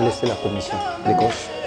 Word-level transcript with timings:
laisser 0.00 0.26
la 0.26 0.34
commission 0.34 0.78
des 1.06 1.14
coachs. 1.14 1.61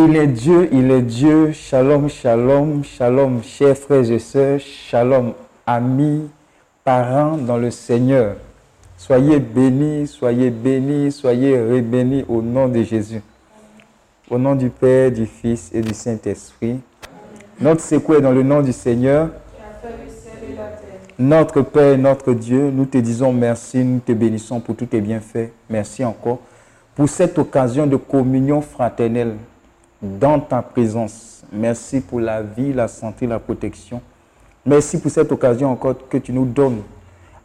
Il 0.00 0.14
est 0.14 0.28
Dieu, 0.28 0.68
il 0.70 0.92
est 0.92 1.02
Dieu. 1.02 1.50
Shalom, 1.50 2.08
shalom, 2.08 2.84
shalom, 2.84 3.42
chers 3.42 3.76
frères 3.76 4.08
et 4.08 4.20
sœurs. 4.20 4.60
Shalom, 4.60 5.32
amis, 5.66 6.30
parents 6.84 7.36
dans 7.36 7.56
le 7.56 7.72
Seigneur. 7.72 8.36
Soyez 8.96 9.40
bénis, 9.40 10.06
soyez 10.06 10.50
bénis, 10.50 11.10
soyez 11.10 11.58
rebénis 11.60 12.24
au 12.28 12.40
nom 12.40 12.68
de 12.68 12.80
Jésus. 12.84 13.20
Au 14.30 14.38
nom 14.38 14.54
du 14.54 14.70
Père, 14.70 15.10
du 15.10 15.26
Fils 15.26 15.70
et 15.74 15.80
du 15.80 15.92
Saint-Esprit. 15.92 16.78
Notre 17.60 17.80
secours 17.80 18.20
dans 18.20 18.30
le 18.30 18.44
nom 18.44 18.62
du 18.62 18.72
Seigneur. 18.72 19.30
Notre 21.18 21.62
Père, 21.62 21.98
notre 21.98 22.34
Dieu, 22.34 22.70
nous 22.70 22.84
te 22.84 22.98
disons 22.98 23.32
merci, 23.32 23.78
nous 23.78 23.98
te 23.98 24.12
bénissons 24.12 24.60
pour 24.60 24.76
tous 24.76 24.86
tes 24.86 25.00
bienfaits. 25.00 25.50
Merci 25.68 26.04
encore 26.04 26.38
pour 26.94 27.08
cette 27.08 27.36
occasion 27.36 27.84
de 27.88 27.96
communion 27.96 28.60
fraternelle 28.60 29.34
dans 30.00 30.40
ta 30.40 30.62
présence. 30.62 31.42
Merci 31.52 32.00
pour 32.00 32.20
la 32.20 32.42
vie, 32.42 32.72
la 32.72 32.88
santé, 32.88 33.26
la 33.26 33.38
protection. 33.38 34.00
Merci 34.64 35.00
pour 35.00 35.10
cette 35.10 35.32
occasion 35.32 35.70
encore 35.70 36.08
que 36.08 36.18
tu 36.18 36.32
nous 36.32 36.44
donnes 36.44 36.82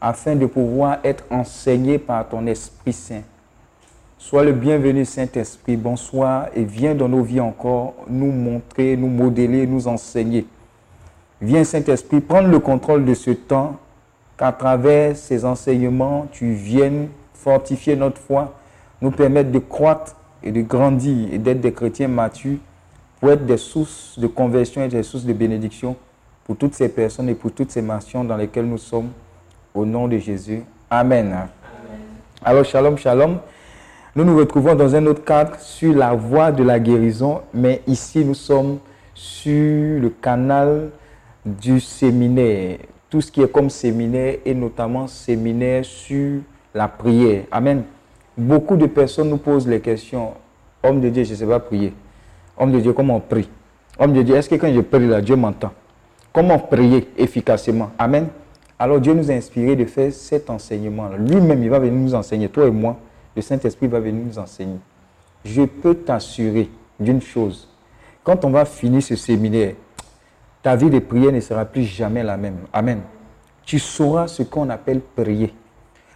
afin 0.02 0.36
de 0.36 0.46
pouvoir 0.46 1.00
être 1.04 1.24
enseigné 1.30 1.98
par 1.98 2.28
ton 2.28 2.46
Esprit 2.48 2.94
Saint. 2.94 3.22
Sois 4.18 4.44
le 4.44 4.54
bienvenu 4.54 5.06
Saint-Esprit, 5.06 5.78
bonsoir 5.78 6.48
et 6.54 6.63
viens 6.63 6.96
dans 6.96 7.10
nos 7.10 7.24
vies 7.24 7.39
encore 7.39 7.94
nous 8.08 8.32
montrer, 8.32 8.96
nous 8.98 9.08
modeler, 9.08 9.66
nous 9.66 9.88
enseigner. 9.88 10.46
Viens 11.42 11.63
Saint-Esprit 11.63 12.22
prendre 12.22 12.50
le 12.50 12.60
contrôle 12.60 13.06
de 13.06 13.13
ce 13.13 13.32
temps, 13.32 13.78
qu'à 14.38 14.52
travers 14.52 15.16
ces 15.16 15.46
enseignements, 15.46 16.28
tu 16.32 16.54
viennes 16.54 17.10
fortifier 17.34 17.96
notre 17.96 18.20
foi, 18.20 18.54
nous 19.02 19.12
permettre 19.12 19.52
de 19.52 19.60
croître 19.60 20.16
et 20.43 20.51
de 20.51 20.62
grandir 20.62 21.29
et 21.32 21.38
d'être 21.38 21.62
des 21.62 21.71
chrétiens 21.73 22.08
matures 22.08 22.58
pour 23.19 23.32
être 23.32 23.45
des 23.45 23.58
sources 23.58 24.17
de 24.19 24.27
conversion 24.27 24.84
et 24.84 24.89
des 24.89 25.03
sources 25.03 25.23
de 25.23 25.34
bénédiction 25.34 25.95
pour 26.43 26.58
toutes 26.58 26.73
ces 26.73 26.89
personnes 26.89 27.29
et 27.29 27.36
pour 27.36 27.51
toutes 27.51 27.71
ces 27.71 27.82
nations 27.82 28.23
dans 28.23 28.36
lesquelles 28.36 28.65
nous 28.67 28.77
sommes. 28.77 29.10
Au 29.73 29.86
nom 29.86 30.08
de 30.08 30.19
Jésus. 30.19 30.62
Amen. 30.89 31.36
Alors, 32.43 32.63
shalom, 32.63 32.95
shalom. 32.97 33.39
Nous 34.15 34.23
nous 34.23 34.38
retrouvons 34.38 34.75
dans 34.75 34.93
un 34.93 35.06
autre 35.08 35.23
cadre 35.23 35.58
sur 35.60 35.95
la 35.95 36.13
voie 36.13 36.51
de 36.51 36.63
la 36.63 36.79
guérison, 36.79 37.41
mais 37.51 37.82
ici 37.88 38.23
nous 38.23 38.36
sommes 38.36 38.77
sur 39.15 39.99
le 39.99 40.10
canal 40.21 40.91
du 41.43 41.79
séminaire. 41.79 42.77
Tout 43.10 43.21
ce 43.21 43.32
qui 43.32 43.41
est 43.41 43.51
comme 43.51 43.71
séminaire 43.71 44.36
et 44.45 44.53
notamment 44.53 45.08
séminaire 45.08 45.84
sur 45.84 46.41
la 46.75 46.88
prière. 46.88 47.45
Amen. 47.51 47.84
Beaucoup 48.38 48.76
de 48.78 48.88
personnes 48.88 49.30
nous 49.30 49.38
posent 49.38 49.67
les 49.67 49.80
questions. 49.80 50.34
Homme 50.82 51.02
de 51.02 51.10
Dieu, 51.10 51.24
je 51.24 51.32
ne 51.32 51.36
sais 51.36 51.46
pas 51.46 51.60
prier. 51.60 51.93
Homme 52.58 52.72
de 52.72 52.80
Dieu, 52.80 52.93
comment 52.93 53.17
on 53.17 53.19
prie? 53.19 53.50
Homme 54.00 54.13
de 54.13 54.22
Dieu, 54.22 54.36
est-ce 54.36 54.50
que 54.50 54.56
quand 54.56 54.74
je 54.74 54.82
prie 54.82 55.08
là, 55.08 55.22
Dieu 55.22 55.36
m'entend? 55.36 55.72
Comment 56.32 56.58
prier 56.58 57.10
efficacement? 57.15 57.91
Amen. 57.98 58.28
Alors 58.80 59.00
Dieu 59.00 59.13
nous 59.13 59.30
a 59.30 59.36
inspiré 59.36 59.76
de 59.76 59.86
faire 59.86 60.12
cet 60.12 60.50
enseignement. 60.50 61.10
Lui-même, 61.17 61.63
il 61.63 61.69
va 61.69 61.78
venir 61.78 61.93
nous 61.93 62.15
enseigner. 62.15 62.50
Toi 62.50 62.67
et 62.67 62.72
moi, 62.72 62.98
le 63.36 63.41
Saint-Esprit 63.41 63.88
va 63.88 64.00
venir 64.00 64.26
nous 64.26 64.39
enseigner. 64.39 64.80
Je 65.46 65.62
peux 65.63 65.93
t'assurer 65.93 66.69
d'une 67.00 67.22
chose. 67.22 67.69
Quand 68.24 68.43
on 68.46 68.50
va 68.50 68.65
finir 68.65 69.04
ce 69.04 69.15
séminaire, 69.15 69.76
ta 70.63 70.76
vie 70.76 70.89
de 70.89 71.00
prière 71.00 71.32
ne 71.32 71.39
sera 71.39 71.65
plus 71.65 71.84
jamais 71.84 72.24
la 72.24 72.36
même. 72.36 72.58
Amen. 72.74 73.02
Tu 73.63 73.78
sauras 73.78 74.28
ce 74.28 74.41
qu'on 74.43 74.69
appelle 74.69 75.02
prier. 75.02 75.54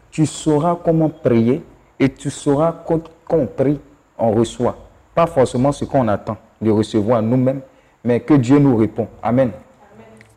Tu 0.10 0.26
sauras 0.26 0.78
comment 0.84 1.10
prier 1.10 1.62
et 2.00 2.10
tu 2.10 2.30
sauras 2.30 2.84
quand, 2.86 3.10
quand 3.28 3.38
on 3.38 3.48
prie, 3.48 3.80
on 4.18 4.32
reçoit. 4.32 4.78
Pas 5.16 5.28
forcément 5.28 5.72
ce 5.72 5.86
qu'on 5.86 6.08
attend 6.08 6.38
de 6.62 6.70
recevoir 6.70 7.22
nous-mêmes, 7.22 7.62
mais 8.04 8.20
que 8.20 8.34
Dieu 8.34 8.60
nous 8.60 8.76
répond. 8.76 9.08
Amen. 9.22 9.52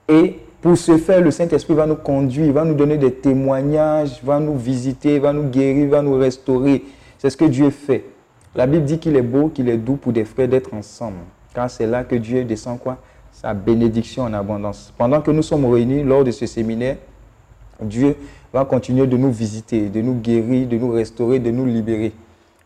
Et 0.08 0.38
pour 0.60 0.76
ce 0.76 0.98
faire, 0.98 1.20
le 1.20 1.30
Saint-Esprit 1.30 1.74
va 1.74 1.86
nous 1.86 1.96
conduire, 1.96 2.52
va 2.52 2.64
nous 2.64 2.74
donner 2.74 2.98
des 2.98 3.12
témoignages, 3.12 4.20
va 4.22 4.40
nous 4.40 4.56
visiter, 4.56 5.18
va 5.18 5.32
nous 5.32 5.48
guérir, 5.48 5.88
va 5.88 6.02
nous 6.02 6.18
restaurer. 6.18 6.84
C'est 7.18 7.30
ce 7.30 7.36
que 7.36 7.46
Dieu 7.46 7.70
fait. 7.70 8.04
La 8.54 8.66
Bible 8.66 8.84
dit 8.84 8.98
qu'il 8.98 9.16
est 9.16 9.22
beau, 9.22 9.48
qu'il 9.48 9.68
est 9.68 9.76
doux 9.76 9.96
pour 9.96 10.12
des 10.12 10.24
frères 10.24 10.48
d'être 10.48 10.74
ensemble. 10.74 11.18
Car 11.54 11.70
c'est 11.70 11.86
là 11.86 12.04
que 12.04 12.16
Dieu 12.16 12.44
descend 12.44 12.78
quoi? 12.78 12.98
Sa 13.32 13.54
bénédiction 13.54 14.24
en 14.24 14.34
abondance. 14.34 14.92
Pendant 14.98 15.20
que 15.20 15.30
nous 15.30 15.42
sommes 15.42 15.64
réunis 15.64 16.02
lors 16.02 16.24
de 16.24 16.30
ce 16.30 16.46
séminaire, 16.46 16.96
Dieu 17.80 18.16
va 18.52 18.64
continuer 18.64 19.06
de 19.06 19.16
nous 19.16 19.30
visiter, 19.30 19.88
de 19.88 20.00
nous 20.00 20.14
guérir, 20.14 20.66
de 20.68 20.76
nous 20.76 20.90
restaurer, 20.90 21.38
de 21.38 21.50
nous 21.50 21.66
libérer. 21.66 22.12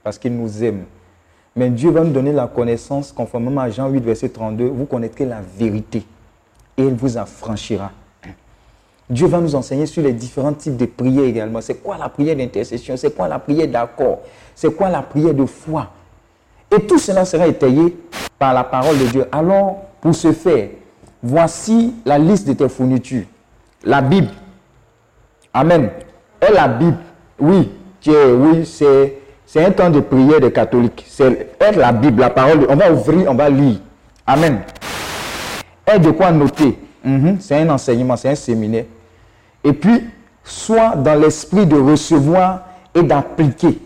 Parce 0.02 0.18
qu'il 0.18 0.36
nous 0.36 0.62
aime. 0.62 0.84
Mais 1.56 1.70
Dieu 1.70 1.90
va 1.90 2.02
nous 2.02 2.12
donner 2.12 2.32
la 2.32 2.46
connaissance, 2.46 3.12
conformément 3.12 3.60
à 3.60 3.70
Jean 3.70 3.88
8, 3.88 4.00
verset 4.00 4.28
32, 4.28 4.64
vous 4.66 4.86
connaîtrez 4.86 5.24
la 5.24 5.40
vérité 5.40 6.04
et 6.76 6.82
il 6.82 6.94
vous 6.94 7.16
affranchira. 7.16 7.92
Dieu 9.08 9.26
va 9.26 9.40
nous 9.40 9.54
enseigner 9.54 9.86
sur 9.86 10.02
les 10.02 10.12
différents 10.12 10.54
types 10.54 10.76
de 10.76 10.86
prières 10.86 11.24
également. 11.24 11.60
C'est 11.60 11.76
quoi 11.76 11.96
la 11.98 12.08
prière 12.08 12.36
d'intercession? 12.36 12.96
C'est 12.96 13.14
quoi 13.14 13.28
la 13.28 13.38
prière 13.38 13.68
d'accord? 13.68 14.20
C'est 14.54 14.74
quoi 14.74 14.88
la 14.88 15.02
prière 15.02 15.34
de 15.34 15.44
foi? 15.44 15.90
Et 16.74 16.80
tout 16.80 16.98
cela 16.98 17.24
sera 17.24 17.46
étayé 17.46 17.96
par 18.38 18.54
la 18.54 18.64
parole 18.64 18.98
de 18.98 19.06
Dieu, 19.06 19.26
alors 19.30 19.82
pour 20.00 20.14
ce 20.14 20.32
faire, 20.32 20.70
voici 21.22 21.94
la 22.04 22.18
liste 22.18 22.48
de 22.48 22.54
tes 22.54 22.68
fournitures. 22.68 23.26
La 23.84 24.00
Bible. 24.00 24.30
Amen. 25.54 25.88
Et 26.46 26.52
la 26.52 26.66
Bible, 26.66 26.96
oui, 27.38 27.70
oui, 28.06 28.66
c'est 28.66 29.64
un 29.64 29.70
temps 29.70 29.88
de 29.88 30.00
prière 30.00 30.40
des 30.40 30.50
catholiques. 30.52 31.06
C'est 31.08 31.56
la 31.76 31.92
Bible, 31.92 32.20
la 32.20 32.30
parole. 32.30 32.66
On 32.68 32.74
va 32.76 32.92
ouvrir, 32.92 33.30
on 33.30 33.34
va 33.34 33.48
lire. 33.48 33.76
Amen. 34.26 34.60
Et 35.94 35.98
de 35.98 36.10
quoi 36.10 36.32
noter? 36.32 36.76
Mhm, 37.04 37.36
C'est 37.40 37.56
un 37.56 37.70
enseignement, 37.70 38.16
c'est 38.16 38.30
un 38.30 38.34
séminaire. 38.34 38.86
Et 39.62 39.72
puis, 39.72 40.04
sois 40.42 40.96
dans 40.96 41.14
l'esprit 41.20 41.66
de 41.66 41.76
recevoir 41.76 42.62
et 42.94 43.02
d'appliquer 43.02 43.78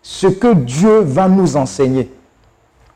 ce 0.00 0.28
que 0.28 0.54
Dieu 0.54 1.00
va 1.00 1.28
nous 1.28 1.56
enseigner. 1.56 2.10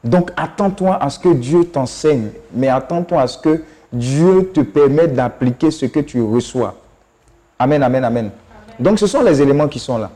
Donc, 0.02 0.30
attends-toi 0.36 0.96
à 1.00 1.10
ce 1.10 1.18
que 1.18 1.28
Dieu 1.30 1.64
t'enseigne, 1.64 2.28
mais 2.54 2.68
attends-toi 2.68 3.20
à 3.22 3.26
ce 3.26 3.38
que 3.38 3.62
Dieu 3.92 4.50
te 4.54 4.60
permette 4.60 5.14
d'appliquer 5.14 5.70
ce 5.70 5.86
que 5.86 6.00
tu 6.00 6.22
reçois. 6.22 6.74
Amen, 7.58 7.82
amen, 7.82 8.04
amen. 8.04 8.30
Donc, 8.78 8.98
ce 8.98 9.06
sont 9.06 9.22
les 9.22 9.40
éléments 9.40 9.68
qui 9.68 9.78
sont 9.78 9.98
là. 9.98 10.10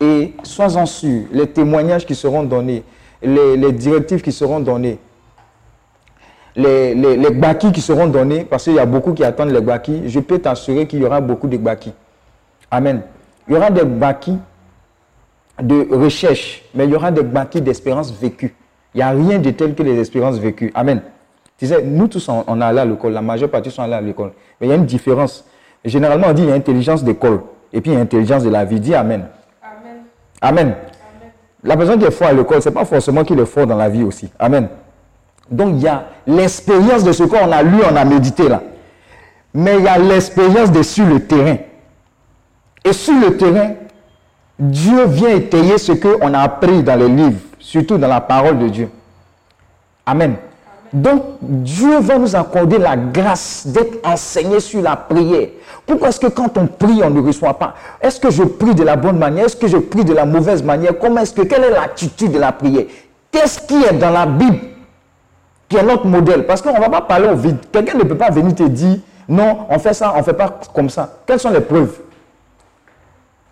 Et 0.00 0.34
sois-en 0.42 0.86
sûr, 0.86 1.24
les 1.32 1.46
témoignages 1.46 2.06
qui 2.06 2.14
seront 2.14 2.42
donnés, 2.44 2.82
les, 3.22 3.56
les 3.56 3.72
directives 3.72 4.22
qui 4.22 4.32
seront 4.32 4.60
données, 4.60 4.98
les, 6.56 6.94
les, 6.94 7.16
les 7.16 7.30
gbakis 7.30 7.72
qui 7.72 7.80
seront 7.80 8.06
donnés, 8.06 8.44
parce 8.44 8.64
qu'il 8.64 8.74
y 8.74 8.78
a 8.78 8.86
beaucoup 8.86 9.12
qui 9.12 9.24
attendent 9.24 9.50
les 9.50 9.60
gbakis, 9.60 10.08
je 10.08 10.20
peux 10.20 10.38
t'assurer 10.38 10.86
qu'il 10.86 11.00
y 11.00 11.04
aura 11.04 11.20
beaucoup 11.20 11.46
de 11.48 11.56
gbakis. 11.56 11.92
Amen. 12.70 13.02
Il 13.46 13.54
y 13.54 13.56
aura 13.56 13.70
des 13.70 13.82
gbakis 13.82 14.38
de 15.60 15.88
recherche, 15.94 16.62
mais 16.74 16.84
il 16.84 16.90
y 16.90 16.94
aura 16.94 17.10
des 17.10 17.22
gbakis 17.22 17.60
d'espérance 17.60 18.12
vécue. 18.12 18.54
Il 18.94 18.98
n'y 18.98 19.02
a 19.02 19.10
rien 19.10 19.38
de 19.38 19.50
tel 19.50 19.74
que 19.74 19.82
les 19.82 19.98
expériences 19.98 20.38
vécues. 20.38 20.70
Amen. 20.74 21.02
Tu 21.58 21.66
sais, 21.66 21.82
nous 21.82 22.06
tous, 22.08 22.28
on, 22.28 22.44
on 22.46 22.60
est 22.60 22.64
allé 22.64 22.78
à 22.78 22.84
l'école, 22.84 23.12
la 23.12 23.22
majeure 23.22 23.50
partie 23.50 23.70
sont 23.70 23.82
allés 23.82 23.94
à 23.94 24.00
l'école. 24.00 24.32
Mais 24.60 24.68
il 24.68 24.70
y 24.70 24.72
a 24.72 24.76
une 24.76 24.86
différence. 24.86 25.44
Généralement, 25.84 26.28
on 26.28 26.32
dit 26.32 26.42
qu'il 26.42 26.50
y 26.50 26.52
a 26.52 26.56
intelligence 26.56 27.04
d'école, 27.04 27.40
et 27.72 27.80
puis 27.80 27.92
il 27.92 27.94
y 27.94 27.96
a 27.96 28.00
intelligence 28.00 28.42
de 28.42 28.50
la 28.50 28.64
vie. 28.64 28.80
Dis 28.80 28.94
Amen. 28.94 29.26
Amen. 30.40 30.74
La 31.62 31.76
personne 31.76 31.98
qui 31.98 32.04
est 32.04 32.10
fort 32.10 32.28
à 32.28 32.32
l'école, 32.32 32.62
ce 32.62 32.68
n'est 32.68 32.74
pas 32.74 32.84
forcément 32.84 33.24
qu'il 33.24 33.38
est 33.40 33.46
fort 33.46 33.66
dans 33.66 33.76
la 33.76 33.88
vie 33.88 34.02
aussi. 34.04 34.30
Amen. 34.38 34.68
Donc 35.50 35.70
il 35.76 35.82
y 35.82 35.88
a 35.88 36.04
l'expérience 36.26 37.02
de 37.04 37.12
ce 37.12 37.24
qu'on 37.24 37.50
a 37.50 37.62
lu, 37.62 37.78
on 37.90 37.96
a 37.96 38.04
médité 38.04 38.48
là. 38.48 38.62
Mais 39.54 39.76
il 39.78 39.84
y 39.84 39.88
a 39.88 39.98
l'expérience 39.98 40.70
de 40.70 40.82
sur 40.82 41.06
le 41.06 41.20
terrain. 41.20 41.56
Et 42.84 42.92
sur 42.92 43.14
le 43.14 43.36
terrain, 43.36 43.72
Dieu 44.58 45.06
vient 45.06 45.30
étayer 45.30 45.78
ce 45.78 45.92
qu'on 45.92 46.34
a 46.34 46.40
appris 46.40 46.82
dans 46.82 46.96
les 46.96 47.08
livres, 47.08 47.40
surtout 47.58 47.98
dans 47.98 48.08
la 48.08 48.20
parole 48.20 48.58
de 48.58 48.68
Dieu. 48.68 48.90
Amen. 50.06 50.36
Donc, 50.92 51.22
Dieu 51.42 51.98
va 52.00 52.18
nous 52.18 52.34
accorder 52.34 52.78
la 52.78 52.96
grâce 52.96 53.66
d'être 53.66 53.98
enseigné 54.06 54.60
sur 54.60 54.80
la 54.80 54.96
prière. 54.96 55.48
Pourquoi 55.86 56.08
est-ce 56.08 56.20
que 56.20 56.26
quand 56.28 56.56
on 56.56 56.66
prie, 56.66 57.00
on 57.04 57.10
ne 57.10 57.20
reçoit 57.20 57.54
pas? 57.54 57.74
Est-ce 58.00 58.18
que 58.18 58.30
je 58.30 58.42
prie 58.42 58.74
de 58.74 58.82
la 58.82 58.96
bonne 58.96 59.18
manière? 59.18 59.46
Est-ce 59.46 59.56
que 59.56 59.68
je 59.68 59.76
prie 59.76 60.04
de 60.04 60.14
la 60.14 60.24
mauvaise 60.24 60.62
manière? 60.62 60.98
Comment 60.98 61.20
est-ce 61.20 61.34
que, 61.34 61.42
quelle 61.42 61.64
est 61.64 61.70
l'attitude 61.70 62.32
de 62.32 62.38
la 62.38 62.52
prière? 62.52 62.84
Qu'est-ce 63.30 63.60
qui 63.60 63.82
est 63.82 63.92
dans 63.92 64.10
la 64.10 64.26
Bible 64.26 64.58
qui 65.68 65.76
est 65.76 65.82
notre 65.82 66.06
modèle? 66.06 66.46
Parce 66.46 66.62
qu'on 66.62 66.74
ne 66.74 66.80
va 66.80 66.88
pas 66.88 67.02
parler 67.02 67.28
au 67.28 67.36
vide. 67.36 67.58
Quelqu'un 67.70 67.98
ne 67.98 68.04
peut 68.04 68.16
pas 68.16 68.30
venir 68.30 68.54
te 68.54 68.62
dire, 68.62 68.98
non, 69.28 69.66
on 69.68 69.78
fait 69.78 69.94
ça, 69.94 70.12
on 70.14 70.18
ne 70.18 70.22
fait 70.22 70.32
pas 70.32 70.58
comme 70.74 70.88
ça. 70.88 71.18
Quelles 71.26 71.40
sont 71.40 71.50
les 71.50 71.60
preuves? 71.60 71.98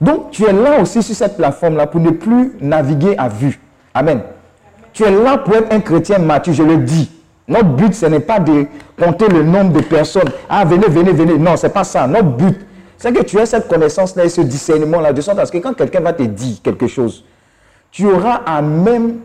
Donc, 0.00 0.30
tu 0.30 0.44
es 0.44 0.52
là 0.52 0.80
aussi 0.80 1.02
sur 1.02 1.14
cette 1.14 1.36
plateforme-là 1.36 1.86
pour 1.86 2.00
ne 2.00 2.10
plus 2.10 2.54
naviguer 2.60 3.16
à 3.18 3.28
vue. 3.28 3.60
Amen. 3.94 4.20
Tu 4.92 5.04
es 5.04 5.10
là 5.10 5.38
pour 5.38 5.54
être 5.54 5.72
un 5.72 5.80
chrétien 5.80 6.18
mature, 6.18 6.54
je 6.54 6.62
le 6.62 6.78
dis. 6.78 7.10
Notre 7.48 7.68
but, 7.68 7.94
ce 7.94 8.06
n'est 8.06 8.20
pas 8.20 8.40
de 8.40 8.66
compter 9.00 9.28
le 9.28 9.42
nombre 9.42 9.72
de 9.72 9.80
personnes. 9.80 10.30
Ah, 10.48 10.64
venez, 10.64 10.88
venez, 10.88 11.12
venez. 11.12 11.38
Non, 11.38 11.56
ce 11.56 11.66
n'est 11.66 11.72
pas 11.72 11.84
ça. 11.84 12.06
Notre 12.06 12.28
but, 12.28 12.58
c'est 12.98 13.12
que 13.12 13.22
tu 13.22 13.38
aies 13.38 13.46
cette 13.46 13.68
connaissance-là 13.68 14.24
et 14.24 14.28
ce 14.28 14.40
discernement-là, 14.40 15.12
de 15.12 15.20
sorte 15.20 15.38
à 15.38 15.46
que 15.46 15.58
quand 15.58 15.74
quelqu'un 15.74 16.00
va 16.00 16.12
te 16.12 16.22
dire 16.24 16.56
quelque 16.62 16.86
chose, 16.86 17.24
tu 17.92 18.06
auras 18.06 18.40
à 18.46 18.60
même 18.62 19.18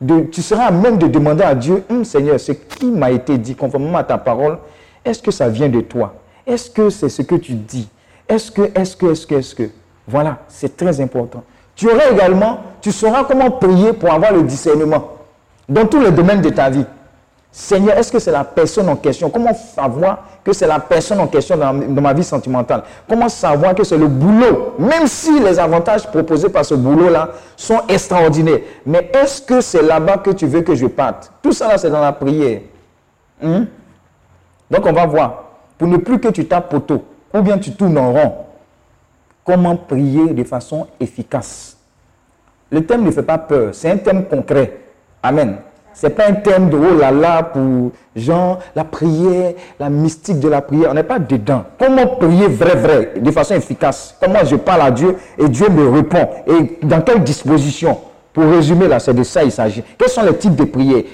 de, 0.00 0.20
tu 0.20 0.42
seras 0.42 0.64
à 0.64 0.70
même 0.70 0.98
de 0.98 1.06
demander 1.06 1.44
à 1.44 1.54
Dieu, 1.54 1.84
Hum, 1.88 2.04
Seigneur, 2.04 2.38
ce 2.38 2.52
qui 2.52 2.86
m'a 2.86 3.10
été 3.10 3.38
dit 3.38 3.54
conformément 3.54 3.98
à 3.98 4.04
ta 4.04 4.18
parole, 4.18 4.58
est-ce 5.04 5.22
que 5.22 5.30
ça 5.30 5.48
vient 5.48 5.68
de 5.68 5.80
toi? 5.80 6.14
Est-ce 6.46 6.70
que 6.70 6.90
c'est 6.90 7.08
ce 7.08 7.22
que 7.22 7.36
tu 7.36 7.54
dis? 7.54 7.88
Est-ce 8.28 8.50
que, 8.50 8.62
est-ce 8.74 8.96
que, 8.96 9.06
est-ce 9.06 9.26
que, 9.26 9.34
est-ce 9.36 9.54
que? 9.54 9.70
Voilà, 10.06 10.38
c'est 10.48 10.76
très 10.76 11.00
important. 11.00 11.42
Tu 11.74 11.88
auras 11.88 12.10
également, 12.10 12.60
tu 12.80 12.92
sauras 12.92 13.24
comment 13.24 13.50
prier 13.50 13.92
pour 13.92 14.12
avoir 14.12 14.32
le 14.32 14.42
discernement 14.42 15.12
dans 15.68 15.86
tous 15.86 16.00
les 16.00 16.10
domaines 16.10 16.42
de 16.42 16.50
ta 16.50 16.68
vie. 16.70 16.84
Seigneur, 17.56 17.96
est-ce 17.96 18.10
que 18.10 18.18
c'est 18.18 18.32
la 18.32 18.42
personne 18.42 18.88
en 18.88 18.96
question? 18.96 19.30
Comment 19.30 19.54
savoir 19.54 20.24
que 20.42 20.52
c'est 20.52 20.66
la 20.66 20.80
personne 20.80 21.20
en 21.20 21.28
question 21.28 21.56
dans, 21.56 21.72
ma 21.72 22.12
vie 22.12 22.24
sentimentale? 22.24 22.82
Comment 23.08 23.28
savoir 23.28 23.76
que 23.76 23.84
c'est 23.84 23.96
le 23.96 24.08
boulot? 24.08 24.74
Même 24.76 25.06
si 25.06 25.38
les 25.38 25.56
avantages 25.60 26.04
proposés 26.08 26.48
par 26.48 26.64
ce 26.64 26.74
boulot-là 26.74 27.28
sont 27.56 27.80
extraordinaires. 27.88 28.58
Mais 28.84 29.08
est-ce 29.14 29.40
que 29.40 29.60
c'est 29.60 29.82
là-bas 29.82 30.16
que 30.16 30.30
tu 30.30 30.46
veux 30.46 30.62
que 30.62 30.74
je 30.74 30.86
parte? 30.86 31.30
Tout 31.40 31.52
ça, 31.52 31.68
là, 31.68 31.78
c'est 31.78 31.90
dans 31.90 32.00
la 32.00 32.10
prière. 32.10 32.62
Hein? 33.40 33.66
Donc, 34.68 34.84
on 34.84 34.92
va 34.92 35.06
voir. 35.06 35.44
Pour 35.78 35.86
ne 35.86 35.98
plus 35.98 36.18
que 36.18 36.28
tu 36.30 36.46
tapes 36.48 36.68
poteau, 36.70 37.04
ou 37.32 37.40
bien 37.40 37.56
tu 37.58 37.70
tournes 37.70 37.98
en 37.98 38.12
rond, 38.12 38.34
comment 39.44 39.76
prier 39.76 40.34
de 40.34 40.42
façon 40.42 40.88
efficace? 40.98 41.76
Le 42.68 42.84
thème 42.84 43.04
ne 43.04 43.12
fait 43.12 43.22
pas 43.22 43.38
peur, 43.38 43.72
c'est 43.72 43.92
un 43.92 43.98
thème 43.98 44.24
concret. 44.24 44.80
Amen. 45.22 45.58
Ce 45.94 46.06
n'est 46.06 46.12
pas 46.12 46.26
un 46.28 46.32
thème 46.34 46.70
de 46.70 46.76
oh 46.76 46.98
là 46.98 47.10
là 47.10 47.42
pour 47.42 47.92
genre 48.16 48.58
la 48.74 48.84
prière, 48.84 49.52
la 49.78 49.88
mystique 49.88 50.40
de 50.40 50.48
la 50.48 50.60
prière. 50.60 50.88
On 50.90 50.94
n'est 50.94 51.04
pas 51.04 51.18
dedans. 51.18 51.64
Comment 51.78 52.06
prier 52.06 52.48
vrai, 52.48 52.74
vrai, 52.74 53.12
de 53.20 53.30
façon 53.30 53.54
efficace? 53.54 54.16
Comment 54.20 54.44
je 54.44 54.56
parle 54.56 54.82
à 54.82 54.90
Dieu 54.90 55.16
et 55.38 55.48
Dieu 55.48 55.68
me 55.68 55.88
répond? 55.88 56.28
Et 56.46 56.78
dans 56.84 57.00
quelle 57.00 57.22
disposition? 57.22 57.98
Pour 58.32 58.44
résumer 58.44 58.88
là, 58.88 58.98
c'est 58.98 59.14
de 59.14 59.22
ça 59.22 59.44
il 59.44 59.52
s'agit. 59.52 59.84
Quels 59.96 60.08
sont 60.08 60.22
les 60.24 60.34
types 60.34 60.56
de 60.56 60.64
prières? 60.64 61.04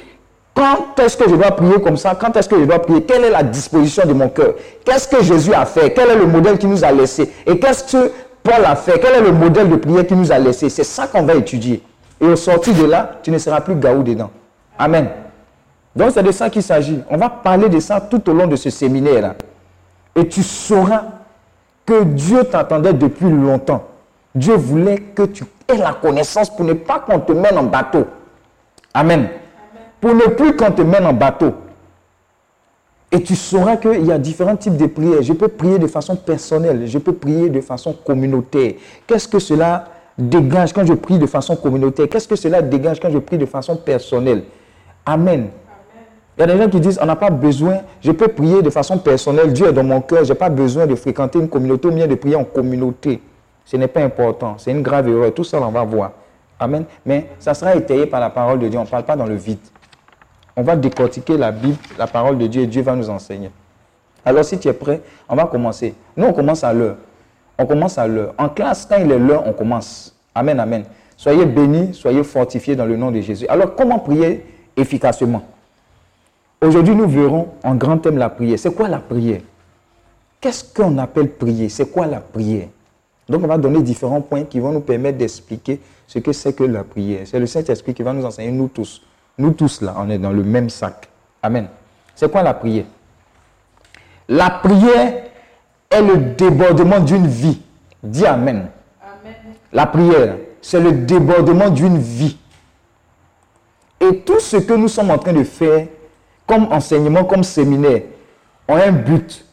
Quand 0.55 0.99
est-ce 0.99 1.16
que 1.16 1.29
je 1.29 1.37
dois 1.37 1.51
prier 1.51 1.81
comme 1.81 1.97
ça? 1.99 2.16
Quand 2.19 2.35
est-ce 2.37 2.49
que 2.49 2.59
je 2.59 2.64
dois 2.64 2.81
prier? 2.81 3.03
Quelle 3.03 3.25
est 3.25 3.31
la 3.31 3.43
disposition 3.43 4.07
de 4.07 4.14
mon 4.14 4.31
cœur? 4.31 4.55
Qu'est-ce 4.85 5.07
que 5.07 5.23
Jésus 5.23 5.53
a 5.53 5.66
fait? 5.66 5.93
Quel 5.93 6.09
est 6.09 6.16
le 6.16 6.27
modèle 6.27 6.59
qu'il 6.59 6.71
nous 6.71 6.83
a 6.83 6.90
laissé? 6.90 7.31
Et 7.47 7.59
qu'est-ce 7.59 7.85
que 7.85 8.11
Paul 8.43 8.64
a 8.64 8.75
fait? 8.75 8.99
Quel 8.99 9.14
est 9.16 9.21
le 9.21 9.33
modèle 9.33 9.69
de 9.69 9.77
prière 9.77 10.07
qu'il 10.07 10.16
nous 10.16 10.33
a 10.33 10.38
laissé? 10.38 10.71
C'est 10.71 10.85
ça 10.85 11.07
qu'on 11.07 11.23
va 11.23 11.35
étudier. 11.35 11.83
Et 12.21 12.27
au 12.27 12.37
sortir 12.37 12.75
de 12.75 12.85
là, 12.87 13.19
tu 13.23 13.31
ne 13.31 13.38
seras 13.38 13.61
plus 13.61 13.75
gaou 13.75 14.03
dedans. 14.03 14.31
Amen. 14.81 15.11
Donc 15.95 16.12
c'est 16.12 16.23
de 16.23 16.33
ça 16.33 16.49
qu'il 16.49 16.62
s'agit. 16.62 17.03
On 17.11 17.19
va 17.19 17.29
parler 17.29 17.69
de 17.69 17.79
ça 17.81 18.01
tout 18.01 18.31
au 18.31 18.33
long 18.33 18.47
de 18.47 18.57
ce 18.57 18.71
séminaire-là. 18.71 19.35
Et 20.16 20.27
tu 20.27 20.43
sauras 20.43 21.05
que 21.85 22.03
Dieu 22.05 22.45
t'attendait 22.45 22.95
depuis 22.95 23.29
longtemps. 23.29 23.85
Dieu 24.35 24.55
voulait 24.55 24.97
que 24.97 25.25
tu 25.25 25.45
aies 25.69 25.77
la 25.77 25.93
connaissance 25.93 26.49
pour 26.49 26.64
ne 26.64 26.73
pas 26.73 26.99
qu'on 26.99 27.21
te 27.21 27.33
mène 27.33 27.59
en 27.59 27.64
bateau. 27.64 28.07
Amen. 28.95 29.29
Pour 30.01 30.14
ne 30.14 30.29
plus 30.29 30.57
qu'on 30.57 30.71
te 30.71 30.81
mène 30.81 31.05
en 31.05 31.12
bateau. 31.12 31.53
Et 33.12 33.23
tu 33.23 33.37
sauras 33.37 33.77
qu'il 33.77 34.07
y 34.07 34.12
a 34.12 34.16
différents 34.16 34.57
types 34.57 34.79
de 34.79 34.87
prières. 34.87 35.21
Je 35.21 35.35
peux 35.35 35.49
prier 35.49 35.79
de 35.79 35.88
façon 35.88 36.16
personnelle, 36.16 36.87
je 36.87 36.97
peux 36.97 37.12
prier 37.12 37.51
de 37.51 37.61
façon 37.61 37.93
communautaire. 37.93 38.75
Qu'est-ce 39.07 39.29
que 39.29 39.40
cela 39.40 39.88
dégage 40.16 40.73
quand 40.73 40.87
je 40.87 40.95
prie 40.95 41.19
de 41.19 41.27
façon 41.27 41.55
communautaire? 41.55 42.09
Qu'est-ce 42.09 42.29
que 42.29 42.37
cela 42.37 42.62
dégage 42.62 42.99
quand 42.99 43.11
je 43.11 43.19
prie 43.19 43.37
de 43.37 43.47
façon 43.47 43.77
personnelle? 43.77 44.45
Amen. 45.11 45.49
Il 46.38 46.40
y 46.40 46.44
a 46.44 46.46
des 46.46 46.57
gens 46.57 46.70
qui 46.70 46.79
disent, 46.79 47.01
on 47.03 47.07
n'a 47.07 47.16
pas 47.16 47.31
besoin, 47.31 47.79
je 48.01 48.12
peux 48.12 48.29
prier 48.29 48.62
de 48.62 48.70
façon 48.70 48.96
personnelle, 48.96 49.53
Dieu 49.53 49.66
est 49.66 49.73
dans 49.73 49.83
mon 49.83 50.01
cœur, 50.01 50.25
je 50.25 50.33
n'ai 50.33 50.38
pas 50.38 50.49
besoin 50.49 50.87
de 50.87 50.94
fréquenter 50.94 51.40
une 51.40 51.49
communauté 51.49 51.88
ou 51.88 51.90
bien 51.90 52.07
de 52.07 52.14
prier 52.14 52.37
en 52.37 52.44
communauté. 52.44 53.20
Ce 53.64 53.77
n'est 53.77 53.88
pas 53.88 54.03
important, 54.03 54.55
c'est 54.57 54.70
une 54.70 54.83
grave 54.83 55.09
erreur, 55.09 55.35
tout 55.35 55.42
ça 55.42 55.61
on 55.61 55.70
va 55.70 55.83
voir. 55.83 56.12
Amen. 56.61 56.85
Mais 57.05 57.27
ça 57.40 57.55
sera 57.55 57.75
étayé 57.75 58.07
par 58.07 58.20
la 58.20 58.31
parole 58.31 58.61
de 58.61 58.68
Dieu, 58.68 58.79
on 58.79 58.85
ne 58.85 58.88
parle 58.88 59.03
pas 59.03 59.16
dans 59.16 59.27
le 59.27 59.35
vide. 59.35 59.59
On 60.57 60.62
va 60.62 60.77
décortiquer 60.77 61.37
la 61.37 61.51
Bible, 61.51 61.79
la 61.99 62.07
parole 62.07 62.38
de 62.38 62.46
Dieu 62.46 62.62
et 62.62 62.66
Dieu 62.68 62.83
va 62.83 62.94
nous 62.94 63.11
enseigner. 63.11 63.51
Alors 64.25 64.44
si 64.44 64.59
tu 64.61 64.68
es 64.68 64.73
prêt, 64.73 65.01
on 65.29 65.35
va 65.35 65.46
commencer. 65.46 65.94
Nous, 66.16 66.27
on 66.27 66.33
commence 66.33 66.62
à 66.62 66.73
l'heure. 66.73 66.96
On 67.59 67.66
commence 67.66 67.99
à 67.99 68.07
l'heure. 68.07 68.33
En 68.38 68.49
classe, 68.49 68.87
quand 68.87 68.99
il 68.99 69.11
est 69.11 69.18
l'heure, 69.18 69.42
on 69.44 69.53
commence. 69.53 70.14
Amen, 70.37 70.61
amen. 70.61 70.85
Soyez 71.16 71.46
bénis, 71.46 71.94
soyez 71.94 72.23
fortifiés 72.23 72.77
dans 72.77 72.87
le 72.87 72.96
nom 72.96 73.11
de 73.11 73.20
Jésus. 73.20 73.46
Alors, 73.49 73.75
comment 73.75 73.99
prier 73.99 74.44
efficacement 74.81 75.43
Aujourd'hui, 76.62 76.95
nous 76.95 77.09
verrons 77.09 77.49
en 77.64 77.75
grand 77.75 77.97
thème 77.97 78.19
la 78.19 78.29
prière. 78.29 78.59
C'est 78.59 78.75
quoi 78.75 78.87
la 78.88 78.99
prière? 78.99 79.40
Qu'est-ce 80.40 80.62
qu'on 80.75 80.99
appelle 80.99 81.31
prier? 81.31 81.71
C'est 81.71 81.90
quoi 81.90 82.07
la 82.07 82.21
prière? 82.21 82.69
Donc, 83.29 83.43
on 83.43 83.47
va 83.47 83.57
donner 83.57 83.81
différents 83.83 84.21
points 84.21 84.45
qui 84.45 84.61
vont 84.61 84.73
nous 84.73 84.81
permettre 84.81 85.16
d'expliquer 85.16 85.81
ce 86.07 86.19
que 86.19 86.33
c'est 86.33 86.53
que 86.53 86.64
la 86.64 86.85
prière. 86.85 87.21
C'est 87.25 87.38
le 87.38 87.47
Saint-Esprit 87.47 87.95
qui 87.95 88.03
va 88.03 88.12
nous 88.12 88.25
enseigner, 88.27 88.51
nous 88.51 88.69
tous. 88.69 89.01
Nous 89.38 89.53
tous, 89.53 89.81
là, 89.81 89.95
on 89.97 90.11
est 90.11 90.19
dans 90.19 90.33
le 90.33 90.43
même 90.43 90.69
sac. 90.69 91.09
Amen. 91.43 91.69
C'est 92.14 92.31
quoi 92.31 92.43
la 92.43 92.53
prière? 92.53 92.85
La 94.29 94.51
prière 94.51 95.25
est 95.90 96.03
le 96.03 96.16
débordement 96.35 97.01
d'une 97.01 97.27
vie. 97.27 97.61
Dis 98.03 98.27
Amen. 98.27 98.69
La 99.73 99.87
prière, 99.87 100.37
c'est 100.61 100.81
le 100.81 100.93
débordement 100.93 101.71
d'une 101.71 101.97
vie. 101.99 102.37
Et 104.01 104.21
tout 104.21 104.41
ce 104.41 104.57
que 104.57 104.73
nous 104.73 104.89
sommes 104.89 105.11
en 105.11 105.19
train 105.19 105.33
de 105.33 105.45
faire, 105.45 105.87
comme 106.47 106.65
enseignement, 106.73 107.25
comme 107.25 107.45
séminaire, 107.45 108.03
ont 108.67 108.77
un 108.77 108.93
but. 108.93 109.45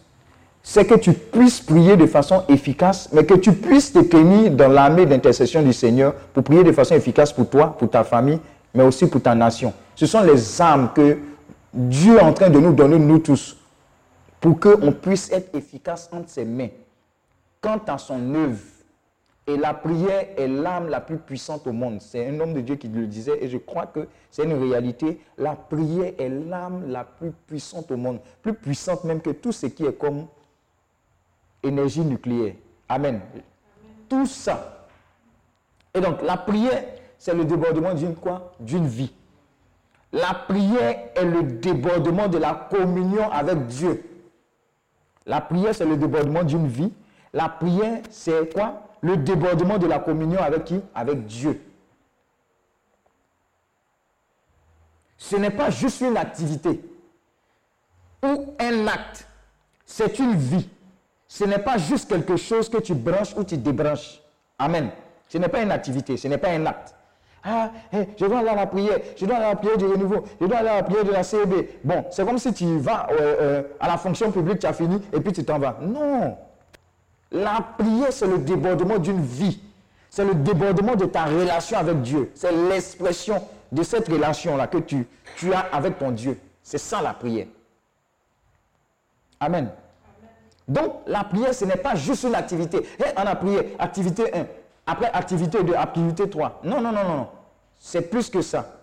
C'est 0.64 0.86
que 0.86 0.96
tu 0.96 1.14
puisses 1.14 1.62
prier 1.62 1.96
de 1.96 2.06
façon 2.06 2.44
efficace, 2.50 3.10
mais 3.14 3.26
que 3.26 3.36
tu 3.36 3.54
puisses 3.54 3.94
te 3.94 4.00
tenir 4.00 4.52
dans 4.52 4.68
l'armée 4.68 5.06
d'intercession 5.06 5.62
du 5.62 5.74
Seigneur 5.74 6.14
pour 6.34 6.44
prier 6.44 6.64
de 6.64 6.72
façon 6.72 6.96
efficace 6.96 7.32
pour 7.32 7.50
toi, 7.50 7.76
pour 7.78 7.90
ta 7.90 8.04
famille, 8.04 8.40
mais 8.74 8.84
aussi 8.84 9.08
pour 9.08 9.22
ta 9.22 9.34
nation. 9.34 9.74
Ce 9.96 10.06
sont 10.06 10.22
les 10.22 10.62
armes 10.62 10.90
que 10.94 11.18
Dieu 11.74 12.18
est 12.18 12.22
en 12.22 12.34
train 12.34 12.50
de 12.50 12.60
nous 12.60 12.74
donner, 12.74 13.00
nous 13.00 13.20
tous, 13.20 13.58
pour 14.42 14.60
qu'on 14.60 14.92
puisse 14.92 15.32
être 15.32 15.56
efficace 15.56 16.10
entre 16.12 16.30
ses 16.30 16.46
mains. 16.46 16.70
Quant 17.62 17.82
à 17.88 17.98
son 17.98 18.36
œuvre, 18.36 18.58
et 19.48 19.56
la 19.56 19.74
prière 19.74 20.28
est 20.36 20.48
l'arme 20.48 20.90
la 20.90 21.00
plus 21.00 21.18
puissante 21.18 21.66
au 21.68 21.72
monde. 21.72 22.02
C'est 22.02 22.28
un 22.28 22.38
homme 22.42 22.54
de 22.54 22.60
Dieu 22.60 22.76
qui 22.76 22.90
le 22.90 23.08
disait 23.08 23.42
et 23.42 23.48
je 23.48 23.58
crois 23.58 23.86
que 23.86 24.08
c'est 24.30 24.44
une 24.44 24.62
réalité. 24.62 25.22
La 25.38 25.56
prière 25.56 26.14
est 26.18 26.28
l'arme 26.28 26.90
la 26.90 27.06
plus 27.06 27.32
puissante 27.32 27.90
au 27.90 27.96
monde. 27.98 28.20
Plus 28.42 28.54
puissante 28.54 29.06
même 29.06 29.22
que 29.22 29.30
tout 29.30 29.54
ce 29.54 29.68
qui 29.68 29.86
est 29.86 29.98
comme 29.98 30.28
énergie 31.64 32.02
nucléaire. 32.02 32.56
Amen. 32.90 33.22
Tout 34.10 34.26
ça. 34.26 34.86
Et 35.94 36.02
donc 36.02 36.22
la 36.22 36.36
prière, 36.36 36.84
c'est 37.18 37.34
le 37.34 37.46
débordement 37.46 37.94
d'une 37.94 38.16
quoi? 38.16 38.52
D'une 38.60 38.86
vie. 38.86 39.14
La 40.12 40.34
prière 40.34 41.10
est 41.16 41.26
le 41.26 41.44
débordement 41.44 42.28
de 42.28 42.38
la 42.38 42.68
communion 42.70 43.32
avec 43.32 43.66
Dieu. 43.68 44.04
La 45.26 45.40
prière, 45.40 45.74
c'est 45.74 45.86
le 45.86 45.96
débordement 45.96 46.44
d'une 46.44 46.68
vie. 46.68 46.92
La 47.34 47.50
prière, 47.50 48.02
c'est 48.10 48.54
quoi? 48.54 48.87
Le 49.02 49.18
débordement 49.18 49.78
de 49.78 49.88
la 49.88 50.00
communion 50.00 50.42
avec 50.42 50.66
qui? 50.66 50.82
Avec 50.96 51.26
Dieu. 51.26 51.62
Ce 55.18 55.36
n'est 55.36 55.52
pas 55.52 55.70
juste 55.70 56.02
une 56.02 56.18
activité 56.18 56.82
ou 58.24 58.54
un 58.60 58.88
acte. 58.88 59.28
C'est 59.86 60.20
une 60.20 60.36
vie. 60.36 60.70
Ce 61.28 61.44
n'est 61.44 61.60
pas 61.60 61.78
juste 61.78 62.10
quelque 62.10 62.38
chose 62.38 62.70
que 62.70 62.78
tu 62.78 62.94
branches 62.94 63.36
ou 63.36 63.44
tu 63.44 63.58
débranches. 63.58 64.22
Amen. 64.58 64.90
Ce 65.28 65.38
n'est 65.38 65.50
pas 65.50 65.62
une 65.62 65.72
activité, 65.72 66.18
ce 66.18 66.28
n'est 66.28 66.38
pas 66.38 66.50
un 66.50 66.66
acte. 66.66 66.94
Ah, 67.44 67.72
eh, 67.94 68.08
je 68.18 68.26
dois 68.26 68.40
aller 68.40 68.50
à 68.50 68.56
la 68.56 68.66
prière, 68.66 68.98
je 69.16 69.26
dois 69.26 69.38
aller 69.38 69.46
à 69.46 69.50
la 69.50 69.56
prière 69.56 69.78
du 69.78 69.86
renouveau, 69.86 70.24
je 70.42 70.46
dois 70.46 70.58
aller 70.58 70.70
à 70.70 70.76
la 70.78 70.84
prière 70.84 71.04
de 71.06 71.12
la 71.12 71.24
CEB. 71.24 71.54
Bon, 71.84 72.06
c'est 72.12 72.26
comme 72.26 72.38
si 72.38 72.54
tu 72.54 72.78
vas 72.78 73.08
euh, 73.12 73.16
euh, 73.20 73.64
à 73.80 73.88
la 73.88 73.98
fonction 73.98 74.32
publique, 74.32 74.60
tu 74.60 74.66
as 74.66 74.74
fini 74.74 75.02
et 75.14 75.20
puis 75.22 75.32
tu 75.32 75.44
t'en 75.46 75.60
vas. 75.60 75.78
Non. 75.82 76.38
La 77.32 77.62
prière, 77.78 78.12
c'est 78.12 78.28
le 78.28 78.38
débordement 78.38 78.98
d'une 78.98 79.22
vie. 79.22 79.60
C'est 80.10 80.26
le 80.26 80.34
débordement 80.34 80.96
de 80.96 81.06
ta 81.06 81.26
relation 81.26 81.78
avec 81.78 82.02
Dieu. 82.02 82.32
C'est 82.36 82.52
l'expression 82.52 83.44
de 83.72 83.84
cette 83.84 84.08
relation-là 84.08 84.68
que 84.68 84.78
tu, 84.78 85.06
as 85.54 85.60
avec 85.72 86.00
ton 86.00 86.12
Dieu. 86.12 86.40
C'est 86.64 86.78
ça 86.78 87.02
la 87.02 87.14
prière. 87.14 87.48
Amen. 89.40 89.70
Donc, 90.68 91.02
la 91.06 91.24
prière, 91.24 91.54
ce 91.54 91.66
n'est 91.66 91.78
pas 91.78 91.96
juste 91.96 92.24
une 92.24 92.36
activité. 92.36 92.86
Eh, 93.00 93.04
on 93.16 93.26
a 93.26 93.36
prié, 93.36 93.76
activité 93.78 94.36
1. 94.36 94.46
Après, 94.86 95.12
activité 95.12 95.64
2, 95.64 95.74
activité 95.76 96.30
3. 96.30 96.62
Non, 96.64 96.82
non, 96.82 96.92
non, 96.92 97.04
non. 97.04 97.18
non. 97.18 97.28
C'est 97.78 98.10
plus 98.10 98.30
que 98.30 98.42
ça. 98.42 98.74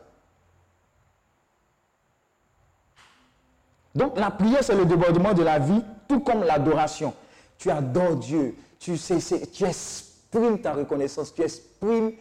Donc, 3.95 4.19
la 4.19 4.31
prière, 4.31 4.63
c'est 4.63 4.75
le 4.75 4.85
débordement 4.85 5.33
de 5.33 5.43
la 5.43 5.59
vie, 5.59 5.83
tout 6.09 6.21
comme 6.21 6.43
l'adoration. 6.45 7.15
Tu 7.59 7.71
adores 7.71 8.17
Dieu. 8.17 8.57
Tu, 8.79 8.97
sais, 8.97 9.19
tu 9.53 9.65
exprimes 9.65 10.61
ta 10.61 10.73
reconnaissance. 10.73 11.35
Tu 11.35 11.43
exprimes 11.43 12.13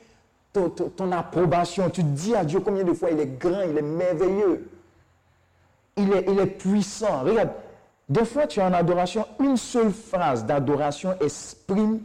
ton, 0.54 1.12
approbation. 1.12 1.90
Tu 1.90 2.04
dis 2.04 2.36
à 2.36 2.44
Dieu 2.46 2.60
combien 2.60 2.84
de 2.84 2.94
fois 2.94 3.12
il 3.12 3.20
est 3.20 3.40
grand, 3.40 3.62
il 3.62 3.78
est 3.78 3.82
merveilleux. 3.82 4.70
Il 5.96 6.12
est, 6.12 6.46
puissant. 6.46 7.22
Regarde, 7.22 7.52
des 8.10 8.26
fois 8.26 8.48
tu 8.48 8.60
es 8.60 8.64
en 8.64 8.74
adoration, 8.74 9.28
une 9.40 9.58
seule 9.58 9.92
phrase 9.92 10.46
d'adoration 10.46 11.16
exprime 11.22 12.02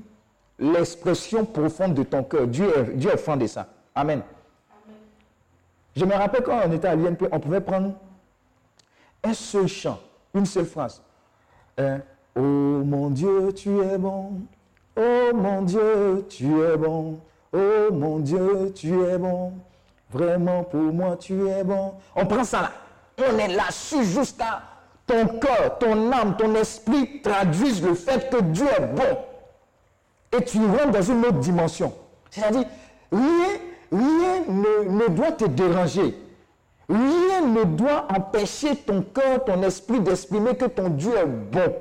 l'expression 0.59 1.45
profonde 1.47 1.95
de 1.95 2.03
ton 2.03 2.23
cœur. 2.23 2.47
Dieu 2.47 2.71
est, 2.77 2.97
Dieu 2.97 3.11
de 3.37 3.47
ça. 3.47 3.67
Amen. 3.95 4.23
Je 5.97 6.05
me 6.05 6.15
rappelle 6.15 6.43
quand 6.43 6.61
on 6.67 6.73
était 6.73 6.89
à 6.89 6.95
l'INP, 6.95 7.29
on 7.33 7.41
pouvait 7.41 7.61
prendre 7.61 7.95
un 9.25 9.35
seul 9.35 9.67
chant, 9.67 9.99
une 10.35 10.47
seule 10.47 10.67
phrase. 10.67 11.03
Euh, 11.81 11.99
oh 12.39 12.85
mon 12.85 13.11
Dieu, 13.11 13.53
tu 13.55 13.81
es 13.81 13.99
bon. 13.99 14.33
Oh 14.97 15.31
mon 15.35 15.63
Dieu, 15.63 16.27
tu 16.29 16.61
es 16.63 16.77
bon. 16.77 17.19
Oh 17.53 17.93
mon 17.93 18.19
Dieu, 18.19 18.73
tu 18.75 19.03
es 19.03 19.19
bon. 19.19 19.53
Vraiment 20.11 20.63
pour 20.65 20.93
moi, 20.93 21.17
tu 21.17 21.49
es 21.49 21.65
bon. 21.65 21.95
On 22.17 22.27
prend 22.27 22.45
ça 22.45 22.63
là. 22.63 22.73
On 23.19 23.39
est 23.39 23.49
là-dessus 23.49 24.05
jusqu'à 24.05 24.63
ton 25.07 25.27
cœur, 25.39 25.79
ton 25.79 26.13
âme, 26.13 26.37
ton 26.37 26.55
esprit 26.55 27.21
traduisent 27.23 27.83
le 27.83 27.95
fait 27.95 28.31
que 28.31 28.41
Dieu 28.43 28.67
est 28.67 28.95
bon. 28.95 29.19
Et 30.37 30.45
tu 30.45 30.59
rentres 30.59 30.91
dans 30.91 31.03
une 31.03 31.25
autre 31.25 31.39
dimension. 31.39 31.93
C'est-à-dire, 32.31 32.65
rien, 33.11 33.49
rien 33.91 34.43
ne, 34.49 34.91
ne 34.91 35.09
doit 35.09 35.33
te 35.33 35.47
déranger. 35.47 36.15
Rien 36.89 37.47
ne 37.47 37.65
doit 37.65 38.07
empêcher 38.15 38.77
ton 38.77 39.03
cœur, 39.03 39.45
ton 39.45 39.63
esprit 39.63 40.01
d'exprimer 40.01 40.55
que 40.55 40.67
ton 40.67 40.89
Dieu 40.91 41.15
est 41.17 41.27
bon. 41.27 41.75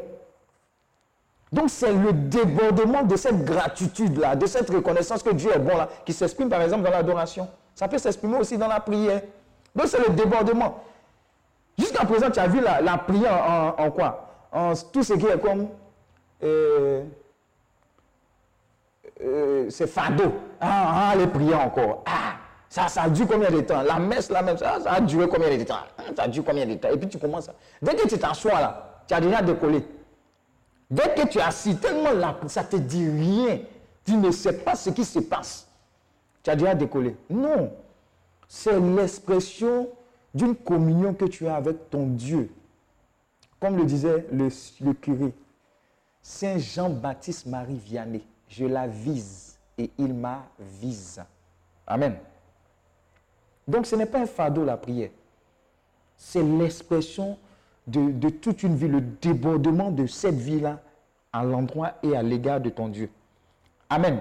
Donc 1.51 1.69
c'est 1.69 1.93
le 1.93 2.11
débordement 2.11 3.03
de 3.03 3.15
cette 3.15 3.45
gratitude-là, 3.45 4.35
de 4.35 4.45
cette 4.45 4.69
reconnaissance 4.69 5.23
que 5.23 5.29
Dieu 5.29 5.49
est 5.53 5.59
bon 5.59 5.77
là, 5.77 5.87
qui 6.05 6.13
s'exprime 6.13 6.49
par 6.49 6.61
exemple 6.61 6.83
dans 6.83 6.91
l'adoration. 6.91 7.47
Ça 7.73 7.87
peut 7.87 7.97
s'exprimer 7.97 8.37
aussi 8.37 8.57
dans 8.57 8.67
la 8.67 8.79
prière. 8.79 9.21
Donc 9.75 9.87
c'est 9.87 10.05
le 10.05 10.13
débordement. 10.13 10.83
Jusqu'à 11.77 12.05
présent, 12.05 12.29
tu 12.31 12.39
as 12.39 12.47
vu 12.47 12.59
la, 12.59 12.97
prière 12.97 13.75
en, 13.77 13.91
quoi? 13.91 14.47
En 14.51 14.73
tout 14.91 15.03
ce 15.03 15.13
qui 15.13 15.25
est 15.27 15.39
comme... 15.39 15.67
euh, 16.43 17.03
euh, 19.23 19.69
c'est 19.69 19.87
fado. 19.87 20.33
Ah, 20.59 21.11
ah, 21.11 21.15
les 21.15 21.27
prières 21.27 21.61
encore. 21.61 22.03
Ah, 22.05 22.33
ça, 22.69 22.87
ça 22.87 23.03
a 23.03 23.09
duré 23.09 23.27
combien 23.27 23.51
de 23.51 23.61
temps? 23.61 23.81
La 23.81 23.99
messe, 23.99 24.29
la 24.29 24.41
même, 24.41 24.57
ça, 24.57 24.79
ça 24.81 24.91
a 24.93 25.01
duré 25.01 25.27
combien 25.27 25.55
de 25.55 25.63
temps? 25.63 25.75
Ça 26.15 26.23
a 26.23 26.27
duré 26.27 26.45
combien 26.45 26.65
de 26.65 26.73
temps? 26.75 26.89
Et 26.89 26.97
puis 26.97 27.07
tu 27.07 27.17
commences. 27.17 27.49
Dès 27.81 27.95
que 27.95 28.07
tu 28.07 28.17
t'assois 28.17 28.59
là, 28.59 29.01
tu 29.07 29.13
as 29.13 29.21
déjà 29.21 29.41
décollé. 29.41 29.85
Dès 30.89 31.13
que 31.13 31.27
tu 31.27 31.37
es 31.37 31.41
assis, 31.41 31.75
tellement 31.75 32.13
là, 32.13 32.39
ça 32.47 32.63
te 32.63 32.77
dit 32.77 33.09
rien. 33.09 33.59
Tu 34.05 34.15
ne 34.15 34.31
sais 34.31 34.53
pas 34.53 34.75
ce 34.75 34.89
qui 34.89 35.03
se 35.03 35.19
passe. 35.19 35.67
Tu 36.41 36.49
as 36.49 36.55
déjà 36.55 36.73
décollé. 36.75 37.15
Non. 37.29 37.73
C'est 38.47 38.79
l'expression 38.79 39.89
d'une 40.33 40.55
communion 40.55 41.13
que 41.13 41.25
tu 41.25 41.47
as 41.47 41.55
avec 41.55 41.89
ton 41.89 42.07
Dieu. 42.07 42.49
Comme 43.59 43.75
le 43.75 43.85
disait 43.85 44.27
le, 44.31 44.93
curé, 44.93 45.33
Saint 46.21 46.57
Jean-Baptiste 46.57 47.47
Marie 47.47 47.77
Vianney, 47.77 48.25
je 48.47 48.65
la 48.65 48.87
vise 48.87 49.57
et 49.77 49.89
il 49.97 50.13
m'avise. 50.13 51.21
Amen. 51.85 52.17
Donc 53.67 53.85
ce 53.85 53.95
n'est 53.95 54.05
pas 54.05 54.19
un 54.19 54.25
fardeau 54.25 54.63
la 54.63 54.77
prière. 54.77 55.09
C'est 56.15 56.43
l'expression 56.43 57.37
de, 57.87 58.29
toute 58.29 58.63
une 58.63 58.75
vie, 58.75 58.87
le 58.87 59.01
débordement 59.01 59.91
de 59.91 60.05
cette 60.07 60.35
vie-là 60.35 60.81
à 61.31 61.43
l'endroit 61.43 61.93
et 62.03 62.15
à 62.15 62.21
l'égard 62.21 62.59
de 62.59 62.69
ton 62.69 62.89
Dieu. 62.89 63.09
Amen. 63.89 64.19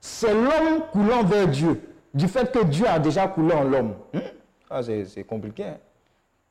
C'est 0.00 0.32
l'homme 0.32 0.82
coulant 0.92 1.24
vers 1.24 1.48
Dieu, 1.48 1.80
du 2.14 2.28
fait 2.28 2.52
que 2.52 2.64
Dieu 2.64 2.86
a 2.86 2.98
déjà 2.98 3.26
coulé 3.26 3.52
en 3.54 3.64
l'homme. 3.64 3.94
Hmm? 4.14 4.20
Ah, 4.70 4.82
c'est 4.82 5.24
compliqué. 5.24 5.64
hein? 5.64 5.78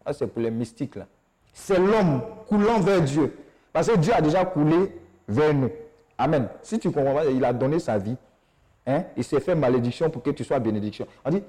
Ah, 0.06 0.13
c'est 0.13 0.28
pour 0.28 0.41
les 0.41 0.52
mystiques 0.52 0.95
là. 0.95 1.08
C'est 1.54 1.80
l'homme 1.80 2.21
coulant 2.47 2.80
vers 2.80 3.02
Dieu. 3.02 3.36
Parce 3.73 3.88
que 3.88 3.97
Dieu 3.97 4.13
a 4.13 4.21
déjà 4.21 4.45
coulé 4.45 4.91
vers 5.28 5.54
nous. 5.54 5.69
Amen. 6.17 6.47
Si 6.62 6.80
tu 6.80 6.91
comprends 6.91 7.21
il 7.23 7.43
a 7.43 7.54
donné 7.54 7.80
sa 7.80 7.97
vie. 7.97 8.15
Hein? 8.86 9.04
Il 9.15 9.23
s'est 9.23 9.39
fait 9.39 9.56
malédiction 9.56 10.10
pour 10.10 10.23
que 10.23 10.30
tu 10.32 10.43
sois 10.43 10.60
bénédiction. 10.60 11.06
On 11.26 11.30
dit, 11.30 11.43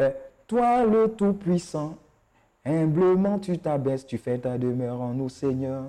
euh, 0.00 0.10
toi 0.46 0.84
le 0.84 1.08
Tout-Puissant, 1.08 1.96
humblement 2.66 3.38
tu 3.38 3.58
t'abaisses, 3.58 4.06
tu 4.06 4.18
fais 4.18 4.38
ta 4.38 4.58
demeure 4.58 5.00
en 5.00 5.14
nous, 5.14 5.28
Seigneur. 5.28 5.84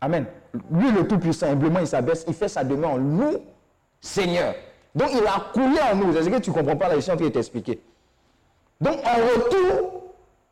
Amen. 0.00 0.26
Lui 0.70 0.90
le 0.92 1.06
Tout-Puissant, 1.06 1.48
humblement 1.48 1.80
il 1.80 1.86
s'abaisse, 1.86 2.24
il 2.28 2.34
fait 2.34 2.48
sa 2.48 2.64
demeure 2.64 2.92
en 2.92 2.98
nous, 2.98 3.38
Seigneur. 4.00 4.54
Donc 4.94 5.10
il 5.12 5.26
a 5.26 5.50
coulé 5.52 5.78
en 5.92 5.96
nous. 5.96 6.12
C'est 6.12 6.24
ce 6.24 6.28
que 6.28 6.38
tu 6.38 6.50
ne 6.50 6.54
comprends 6.54 6.76
pas 6.76 6.88
là, 6.88 6.96
je 6.96 7.00
suis 7.00 7.10
en 7.10 7.16
train 7.16 7.26
de 7.26 7.30
t'expliquer. 7.30 7.80
Donc 8.80 8.96
en 9.04 9.16
retour, 9.16 10.02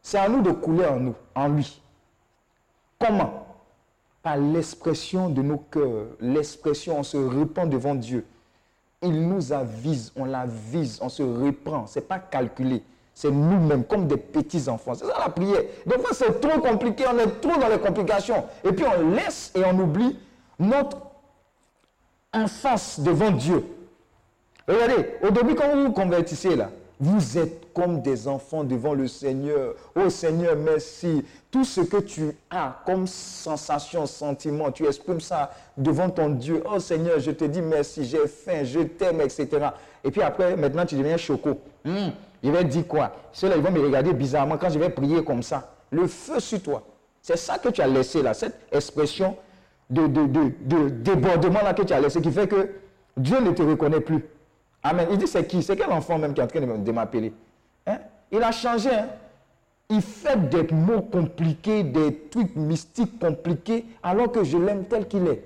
c'est 0.03 0.19
à 0.19 0.29
nous 0.29 0.43
de 0.43 0.51
couler 0.51 0.87
en 0.87 1.01
nous, 1.01 1.15
en 1.35 1.49
lui. 1.49 1.83
Comment? 2.99 3.47
Par 4.23 4.37
l'expression 4.37 5.29
de 5.29 5.43
nos 5.43 5.59
cœurs, 5.59 6.07
l'expression, 6.21 6.99
on 6.99 7.03
se 7.03 7.17
répand 7.17 7.71
devant 7.71 7.95
Dieu. 7.95 8.27
Il 9.01 9.29
nous 9.29 9.53
avise, 9.53 10.13
on 10.17 10.25
l'avise, 10.25 10.99
on 11.01 11.09
se 11.09 11.23
reprend. 11.23 11.87
Ce 11.87 11.99
n'est 11.99 12.05
pas 12.05 12.19
calculé. 12.19 12.83
C'est 13.19 13.33
nous-mêmes, 13.33 13.83
comme 13.83 14.07
des 14.07 14.17
petits 14.17 14.69
enfants. 14.69 14.95
C'est 14.95 15.05
ça 15.05 15.15
la 15.19 15.29
prière. 15.29 15.63
Des 15.85 15.99
fois, 15.99 16.11
c'est 16.13 16.41
trop 16.41 16.61
compliqué, 16.61 17.05
on 17.13 17.19
est 17.19 17.41
trop 17.41 17.61
dans 17.61 17.67
les 17.67 17.81
complications. 17.81 18.45
Et 18.63 18.71
puis, 18.71 18.85
on 18.87 19.11
laisse 19.11 19.51
et 19.57 19.63
on 19.65 19.77
oublie 19.77 20.17
notre 20.61 20.99
en 22.33 22.47
face 22.47 23.01
devant 23.01 23.33
Dieu. 23.33 23.65
Regardez, 24.69 25.17
au 25.21 25.31
début, 25.31 25.57
quand 25.57 25.69
vous 25.75 25.87
vous 25.87 25.93
convertissez 25.93 26.55
là, 26.55 26.71
Vous 27.01 27.39
êtes 27.39 27.73
comme 27.73 28.03
des 28.03 28.29
enfants 28.29 28.63
devant 28.63 28.95
le 28.95 29.09
Seigneur. 29.09 29.75
Oh 29.97 30.09
Seigneur, 30.11 30.55
merci. 30.55 31.25
Tout 31.51 31.65
ce 31.65 31.81
que 31.81 31.97
tu 31.97 32.37
as 32.51 32.81
comme 32.87 33.09
sensation, 33.09 34.07
sentiment, 34.07 34.71
tu 34.71 34.87
exprimes 34.87 35.21
ça 35.21 35.51
devant 35.77 36.09
ton 36.09 36.29
Dieu. 36.31 36.63
Oh 36.73 36.79
Seigneur, 36.79 37.19
je 37.19 37.33
te 37.33 37.45
dis 37.45 37.63
merci, 37.63 38.05
j'ai 38.05 38.29
faim, 38.29 38.63
je 38.63 38.81
t'aime, 38.81 39.21
etc. 39.21 39.49
Et 40.05 40.11
puis 40.13 40.23
après, 40.23 40.57
maintenant, 40.57 40.87
tu 40.87 40.97
deviens 40.97 41.17
choco. 41.17 41.61
Hmm, 41.85 42.11
Je 42.43 42.51
vais 42.51 42.65
dire 42.65 42.87
quoi? 42.87 43.13
Ceux-là, 43.33 43.57
ils 43.57 43.63
vont 43.63 43.71
me 43.71 43.81
regarder 43.81 44.13
bizarrement 44.13 44.57
quand 44.57 44.71
je 44.71 44.79
vais 44.79 44.91
prier 44.91 45.25
comme 45.25 45.43
ça. 45.43 45.73
Le 45.91 46.07
feu 46.07 46.39
sur 46.41 46.63
toi. 46.63 46.83
C'est 47.23 47.37
ça 47.37 47.59
que 47.59 47.69
tu 47.71 47.81
as 47.83 47.87
laissé 47.87 48.23
là, 48.23 48.33
cette 48.35 48.61
expression 48.73 49.37
de, 49.91 50.07
de, 50.07 50.27
de- 50.27 50.53
de 50.61 50.89
débordement 50.91 51.63
là 51.63 51.75
que 51.75 51.83
tu 51.83 51.93
as 51.93 52.01
laissé 52.01 52.21
qui 52.21 52.31
fait 52.31 52.47
que 52.47 52.71
Dieu 53.17 53.41
ne 53.41 53.51
te 53.53 53.63
reconnaît 53.63 54.01
plus. 54.01 54.25
Amen. 54.83 55.09
Il 55.11 55.19
dit 55.19 55.27
c'est 55.27 55.45
qui? 55.47 55.63
C'est 55.63 55.77
quel 55.77 55.91
enfant 55.91 56.19
même 56.19 56.33
qui 56.35 56.41
est 56.41 56.45
en 56.45 56.47
train 56.47 56.61
de 56.61 56.93
m'appeler? 56.93 57.33
Hein? 57.87 57.99
Il 58.31 58.43
a 58.43 58.53
changé. 58.53 58.91
hein. 58.91 59.09
Il 59.91 60.03
fait 60.03 60.37
des 60.51 60.63
mots 60.75 61.01
compliqués, 61.01 61.83
des 61.83 62.15
trucs 62.31 62.55
mystiques 62.55 63.19
compliqués, 63.19 63.87
alors 64.03 64.31
que 64.31 64.45
je 64.45 64.59
l'aime 64.59 64.85
tel 64.85 65.09
qu'il 65.09 65.27
est. 65.27 65.43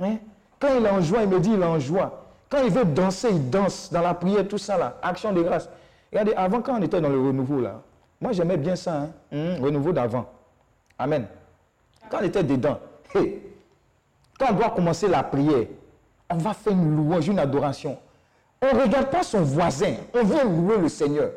Hein? 0.00 0.16
Quand 0.60 0.68
il 0.78 0.84
est 0.84 0.90
en 0.90 1.00
joie, 1.00 1.22
il 1.22 1.28
me 1.30 1.40
dit 1.40 1.50
il 1.54 1.60
est 1.60 1.64
en 1.64 1.78
joie. 1.80 2.26
Quand 2.50 2.62
il 2.62 2.70
veut 2.70 2.84
danser, 2.84 3.28
il 3.30 3.48
danse 3.48 3.90
dans 3.92 4.02
la 4.02 4.12
prière, 4.14 4.46
tout 4.46 4.58
ça 4.58 4.76
là, 4.76 4.98
action 5.02 5.32
de 5.32 5.42
grâce. 5.42 5.68
Regardez, 6.12 6.34
avant 6.34 6.60
quand 6.60 6.78
on 6.78 6.82
était 6.82 7.00
dans 7.00 7.08
le 7.08 7.20
renouveau 7.20 7.60
là, 7.60 7.82
moi 8.20 8.32
j'aimais 8.32 8.56
bien 8.56 8.76
ça, 8.76 9.02
hein? 9.02 9.10
Hum, 9.32 9.64
renouveau 9.64 9.92
d'avant. 9.92 10.26
Amen. 10.98 11.26
Quand 12.10 12.18
on 12.20 12.24
était 12.24 12.42
dedans, 12.42 12.78
quand 13.12 14.46
on 14.50 14.52
doit 14.54 14.70
commencer 14.70 15.08
la 15.08 15.22
prière, 15.22 15.66
on 16.28 16.36
va 16.36 16.54
faire 16.54 16.72
une 16.72 16.96
louange, 16.96 17.28
une 17.28 17.38
adoration. 17.38 17.98
On 18.62 18.74
ne 18.74 18.82
regarde 18.82 19.10
pas 19.10 19.22
son 19.22 19.42
voisin, 19.42 19.94
on 20.14 20.22
vient 20.22 20.44
louer 20.44 20.78
le 20.78 20.88
Seigneur. 20.88 21.30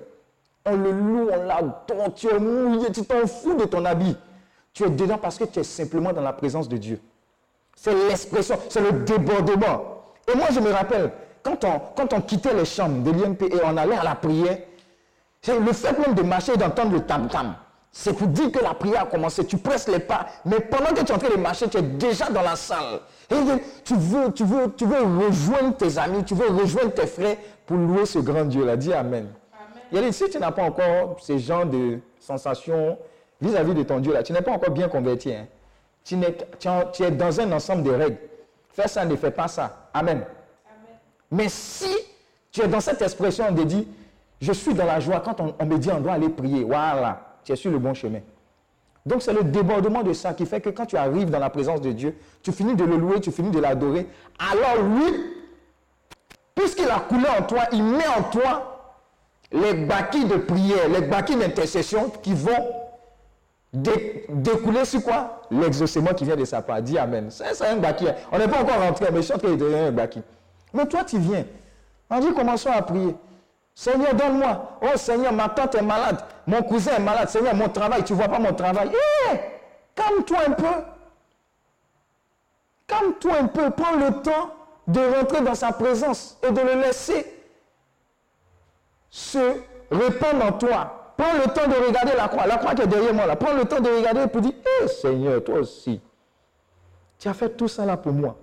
On 0.66 0.76
le 0.76 0.92
loue, 0.92 1.30
on 1.32 1.44
l'adore, 1.44 2.14
tu 2.16 2.28
es 2.28 2.40
mouillé, 2.40 2.92
tu 2.92 3.04
t'en 3.06 3.28
fous 3.28 3.56
de 3.56 3.66
ton 3.66 3.84
habit. 3.86 4.16
Tu 4.74 4.84
es 4.84 4.90
dedans 4.90 5.18
parce 5.18 5.38
que 5.38 5.44
tu 5.44 5.60
es 5.60 5.64
simplement 5.64 6.14
dans 6.14 6.22
la 6.22 6.34
présence 6.34 6.68
de 6.68 6.78
Dieu. 6.78 7.00
C'est 7.76 7.94
l'expression, 8.08 8.58
c'est 8.70 8.82
le 8.82 8.92
débordement. 9.04 10.04
Et 10.32 10.38
moi, 10.38 10.48
je 10.52 10.60
me 10.60 10.72
rappelle, 10.72 11.12
quand 11.44 11.64
on, 11.66 11.80
quand 11.96 12.14
on 12.14 12.22
quittait 12.22 12.54
les 12.54 12.66
chambres 12.66 13.04
de 13.04 13.12
l'IMP 13.12 13.42
et 13.44 13.60
on 13.64 13.76
allait 13.78 13.98
à 13.98 14.04
la 14.04 14.16
prière, 14.16 14.58
c'est 15.42 15.60
le 15.60 15.74
fait 15.74 15.98
même 16.00 16.16
de 16.16 16.22
marcher 16.24 16.54
et 16.54 16.58
d'entendre 16.58 16.94
le 16.94 17.02
tam-tam. 17.02 17.56
C'est 17.92 18.14
pour 18.14 18.28
dire 18.28 18.52
que 18.52 18.60
la 18.64 18.74
prière 18.74 19.04
a 19.04 19.06
commencé. 19.06 19.46
Tu 19.46 19.58
presses 19.58 19.88
les 19.88 20.00
pas, 20.00 20.26
mais 20.46 20.60
pendant 20.60 20.88
que 20.96 21.02
tu 21.02 21.12
es 21.12 21.12
en 21.12 21.18
train 21.20 21.30
de 21.30 21.40
marcher, 21.40 21.68
tu 21.68 21.78
es 21.78 21.82
déjà 21.84 22.30
dans 22.30 22.42
la 22.42 22.56
salle. 22.56 23.02
Et 23.30 23.36
tu 23.84 23.94
veux, 23.96 24.32
tu 24.32 24.44
veux, 24.46 24.72
tu 24.76 24.86
veux 24.86 25.02
rejoindre 25.28 25.76
tes 25.78 25.98
amis, 26.00 26.24
tu 26.24 26.34
veux 26.34 26.48
rejoindre 26.48 26.92
tes 26.94 27.06
frères 27.06 27.36
pour 27.68 27.78
louer 27.78 28.06
ce 28.08 28.18
grand 28.20 28.46
Dieu-là. 28.46 28.78
Dis 28.78 28.94
Amen. 28.94 29.28
Il 29.92 29.98
y 29.98 30.00
a 30.00 30.02
des- 30.06 30.12
si 30.12 30.28
tu 30.28 30.40
n'as 30.40 30.52
pas 30.52 30.64
encore 30.64 31.18
ces 31.22 31.38
genres 31.38 31.68
de 31.68 32.00
sensations 32.20 32.98
vis-à-vis 33.40 33.76
de 33.76 33.84
ton 33.84 34.00
Dieu-là, 34.00 34.24
tu 34.24 34.34
n'es 34.34 34.42
pas 34.42 34.54
encore 34.54 34.72
bien 34.72 34.88
converti. 34.88 35.32
hein. 35.32 35.46
Tu, 36.04 36.16
n'es- 36.16 36.36
tu 36.60 36.68
es- 36.68 36.92
tu 36.94 37.04
es 37.04 37.12
dans 37.12 37.40
un 37.40 37.52
ensemble 37.52 37.84
de 37.84 37.92
règles. 37.92 38.18
Fais 38.70 38.88
ça, 38.88 39.06
ne 39.06 39.16
fais 39.16 39.30
pas 39.30 39.48
ça. 39.48 39.90
Amen. 39.94 40.24
Mais 41.34 41.50
si 41.50 41.90
tu 42.52 42.62
es 42.62 42.68
dans 42.68 42.80
cette 42.80 43.02
expression 43.02 43.52
de 43.52 43.64
dire, 43.64 43.84
je 44.40 44.52
suis 44.54 44.74
dans 44.74 44.86
la 44.86 45.00
joie, 45.00 45.20
quand 45.20 45.38
on, 45.42 45.66
me 45.66 45.78
dit 45.78 45.90
on 45.92 46.00
doit 46.00 46.14
aller 46.14 46.30
prier, 46.30 46.64
voilà, 46.64 47.38
tu 47.44 47.52
es 47.52 47.56
sur 47.56 47.72
le 47.72 47.80
bon 47.80 47.94
chemin. 47.94 48.20
Donc 49.06 49.22
c'est 49.24 49.34
le 49.34 49.44
débordement 49.44 50.04
de 50.04 50.14
ça 50.14 50.34
qui 50.34 50.46
fait 50.46 50.62
que 50.62 50.70
quand 50.70 50.86
tu 50.86 50.96
arrives 50.96 51.30
dans 51.30 51.40
la 51.40 51.50
présence 51.50 51.82
de 51.82 51.92
Dieu, 51.92 52.16
tu 52.42 52.52
finis 52.52 52.76
de 52.76 52.84
le 52.86 52.96
louer, 52.98 53.20
tu 53.20 53.32
finis 53.32 53.50
de 53.52 53.60
l'adorer. 53.60 54.08
Alors 54.40 54.84
lui, 54.84 55.12
puisqu'il 56.56 56.88
a 56.90 57.00
coulé 57.00 57.26
en 57.38 57.44
toi, 57.44 57.64
il 57.72 57.84
met 57.84 58.08
en 58.08 58.24
toi 58.24 58.70
les 59.52 59.74
bâquilles 59.74 60.26
de 60.28 60.38
prière, 60.38 60.88
les 60.88 61.02
bâquilles 61.02 61.36
d'intercession 61.38 62.10
qui 62.22 62.34
vont 62.34 62.66
dé- 63.74 64.26
découler 64.30 64.86
sur 64.86 65.04
quoi? 65.04 65.42
L'exaucement 65.52 66.14
qui 66.14 66.26
vient 66.26 66.36
de 66.36 66.46
sa 66.46 66.62
part. 66.62 66.82
Dis 66.82 66.98
Amen. 66.98 67.28
C'est 67.30 67.66
un 67.66 67.78
bâquille. 67.78 68.14
On 68.32 68.38
n'est 68.38 68.48
pas 68.48 68.62
encore 68.62 68.80
rentré, 68.82 69.08
mais 69.12 69.18
je 69.18 69.24
suis 69.24 69.34
en 69.34 69.38
train 69.38 69.50
de 69.52 69.56
donner 69.56 69.80
un 69.80 69.92
bâquille. 69.92 70.24
Mais 70.74 70.86
toi, 70.88 71.04
tu 71.04 71.18
viens. 71.20 71.46
On 72.10 72.20
dit, 72.20 72.34
commençons 72.34 72.72
à 72.72 72.82
prier. 72.82 73.16
Seigneur, 73.76 74.14
donne-moi. 74.14 74.78
Oh 74.82 74.98
Seigneur, 74.98 75.34
ma 75.34 75.50
tante 75.50 75.76
est 75.76 75.82
malade. 75.82 76.24
Mon 76.46 76.62
cousin 76.62 76.96
est 76.98 77.00
malade. 77.00 77.30
Seigneur, 77.30 77.56
mon 77.56 77.70
travail, 77.70 78.04
tu 78.04 78.14
ne 78.14 78.18
vois 78.18 78.28
pas 78.28 78.40
mon 78.40 78.54
travail. 78.54 78.90
Hé, 78.90 79.40
calme-toi 79.96 80.38
un 80.48 80.52
peu. 80.52 80.66
Calme-toi 82.88 83.32
un 83.42 83.48
peu. 83.48 83.70
Prends 83.72 83.96
le 83.96 84.22
temps 84.22 84.54
de 84.88 85.00
rentrer 85.16 85.42
dans 85.42 85.56
sa 85.56 85.72
présence 85.72 86.38
et 86.48 86.52
de 86.52 86.62
le 86.62 86.82
laisser 86.82 87.26
se 89.10 89.62
répandre 89.90 90.46
en 90.46 90.52
toi. 90.54 91.14
Prends 91.18 91.34
le 91.34 91.52
temps 91.52 91.68
de 91.68 91.88
regarder 91.88 92.14
la 92.16 92.28
croix. 92.28 92.46
La 92.46 92.58
croix 92.58 92.76
qui 92.76 92.82
est 92.84 92.88
derrière 92.88 93.14
moi 93.14 93.26
là. 93.26 93.36
Prends 93.36 93.54
le 93.54 93.66
temps 93.66 93.80
de 93.80 93.90
regarder 93.90 94.24
et 94.24 94.28
pour 94.28 94.42
dire, 94.42 94.54
Hé 94.84 94.88
Seigneur, 94.88 95.44
toi 95.44 95.60
aussi. 95.60 96.00
Tu 97.18 97.28
as 97.28 97.34
fait 97.34 97.50
tout 97.50 97.68
ça 97.68 97.86
là 97.86 97.98
pour 97.98 98.12
moi. 98.12 98.36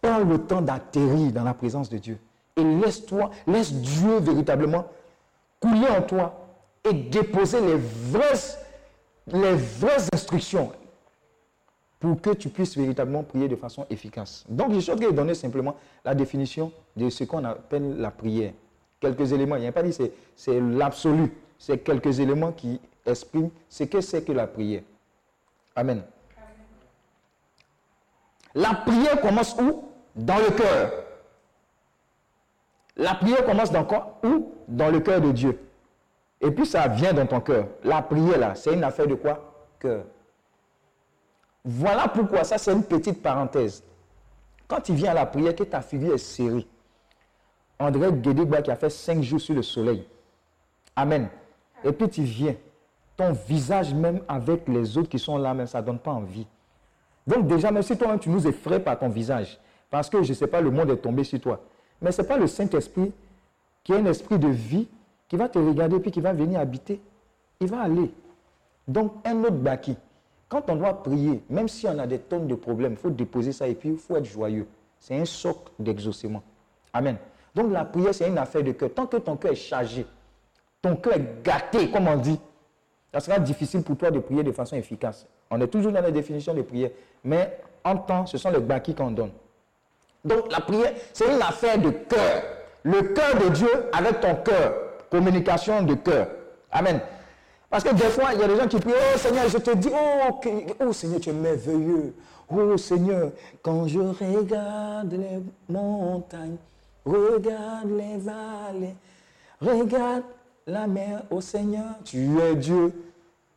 Prends 0.00 0.20
le 0.20 0.38
temps 0.38 0.62
d'atterrir 0.62 1.32
dans 1.32 1.44
la 1.44 1.54
présence 1.54 1.88
de 1.88 1.98
Dieu. 1.98 2.18
Et 2.56 2.64
laisse-toi, 2.64 3.30
laisse 3.46 3.72
Dieu 3.72 4.18
véritablement 4.18 4.86
couler 5.60 5.88
en 5.88 6.02
toi 6.02 6.46
et 6.88 6.92
déposer 6.92 7.60
les 7.60 7.76
vraies, 7.76 8.58
les 9.26 9.54
vraies 9.54 10.06
instructions 10.12 10.72
pour 12.00 12.18
que 12.20 12.30
tu 12.30 12.48
puisses 12.48 12.76
véritablement 12.76 13.22
prier 13.22 13.46
de 13.46 13.56
façon 13.56 13.86
efficace. 13.90 14.44
Donc, 14.48 14.72
je 14.72 14.92
de 14.92 15.10
donner 15.10 15.34
simplement 15.34 15.76
la 16.02 16.14
définition 16.14 16.72
de 16.96 17.10
ce 17.10 17.24
qu'on 17.24 17.44
appelle 17.44 17.98
la 17.98 18.10
prière. 18.10 18.52
Quelques 18.98 19.32
éléments, 19.32 19.56
il 19.56 19.62
n'y 19.62 19.66
a 19.66 19.72
pas 19.72 19.82
dit 19.82 19.96
c'est 20.34 20.60
l'absolu, 20.60 21.32
c'est 21.58 21.78
quelques 21.78 22.18
éléments 22.20 22.52
qui 22.52 22.80
expriment 23.04 23.50
ce 23.68 23.84
que 23.84 24.00
c'est 24.00 24.22
que 24.24 24.32
la 24.32 24.46
prière. 24.46 24.82
Amen. 25.76 26.02
La 28.54 28.74
prière 28.74 29.20
commence 29.20 29.54
où? 29.60 29.89
Dans 30.20 30.36
le 30.36 30.50
cœur. 30.50 30.92
La 32.96 33.14
prière 33.14 33.44
commence 33.46 33.72
dans 33.72 33.84
quoi? 33.84 34.20
Où 34.22 34.52
Dans 34.68 34.90
le 34.90 35.00
cœur 35.00 35.20
de 35.20 35.32
Dieu. 35.32 35.58
Et 36.42 36.50
puis 36.50 36.66
ça 36.66 36.88
vient 36.88 37.14
dans 37.14 37.26
ton 37.26 37.40
cœur. 37.40 37.68
La 37.84 38.02
prière, 38.02 38.38
là, 38.38 38.54
c'est 38.54 38.74
une 38.74 38.84
affaire 38.84 39.06
de 39.06 39.14
quoi? 39.14 39.52
Cœur. 39.78 40.04
Voilà 41.64 42.08
pourquoi, 42.08 42.44
ça 42.44 42.58
c'est 42.58 42.72
une 42.72 42.84
petite 42.84 43.22
parenthèse. 43.22 43.82
Quand 44.68 44.80
tu 44.80 44.92
viens 44.92 45.12
à 45.12 45.14
la 45.14 45.26
prière, 45.26 45.54
que 45.54 45.64
ta 45.64 45.80
figure 45.80 46.14
est 46.14 46.18
serrée, 46.18 46.66
André 47.78 48.12
Guédéba 48.12 48.60
qui 48.60 48.70
a 48.70 48.76
fait 48.76 48.90
cinq 48.90 49.22
jours 49.22 49.40
sur 49.40 49.54
le 49.54 49.62
soleil. 49.62 50.06
Amen. 50.96 51.28
Et 51.82 51.92
puis 51.92 52.08
tu 52.10 52.22
viens, 52.22 52.54
ton 53.16 53.32
visage 53.32 53.94
même 53.94 54.20
avec 54.28 54.68
les 54.68 54.98
autres 54.98 55.08
qui 55.08 55.18
sont 55.18 55.38
là, 55.38 55.54
même 55.54 55.66
ça 55.66 55.80
ne 55.80 55.86
donne 55.86 55.98
pas 55.98 56.12
envie. 56.12 56.46
Donc 57.26 57.46
déjà, 57.46 57.70
même 57.70 57.82
si 57.82 57.96
toi 57.96 58.18
tu 58.18 58.28
nous 58.28 58.46
effraies 58.46 58.80
par 58.80 58.98
ton 58.98 59.08
visage, 59.08 59.58
parce 59.90 60.08
que 60.08 60.22
je 60.22 60.30
ne 60.30 60.34
sais 60.34 60.46
pas, 60.46 60.60
le 60.60 60.70
monde 60.70 60.90
est 60.90 60.96
tombé 60.96 61.24
sur 61.24 61.40
toi. 61.40 61.60
Mais 62.00 62.12
ce 62.12 62.22
n'est 62.22 62.28
pas 62.28 62.38
le 62.38 62.46
Saint-Esprit 62.46 63.12
qui 63.82 63.92
est 63.92 63.96
un 63.96 64.06
esprit 64.06 64.38
de 64.38 64.48
vie 64.48 64.88
qui 65.28 65.36
va 65.36 65.48
te 65.48 65.58
regarder 65.58 65.98
puis 65.98 66.10
qui 66.10 66.20
va 66.20 66.32
venir 66.32 66.60
habiter. 66.60 67.00
Il 67.60 67.68
va 67.68 67.82
aller. 67.82 68.10
Donc 68.86 69.14
un 69.24 69.42
autre 69.42 69.56
baki. 69.56 69.96
Quand 70.48 70.68
on 70.68 70.76
doit 70.76 71.02
prier, 71.02 71.42
même 71.48 71.68
si 71.68 71.86
on 71.86 71.98
a 71.98 72.06
des 72.06 72.18
tonnes 72.18 72.48
de 72.48 72.54
problèmes, 72.54 72.92
il 72.92 72.98
faut 72.98 73.10
déposer 73.10 73.52
ça 73.52 73.68
et 73.68 73.74
puis 73.74 73.90
il 73.90 73.98
faut 73.98 74.16
être 74.16 74.24
joyeux. 74.24 74.66
C'est 74.98 75.16
un 75.16 75.24
socle 75.24 75.70
d'exaucement. 75.78 76.42
Amen. 76.92 77.16
Donc 77.54 77.72
la 77.72 77.84
prière, 77.84 78.14
c'est 78.14 78.28
une 78.28 78.38
affaire 78.38 78.62
de 78.62 78.72
cœur. 78.72 78.92
Tant 78.92 79.06
que 79.06 79.16
ton 79.16 79.36
cœur 79.36 79.52
est 79.52 79.56
chargé, 79.56 80.06
ton 80.82 80.96
cœur 80.96 81.14
est 81.14 81.42
gâté, 81.44 81.90
comme 81.90 82.08
on 82.08 82.16
dit, 82.16 82.38
ça 83.12 83.20
sera 83.20 83.38
difficile 83.38 83.82
pour 83.82 83.96
toi 83.96 84.10
de 84.10 84.18
prier 84.20 84.42
de 84.42 84.52
façon 84.52 84.76
efficace. 84.76 85.26
On 85.50 85.60
est 85.60 85.66
toujours 85.66 85.92
dans 85.92 86.00
la 86.00 86.10
définition 86.10 86.54
de 86.54 86.62
prière. 86.62 86.90
Mais 87.24 87.58
en 87.84 87.96
temps, 87.96 88.26
ce 88.26 88.38
sont 88.38 88.50
les 88.50 88.60
bâquis 88.60 88.94
qu'on 88.94 89.10
donne. 89.10 89.30
Donc 90.24 90.50
la 90.52 90.60
prière, 90.60 90.92
c'est 91.12 91.32
une 91.32 91.42
affaire 91.42 91.78
de 91.78 91.90
cœur. 91.90 92.42
Le 92.82 93.02
cœur 93.02 93.36
de 93.36 93.48
Dieu 93.50 93.70
avec 93.92 94.20
ton 94.20 94.34
cœur. 94.36 94.74
Communication 95.10 95.82
de 95.82 95.94
cœur. 95.94 96.28
Amen. 96.70 97.00
Parce 97.68 97.84
que 97.84 97.94
des 97.94 98.04
fois, 98.04 98.30
il 98.34 98.40
y 98.40 98.42
a 98.42 98.48
des 98.48 98.56
gens 98.56 98.66
qui 98.66 98.78
prient, 98.78 98.92
oh 99.14 99.18
Seigneur, 99.18 99.48
je 99.48 99.58
te 99.58 99.70
dis, 99.76 99.90
oh, 99.92 100.40
oh 100.80 100.92
Seigneur, 100.92 101.20
tu 101.20 101.30
es 101.30 101.32
merveilleux. 101.32 102.14
Oh 102.52 102.76
Seigneur, 102.76 103.30
quand 103.62 103.86
je 103.86 104.00
regarde 104.00 105.12
les 105.12 105.40
montagnes, 105.68 106.56
regarde 107.04 107.90
les 107.90 108.16
vallées, 108.16 108.96
regarde 109.60 110.24
la 110.66 110.88
mer, 110.88 111.22
oh 111.30 111.40
Seigneur, 111.40 111.94
tu 112.04 112.40
es 112.40 112.56
Dieu. 112.56 112.92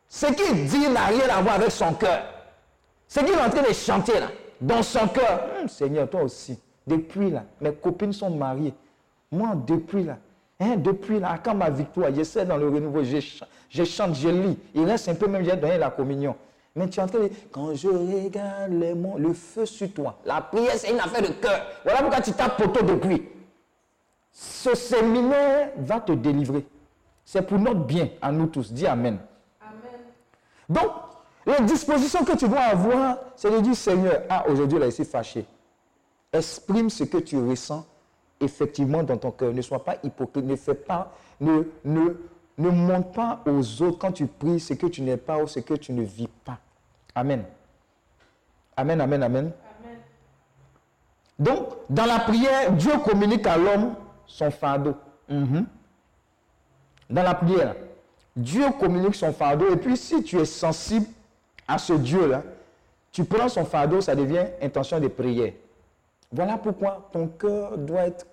Ce 0.08 0.28
qu'il 0.28 0.68
dit 0.68 0.88
n'a 0.90 1.06
rien 1.06 1.28
à 1.36 1.42
voir 1.42 1.56
avec 1.56 1.72
son 1.72 1.94
cœur. 1.94 2.22
Ce 3.08 3.20
qu'il 3.20 3.30
est 3.34 3.42
en 3.42 3.50
train 3.50 3.64
de 3.68 3.74
chanter 3.74 4.20
là, 4.20 4.28
dans 4.64 4.82
son 4.84 5.08
cœur. 5.08 5.42
Hum, 5.62 5.68
Seigneur, 5.68 6.10
toi 6.10 6.24
aussi, 6.24 6.58
depuis 6.88 7.30
là, 7.30 7.44
mes 7.62 7.74
copines 7.74 8.14
sont 8.14 8.30
mariées. 8.30 8.74
Moi, 9.32 9.50
depuis 9.68 10.04
là, 10.04 10.18
hein, 10.60 10.76
depuis 10.78 11.20
là, 11.20 11.38
quand 11.44 11.56
ma 11.56 11.70
victoire, 11.70 12.14
j'essaie 12.14 12.46
dans 12.46 12.58
le 12.58 12.68
renouveau, 12.70 13.04
je, 13.04 13.12
ch- 13.20 13.44
je 13.70 13.84
chante, 13.84 14.16
je 14.16 14.30
lis. 14.30 14.58
Il 14.74 14.86
reste 14.86 15.10
un 15.10 15.16
peu 15.16 15.28
même, 15.28 15.44
j'ai 15.44 15.56
donné 15.56 15.78
la 15.78 15.90
communion. 15.90 16.36
Mais 16.76 16.90
tu 16.90 17.00
es 17.00 17.04
en 17.04 17.08
train 17.08 17.20
de 17.20 17.30
quand 17.52 17.74
je 17.76 17.88
regarde 17.88 18.72
les 18.74 18.94
monts, 18.96 19.18
le 19.18 19.34
feu 19.34 19.66
sur 19.66 19.92
toi. 19.94 20.18
La 20.26 20.42
prière, 20.42 20.74
c'est 20.76 20.92
une 20.92 21.00
affaire 21.00 21.22
de 21.22 21.28
cœur. 21.34 21.62
Voilà 21.84 22.00
pourquoi 22.02 22.22
tu 22.22 22.32
tapes 22.32 22.58
poteau 22.58 22.84
depuis. 22.84 23.30
Ce 24.32 24.74
séminaire 24.74 25.70
va 25.78 26.00
te 26.00 26.12
délivrer. 26.14 26.66
C'est 27.26 27.44
pour 27.46 27.60
notre 27.60 27.82
bien, 27.82 28.10
à 28.22 28.32
nous 28.32 28.48
tous. 28.48 28.72
Dis 28.74 28.88
Amen. 28.88 29.20
Donc, 30.70 30.90
la 31.46 31.60
disposition 31.62 32.24
que 32.24 32.38
tu 32.38 32.48
dois 32.48 32.62
avoir, 32.62 33.18
c'est 33.36 33.52
de 33.52 33.60
dire, 33.60 33.76
Seigneur, 33.76 34.22
ah, 34.30 34.46
aujourd'hui, 34.48 34.80
là, 34.80 34.88
ici, 34.88 35.04
fâché. 35.04 35.46
Exprime 36.32 36.90
ce 36.90 37.04
que 37.04 37.18
tu 37.18 37.38
ressens 37.38 37.86
effectivement 38.40 39.04
dans 39.04 39.18
ton 39.18 39.32
cœur. 39.32 39.54
Ne 39.54 39.62
sois 39.62 39.84
pas 39.84 39.98
hypocrite. 40.04 40.46
Ne 40.46 40.56
fais 40.56 40.74
pas, 40.74 41.12
ne, 41.40 41.64
ne, 41.84 42.16
ne 42.58 42.70
montre 42.70 43.12
pas 43.12 43.42
aux 43.46 43.82
autres 43.82 44.00
quand 44.00 44.12
tu 44.12 44.26
pries 44.26 44.60
ce 44.60 44.74
que 44.74 44.88
tu 44.88 45.02
n'es 45.02 45.18
pas 45.18 45.38
ou 45.38 45.48
ce 45.48 45.60
que 45.60 45.74
tu 45.74 45.92
ne 45.92 46.04
vis 46.04 46.30
pas. 46.44 46.58
Amen. 47.16 47.44
Amen, 48.76 49.02
amen, 49.02 49.24
amen. 49.24 49.52
Donc, 51.38 51.70
dans 51.90 52.06
la 52.06 52.20
prière, 52.20 52.72
Dieu 52.74 52.94
communique 53.04 53.46
à 53.48 53.58
l'homme 53.58 53.96
son 54.26 54.50
fardeau. 54.50 54.96
Mhm. 55.30 55.66
Dans 57.10 57.24
la 57.24 57.36
prière, 57.36 57.76
Dieu 58.36 58.66
communique 58.80 59.16
son 59.16 59.34
fardeau. 59.34 59.72
Et 59.72 59.78
puis, 59.78 59.98
si 59.98 60.24
tu 60.24 60.40
es 60.40 60.46
sensible 60.46 61.06
à 61.68 61.78
ce 61.78 61.94
Dieu-là, 61.94 62.44
tu 63.12 63.24
prends 63.26 63.48
son 63.48 63.66
fardeau, 63.66 64.02
ça 64.02 64.16
devient 64.16 64.46
intention 64.62 65.00
de 65.00 65.08
prière. 65.08 65.54
Voilà 66.32 66.58
pourquoi 66.58 67.10
ton 67.12 67.28
cœur 67.28 67.78
doit 67.78 68.08
être 68.08 68.26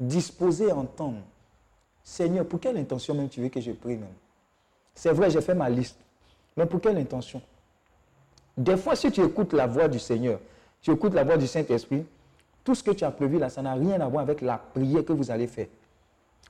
disposé 0.00 0.70
à 0.70 0.76
entendre. 0.76 1.20
Seigneur, 2.02 2.46
pour 2.46 2.58
quelle 2.58 2.76
intention 2.78 3.14
même 3.14 3.28
tu 3.28 3.40
veux 3.40 3.48
que 3.48 3.60
je 3.60 3.72
prie 3.72 3.96
même? 3.96 4.08
C'est 4.94 5.12
vrai, 5.12 5.30
j'ai 5.30 5.40
fait 5.40 5.54
ma 5.54 5.68
liste. 5.68 5.98
Mais 6.56 6.66
pour 6.66 6.80
quelle 6.80 6.96
intention? 6.96 7.40
Des 8.56 8.76
fois, 8.76 8.96
si 8.96 9.10
tu 9.10 9.22
écoutes 9.22 9.52
la 9.52 9.66
voix 9.66 9.88
du 9.88 9.98
Seigneur, 9.98 10.40
tu 10.80 10.90
écoutes 10.90 11.14
la 11.14 11.24
voix 11.24 11.36
du 11.36 11.46
Saint-Esprit, 11.46 12.04
tout 12.64 12.74
ce 12.74 12.82
que 12.82 12.90
tu 12.90 13.04
as 13.04 13.10
prévu 13.10 13.38
là, 13.38 13.48
ça 13.48 13.62
n'a 13.62 13.74
rien 13.74 14.00
à 14.00 14.08
voir 14.08 14.22
avec 14.22 14.40
la 14.40 14.58
prière 14.58 15.04
que 15.04 15.12
vous 15.12 15.30
allez 15.30 15.46
faire. 15.46 15.66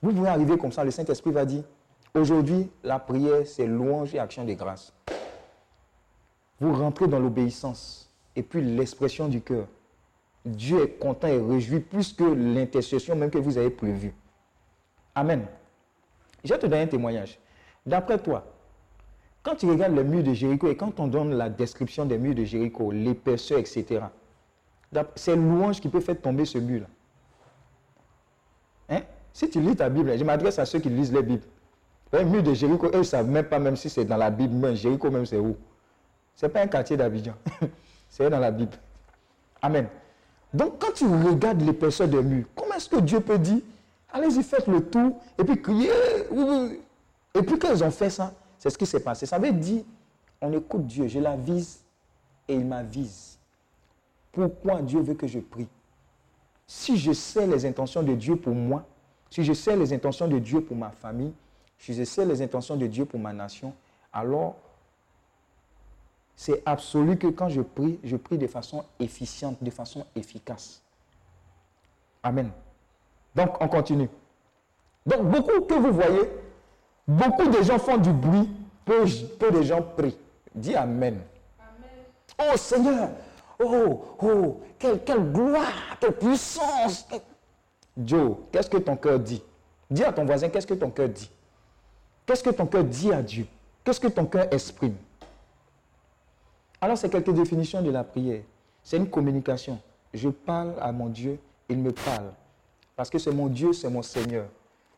Vous 0.01 0.13
pouvez 0.13 0.29
arriver 0.29 0.57
comme 0.59 0.73
ça, 0.73 0.85
le 0.85 0.91
Saint-Esprit 0.91 1.31
va 1.31 1.45
dire, 1.45 1.63
aujourd'hui, 2.15 2.69
la 2.83 2.99
prière, 2.99 3.47
c'est 3.47 3.67
louange 3.67 4.15
et 4.15 4.19
action 4.19 4.45
de 4.45 4.53
grâce. 4.55 4.93
Vous 6.63 6.75
rentrez 6.75 7.09
dans 7.09 7.19
l'obéissance 7.19 8.09
et 8.37 8.43
puis 8.45 8.63
l'expression 8.63 9.27
du 9.27 9.41
cœur. 9.41 9.67
Dieu 10.45 10.85
est 10.85 10.91
content 10.91 11.27
et 11.27 11.41
réjoui 11.41 11.81
plus 11.81 12.13
que 12.13 12.23
l'intercession 12.23 13.17
même 13.17 13.31
que 13.31 13.39
vous 13.39 13.59
avez 13.59 13.71
prévue. 13.71 14.15
Amen. 15.13 15.45
Je 16.45 16.51
vais 16.51 16.61
te 16.61 16.67
donner 16.67 16.83
un 16.83 16.87
témoignage. 16.87 17.41
D'après 17.85 18.17
toi, 18.17 18.47
quand 19.43 19.57
tu 19.57 19.69
regardes 19.69 19.97
le 19.97 20.05
mur 20.05 20.23
de 20.23 20.33
Jéricho 20.33 20.69
et 20.69 20.77
quand 20.77 21.01
on 21.01 21.09
donne 21.09 21.35
la 21.35 21.49
description 21.49 22.05
des 22.07 22.17
murs 22.17 22.37
de 22.37 22.45
Jéricho, 22.45 22.93
l'épaisseur, 22.93 23.59
etc., 23.59 24.05
c'est 25.17 25.35
louange 25.35 25.81
qui 25.81 25.89
peut 25.89 25.99
faire 25.99 26.21
tomber 26.21 26.45
ce 26.45 26.59
mur-là. 26.59 26.87
Hein? 28.89 29.03
Si 29.33 29.51
tu 29.51 29.61
lis 29.61 29.75
ta 29.75 29.89
Bible, 29.89 30.17
je 30.17 30.23
m'adresse 30.23 30.61
à 30.61 30.65
ceux 30.65 30.79
qui 30.79 30.91
lisent 30.91 31.13
les 31.13 31.25
Bibles. 31.25 31.43
Le 32.13 32.25
mur 32.25 32.45
de 32.45 32.55
Jéricho, 32.55 32.87
eux 32.87 32.99
ne 32.99 33.03
savent 33.03 33.29
même 33.29 33.47
pas 33.47 33.59
même 33.59 33.75
si 33.75 33.91
c'est 33.91 34.05
dans 34.05 34.17
la 34.17 34.31
Bible, 34.31 34.55
mais 34.55 34.77
Jéricho 34.77 35.11
même 35.11 35.27
c'est 35.27 35.39
où? 35.39 35.57
Ce 36.35 36.47
n'est 36.47 36.53
pas 36.53 36.63
un 36.63 36.67
quartier 36.67 36.97
d'Abidjan. 36.97 37.35
c'est 38.09 38.29
dans 38.29 38.39
la 38.39 38.51
Bible. 38.51 38.77
Amen. 39.61 39.87
Donc 40.53 40.79
quand 40.79 40.93
tu 40.93 41.07
regardes 41.07 41.63
l'épaisseur 41.63 42.09
des 42.09 42.23
murs, 42.23 42.47
comment 42.55 42.75
est-ce 42.75 42.89
que 42.89 43.01
Dieu 43.01 43.21
peut 43.21 43.39
dire, 43.39 43.61
allez-y, 44.13 44.43
faites 44.43 44.67
le 44.67 44.85
tour, 44.85 45.21
et 45.39 45.45
puis 45.45 45.61
criez, 45.61 45.91
et 47.35 47.43
puis 47.43 47.59
quand 47.59 47.71
ils 47.71 47.83
ont 47.83 47.91
fait 47.91 48.11
ça, 48.11 48.35
c'est 48.59 48.71
ce 48.71 48.77
qui 48.77 48.87
s'est 48.87 49.01
passé. 49.01 49.27
Ça 49.27 49.39
veut 49.39 49.53
dire, 49.53 49.83
on 50.41 50.53
écoute 50.53 50.87
Dieu, 50.87 51.09
je 51.09 51.19
l'avise 51.19 51.81
et 52.49 52.55
il 52.55 52.67
m'avise. 52.67 53.39
Pourquoi 54.31 54.83
Dieu 54.83 55.01
veut 55.01 55.15
que 55.15 55.27
je 55.27 55.39
prie? 55.39 55.69
Si 56.67 56.97
je 56.97 57.13
sais 57.13 57.47
les 57.47 57.65
intentions 57.65 58.03
de 58.03 58.15
Dieu 58.15 58.37
pour 58.37 58.55
moi, 58.55 58.85
si 59.31 59.45
je 59.45 59.53
sais 59.53 59.77
les 59.77 59.93
intentions 59.93 60.29
de 60.29 60.39
Dieu 60.39 60.61
pour 60.61 60.77
ma 60.77 60.91
famille, 60.91 61.33
si 61.79 61.95
je 61.95 62.05
sais 62.05 62.25
les 62.25 62.43
intentions 62.43 62.77
de 62.77 62.87
Dieu 62.87 63.05
pour 63.05 63.19
ma 63.19 63.33
nation, 63.33 63.73
alors 64.13 64.57
c'est 66.43 66.61
absolu 66.67 67.17
que 67.17 67.29
quand 67.29 67.49
je 67.49 67.61
prie, 67.61 68.01
je 68.03 68.17
prie 68.17 68.37
de 68.37 68.49
façon 68.49 68.85
efficiente, 68.99 69.59
de 69.63 69.71
façon 69.71 70.05
efficace. 70.17 70.83
Amen. 72.21 72.51
Donc, 73.33 73.61
on 73.61 73.69
continue. 73.69 74.09
Donc, 75.07 75.23
beaucoup 75.23 75.61
que 75.61 75.75
vous 75.75 75.93
voyez, 75.93 76.29
beaucoup 77.07 77.47
de 77.47 77.63
gens 77.63 77.79
font 77.79 77.97
du 77.97 78.13
bruit, 78.13 78.51
peu, 78.85 79.05
peu 79.39 79.53
de 79.53 79.63
gens 79.63 79.83
prient. 79.83 80.19
Dis 80.53 80.75
Amen. 80.75 81.21
Oh 82.37 82.57
Seigneur, 82.57 83.11
oh, 83.63 84.05
oh, 84.21 84.61
quelle, 84.81 85.05
quelle 85.05 85.33
gloire, 85.33 85.97
quelle 86.01 86.17
puissance. 86.17 87.07
Joe, 87.97 88.35
qu'est-ce 88.51 88.69
que 88.69 88.79
ton 88.79 88.97
cœur 88.97 89.21
dit? 89.21 89.45
Dis 89.89 90.03
à 90.03 90.13
ton 90.13 90.25
voisin, 90.25 90.49
qu'est-ce 90.49 90.67
que 90.67 90.75
ton 90.75 90.91
cœur 90.91 91.09
dit? 91.09 91.31
Qu'est-ce 92.27 92.43
que 92.43 92.51
ton 92.51 92.67
cœur 92.67 92.83
dit 92.83 93.13
à 93.13 93.23
Dieu? 93.23 93.47
Qu'est-ce 93.85 94.01
que 94.01 94.09
ton 94.09 94.27
cœur 94.27 94.53
exprime? 94.53 94.97
Alors, 96.83 96.99
c'est 96.99 97.09
quelques 97.09 97.31
définitions 97.31 97.81
de 97.81 97.93
la 97.93 98.03
prière. 98.03 98.43
C'est 98.83 98.97
une 98.97 99.09
communication. 99.09 99.79
Je 100.13 100.29
parle 100.29 100.75
à 100.81 100.91
mon 100.91 101.07
Dieu, 101.07 101.39
il 101.69 101.79
me 101.79 101.93
parle. 101.93 102.33
Parce 102.97 103.09
que 103.09 103.19
c'est 103.19 103.31
mon 103.31 103.47
Dieu, 103.47 103.73
c'est 103.73 103.89
mon 103.89 104.03
Seigneur. 104.03 104.47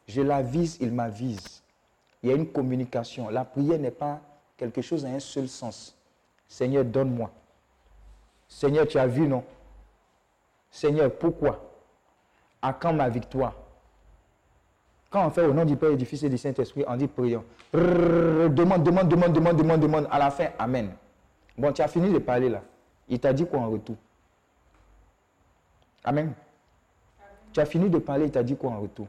Je 0.08 0.22
l'avise, 0.22 0.78
il 0.80 0.90
m'avise. 0.92 1.62
Il 2.22 2.30
y 2.30 2.32
a 2.32 2.36
une 2.36 2.46
communication. 2.46 3.28
La 3.28 3.44
prière 3.44 3.78
n'est 3.78 3.90
pas 3.90 4.18
quelque 4.56 4.80
chose 4.80 5.04
à 5.04 5.08
un 5.08 5.20
seul 5.20 5.46
sens. 5.46 5.94
Seigneur, 6.48 6.86
donne-moi. 6.86 7.30
Seigneur, 8.48 8.88
tu 8.88 8.96
as 8.96 9.06
vu, 9.06 9.28
non? 9.28 9.44
Seigneur, 10.70 11.12
pourquoi? 11.12 11.70
À 12.62 12.72
quand 12.72 12.94
ma 12.94 13.10
victoire? 13.10 13.52
Quand 15.10 15.26
on 15.26 15.30
fait 15.30 15.44
au 15.44 15.52
nom 15.52 15.66
du 15.66 15.76
Père 15.76 15.94
du 15.98 16.06
Fils 16.06 16.22
et 16.22 16.30
du 16.30 16.38
Saint-Esprit, 16.38 16.82
on 16.88 16.96
dit 16.96 17.08
prions. 17.08 17.44
Demande, 17.74 18.82
demande, 18.82 19.08
demande, 19.08 19.32
demande, 19.34 19.56
demande, 19.58 19.80
demande. 19.80 20.08
À 20.10 20.18
la 20.18 20.30
fin, 20.30 20.46
Amen. 20.58 20.88
Bon, 21.56 21.72
tu 21.72 21.82
as 21.82 21.88
fini 21.88 22.12
de 22.12 22.18
parler 22.18 22.48
là. 22.48 22.62
Il 23.08 23.20
t'a 23.20 23.32
dit 23.32 23.46
quoi 23.46 23.60
en 23.60 23.70
retour? 23.70 23.96
Amen. 26.02 26.32
Tu 27.52 27.60
as 27.60 27.66
fini 27.66 27.88
de 27.88 27.98
parler, 27.98 28.26
il 28.26 28.30
t'a 28.30 28.42
dit 28.42 28.56
quoi 28.56 28.72
en 28.72 28.80
retour? 28.80 29.06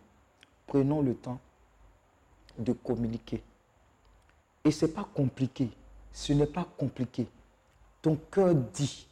Prenons 0.67 1.01
le 1.01 1.15
temps 1.15 1.39
de 2.57 2.73
communiquer. 2.73 3.43
Et 4.63 4.71
ce 4.71 4.85
n'est 4.85 4.91
pas 4.91 5.07
compliqué. 5.13 5.69
Ce 6.11 6.33
n'est 6.33 6.45
pas 6.45 6.67
compliqué. 6.77 7.27
Ton 8.01 8.17
cœur 8.31 8.53
dit, 8.53 9.07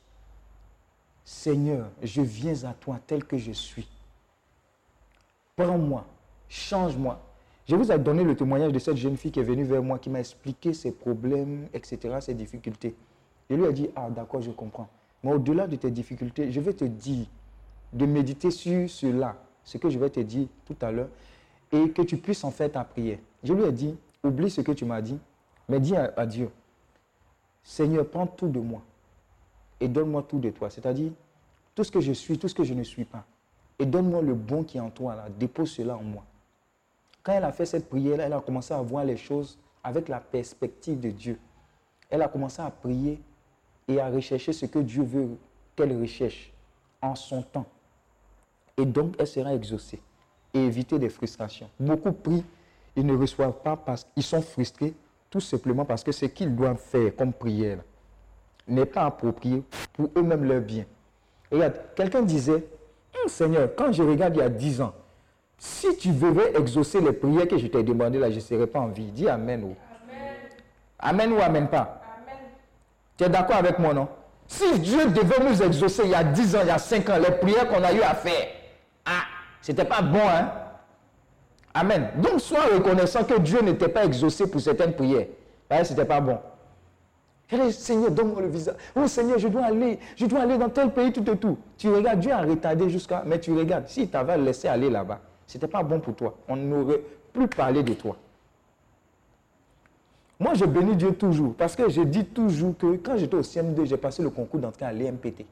Seigneur, 1.25 1.89
je 2.01 2.21
viens 2.21 2.63
à 2.63 2.73
toi 2.73 2.99
tel 3.05 3.23
que 3.25 3.37
je 3.37 3.51
suis. 3.51 3.87
Prends-moi, 5.55 6.05
change-moi. 6.47 7.19
Je 7.67 7.75
vous 7.75 7.91
ai 7.91 7.97
donné 7.97 8.23
le 8.23 8.35
témoignage 8.35 8.71
de 8.71 8.79
cette 8.79 8.97
jeune 8.97 9.17
fille 9.17 9.31
qui 9.31 9.39
est 9.39 9.43
venue 9.43 9.63
vers 9.63 9.81
moi, 9.81 9.97
qui 9.97 10.09
m'a 10.09 10.19
expliqué 10.19 10.73
ses 10.73 10.91
problèmes, 10.91 11.67
etc., 11.73 12.17
ses 12.19 12.33
difficultés. 12.33 12.95
Je 13.49 13.55
lui 13.55 13.65
ai 13.65 13.73
dit, 13.73 13.89
ah 13.95 14.09
d'accord, 14.09 14.41
je 14.41 14.51
comprends. 14.51 14.87
Mais 15.23 15.31
au-delà 15.33 15.67
de 15.67 15.75
tes 15.75 15.91
difficultés, 15.91 16.51
je 16.51 16.59
vais 16.59 16.73
te 16.73 16.85
dire 16.85 17.25
de 17.91 18.05
méditer 18.05 18.51
sur 18.51 18.89
cela, 18.89 19.35
ce 19.63 19.77
que 19.77 19.89
je 19.89 19.99
vais 19.99 20.09
te 20.09 20.19
dire 20.19 20.47
tout 20.65 20.75
à 20.81 20.91
l'heure, 20.91 21.09
et 21.71 21.89
que 21.89 22.01
tu 22.01 22.17
puisses 22.17 22.43
en 22.43 22.51
faire 22.51 22.71
ta 22.71 22.83
prière. 22.83 23.19
Je 23.43 23.53
lui 23.53 23.63
ai 23.63 23.71
dit, 23.71 23.95
oublie 24.23 24.49
ce 24.49 24.61
que 24.61 24.71
tu 24.71 24.85
m'as 24.85 25.01
dit, 25.01 25.19
mais 25.69 25.79
dis 25.79 25.95
à, 25.95 26.25
Dieu, 26.25 26.49
Seigneur, 27.63 28.07
prends 28.07 28.27
tout 28.27 28.47
de 28.47 28.59
moi 28.59 28.81
et 29.79 29.87
donne-moi 29.87 30.23
tout 30.23 30.39
de 30.39 30.49
toi. 30.49 30.69
C'est-à-dire, 30.69 31.11
tout 31.73 31.83
ce 31.83 31.91
que 31.91 32.01
je 32.01 32.11
suis, 32.11 32.37
tout 32.37 32.47
ce 32.47 32.55
que 32.55 32.63
je 32.63 32.73
ne 32.73 32.83
suis 32.83 33.05
pas. 33.05 33.25
Et 33.79 33.85
donne-moi 33.85 34.21
le 34.21 34.33
bon 34.33 34.63
qui 34.63 34.77
est 34.77 34.81
en 34.81 34.89
toi, 34.89 35.15
dépose 35.39 35.71
cela 35.71 35.97
en 35.97 36.03
moi. 36.03 36.23
Quand 37.23 37.33
elle 37.33 37.45
a 37.45 37.51
fait 37.51 37.65
cette 37.65 37.89
prière, 37.89 38.19
elle 38.19 38.33
a 38.33 38.41
commencé 38.41 38.73
à 38.73 38.81
voir 38.81 39.05
les 39.05 39.17
choses 39.17 39.57
avec 39.83 40.09
la 40.09 40.19
perspective 40.19 40.99
de 40.99 41.09
Dieu. 41.09 41.39
Elle 42.09 42.21
a 42.21 42.27
commencé 42.27 42.61
à 42.61 42.69
prier 42.69 43.19
et 43.87 43.99
à 43.99 44.09
rechercher 44.09 44.53
ce 44.53 44.65
que 44.65 44.79
Dieu 44.79 45.03
veut 45.03 45.37
qu'elle 45.75 45.99
recherche 45.99 46.51
en 47.01 47.15
son 47.15 47.41
temps. 47.41 47.65
Et 48.77 48.85
donc, 48.85 49.15
elle 49.19 49.27
sera 49.27 49.53
exaucée 49.53 50.01
et 50.53 50.59
éviter 50.59 50.97
des 50.99 51.09
frustrations. 51.09 51.69
Beaucoup 51.79 52.11
prient, 52.11 52.45
ils 52.95 53.05
ne 53.05 53.15
reçoivent 53.15 53.61
pas 53.63 53.75
parce 53.75 54.05
qu'ils 54.13 54.23
sont 54.23 54.41
frustrés, 54.41 54.93
tout 55.29 55.39
simplement 55.39 55.85
parce 55.85 56.03
que 56.03 56.11
ce 56.11 56.25
qu'ils 56.25 56.55
doivent 56.55 56.77
faire 56.77 57.15
comme 57.15 57.33
prière 57.33 57.79
n'est 58.67 58.85
pas 58.85 59.05
approprié 59.05 59.63
pour 59.93 60.09
eux-mêmes 60.15 60.45
leur 60.45 60.61
bien. 60.61 60.85
Et 61.51 61.55
regarde, 61.55 61.79
quelqu'un 61.95 62.21
disait, 62.21 62.65
Hum, 63.15 63.27
Seigneur, 63.29 63.69
quand 63.75 63.91
je 63.91 64.01
regarde 64.03 64.35
il 64.35 64.39
y 64.39 64.41
a 64.41 64.49
10 64.49 64.81
ans, 64.81 64.93
si 65.57 65.95
tu 65.97 66.09
devais 66.09 66.57
exaucer 66.57 66.99
les 66.99 67.13
prières 67.13 67.47
que 67.47 67.57
je 67.57 67.67
t'ai 67.67 67.83
demandées 67.83 68.19
là, 68.19 68.29
je 68.29 68.35
ne 68.35 68.41
serais 68.41 68.67
pas 68.67 68.79
en 68.79 68.87
vie. 68.87 69.11
Dis 69.11 69.29
Amen. 69.29 69.63
Ou. 69.63 69.75
Amen 70.99 71.31
ou 71.31 71.37
Amen 71.39 71.67
pas? 71.69 72.02
Tu 73.17 73.23
es 73.23 73.29
d'accord 73.29 73.57
avec 73.57 73.79
moi, 73.79 73.93
non? 73.93 74.07
Si 74.47 74.79
Dieu 74.79 75.07
devait 75.07 75.43
nous 75.49 75.61
exaucer 75.61 76.03
il 76.05 76.11
y 76.11 76.15
a 76.15 76.23
10 76.23 76.55
ans, 76.55 76.59
il 76.63 76.67
y 76.67 76.71
a 76.71 76.77
5 76.77 77.09
ans, 77.09 77.17
les 77.17 77.31
prières 77.31 77.67
qu'on 77.67 77.83
a 77.83 77.93
eu 77.93 78.01
à 78.01 78.13
faire, 78.13 78.47
ah, 79.05 79.23
c'était 79.61 79.85
pas 79.85 80.01
bon, 80.01 80.19
hein? 80.19 80.51
Amen. 81.73 82.09
Donc, 82.17 82.39
sois 82.39 82.65
reconnaissant 82.73 83.23
que 83.23 83.39
Dieu 83.39 83.61
n'était 83.61 83.87
pas 83.87 84.05
exaucé 84.05 84.49
pour 84.49 84.61
certaines 84.61 84.93
prières. 84.93 85.27
Ce 85.71 85.85
c'était 85.85 86.05
pas 86.05 86.21
bon. 86.21 86.37
Seigneur, 87.71 88.11
donne-moi 88.11 88.41
le 88.41 88.47
visa. 88.47 88.73
Oh 88.95 89.07
Seigneur, 89.07 89.37
je 89.37 89.47
dois 89.47 89.65
aller, 89.65 89.99
je 90.15 90.25
dois 90.25 90.41
aller 90.41 90.57
dans 90.57 90.69
tel 90.69 90.91
pays, 90.91 91.11
tout 91.11 91.27
et 91.29 91.37
tout. 91.37 91.57
Tu 91.77 91.89
regardes, 91.93 92.19
Dieu 92.19 92.31
a 92.31 92.41
retardé 92.41 92.89
jusqu'à. 92.89 93.23
Mais 93.25 93.39
tu 93.39 93.53
regardes, 93.53 93.87
s'il 93.87 94.09
t'avait 94.09 94.37
laissé 94.37 94.67
aller 94.67 94.89
là-bas, 94.89 95.19
Ce 95.47 95.57
n'était 95.57 95.67
pas 95.67 95.83
bon 95.83 95.99
pour 95.99 96.15
toi. 96.15 96.35
On 96.47 96.55
n'aurait 96.55 97.01
plus 97.31 97.47
parlé 97.47 97.83
de 97.83 97.93
toi. 97.93 98.15
Moi, 100.39 100.53
je 100.55 100.65
bénis 100.65 100.95
Dieu 100.95 101.13
toujours 101.13 101.53
parce 101.55 101.75
que 101.75 101.89
je 101.89 102.01
dis 102.01 102.25
toujours 102.25 102.77
que 102.77 102.95
quand 102.97 103.17
j'étais 103.17 103.35
au 103.35 103.41
CM2, 103.41 103.85
j'ai 103.85 103.97
passé 103.97 104.23
le 104.23 104.29
concours 104.29 104.59
d'entrée 104.59 104.85
à 104.85 104.91
l'EMPT. 104.91 105.45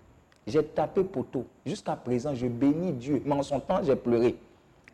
J'ai 0.47 0.63
tapé 0.63 1.03
poteau. 1.03 1.45
Jusqu'à 1.65 1.95
présent, 1.95 2.34
je 2.34 2.47
bénis 2.47 2.93
Dieu. 2.93 3.21
Mais 3.25 3.36
en 3.36 3.43
son 3.43 3.59
temps, 3.59 3.79
j'ai 3.84 3.95
pleuré. 3.95 4.36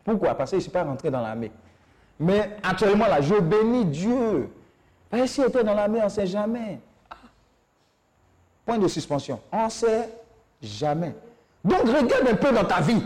Pourquoi? 0.04 0.34
Parce 0.34 0.50
que 0.50 0.56
je 0.56 0.58
ne 0.58 0.62
suis 0.62 0.70
pas 0.70 0.84
rentré 0.84 1.10
dans 1.10 1.20
l'armée. 1.20 1.50
Mais 2.20 2.56
actuellement, 2.62 3.06
là, 3.06 3.20
je 3.20 3.34
bénis 3.34 3.86
Dieu. 3.86 4.50
Parce 5.10 5.22
que 5.22 5.28
si 5.28 5.40
était 5.40 5.64
dans 5.64 5.74
l'armée, 5.74 6.00
on 6.00 6.04
ne 6.04 6.10
sait 6.10 6.26
jamais. 6.26 6.80
Point 8.66 8.78
de 8.78 8.88
suspension. 8.88 9.40
On 9.50 9.64
ne 9.64 9.70
sait 9.70 10.08
jamais. 10.62 11.14
Donc, 11.64 11.80
regarde 11.80 12.28
un 12.30 12.36
peu 12.36 12.52
dans 12.52 12.64
ta 12.64 12.80
vie. 12.80 13.02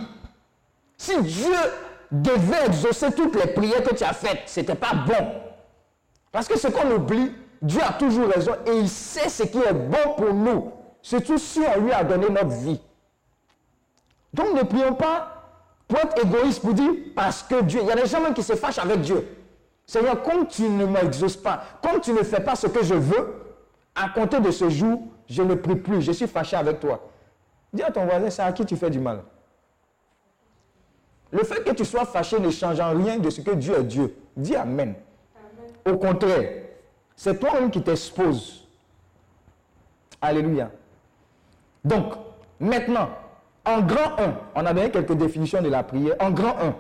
Si 0.96 1.20
Dieu 1.22 1.54
devait 2.10 2.66
exaucer 2.66 3.12
toutes 3.12 3.36
les 3.36 3.52
prières 3.52 3.82
que 3.82 3.94
tu 3.94 4.04
as 4.04 4.12
faites, 4.12 4.42
ce 4.46 4.60
n'était 4.60 4.74
pas 4.74 4.94
bon. 4.94 5.41
Parce 6.32 6.48
que 6.48 6.58
ce 6.58 6.68
qu'on 6.68 6.90
oublie, 6.90 7.30
Dieu 7.60 7.80
a 7.86 7.92
toujours 7.92 8.28
raison 8.28 8.52
et 8.66 8.72
il 8.72 8.88
sait 8.88 9.28
ce 9.28 9.44
qui 9.44 9.58
est 9.58 9.72
bon 9.72 10.14
pour 10.16 10.34
nous. 10.34 10.72
Surtout 11.02 11.38
si 11.38 11.60
on 11.60 11.80
lui 11.80 11.92
a 11.92 12.02
donné 12.02 12.28
notre 12.28 12.48
vie. 12.48 12.80
Donc 14.32 14.54
ne 14.54 14.62
prions 14.62 14.94
pas 14.94 15.28
pour 15.86 15.98
être 15.98 16.24
égoïste, 16.24 16.62
pour 16.62 16.72
dire 16.72 16.90
parce 17.14 17.42
que 17.42 17.60
Dieu. 17.62 17.80
Il 17.82 17.88
y 17.88 17.92
a 17.92 17.96
des 17.96 18.06
gens 18.06 18.20
même 18.20 18.34
qui 18.34 18.42
se 18.42 18.54
fâchent 18.54 18.78
avec 18.78 19.02
Dieu. 19.02 19.26
Seigneur, 19.84 20.22
comme 20.22 20.46
tu 20.46 20.62
ne 20.62 20.86
m'exauces 20.86 21.36
pas, 21.36 21.62
comme 21.82 22.00
tu 22.00 22.12
ne 22.12 22.22
fais 22.22 22.40
pas 22.40 22.56
ce 22.56 22.66
que 22.66 22.82
je 22.82 22.94
veux, 22.94 23.34
à 23.94 24.08
compter 24.08 24.40
de 24.40 24.50
ce 24.50 24.70
jour, 24.70 25.02
je 25.28 25.42
ne 25.42 25.54
prie 25.54 25.76
plus, 25.76 26.00
je 26.00 26.12
suis 26.12 26.26
fâché 26.26 26.56
avec 26.56 26.80
toi. 26.80 27.08
Dis 27.72 27.82
à 27.82 27.90
ton 27.90 28.06
voisin, 28.06 28.30
c'est 28.30 28.42
à 28.42 28.52
qui 28.52 28.64
tu 28.64 28.76
fais 28.76 28.90
du 28.90 28.98
mal? 28.98 29.22
Le 31.30 31.42
fait 31.44 31.62
que 31.64 31.72
tu 31.72 31.84
sois 31.84 32.04
fâché 32.04 32.38
ne 32.38 32.50
change 32.50 32.80
en 32.80 32.94
rien 32.96 33.18
de 33.18 33.28
ce 33.28 33.40
que 33.40 33.50
Dieu 33.50 33.74
est 33.78 33.84
Dieu. 33.84 34.14
Dis 34.36 34.56
Amen. 34.56 34.94
Au 35.84 35.96
contraire, 35.96 36.48
c'est 37.16 37.38
toi-même 37.38 37.70
qui 37.70 37.82
t'exposes. 37.82 38.64
Alléluia. 40.20 40.70
Donc, 41.84 42.14
maintenant, 42.60 43.08
en 43.64 43.80
grand 43.80 44.18
1, 44.18 44.34
on 44.54 44.66
a 44.66 44.72
donné 44.72 44.90
quelques 44.90 45.14
définitions 45.14 45.62
de 45.62 45.68
la 45.68 45.82
prière. 45.82 46.14
En 46.20 46.30
grand 46.30 46.56
1, 46.58 46.74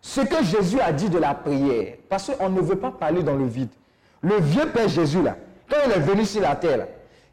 ce 0.00 0.20
que 0.22 0.42
Jésus 0.44 0.80
a 0.80 0.92
dit 0.92 1.10
de 1.10 1.18
la 1.18 1.34
prière, 1.34 1.96
parce 2.08 2.30
qu'on 2.30 2.48
ne 2.48 2.60
veut 2.60 2.76
pas 2.76 2.90
parler 2.90 3.22
dans 3.22 3.34
le 3.34 3.46
vide. 3.46 3.70
Le 4.22 4.36
vieux 4.40 4.66
Père 4.70 4.88
Jésus, 4.88 5.22
là, 5.22 5.36
quand 5.68 5.76
il 5.84 5.92
est 5.92 6.00
venu 6.00 6.24
sur 6.24 6.40
la 6.40 6.56
terre, 6.56 6.86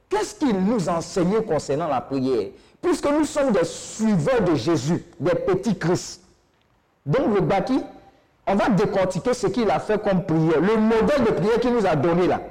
qu'est-ce 0.10 0.36
qu'il 0.36 0.58
nous 0.60 0.90
enseignait 0.90 1.44
concernant 1.44 1.88
la 1.88 2.02
prière? 2.02 2.50
Puisque 2.82 3.10
nous 3.10 3.26
sommes 3.26 3.52
des 3.52 3.64
suiveurs 3.64 4.42
de 4.42 4.56
Jésus, 4.56 5.04
des 5.20 5.36
petits 5.36 5.78
Christ. 5.78 6.22
Donc 7.06 7.34
le 7.34 7.42
bâti, 7.42 7.80
on 8.48 8.56
va 8.56 8.70
décortiquer 8.70 9.34
ce 9.34 9.48
qu'il 9.48 9.70
a 9.70 9.80
fait 9.80 10.02
comme 10.02 10.24
prière, 10.26 10.60
le 10.60 10.78
modèle 10.78 11.24
de 11.26 11.32
prière 11.32 11.60
qu'il 11.60 11.74
nous 11.74 11.86
a 11.86 11.96
donné 11.96 12.28
là. 12.28 12.42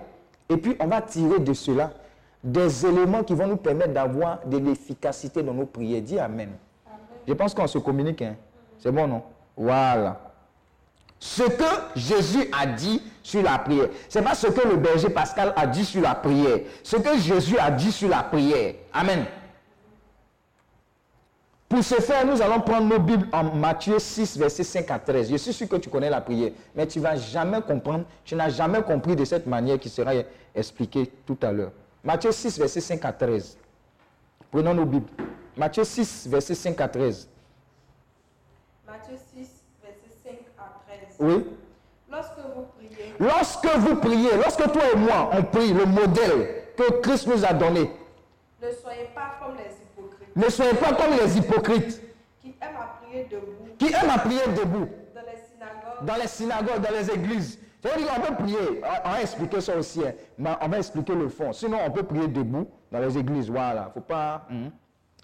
Et 0.49 0.57
puis 0.57 0.76
on 0.80 0.86
va 0.86 1.01
tirer 1.03 1.38
de 1.38 1.53
cela 1.53 1.90
des 2.43 2.84
éléments 2.86 3.22
qui 3.22 3.34
vont 3.34 3.47
nous 3.47 3.57
permettre 3.57 3.93
d'avoir 3.93 4.40
de 4.47 4.59
l'efficacité 4.59 5.43
dans 5.43 5.55
nos 5.55 5.66
prières. 5.66 6.03
Dis 6.03 6.18
Amen. 6.18 6.51
Je 7.26 7.32
pense 7.34 7.55
qu'on 7.55 7.66
se 7.66 7.78
communique. 7.78 8.22
hein. 8.22 8.34
C'est 8.78 8.90
bon, 8.90 9.07
non? 9.07 9.22
Voilà. 9.57 10.20
Ce 11.20 11.45
que 11.45 11.64
Jésus 11.95 12.49
a 12.61 12.66
dit 12.66 13.01
sur 13.22 13.43
la 13.45 13.57
prière, 13.59 13.86
ce 14.09 14.18
n'est 14.18 14.24
pas 14.24 14.34
ce 14.34 14.49
que 14.49 14.66
le 14.66 14.76
berger 14.76 15.09
Pascal 15.09 15.53
a 15.55 15.66
dit 15.68 15.84
sur 15.84 16.03
la 16.03 16.16
prière. 16.16 16.59
Ce 16.82 16.97
que 16.97 17.16
Jésus 17.16 17.57
a 17.59 17.70
dit 17.70 17.93
sur 17.93 18.09
la 18.09 18.24
prière. 18.24 18.74
Amen. 18.93 19.24
Pour 21.73 21.83
ce 21.83 21.95
faire, 21.95 22.27
nous 22.27 22.43
allons 22.43 22.61
prendre 22.61 22.87
nos 22.87 22.99
Bibles 22.99 23.27
en 23.33 23.45
Matthieu 23.45 23.99
6, 23.99 24.37
verset 24.37 24.62
5 24.62 24.91
à 24.91 24.99
13. 24.99 25.31
Je 25.31 25.37
suis 25.37 25.55
sûr 25.55 25.66
que 25.66 25.77
tu 25.77 25.89
connais 25.89 26.11
la 26.11 26.20
prière, 26.20 26.51
mais 26.75 26.87
tu 26.87 26.99
ne 26.99 27.05
vas 27.05 27.16
jamais 27.16 27.62
comprendre, 27.62 28.05
tu 28.27 28.35
n'as 28.35 28.51
jamais 28.51 28.83
compris 28.83 29.16
de 29.16 29.25
cette 29.25 29.47
manière 29.47 29.79
qui 29.79 29.89
sera 29.89 30.12
expliquée 30.55 31.11
tout 31.25 31.39
à 31.41 31.51
l'heure. 31.51 31.73
Matthieu 32.05 32.31
6, 32.31 32.59
verset 32.59 32.83
5 32.83 33.03
à 33.07 33.12
13. 33.14 33.57
Prenons 34.51 34.75
nos 34.75 34.85
Bibles. 34.85 35.09
Matthieu 35.57 35.83
6, 35.85 36.29
verset 36.29 36.55
5 36.55 36.79
à 36.79 36.89
13. 36.89 37.27
Matthieu 38.87 39.16
6, 39.35 39.49
verset 39.83 40.11
5 40.25 40.33
à 40.59 40.79
13. 40.87 41.16
Oui. 41.20 41.47
Lorsque 42.11 42.37
vous 42.55 42.66
priez, 42.77 43.14
Lorsque 43.18 43.66
vous 43.79 43.97
priez, 43.97 44.37
lorsque 44.37 44.73
toi 44.73 44.83
et 44.93 44.97
moi, 44.99 45.31
on 45.33 45.43
prie 45.45 45.73
le 45.73 45.87
modèle 45.87 46.64
que 46.77 47.01
Christ 47.01 47.29
nous 47.29 47.43
a 47.47 47.55
donné, 47.55 47.91
ne 48.61 48.70
soyez 48.70 49.09
pas 49.14 49.39
comme 49.41 49.57
les 49.57 49.82
ne 50.37 50.49
soyez 50.49 50.74
pas 50.74 50.93
comme 50.95 51.12
les 51.20 51.39
hypocrites 51.39 52.01
qui 52.41 52.55
aiment 52.61 52.76
à 52.76 52.99
prier 53.05 53.24
debout 53.30 53.74
qui 53.78 53.87
aiment 53.93 54.11
à 54.11 54.18
prier 54.18 54.41
debout 54.57 54.89
dans 55.14 55.20
les 55.22 55.37
synagogues 55.37 56.07
dans 56.07 56.14
les 56.16 56.26
synagogues, 56.28 56.80
dans 56.80 56.93
les 56.99 57.11
églises. 57.11 57.59
Ça 57.83 57.89
veut 57.91 58.03
dire 58.03 58.14
qu'on 58.14 58.20
peut 58.20 58.35
prier, 58.43 58.83
on 59.05 59.11
va 59.11 59.20
expliquer 59.22 59.61
ça 59.61 59.76
aussi, 59.76 60.05
hein, 60.07 60.12
mais 60.39 60.51
on 60.61 60.68
va 60.68 60.78
expliquer 60.78 61.14
le 61.14 61.28
fond. 61.28 61.53
Sinon, 61.53 61.78
on 61.85 61.91
peut 61.91 62.03
prier 62.05 62.28
debout 62.28 62.68
dans 62.93 63.01
les 63.01 63.18
églises. 63.18 63.51
Voilà, 63.51 63.91
faut 63.93 64.01
pas. 64.01 64.47
hein. 64.51 64.70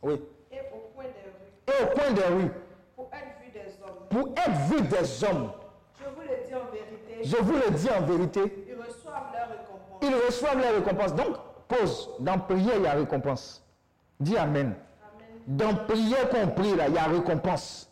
Oui. 0.02 0.20
et 0.52 0.59
au 0.72 0.88
coin 0.94 1.04
des 1.04 1.11
rues 1.24 1.78
Et 1.80 1.82
au 1.84 1.86
coin 1.96 2.11
des 2.12 2.22
rues, 2.22 2.50
pour 2.96 3.11
être 3.12 3.40
vus 3.40 3.52
des 3.52 3.82
hommes. 3.82 4.09
pour 4.11 4.28
être 4.36 4.61
vu 4.68 4.82
des 4.82 5.24
hommes, 5.24 5.52
Je 6.00 6.04
vous 6.14 6.20
le 6.22 6.46
dis 6.46 6.54
en 6.54 6.70
vérité, 6.72 7.22
je 7.24 7.36
vous 7.36 7.52
le 7.52 7.70
dis 7.70 7.88
en 7.90 8.02
vérité, 8.02 8.66
ils 8.68 8.74
reçoivent 8.74 9.32
leur 9.32 9.48
récompense. 9.50 10.02
ils 10.02 10.26
reçoivent 10.26 10.74
récompense. 10.74 11.14
Donc, 11.14 11.36
pause. 11.68 12.11
Dans 12.20 12.38
prière, 12.38 12.74
il 12.76 12.82
y 12.82 12.86
a 12.86 12.92
récompense. 12.92 13.64
Dis 14.18 14.36
Amen. 14.36 14.74
Dans 15.49 15.74
prière 15.74 16.28
qu'on 16.28 16.49
prie, 16.49 16.76
là, 16.76 16.88
il 16.88 16.94
y 16.94 16.99
a 16.99 17.05
récompense. 17.05 17.90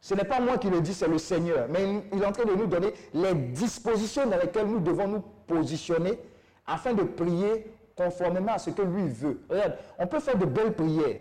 Ce 0.00 0.14
n'est 0.14 0.24
pas 0.24 0.40
moi 0.40 0.58
qui 0.58 0.68
le 0.68 0.80
dis, 0.80 0.92
c'est 0.92 1.06
le 1.06 1.18
Seigneur. 1.18 1.68
Mais 1.70 2.02
il 2.12 2.20
est 2.20 2.26
en 2.26 2.32
train 2.32 2.44
de 2.44 2.54
nous 2.56 2.66
donner 2.66 2.92
les 3.14 3.34
dispositions 3.34 4.26
dans 4.26 4.36
lesquelles 4.36 4.66
nous 4.66 4.80
devons 4.80 5.06
nous 5.06 5.20
positionner 5.46 6.18
afin 6.66 6.92
de 6.92 7.04
prier 7.04 7.72
conformément 7.94 8.54
à 8.54 8.58
ce 8.58 8.70
que 8.70 8.82
lui 8.82 9.08
veut. 9.08 9.40
Regarde, 9.48 9.76
on 9.96 10.08
peut 10.08 10.18
faire 10.18 10.36
de 10.36 10.44
belles 10.44 10.72
prières. 10.72 11.20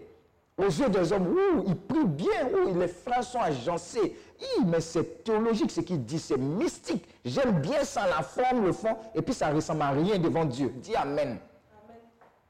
Aux 0.57 0.63
yeux 0.63 0.89
des 0.89 1.13
hommes, 1.13 1.27
ouh, 1.27 1.63
il 1.67 1.75
prie 1.75 2.05
bien, 2.05 2.49
ouh, 2.51 2.79
les 2.79 2.87
phrases 2.87 3.27
sont 3.27 3.39
agencées. 3.39 4.17
Hi, 4.41 4.65
mais 4.65 4.81
c'est 4.81 5.23
théologique 5.23 5.69
ce 5.69 5.81
qu'il 5.81 6.03
dit, 6.03 6.17
c'est 6.19 6.37
mystique. 6.37 7.07
J'aime 7.23 7.61
bien 7.61 7.83
ça, 7.83 8.07
la 8.07 8.23
forme, 8.23 8.65
le 8.65 8.71
fond, 8.71 8.97
et 9.13 9.21
puis 9.21 9.35
ça 9.35 9.51
ne 9.51 9.55
ressemble 9.57 9.83
à 9.83 9.91
rien 9.91 10.17
devant 10.17 10.45
Dieu. 10.45 10.73
Dis 10.77 10.95
Amen. 10.95 11.37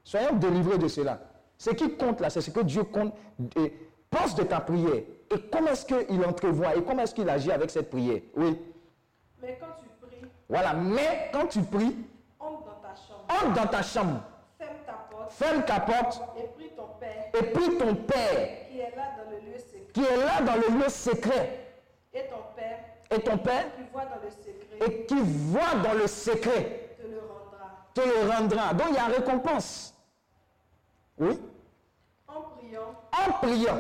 Soyons 0.02 0.38
délivrés 0.38 0.78
de 0.78 0.88
cela. 0.88 1.20
Ce 1.60 1.70
qui 1.72 1.96
compte 1.98 2.22
là, 2.22 2.30
c'est 2.30 2.40
ce 2.42 2.50
que 2.52 2.62
Dieu 2.62 2.84
compte. 2.86 3.14
Et 3.58 3.74
pense 4.10 4.34
de 4.34 4.44
ta 4.44 4.62
prière. 4.62 5.04
Et 5.32 5.40
comment 5.52 5.68
est-ce 5.68 5.86
qu'il 5.86 6.26
entrevoit 6.26 6.76
et 6.76 6.82
comment 6.82 7.04
est-ce 7.04 7.14
qu'il 7.14 7.30
agit 7.30 7.52
avec 7.52 7.70
cette 7.70 7.90
prière? 7.92 8.22
Oui. 8.36 8.58
Mais 9.42 9.60
quand 9.60 9.68
tu 9.80 10.08
pries, 10.08 10.28
Voilà. 10.48 10.74
Mais 10.74 11.30
quand 11.34 11.48
tu 11.48 11.62
pries, 11.62 11.96
entre 12.40 12.64
dans 12.64 12.80
ta 12.82 12.96
chambre, 12.96 13.26
entre 13.30 13.54
dans 13.62 13.68
ta 13.68 13.82
chambre, 13.84 14.22
ferme 14.58 14.78
ta 14.88 14.94
porte 15.12 15.32
ferme 15.34 15.64
ta 15.66 15.80
porte 15.82 16.22
et 16.38 16.48
prie 16.48 16.70
ton 16.76 16.88
Père 17.00 17.26
et 17.38 17.44
prie 17.52 17.78
ton 17.78 17.94
Père 17.96 18.48
qui 18.72 18.80
est 18.80 18.96
là 18.96 19.04
dans 19.18 19.30
le 19.30 19.38
lieu 19.52 19.58
secret. 19.60 19.88
qui 19.94 20.02
est 20.02 20.18
là 20.18 20.42
dans 20.42 20.56
le 20.56 20.80
lieu 20.82 20.90
secret. 20.90 21.60
Et 22.14 22.22
ton 22.22 22.42
Père 22.56 22.80
Et 23.12 23.20
ton 23.22 23.38
Père 23.38 23.66
qui 23.76 23.84
voit 23.92 24.06
dans 24.06 24.22
le 24.24 24.30
secret 24.32 24.88
et 24.88 25.06
qui 25.06 25.20
voit 25.22 25.76
dans 25.84 25.94
le 25.94 26.08
secret 26.08 26.96
te 26.98 27.06
le 27.06 27.20
rendra. 27.20 27.70
te 27.94 28.02
le 28.02 28.32
rendra. 28.32 28.74
Donc 28.74 28.88
il 28.92 28.96
y 28.96 28.98
a 28.98 29.06
récompense. 29.08 29.94
Oui. 31.20 31.40
En 32.28 32.42
priant, 32.42 32.96
En 33.12 33.32
priant, 33.34 33.76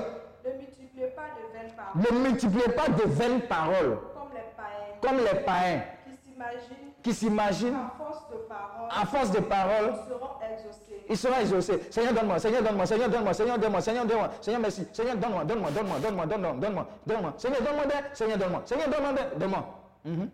ne 0.45 0.51
multipliez 0.57 1.07
pas 1.07 1.27
de 1.37 1.53
vaines 1.53 1.73
paroles. 1.75 2.11
Ne 2.11 2.29
multipliez 2.29 2.69
pas 2.69 2.89
de 2.89 3.03
vaines 3.03 3.41
paroles. 3.41 3.97
Comme 4.13 4.33
les 4.33 4.41
païens. 4.57 4.99
Comme 5.01 5.17
les 5.17 5.39
païens. 5.45 5.83
Qui 6.05 6.15
s'imaginent. 6.17 6.93
Qui 7.03 7.13
s'imaginent. 7.13 7.75
À 7.75 7.93
force 7.97 8.29
de 8.29 8.35
paroles. 8.37 8.89
À 8.89 9.05
force 9.05 9.31
de 9.31 9.39
paroles. 9.39 9.93
Seront 10.09 10.29
exaucés. 10.51 11.05
Il 11.09 11.17
sera 11.17 11.41
exaucé. 11.41 11.87
Seigneur, 11.91 12.13
donne-moi, 12.13 12.39
Seigneur, 12.39 12.61
donne-moi, 12.61 12.85
Seigneur, 12.85 13.09
donne-moi, 13.09 13.33
Seigneur, 13.33 13.57
donne-moi, 13.57 13.81
Seigneur, 13.81 14.05
donne-moi, 14.05 14.29
Seigneur, 14.41 14.61
merci. 14.61 14.87
Seigneur, 14.93 15.15
donne-moi, 15.15 15.43
donne-moi, 15.45 15.71
donne-moi, 15.71 15.99
donne-moi, 15.99 16.25
donne-moi, 16.25 16.53
donne-moi, 16.53 16.87
donne-moi. 17.07 17.33
Seigneur, 17.37 17.61
donne-moi 17.61 17.85
Seigneur, 18.13 18.37
donne-moi, 18.37 18.61
Seigneur, 18.65 18.89
donne-moi 18.89 19.13
donne-moi. 19.37 19.65
Mhm. 20.05 20.29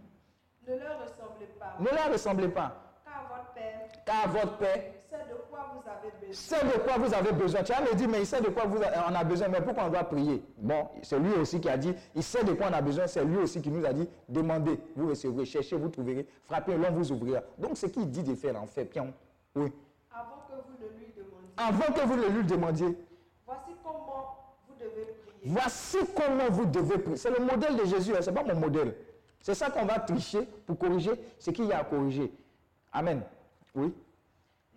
Ne 0.68 0.74
leur 0.78 0.99
ressemblez 0.99 1.45
pas, 1.60 1.76
Ne 1.80 1.89
leur 1.89 2.12
ressemblez 2.12 2.47
pas, 2.49 2.72
car 3.06 3.24
votre 3.30 3.53
Père 3.53 3.80
car 4.06 4.28
votre 4.30 4.58
Père 4.58 4.82
sait 5.10 5.18
de 5.30 5.36
quoi 5.56 5.72
vous 5.74 5.89
avez 5.89 6.12
besoin 6.28 6.34
sait 6.34 6.66
de 6.66 6.80
quoi 6.84 6.97
vous 6.97 7.14
avez 7.14 7.32
besoin. 7.32 7.64
Tu 7.64 7.72
me 7.74 7.95
dire, 7.95 8.08
mais 8.10 8.20
il 8.20 8.26
sait 8.26 8.41
de 8.41 8.49
quoi 8.49 8.66
vous 8.66 8.82
a- 8.84 9.10
on 9.10 9.16
a 9.16 9.24
besoin, 9.24 9.47
mais 9.47 9.62
pourquoi 9.62 9.86
on 9.86 9.89
doit 9.89 10.03
prier? 10.03 10.43
Bon, 10.58 10.88
c'est 11.01 11.18
lui 11.20 11.34
aussi 11.34 11.60
qui 11.62 11.70
a 11.70 11.78
dit, 11.78 11.93
il 12.14 12.24
sait 12.24 12.43
de 12.43 12.53
quoi 12.53 12.68
on 12.70 12.74
a 12.74 12.82
besoin, 12.82 13.08
c'est 13.08 13.24
lui 13.24 13.38
aussi 13.38 13.62
qui 13.62 13.70
nous 13.72 13.86
a 13.86 13.93
dit, 13.93 14.08
demandez, 14.28 14.80
vous 14.95 15.08
recevrez, 15.10 15.45
cherchez, 15.45 15.76
vous 15.78 15.89
trouverez, 15.89 16.28
frappez, 16.43 16.76
l'on 16.76 16.91
vous 16.91 17.12
ouvrira. 17.12 17.41
Donc, 17.58 17.78
ce 17.78 17.86
qu'il 17.88 18.10
dit 18.10 18.24
de 18.24 18.36
faire, 18.36 18.62
en 18.62 18.68
fait, 18.68 18.86
pion. 18.86 19.14
Oui. 19.56 19.72
avant 20.12 20.43
que 20.47 20.53
vous 20.68 20.84
ne 20.84 20.89
lui 20.99 21.14
demandiez. 21.16 21.53
Avant 21.58 21.93
que 21.93 22.08
vous 22.08 22.16
le 22.16 22.28
lui 22.39 22.43
demandiez, 22.45 22.97
Voici 23.45 23.72
comment 23.84 24.38
vous 24.68 24.76
devez 24.80 25.06
prier. 25.06 25.41
Voici 25.45 25.97
comment 26.16 26.49
vous 26.49 26.66
devez 26.66 26.97
prier. 26.97 27.18
C'est 27.18 27.38
le 27.38 27.45
modèle 27.45 27.78
de 27.78 27.86
Jésus, 27.86 28.14
hein, 28.16 28.22
ce 28.22 28.30
n'est 28.30 28.36
pas 28.36 28.43
mon 28.43 28.60
modèle. 28.60 28.95
C'est 29.39 29.53
ça 29.56 29.70
qu'on 29.70 29.86
va 29.86 29.99
tricher 29.99 30.47
pour 30.66 30.78
corriger 30.78 31.12
ce 31.39 31.51
qu'il 31.51 31.66
y 31.66 31.72
a 31.72 31.80
à 31.80 31.84
corriger. 31.84 32.32
Amen. 32.91 33.22
Oui. 33.76 33.93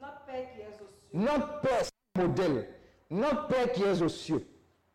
Notre 0.00 0.20
Père 0.26 0.34
qui 0.54 0.60
es 0.60 0.64
aux 0.64 0.66
cieux, 0.66 0.67
Notre 1.12 1.60
Père, 1.60 1.82
modèle. 2.16 2.68
Notre 3.10 3.46
Père 3.48 3.72
qui 3.72 3.82
est 3.82 4.02
aux 4.02 4.08
cieux. 4.08 4.46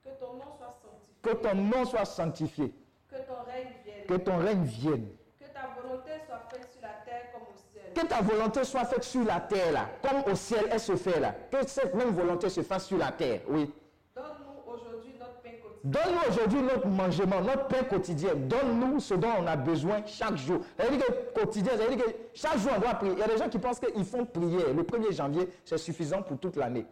que 0.03 0.09
ton 0.19 0.33
nom 0.33 0.45
soit 0.57 0.75
sanctifié, 0.81 1.15
Que 1.21 1.29
ton 1.35 1.55
nom 1.55 1.85
soit 1.85 2.05
sanctifié. 2.05 2.73
Que 3.09 3.15
ton 3.15 3.43
règne 3.45 3.73
vienne. 3.83 4.05
Que 4.07 4.13
ton 4.15 4.37
règne 4.37 4.63
vienne. 4.63 5.07
Que 5.39 5.45
ta 5.45 5.81
volonté 5.81 6.11
soit 6.27 6.39
faite 6.51 6.69
sur 6.71 6.81
la 6.81 6.89
terre 7.05 7.31
comme 7.33 7.41
au 7.43 7.57
ciel. 7.71 7.93
Que 7.93 8.07
ta 8.07 8.21
volonté 8.21 8.63
soit 8.63 8.85
faite 8.85 9.03
sur 9.03 9.23
la 9.23 9.39
terre, 9.39 9.71
là, 9.71 9.89
comme 10.01 10.31
au 10.31 10.35
ciel 10.35 10.67
elle 10.71 10.79
se 10.79 10.95
fait 10.95 11.19
là. 11.19 11.33
Que 11.51 11.65
cette 11.67 11.93
même 11.95 12.09
volonté 12.11 12.49
se 12.49 12.61
fasse 12.61 12.85
sur 12.87 12.97
la 12.97 13.11
terre, 13.11 13.41
oui. 13.47 13.73
Donne-nous 14.15 14.71
aujourd'hui 14.71 15.13
notre 15.19 15.41
pain 15.41 15.51
quotidien. 15.61 15.72
Donne-nous 15.83 16.29
aujourd'hui 16.31 16.61
notre 16.61 16.87
mangement, 16.87 17.41
notre 17.41 17.67
pain 17.67 17.83
quotidien. 17.83 18.35
Donne-nous 18.35 19.01
ce 19.01 19.15
dont 19.15 19.27
on 19.39 19.47
a 19.47 19.57
besoin 19.57 20.05
chaque 20.05 20.37
jour. 20.37 20.61
Ça 20.77 20.85
veut 20.85 20.95
dire 20.97 21.05
que 21.05 21.39
quotidien, 21.39 21.73
que 21.75 22.15
chaque 22.33 22.57
jour 22.57 22.71
on 22.77 22.79
doit 22.79 22.93
prier. 22.93 23.11
Il 23.13 23.19
y 23.19 23.23
a 23.23 23.27
des 23.27 23.37
gens 23.37 23.49
qui 23.49 23.59
pensent 23.59 23.79
qu'ils 23.81 24.05
font 24.05 24.25
prière. 24.25 24.73
Le 24.73 24.83
1er 24.83 25.11
janvier, 25.13 25.49
c'est 25.65 25.77
suffisant 25.77 26.21
pour 26.21 26.39
toute 26.39 26.55
l'année. 26.55 26.85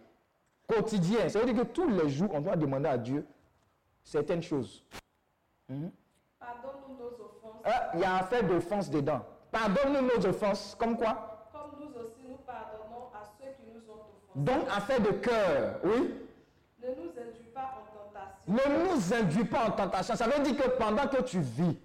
Quotidien, 0.67 1.29
ça 1.29 1.39
veut 1.39 1.53
dire 1.53 1.63
que 1.63 1.67
tous 1.69 1.87
les 1.89 2.09
jours, 2.09 2.29
on 2.33 2.41
doit 2.41 2.55
demander 2.57 2.89
à 2.89 2.97
Dieu 2.97 3.25
certaines 4.03 4.43
choses. 4.43 4.83
Pardonne-nous 5.69 6.95
nos 6.97 7.05
offenses, 7.07 7.61
Ah, 7.63 7.91
Il 7.93 8.01
y 8.01 8.03
a 8.03 8.15
affaire 8.17 8.43
d'offense 8.43 8.89
dedans. 8.89 9.21
Pardonne-nous 9.51 10.01
nos 10.01 10.25
offenses, 10.27 10.75
comme 10.77 10.97
quoi? 10.97 11.47
Comme 11.53 11.79
nous 11.79 11.87
aussi 12.01 12.23
nous 12.27 12.37
pardonnons 12.45 13.07
à 13.13 13.23
ceux 13.39 13.51
qui 13.55 13.71
nous 13.71 13.79
ont 13.89 13.99
offensés. 13.99 14.31
Donc, 14.35 14.67
affaire 14.69 14.99
de 15.01 15.11
cœur, 15.11 15.79
oui? 15.85 16.13
Ne 16.81 16.87
nous 16.87 17.09
induis 17.11 17.49
pas 17.53 17.75
en 17.77 17.83
tentation, 17.95 18.30
Ne 18.47 18.93
nous 18.95 19.13
induis 19.13 19.45
pas 19.45 19.67
en 19.67 19.71
tentation. 19.71 20.15
Ça 20.15 20.27
veut 20.27 20.43
dire 20.43 20.57
que 20.57 20.69
pendant 20.77 21.07
que 21.07 21.21
tu 21.21 21.39
vis, 21.39 21.77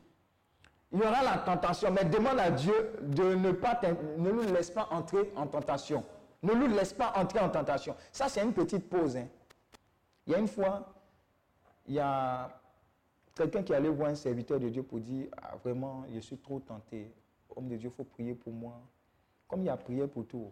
il 0.93 0.99
y 0.99 1.03
aura 1.03 1.23
la 1.23 1.39
tentation, 1.39 1.91
mais 1.91 2.05
demande 2.05 2.39
à 2.39 2.51
Dieu 2.51 2.93
de 3.03 3.35
ne 3.35 3.53
pas 3.53 3.79
ne 4.19 4.31
nous 4.31 4.43
laisse 4.53 4.71
pas 4.71 4.89
entrer 4.91 5.31
en 5.37 5.47
tentation. 5.47 6.05
Ne 6.43 6.55
nous 6.55 6.69
laisse 6.69 6.93
pas 6.93 7.13
entrer 7.17 7.41
en 7.41 7.49
tentation. 7.51 7.95
Ça, 8.13 8.29
c'est 8.29 8.43
une 8.43 8.53
petite 8.53 8.89
pause. 8.89 9.17
hein. 9.17 9.27
Il 10.27 10.33
y 10.33 10.37
a 10.37 10.39
une 10.39 10.49
fois, 10.49 10.93
il 11.87 11.95
y 11.95 12.01
a 12.01 12.49
quelqu'un 13.35 13.63
qui 13.63 13.75
allait 13.75 13.89
voir 13.89 14.11
un 14.11 14.15
serviteur 14.15 14.59
de 14.59 14.69
Dieu 14.69 14.83
pour 14.83 15.01
dire 15.01 15.27
Ah, 15.43 15.57
Vraiment, 15.63 16.05
je 16.13 16.21
suis 16.21 16.39
trop 16.39 16.61
tenté. 16.61 17.13
Homme 17.55 17.69
de 17.69 17.77
Dieu, 17.77 17.91
il 17.93 17.97
faut 17.97 18.05
prier 18.05 18.35
pour 18.35 18.53
moi. 18.53 18.81
Comme 19.49 19.61
il 19.63 19.67
y 19.67 19.71
a 19.71 19.77
prié 19.77 20.07
pour 20.07 20.27
tout. 20.27 20.51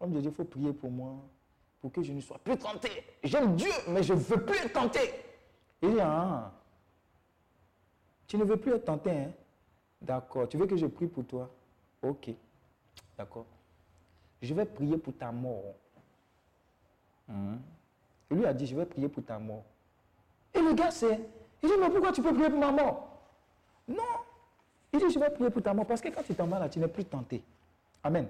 Homme 0.00 0.12
de 0.12 0.20
Dieu, 0.20 0.30
il 0.30 0.34
faut 0.34 0.44
prier 0.44 0.72
pour 0.72 0.90
moi 0.90 1.16
pour 1.80 1.92
que 1.92 2.02
je 2.02 2.12
ne 2.12 2.20
sois 2.20 2.38
plus 2.38 2.56
tenté. 2.58 2.90
J'aime 3.22 3.56
Dieu, 3.56 3.72
mais 3.88 4.02
je 4.02 4.12
ne 4.12 4.18
veux 4.18 4.44
plus 4.44 4.56
être 4.58 4.72
tenté. 4.72 5.00
Il 5.82 5.92
dit 5.92 6.00
Ah, 6.00 6.52
tu 8.26 8.36
ne 8.36 8.44
veux 8.44 8.56
plus 8.56 8.72
être 8.72 8.84
tenté, 8.84 9.10
hein? 9.10 9.32
D'accord. 10.00 10.48
Tu 10.48 10.56
veux 10.56 10.66
que 10.66 10.76
je 10.76 10.86
prie 10.86 11.08
pour 11.08 11.24
toi? 11.26 11.50
Ok. 12.00 12.30
D'accord. 13.18 13.46
Je 14.40 14.54
vais 14.54 14.64
prier 14.64 14.96
pour 14.96 15.16
ta 15.16 15.32
mort. 15.32 15.74
Hmm. 17.28 17.56
Il 18.30 18.38
lui 18.38 18.46
a 18.46 18.54
dit, 18.54 18.66
je 18.66 18.76
vais 18.76 18.86
prier 18.86 19.08
pour 19.08 19.24
ta 19.24 19.38
mort. 19.38 19.64
Et 20.54 20.60
le 20.60 20.72
gars, 20.72 20.90
c'est... 20.90 21.20
Il 21.62 21.68
dit, 21.68 21.74
mais 21.78 21.90
pourquoi 21.90 22.12
tu 22.12 22.22
peux 22.22 22.32
prier 22.32 22.48
pour 22.48 22.60
ma 22.60 22.70
mort? 22.70 23.20
Non. 23.88 24.02
Il 24.92 25.00
dit, 25.00 25.10
je 25.10 25.18
vais 25.18 25.30
prier 25.30 25.50
pour 25.50 25.62
ta 25.62 25.74
mort. 25.74 25.86
Parce 25.86 26.00
que 26.00 26.08
quand 26.08 26.22
tu 26.22 26.34
t'en 26.34 26.46
vas 26.46 26.60
là, 26.60 26.68
tu 26.68 26.78
n'es 26.78 26.88
plus 26.88 27.04
tenté. 27.04 27.42
Amen. 28.02 28.28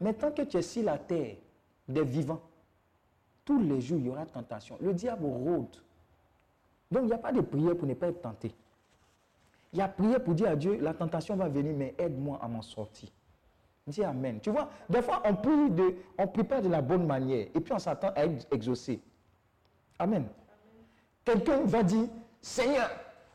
Mais 0.00 0.14
tant 0.14 0.30
que 0.30 0.42
tu 0.42 0.56
es 0.56 0.62
sur 0.62 0.84
la 0.84 0.98
terre 0.98 1.36
des 1.88 2.04
vivants, 2.04 2.40
tous 3.44 3.58
les 3.58 3.80
jours, 3.80 3.98
il 3.98 4.06
y 4.06 4.10
aura 4.10 4.26
tentation. 4.26 4.76
Le 4.80 4.92
diable 4.92 5.24
rôde. 5.24 5.76
Donc, 6.90 7.02
il 7.02 7.06
n'y 7.06 7.12
a 7.12 7.18
pas 7.18 7.32
de 7.32 7.40
prière 7.40 7.76
pour 7.76 7.86
ne 7.86 7.94
pas 7.94 8.08
être 8.08 8.20
tenté. 8.20 8.54
Il 9.72 9.78
y 9.78 9.82
a 9.82 9.88
prière 9.88 10.22
pour 10.22 10.34
dire 10.34 10.50
à 10.50 10.56
Dieu, 10.56 10.78
la 10.80 10.92
tentation 10.92 11.34
va 11.36 11.48
venir, 11.48 11.74
mais 11.76 11.94
aide-moi 11.98 12.38
à 12.42 12.48
m'en 12.48 12.62
sortir. 12.62 13.08
Dis 13.86 14.04
Amen. 14.04 14.38
Tu 14.40 14.50
vois, 14.50 14.68
des 14.88 15.02
fois, 15.02 15.22
on 15.24 15.34
prie, 15.34 15.70
de, 15.70 15.96
on 16.18 16.26
prie 16.28 16.44
pas 16.44 16.60
de 16.60 16.68
la 16.68 16.80
bonne 16.80 17.06
manière 17.06 17.48
et 17.52 17.60
puis 17.60 17.72
on 17.72 17.78
s'attend 17.78 18.12
à 18.14 18.24
être 18.26 18.46
exaucé. 18.52 19.00
Amen. 19.98 20.26
Quelqu'un 21.24 21.62
va 21.64 21.82
dire, 21.82 22.08
Seigneur, 22.40 22.90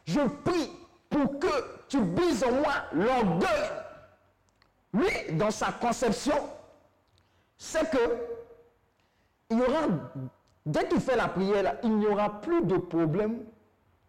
je 0.05 0.21
prie 0.45 0.71
pour 1.09 1.39
que 1.39 1.47
tu 1.89 1.99
brises 2.01 2.43
en 2.43 2.51
moi 2.51 2.73
l'orgueil. 2.93 3.69
Lui, 4.93 5.37
dans 5.37 5.51
sa 5.51 5.71
conception, 5.73 6.35
c'est 7.57 7.89
que 7.89 8.36
il 9.49 9.57
y 9.57 9.61
aura, 9.61 9.87
dès 10.65 10.87
qu'il 10.87 10.99
fait 10.99 11.15
la 11.15 11.27
prière, 11.27 11.63
là, 11.63 11.75
il 11.83 11.97
n'y 11.97 12.05
aura 12.07 12.41
plus 12.41 12.63
de 12.63 12.77
problème 12.77 13.39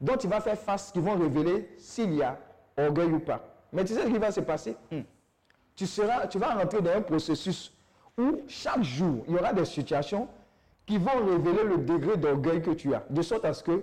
dont 0.00 0.16
il 0.16 0.28
va 0.30 0.40
faire 0.40 0.58
face 0.58 0.90
qui 0.92 1.00
vont 1.00 1.16
révéler 1.18 1.70
s'il 1.78 2.14
y 2.14 2.22
a 2.22 2.38
orgueil 2.76 3.10
ou 3.12 3.20
pas. 3.20 3.40
Mais 3.72 3.84
tu 3.84 3.94
sais 3.94 4.02
ce 4.02 4.06
qui 4.08 4.18
va 4.18 4.30
se 4.30 4.40
passer? 4.40 4.76
Hmm. 4.90 5.00
tu, 5.74 5.86
seras, 5.86 6.26
tu 6.26 6.38
vas 6.38 6.54
rentrer 6.54 6.80
dans 6.80 6.90
un 6.92 7.02
processus 7.02 7.72
où 8.16 8.40
chaque 8.46 8.82
jour, 8.82 9.24
il 9.28 9.34
y 9.34 9.38
aura 9.38 9.52
des 9.52 9.64
situations 9.64 10.28
qui 10.86 10.98
vont 10.98 11.24
révéler 11.26 11.64
le 11.64 11.78
degré 11.78 12.16
d'orgueil 12.16 12.62
que 12.62 12.70
tu 12.70 12.94
as, 12.94 13.04
de 13.10 13.22
sorte 13.22 13.44
à 13.44 13.52
ce 13.52 13.62
que 13.62 13.82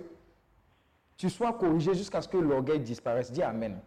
tu 1.16 1.30
sois 1.30 1.52
corrigé 1.54 1.94
jusqu'à 1.94 2.20
ce 2.20 2.28
que 2.28 2.36
l'orgueil 2.36 2.80
disparaisse. 2.80 3.30
Dis 3.30 3.42
Amen. 3.42 3.78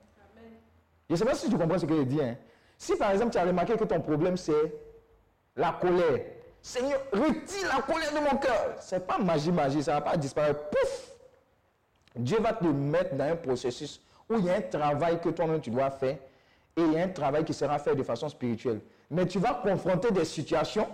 Je 1.07 1.13
ne 1.13 1.17
sais 1.17 1.25
pas 1.25 1.35
si 1.35 1.49
tu 1.49 1.57
comprends 1.57 1.77
ce 1.77 1.85
que 1.85 1.95
je 1.95 2.03
dis. 2.03 2.21
hein. 2.21 2.35
Si 2.77 2.95
par 2.95 3.11
exemple 3.11 3.31
tu 3.31 3.37
as 3.37 3.43
remarqué 3.45 3.75
que 3.75 3.83
ton 3.83 3.99
problème 3.99 4.37
c'est 4.37 4.73
la 5.55 5.73
colère, 5.73 6.21
Seigneur, 6.61 6.99
retire 7.13 7.67
la 7.73 7.81
colère 7.81 8.13
de 8.13 8.19
mon 8.19 8.37
cœur. 8.37 8.75
Ce 8.81 8.95
n'est 8.95 9.01
pas 9.01 9.17
magie, 9.17 9.51
magie, 9.51 9.83
ça 9.83 9.93
ne 9.95 9.97
va 9.97 10.01
pas 10.11 10.17
disparaître. 10.17 10.69
Pouf 10.69 11.09
Dieu 12.15 12.39
va 12.39 12.53
te 12.53 12.65
mettre 12.65 13.15
dans 13.15 13.25
un 13.25 13.35
processus 13.35 14.01
où 14.29 14.35
il 14.37 14.45
y 14.45 14.49
a 14.49 14.55
un 14.55 14.61
travail 14.61 15.19
que 15.21 15.29
toi-même 15.29 15.61
tu 15.61 15.69
dois 15.69 15.89
faire 15.89 16.17
et 16.75 16.81
il 16.81 16.93
y 16.93 16.99
a 16.99 17.03
un 17.03 17.09
travail 17.09 17.45
qui 17.45 17.53
sera 17.53 17.79
fait 17.79 17.95
de 17.95 18.03
façon 18.03 18.29
spirituelle. 18.29 18.81
Mais 19.09 19.25
tu 19.25 19.39
vas 19.39 19.53
confronter 19.55 20.11
des 20.11 20.25
situations 20.25 20.87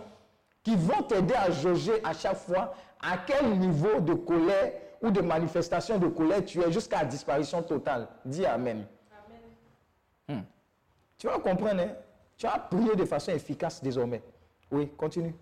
qui 0.63 0.76
vont 0.76 1.03
t'aider 1.03 1.34
à 1.36 1.51
jauger 1.51 1.93
à 2.03 2.13
chaque 2.13 2.38
fois 2.38 2.74
à 3.01 3.18
quel 3.26 3.57
niveau 3.57 3.99
de 3.99 4.13
colère 4.13 4.74
ou 5.01 5.11
de 5.11 5.22
manifestation 5.22 5.97
de 5.97 6.07
colère 6.07 6.43
tu 6.43 6.61
es 6.61 6.72
jusqu'à 6.72 6.99
la 6.99 7.05
disparition 7.05 7.61
totale. 7.61 8.07
Dis 8.24 8.45
Amen. 8.45 8.86
Amen. 10.28 10.43
Tu 11.18 11.28
vas 11.28 11.39
comprendre, 11.39 11.82
hein? 11.82 11.95
tu 12.38 12.45
vas 12.45 12.59
prier 12.59 12.95
de 12.95 13.05
façon 13.05 13.32
efficace 13.32 13.82
désormais. 13.82 14.22
Oui, 14.72 14.89
continue. 14.97 15.34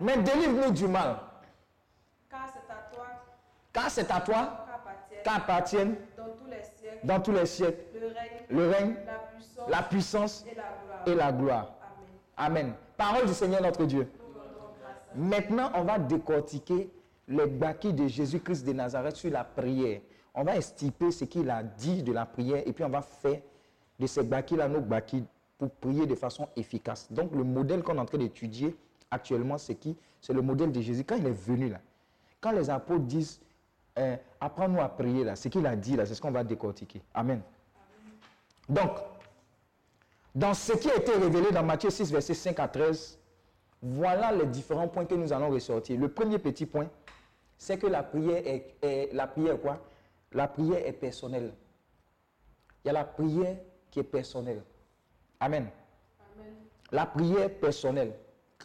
Mais 0.00 0.16
délivre-nous 0.18 0.72
du 0.72 0.86
mal, 0.88 1.16
car 2.28 2.48
c'est 2.52 2.70
à 2.72 2.94
toi 2.94 3.06
car 3.72 3.90
c'est 3.90 4.10
à 4.10 4.20
toi 4.20 4.66
qu'appartiennent 5.24 5.96
dans 6.16 6.24
tous 6.24 6.46
les 6.50 6.62
siècles 6.62 7.06
dans 7.06 7.20
tous 7.20 7.32
les 7.32 7.46
siècles 7.46 7.84
le 8.00 8.06
règne, 8.08 8.14
le 8.50 8.70
règne, 8.70 8.94
la 9.06 9.18
puissance 9.18 9.68
la 9.68 9.82
puissance 9.82 10.44
et 10.46 10.54
la 10.54 10.62
gloire. 10.62 11.02
et 11.06 11.14
la 11.14 11.32
gloire. 11.32 11.74
Amen. 12.36 12.58
Amen. 12.58 12.74
Parole 12.96 13.26
du 13.26 13.34
Seigneur 13.34 13.62
notre 13.62 13.84
Dieu. 13.84 14.08
Maintenant, 15.14 15.70
on 15.74 15.84
va 15.84 15.98
décortiquer 15.98 16.90
les 17.28 17.46
bâquis 17.46 17.92
de 17.92 18.06
Jésus-Christ 18.06 18.64
de 18.66 18.72
Nazareth 18.72 19.16
sur 19.16 19.30
la 19.30 19.44
prière. 19.44 20.00
On 20.34 20.44
va 20.44 20.56
estiper 20.56 21.10
ce 21.10 21.24
qu'il 21.24 21.48
a 21.50 21.62
dit 21.62 22.02
de 22.02 22.12
la 22.12 22.26
prière 22.26 22.62
et 22.66 22.72
puis 22.72 22.84
on 22.84 22.88
va 22.90 23.00
faire 23.02 23.40
de 23.98 24.06
ces 24.06 24.22
bâquis-là 24.22 24.68
nos 24.68 24.80
bâquis 24.80 25.24
pour 25.58 25.70
prier 25.70 26.06
de 26.06 26.14
façon 26.14 26.48
efficace. 26.54 27.10
Donc, 27.10 27.32
le 27.34 27.44
modèle 27.44 27.82
qu'on 27.82 27.96
est 27.96 28.00
en 28.00 28.04
train 28.04 28.18
d'étudier 28.18 28.76
actuellement, 29.10 29.58
c'est 29.58 29.74
qui? 29.76 29.96
C'est 30.20 30.32
le 30.32 30.42
modèle 30.42 30.72
de 30.72 30.80
Jésus. 30.80 31.04
Quand 31.04 31.16
il 31.16 31.26
est 31.26 31.30
venu 31.30 31.68
là, 31.68 31.80
quand 32.40 32.52
les 32.52 32.68
apôtres 32.70 33.04
disent 33.04 33.40
euh, 33.98 34.16
Apprends-nous 34.40 34.80
à 34.80 34.88
prier 34.88 35.24
là, 35.24 35.36
ce 35.36 35.48
qu'il 35.48 35.66
a 35.66 35.74
dit 35.76 35.96
là, 35.96 36.04
c'est 36.06 36.14
ce 36.14 36.20
qu'on 36.20 36.30
va 36.30 36.44
décortiquer. 36.44 37.00
Amen. 37.14 37.40
Donc, 38.68 38.90
dans 40.34 40.52
ce 40.54 40.72
qui 40.74 40.90
a 40.90 40.96
été 40.96 41.12
révélé 41.12 41.50
dans 41.50 41.62
Matthieu 41.62 41.88
6, 41.90 42.12
verset 42.12 42.34
5 42.34 42.58
à 42.60 42.68
13, 42.68 43.18
voilà 43.82 44.32
les 44.32 44.46
différents 44.46 44.88
points 44.88 45.06
que 45.06 45.14
nous 45.14 45.32
allons 45.32 45.48
ressortir. 45.50 45.98
Le 45.98 46.08
premier 46.08 46.38
petit 46.38 46.66
point, 46.66 46.88
c'est 47.56 47.78
que 47.78 47.86
la 47.86 48.02
prière 48.02 48.42
est, 48.46 48.74
est- 48.82 49.12
la 49.14 49.26
prière 49.26 49.58
quoi? 49.60 49.80
La 50.32 50.46
prière 50.48 50.84
est 50.86 50.92
personnelle. 50.92 51.54
Il 52.84 52.88
y 52.88 52.90
a 52.90 52.92
la 52.92 53.04
prière 53.04 53.56
qui 53.90 54.00
est 54.00 54.04
personnelle. 54.04 54.62
Amen. 55.40 55.68
Amen. 56.36 56.54
La 56.92 57.06
prière 57.06 57.50
personnelle. 57.58 58.12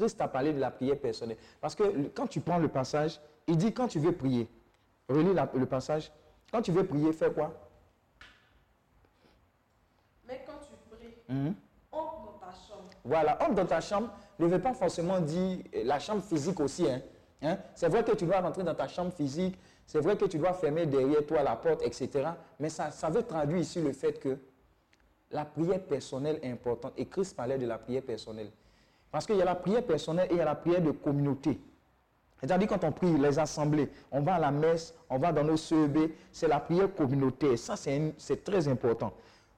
Christ 0.01 0.19
a 0.19 0.27
parlé 0.27 0.51
de 0.51 0.59
la 0.59 0.71
prière 0.71 0.97
personnelle. 0.99 1.37
Parce 1.59 1.75
que 1.75 2.07
quand 2.15 2.25
tu 2.25 2.39
prends 2.41 2.57
le 2.57 2.67
passage, 2.67 3.21
il 3.45 3.55
dit 3.55 3.71
quand 3.71 3.87
tu 3.87 3.99
veux 3.99 4.11
prier, 4.13 4.47
relis 5.07 5.31
la- 5.31 5.47
le 5.53 5.65
passage, 5.67 6.11
quand 6.51 6.63
tu 6.63 6.71
veux 6.71 6.83
prier, 6.83 7.13
fais 7.13 7.31
quoi? 7.31 7.53
Mais 10.27 10.43
quand 10.47 10.53
tu 10.65 10.73
pries, 10.95 11.13
Mhm. 11.29 11.53
entre 11.91 12.25
dans 12.25 12.39
ta 12.39 12.51
chambre. 12.51 12.89
Voilà, 13.03 13.37
entre 13.43 13.53
dans 13.53 13.65
ta 13.67 13.79
chambre 13.79 14.09
ne 14.39 14.47
veut 14.47 14.59
pas 14.59 14.73
forcément 14.73 15.19
dire 15.19 15.59
euh, 15.75 15.83
la 15.83 15.99
chambre 15.99 16.23
physique 16.23 16.59
aussi. 16.59 16.89
Hein. 16.89 17.01
Hein? 17.43 17.57
C'est 17.75 17.87
vrai 17.87 18.03
que 18.03 18.13
tu 18.15 18.25
dois 18.25 18.39
rentrer 18.41 18.63
dans 18.63 18.73
ta 18.73 18.87
chambre 18.87 19.11
physique, 19.13 19.55
c'est 19.85 19.99
vrai 19.99 20.17
que 20.17 20.25
tu 20.25 20.39
dois 20.39 20.53
fermer 20.53 20.87
derrière 20.87 21.23
toi 21.27 21.43
la 21.43 21.55
porte, 21.55 21.83
etc. 21.83 22.09
Mais 22.59 22.69
ça, 22.69 22.89
ça 22.89 23.09
veut 23.11 23.21
traduire 23.23 23.59
ici 23.59 23.79
le 23.81 23.93
fait 23.93 24.13
que 24.19 24.35
la 25.29 25.45
prière 25.45 25.83
personnelle 25.83 26.39
est 26.41 26.49
importante. 26.51 26.93
Et 26.97 27.05
Christ 27.07 27.35
parlait 27.35 27.59
de 27.59 27.67
la 27.67 27.77
prière 27.77 28.01
personnelle. 28.01 28.49
Parce 29.11 29.25
qu'il 29.25 29.35
y 29.35 29.41
a 29.41 29.45
la 29.45 29.55
prière 29.55 29.83
personnelle 29.83 30.27
et 30.29 30.35
il 30.35 30.37
y 30.37 30.41
a 30.41 30.45
la 30.45 30.55
prière 30.55 30.81
de 30.81 30.91
communauté. 30.91 31.59
C'est-à-dire 32.39 32.67
quand 32.67 32.83
on 32.83 32.91
prie 32.91 33.15
les 33.17 33.37
assemblées, 33.37 33.89
on 34.11 34.21
va 34.21 34.35
à 34.35 34.39
la 34.39 34.51
messe, 34.51 34.95
on 35.09 35.19
va 35.19 35.31
dans 35.31 35.43
nos 35.43 35.57
CEB, 35.57 36.11
c'est 36.31 36.47
la 36.47 36.59
prière 36.59 36.93
communautaire. 36.95 37.57
Ça, 37.57 37.75
c'est 37.75 38.43
très 38.43 38.67
important. 38.67 39.13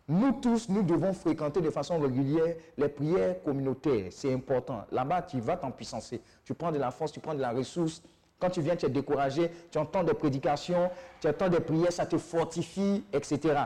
Nous 0.09 0.33
tous, 0.33 0.67
nous 0.67 0.83
devons 0.83 1.13
fréquenter 1.13 1.61
de 1.61 1.69
façon 1.69 1.97
régulière 1.97 2.55
les 2.77 2.89
prières 2.89 3.41
communautaires. 3.41 4.07
C'est 4.11 4.33
important. 4.33 4.83
Là-bas, 4.91 5.21
tu 5.21 5.39
vas 5.39 5.55
t'en 5.55 5.71
puissancer. 5.71 6.19
Tu 6.43 6.53
prends 6.53 6.73
de 6.73 6.77
la 6.77 6.91
force, 6.91 7.13
tu 7.13 7.21
prends 7.21 7.33
de 7.33 7.39
la 7.39 7.51
ressource. 7.51 8.01
Quand 8.37 8.49
tu 8.49 8.59
viens, 8.59 8.75
tu 8.75 8.85
es 8.85 8.89
découragé, 8.89 9.49
tu 9.71 9.77
entends 9.77 10.03
des 10.03 10.13
prédications, 10.13 10.89
tu 11.21 11.29
entends 11.29 11.47
des 11.47 11.61
prières, 11.61 11.93
ça 11.93 12.05
te 12.05 12.17
fortifie, 12.17 13.05
etc. 13.13 13.63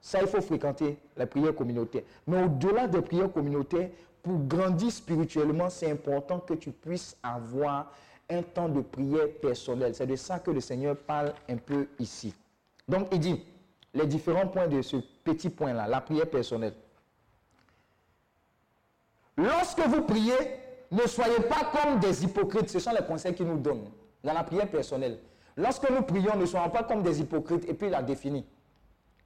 Ça, 0.00 0.20
il 0.20 0.28
faut 0.28 0.40
fréquenter 0.40 0.96
la 1.16 1.26
prière 1.26 1.56
communautaire. 1.56 2.02
Mais 2.28 2.44
au-delà 2.44 2.86
des 2.86 3.00
prières 3.02 3.32
communautaires, 3.32 3.90
pour 4.22 4.38
grandir 4.40 4.90
spirituellement, 4.92 5.70
c'est 5.70 5.90
important 5.90 6.40
que 6.40 6.54
tu 6.54 6.70
puisses 6.70 7.16
avoir 7.22 7.92
un 8.28 8.42
temps 8.42 8.68
de 8.68 8.80
prière 8.80 9.28
personnel. 9.40 9.94
C'est 9.94 10.06
de 10.06 10.16
ça 10.16 10.38
que 10.38 10.50
le 10.50 10.60
Seigneur 10.60 10.96
parle 10.96 11.32
un 11.48 11.56
peu 11.56 11.88
ici. 11.98 12.34
Donc, 12.88 13.08
il 13.12 13.20
dit 13.20 13.42
les 13.94 14.06
différents 14.06 14.46
points 14.46 14.68
de 14.68 14.82
ce 14.82 14.96
petit 15.24 15.50
point-là, 15.50 15.88
la 15.88 16.00
prière 16.00 16.28
personnelle. 16.28 16.74
Lorsque 19.36 19.80
vous 19.80 20.02
priez, 20.02 20.36
ne 20.90 21.06
soyez 21.06 21.40
pas 21.40 21.70
comme 21.72 21.98
des 21.98 22.24
hypocrites. 22.24 22.68
Ce 22.68 22.78
sont 22.78 22.92
les 22.92 23.04
conseils 23.04 23.34
qu'il 23.34 23.46
nous 23.46 23.58
donne 23.58 23.90
dans 24.22 24.32
la 24.32 24.44
prière 24.44 24.68
personnelle. 24.68 25.18
Lorsque 25.56 25.88
nous 25.90 26.02
prions, 26.02 26.36
ne 26.36 26.46
soyons 26.46 26.70
pas 26.70 26.82
comme 26.84 27.02
des 27.02 27.20
hypocrites. 27.20 27.68
Et 27.68 27.74
puis 27.74 27.86
il 27.88 27.94
a 27.94 28.02
défini. 28.02 28.44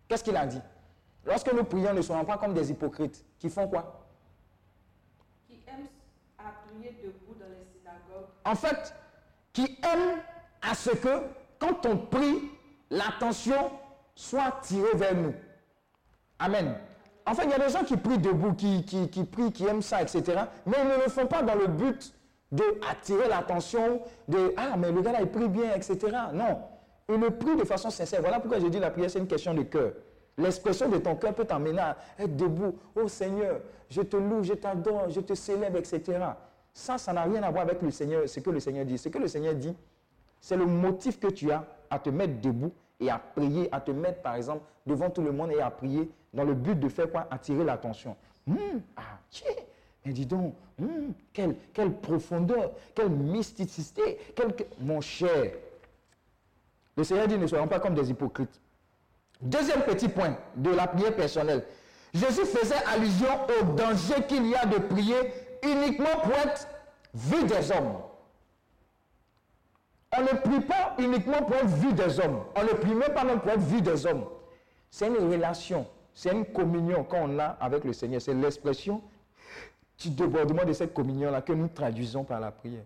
Qu'est-ce 0.09 0.25
qu'il 0.25 0.37
a 0.37 0.47
dit? 0.47 0.61
Lorsque 1.25 1.53
nous 1.53 1.65
prions, 1.65 1.95
ne 1.95 2.03
soyons 2.03 2.25
pas 2.25 2.37
comme 2.39 2.55
des 2.55 2.71
hypocrites. 2.71 3.25
Qui 3.39 3.49
font 3.49 3.67
quoi 3.67 4.07
Qui 5.47 5.55
aiment 5.67 5.89
à 6.39 6.53
prier 6.67 6.93
debout 7.03 7.35
dans 7.39 7.47
les 7.49 7.65
synagogues, 7.65 8.29
En 8.45 8.55
fait, 8.55 8.95
qui 9.53 9.79
aiment 9.83 10.19
à 10.63 10.75
ce 10.75 10.91
que, 10.91 11.23
quand 11.59 11.87
on 11.87 11.97
prie, 11.97 12.51
l'attention 12.91 13.71
soit 14.15 14.61
tirée 14.63 14.95
vers 14.95 15.15
nous. 15.15 15.35
Amen. 16.39 16.77
En 17.27 17.35
fait, 17.35 17.45
il 17.45 17.51
y 17.51 17.55
a 17.55 17.59
des 17.59 17.73
gens 17.73 17.85
qui 17.85 17.97
prient 17.97 18.19
debout, 18.19 18.53
qui, 18.55 18.85
qui, 18.85 19.09
qui 19.09 19.25
prient, 19.25 19.53
qui 19.53 19.67
aiment 19.67 19.83
ça, 19.83 20.03
etc. 20.03 20.23
Mais 20.67 20.77
ils 20.83 20.89
ne 20.89 21.05
le 21.05 21.11
font 21.11 21.27
pas 21.27 21.43
dans 21.43 21.55
le 21.55 21.69
but 21.69 22.13
d'attirer 22.53 23.29
l'attention, 23.29 24.03
de 24.29 24.55
Ah, 24.57 24.77
mais 24.77 24.93
le 24.93 25.01
gars 25.01 25.13
là, 25.13 25.19
il 25.21 25.29
prie 25.29 25.49
bien, 25.49 25.75
etc. 25.75 25.99
Non. 26.33 26.61
Ils 27.09 27.17
le 27.17 27.31
prient 27.31 27.57
de 27.57 27.65
façon 27.65 27.91
sincère. 27.91 28.21
Voilà 28.21 28.41
pourquoi 28.41 28.61
j'ai 28.61 28.71
dit 28.71 28.79
la 28.79 28.91
prière, 28.91 29.11
c'est 29.11 29.19
une 29.19 29.27
question 29.27 29.55
de 29.55 29.63
cœur. 29.63 29.93
L'expression 30.37 30.89
de 30.89 30.99
ton 30.99 31.17
cœur 31.17 31.35
peut 31.35 31.45
t'amener 31.45 31.81
à 31.81 31.97
être 32.19 32.37
debout. 32.37 32.77
Oh 32.97 33.09
Seigneur, 33.09 33.61
je 33.89 34.03
te 34.03 34.17
loue, 34.17 34.43
je 34.43 34.55
t'adore, 34.55 35.09
je 35.09 35.21
te 35.21 35.35
célèbre, 35.35 35.79
etc. 35.79 36.19
Ça, 36.75 36.99
ça 36.99 37.13
n'a 37.13 37.23
rien 37.23 37.43
à 37.45 37.51
voir 37.51 37.63
avec 37.63 37.81
le 37.81 37.91
Seigneur, 37.93 38.29
ce 38.29 38.41
que 38.41 38.51
le 38.51 38.59
Seigneur 38.59 38.85
dit. 38.85 38.99
Ce 38.99 39.09
que 39.09 39.19
le 39.19 39.29
Seigneur 39.29 39.55
dit, 39.55 39.75
c'est 40.41 40.57
le 40.57 40.67
motif 40.67 41.21
que 41.21 41.29
tu 41.29 41.51
as 41.53 41.65
à 41.89 42.01
te 42.01 42.11
mettre 42.11 42.41
debout 42.41 42.73
et 42.99 43.09
à 43.11 43.19
prier, 43.19 43.69
à 43.73 43.81
te 43.81 43.93
mettre 43.93 44.21
par 44.23 44.35
exemple 44.35 44.63
devant 44.85 45.09
tout 45.09 45.23
le 45.23 45.31
monde 45.31 45.53
et 45.53 45.61
à 45.61 45.71
prier 45.71 46.11
dans 46.35 46.43
le 46.43 46.55
but 46.55 46.79
de 46.79 46.89
faire 46.89 47.11
quoi? 47.11 47.29
Attirer 47.31 47.63
l'attention. 47.65 48.17
Hum, 48.49 48.83
ah, 48.97 49.03
tiens, 49.31 49.55
mais 50.05 50.13
dis 50.13 50.27
donc, 50.27 50.55
hum, 50.81 51.13
quelle, 51.33 51.55
quelle 51.73 51.93
profondeur, 51.93 52.73
quelle 52.93 53.09
mysticité, 53.09 54.19
mon 54.81 55.01
cher. 55.01 55.53
Le 56.97 57.05
Seigneur 57.05 57.29
dit 57.29 57.39
ne 57.39 57.47
soyons 57.47 57.69
pas 57.69 57.79
comme 57.79 57.95
des 57.95 58.11
hypocrites. 58.11 58.61
Deuxième 59.41 59.83
petit 59.83 60.09
point 60.09 60.37
de 60.57 60.71
la 60.71 60.89
prière 60.89 61.15
personnelle. 61.15 61.65
Jésus 62.13 62.45
faisait 62.45 62.83
allusion 62.95 63.29
au 63.61 63.65
danger 63.75 64.23
qu'il 64.29 64.47
y 64.47 64.55
a 64.55 64.67
de 64.67 64.79
prier 64.79 65.17
uniquement 65.65 66.21
pour 66.23 66.33
être 66.33 66.69
vu 67.15 67.45
des 67.45 67.71
hommes. 67.71 67.97
On 70.17 70.23
ne 70.23 70.39
prie 70.41 70.61
pas 70.61 70.95
uniquement 70.99 71.43
pour 71.43 71.57
être 71.57 71.67
vu 71.67 71.93
des 71.93 72.21
hommes. 72.21 72.43
On 72.57 72.63
ne 72.63 72.69
prie 72.69 72.95
même 72.95 73.13
pas 73.13 73.25
même 73.25 73.41
pour 73.41 73.51
être 73.51 73.61
vu 73.61 73.81
des 73.83 74.07
hommes. 74.07 74.25
C'est 74.91 75.09
une 75.09 75.17
relation, 75.31 75.87
c'est 76.13 76.31
une 76.33 76.45
communion 76.45 77.03
qu'on 77.03 77.39
a 77.39 77.57
avec 77.61 77.85
le 77.85 77.93
Seigneur. 77.93 78.21
C'est 78.23 78.35
l'expression 78.35 79.03
du 79.99 80.11
débordement 80.11 80.65
de 80.65 80.73
cette 80.73 80.95
communion-là 80.95 81.43
que 81.43 81.53
nous 81.53 81.69
traduisons 81.69 82.25
par 82.25 82.41
la 82.41 82.53
prière. 82.53 82.85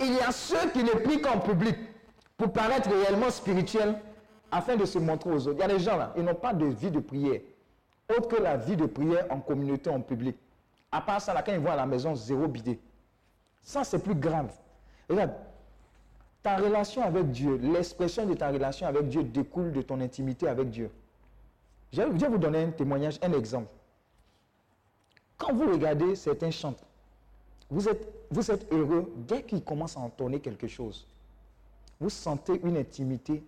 Il 0.00 0.14
y 0.14 0.20
a 0.20 0.30
ceux 0.30 0.70
qui 0.70 0.84
ne 0.84 0.90
prient 0.90 1.20
qu'en 1.20 1.38
public 1.40 1.76
pour 2.36 2.52
paraître 2.52 2.90
réellement 2.90 3.30
spirituels 3.30 3.98
afin 4.50 4.76
de 4.76 4.84
se 4.84 4.98
montrer 4.98 5.30
aux 5.30 5.48
autres. 5.48 5.56
Il 5.58 5.60
y 5.60 5.64
a 5.64 5.68
des 5.68 5.78
gens 5.78 5.96
là, 5.96 6.12
ils 6.16 6.22
n'ont 6.22 6.34
pas 6.34 6.52
de 6.52 6.66
vie 6.66 6.90
de 6.90 7.00
prière, 7.00 7.40
autre 8.08 8.28
que 8.28 8.40
la 8.40 8.56
vie 8.56 8.76
de 8.76 8.86
prière 8.86 9.26
en 9.30 9.40
communauté, 9.40 9.90
en 9.90 10.00
public. 10.00 10.36
À 10.92 11.00
part 11.00 11.20
ça, 11.20 11.34
là, 11.34 11.42
quand 11.42 11.52
ils 11.52 11.58
vont 11.58 11.70
à 11.70 11.76
la 11.76 11.86
maison, 11.86 12.14
zéro 12.14 12.46
bidé. 12.46 12.78
Ça, 13.62 13.84
c'est 13.84 13.98
plus 13.98 14.14
grave. 14.14 14.52
Regarde, 15.08 15.32
ta 16.42 16.56
relation 16.56 17.02
avec 17.02 17.30
Dieu, 17.30 17.56
l'expression 17.56 18.24
de 18.26 18.34
ta 18.34 18.50
relation 18.50 18.86
avec 18.86 19.08
Dieu 19.08 19.24
découle 19.24 19.72
de 19.72 19.82
ton 19.82 20.00
intimité 20.00 20.46
avec 20.46 20.70
Dieu. 20.70 20.90
Je 21.92 22.02
vais 22.02 22.28
vous 22.28 22.38
donner 22.38 22.62
un 22.62 22.70
témoignage, 22.70 23.18
un 23.22 23.32
exemple. 23.32 23.68
Quand 25.36 25.52
vous 25.52 25.70
regardez 25.70 26.14
certains 26.14 26.50
chants, 26.50 26.76
vous 27.68 27.88
êtes, 27.88 28.06
vous 28.30 28.50
êtes 28.50 28.72
heureux 28.72 29.12
dès 29.16 29.42
qu'ils 29.42 29.62
commencent 29.62 29.96
à 29.96 30.00
entonner 30.00 30.40
quelque 30.40 30.68
chose. 30.68 31.06
Vous 31.98 32.10
sentez 32.10 32.60
une 32.62 32.76
intimité 32.76 33.42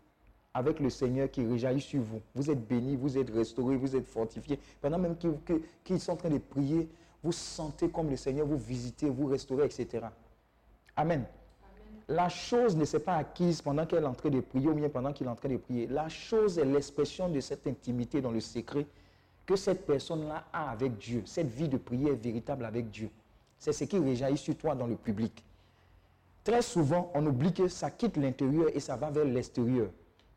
avec 0.55 0.80
le 0.80 0.90
Seigneur 0.90 1.30
qui 1.30 1.46
rejaillit 1.46 1.80
sur 1.80 2.03
vous. 2.03 2.20
Vous 2.34 2.51
êtes 2.51 2.66
béni, 2.66 2.96
vous 2.96 3.16
êtes 3.18 3.30
restauré, 3.30 3.76
vous 3.76 3.94
êtes 3.94 4.07
fortifié. 4.07 4.59
Pendant 4.80 4.99
même 4.99 5.16
qu'ils 5.84 6.01
sont 6.01 6.12
en 6.12 6.16
train 6.16 6.30
de 6.30 6.38
prier, 6.38 6.88
vous 7.22 7.32
sentez 7.32 7.88
comme 7.88 8.11
le 8.11 8.16
Seigneur 8.16 8.46
vous 8.46 8.57
visiter, 8.57 9.09
vous 9.09 9.26
restaurer, 9.26 9.66
etc. 9.66 10.07
Amen. 10.96 11.24
La 12.09 12.28
chose 12.28 12.74
ne 12.74 12.84
s'est 12.84 13.01
pas 13.01 13.16
acquise 13.16 13.61
pendant 13.61 13.84
qu'elle 13.84 14.05
est 14.05 14.07
en 14.07 14.14
train 14.14 14.30
de 14.30 14.40
prier 14.40 14.68
ou 14.68 14.74
bien 14.74 14.88
pendant 14.88 15.12
qu'il 15.12 15.26
est 15.26 15.30
en 15.30 15.34
train 15.34 15.51
de 15.51 15.59
prier. 15.59 15.86
La 15.86 16.09
chose 16.09 16.59
est 16.59 16.64
l'expression 16.64 17.28
de 17.28 17.38
cette 17.40 17.66
intimité 17.66 18.20
dans 18.20 18.30
le 18.30 18.40
secret 18.40 18.86
que 19.44 19.57
cette 19.57 19.84
personne-là 19.86 20.46
a 20.53 20.70
avec 20.70 20.96
Dieu. 20.96 21.22
Cette 21.26 21.49
vie 21.49 21.68
de 21.68 21.76
prière 21.76 22.14
véritable 22.14 22.64
avec 22.64 22.90
Dieu. 22.90 23.11
C'est 23.59 23.72
ce 23.72 23.84
qui 23.84 23.99
rejaillit 23.99 24.38
sur 24.38 24.57
toi 24.57 24.74
dans 24.74 24.86
le 24.86 24.96
public. 24.96 25.44
Très 26.44 26.62
souvent, 26.62 27.11
on 27.14 27.26
oublie 27.26 27.53
que 27.53 27.68
ça 27.68 27.90
quitte 27.90 28.16
l'intérieur 28.16 28.68
et 28.74 28.80
ça 28.80 28.96
va 28.96 29.11
vers 29.11 29.24
l'extérieur. 29.24 29.88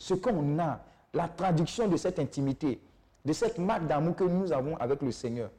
Ce 0.01 0.15
qu'on 0.15 0.57
a, 0.57 0.79
la 1.13 1.27
traduction 1.27 1.87
de 1.87 1.95
cette 1.95 2.17
intimité, 2.17 2.81
de 3.23 3.33
cette 3.33 3.59
marque 3.59 3.85
d'amour 3.85 4.15
que 4.15 4.23
nous 4.23 4.51
avons 4.51 4.75
avec 4.77 4.99
le 5.03 5.11
Seigneur, 5.11 5.51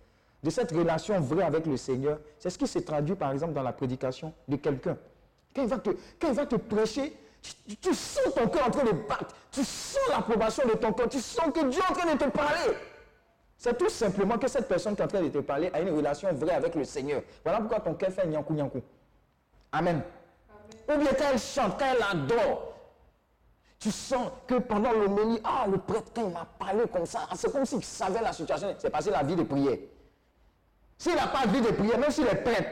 de 0.43 0.51
cette 0.51 0.73
relation 0.73 1.21
vraie 1.21 1.45
avec 1.45 1.65
le 1.65 1.77
Seigneur, 1.77 2.19
c'est 2.41 2.51
ce 2.51 2.59
qui 2.59 2.67
se 2.67 2.81
traduit 2.81 3.15
par 3.15 3.31
exemple 3.31 3.53
dans 3.53 3.63
la 3.63 3.73
prédication 3.73 4.35
de 4.49 4.57
quelqu'un. 4.57 4.97
Quand 5.55 5.63
il 5.63 5.69
va 5.69 5.79
te, 5.79 5.91
quand 6.21 6.27
il 6.27 6.35
va 6.35 6.47
te 6.47 6.57
prêcher, 6.57 7.17
tu, 7.41 7.77
tu 7.77 7.95
sens 7.95 8.35
ton 8.35 8.49
cœur 8.49 8.67
en 8.67 8.71
train 8.73 8.83
de 8.83 8.91
battre, 9.07 9.33
tu 9.53 9.63
sens 9.63 10.03
l'approbation 10.11 10.67
de 10.67 10.73
ton 10.73 10.93
cœur, 10.93 11.09
tu 11.09 11.21
sens 11.21 11.53
que 11.55 11.65
Dieu 11.69 11.81
est 11.81 11.93
en 11.93 11.95
train 11.95 12.13
de 12.13 12.19
te 12.19 12.29
parler. 12.31 12.77
C'est 13.57 13.79
tout 13.79 13.91
simplement 13.91 14.39
que 14.39 14.49
cette 14.49 14.67
personne 14.67 14.97
qui 14.97 15.03
est 15.03 15.05
en 15.05 15.09
train 15.09 15.23
de 15.23 15.29
te 15.29 15.39
parler 15.39 15.71
a 15.73 15.81
une 15.81 15.95
relation 15.95 16.33
vraie 16.33 16.55
avec 16.55 16.75
le 16.75 16.83
Seigneur. 16.83 17.23
Voilà 17.45 17.61
pourquoi 17.61 17.79
ton 17.79 17.95
cœur 17.95 18.11
fait 18.11 18.27
nyankou 18.27 18.55
nyankou. 18.55 18.83
Amen. 19.71 20.03
Ou 20.89 20.99
bien 20.99 21.13
quand 21.17 21.27
elle 21.33 21.39
chante, 21.39 21.79
quand 21.79 21.87
elle 21.95 22.03
adore, 22.03 22.72
tu 23.83 23.91
sens 23.91 24.31
que 24.47 24.55
pendant 24.61 24.93
l'homélie, 24.93 25.41
ah, 25.43 25.67
le 25.69 25.77
prêtre, 25.77 26.13
quand 26.15 26.23
il 26.25 26.33
m'a 26.33 26.45
parlé 26.57 26.85
comme 26.93 27.05
ça, 27.05 27.29
c'est 27.35 27.51
comme 27.51 27.65
s'il 27.65 27.83
savait 27.83 28.23
la 28.23 28.33
situation, 28.33 28.73
c'est 28.79 28.91
passé 28.91 29.11
la 29.11 29.25
vie 29.25 29.35
de 29.35 29.43
prière. 29.43 29.77
S'il 30.97 31.17
n'a 31.17 31.27
pas 31.27 31.47
de 31.49 31.53
vie 31.53 31.63
de 31.63 31.73
prière, 31.73 31.99
même 31.99 32.13
s'il 32.13 32.29
est 32.29 32.45
prêtre, 32.45 32.71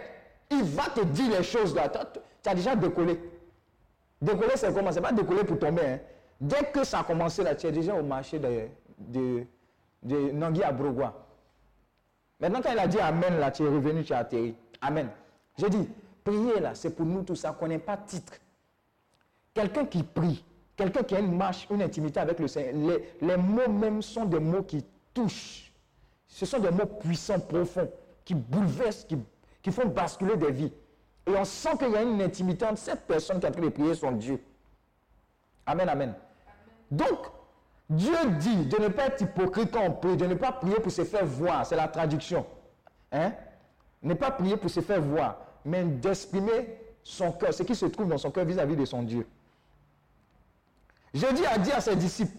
il 0.52 0.62
va 0.62 0.84
te 0.84 1.00
dire 1.00 1.36
les 1.36 1.42
choses 1.42 1.74
là. 1.74 1.88
Tu 1.88 2.48
as 2.48 2.54
déjà 2.54 2.76
décollé. 2.76 3.20
Décoller, 4.22 4.52
c'est 4.54 4.72
comment? 4.72 4.92
C'est 4.92 5.00
pas 5.00 5.10
décoller 5.10 5.42
pour 5.42 5.58
tomber. 5.58 5.84
hein. 5.84 5.98
Dès 6.40 6.70
que 6.72 6.84
ça 6.84 7.00
a 7.00 7.02
commencé 7.02 7.42
là, 7.42 7.56
tu 7.56 7.66
es 7.66 7.72
déjà 7.72 7.92
au 7.96 8.04
marché 8.04 8.38
de, 8.38 9.44
Nangui 10.32 10.62
à 10.62 10.70
Brogois. 10.70 11.26
Maintenant, 12.38 12.60
quand 12.62 12.70
il 12.70 12.78
a 12.78 12.86
dit 12.86 13.00
Amen, 13.00 13.40
là, 13.40 13.50
tu 13.50 13.64
es 13.64 13.68
revenu, 13.68 14.04
tu 14.04 14.12
as 14.12 14.18
atterri. 14.18 14.54
Amen. 14.80 15.08
J'ai 15.58 15.70
dit, 15.70 15.88
prier 16.22 16.60
là, 16.60 16.76
c'est 16.76 16.90
pour 16.94 17.04
nous 17.04 17.24
tout 17.24 17.34
ça, 17.34 17.50
qu'on 17.50 17.66
n'ait 17.66 17.80
pas 17.80 17.96
titre. 17.96 18.34
Quelqu'un 19.52 19.84
qui 19.86 20.04
prie, 20.04 20.44
quelqu'un 20.80 21.02
qui 21.02 21.14
a 21.14 21.20
une 21.20 21.36
marche, 21.36 21.66
une 21.70 21.82
intimité 21.82 22.20
avec 22.20 22.38
le 22.38 22.48
Seigneur, 22.48 22.98
les, 23.20 23.36
mots 23.36 23.68
même 23.68 24.00
sont 24.00 24.24
des 24.24 24.40
mots 24.40 24.62
qui 24.62 24.82
touchent. 25.12 25.72
Ce 26.26 26.46
sont 26.46 26.58
des 26.58 26.70
mots 26.70 26.86
puissants, 26.86 27.38
profonds, 27.38 27.90
qui 28.24 28.34
bouleversent, 28.34 29.04
qui, 29.04 29.18
qui 29.60 29.70
font 29.70 29.86
basculer 29.86 30.36
des 30.36 30.50
vies. 30.50 30.72
Et 31.26 31.32
on 31.36 31.44
sent 31.44 31.76
qu'il 31.78 31.90
y 31.90 31.96
a 31.96 32.02
une 32.02 32.22
intimité 32.22 32.64
entre 32.64 32.78
cette 32.78 33.02
personne 33.02 33.38
qui 33.40 33.46
est 33.46 33.48
en 33.50 33.52
train 33.52 33.60
de 33.60 33.68
prier 33.68 33.94
son 33.94 34.12
Dieu. 34.12 34.42
Amen, 35.66 35.88
amen. 35.88 36.14
Donc, 36.90 37.18
Dieu 37.90 38.16
dit 38.38 38.64
de 38.66 38.78
ne 38.78 38.88
pas 38.88 39.08
être 39.08 39.20
hypocrite 39.20 39.70
quand 39.72 39.82
on 39.84 39.92
prie, 39.92 40.16
de 40.16 40.26
ne 40.26 40.34
pas 40.34 40.52
prier 40.52 40.76
pour 40.76 40.92
se 40.92 41.04
faire 41.04 41.26
voir. 41.26 41.66
C'est 41.66 41.76
la 41.76 41.88
traduction. 41.88 42.46
Hein? 43.12 43.32
Ne 44.02 44.14
pas 44.14 44.30
prier 44.30 44.56
pour 44.56 44.70
se 44.70 44.80
faire 44.80 45.02
voir, 45.02 45.36
mais 45.64 45.84
d'exprimer 45.84 46.78
son 47.02 47.32
cœur, 47.32 47.52
ce 47.52 47.64
qui 47.64 47.74
se 47.74 47.86
trouve 47.86 48.08
dans 48.08 48.18
son 48.18 48.30
cœur 48.30 48.46
vis-à-vis 48.46 48.76
de 48.76 48.84
son 48.86 49.02
Dieu. 49.02 49.26
Jésus 51.12 51.44
a 51.46 51.58
dit 51.58 51.72
à 51.72 51.80
ses 51.80 51.96
disciples, 51.96 52.36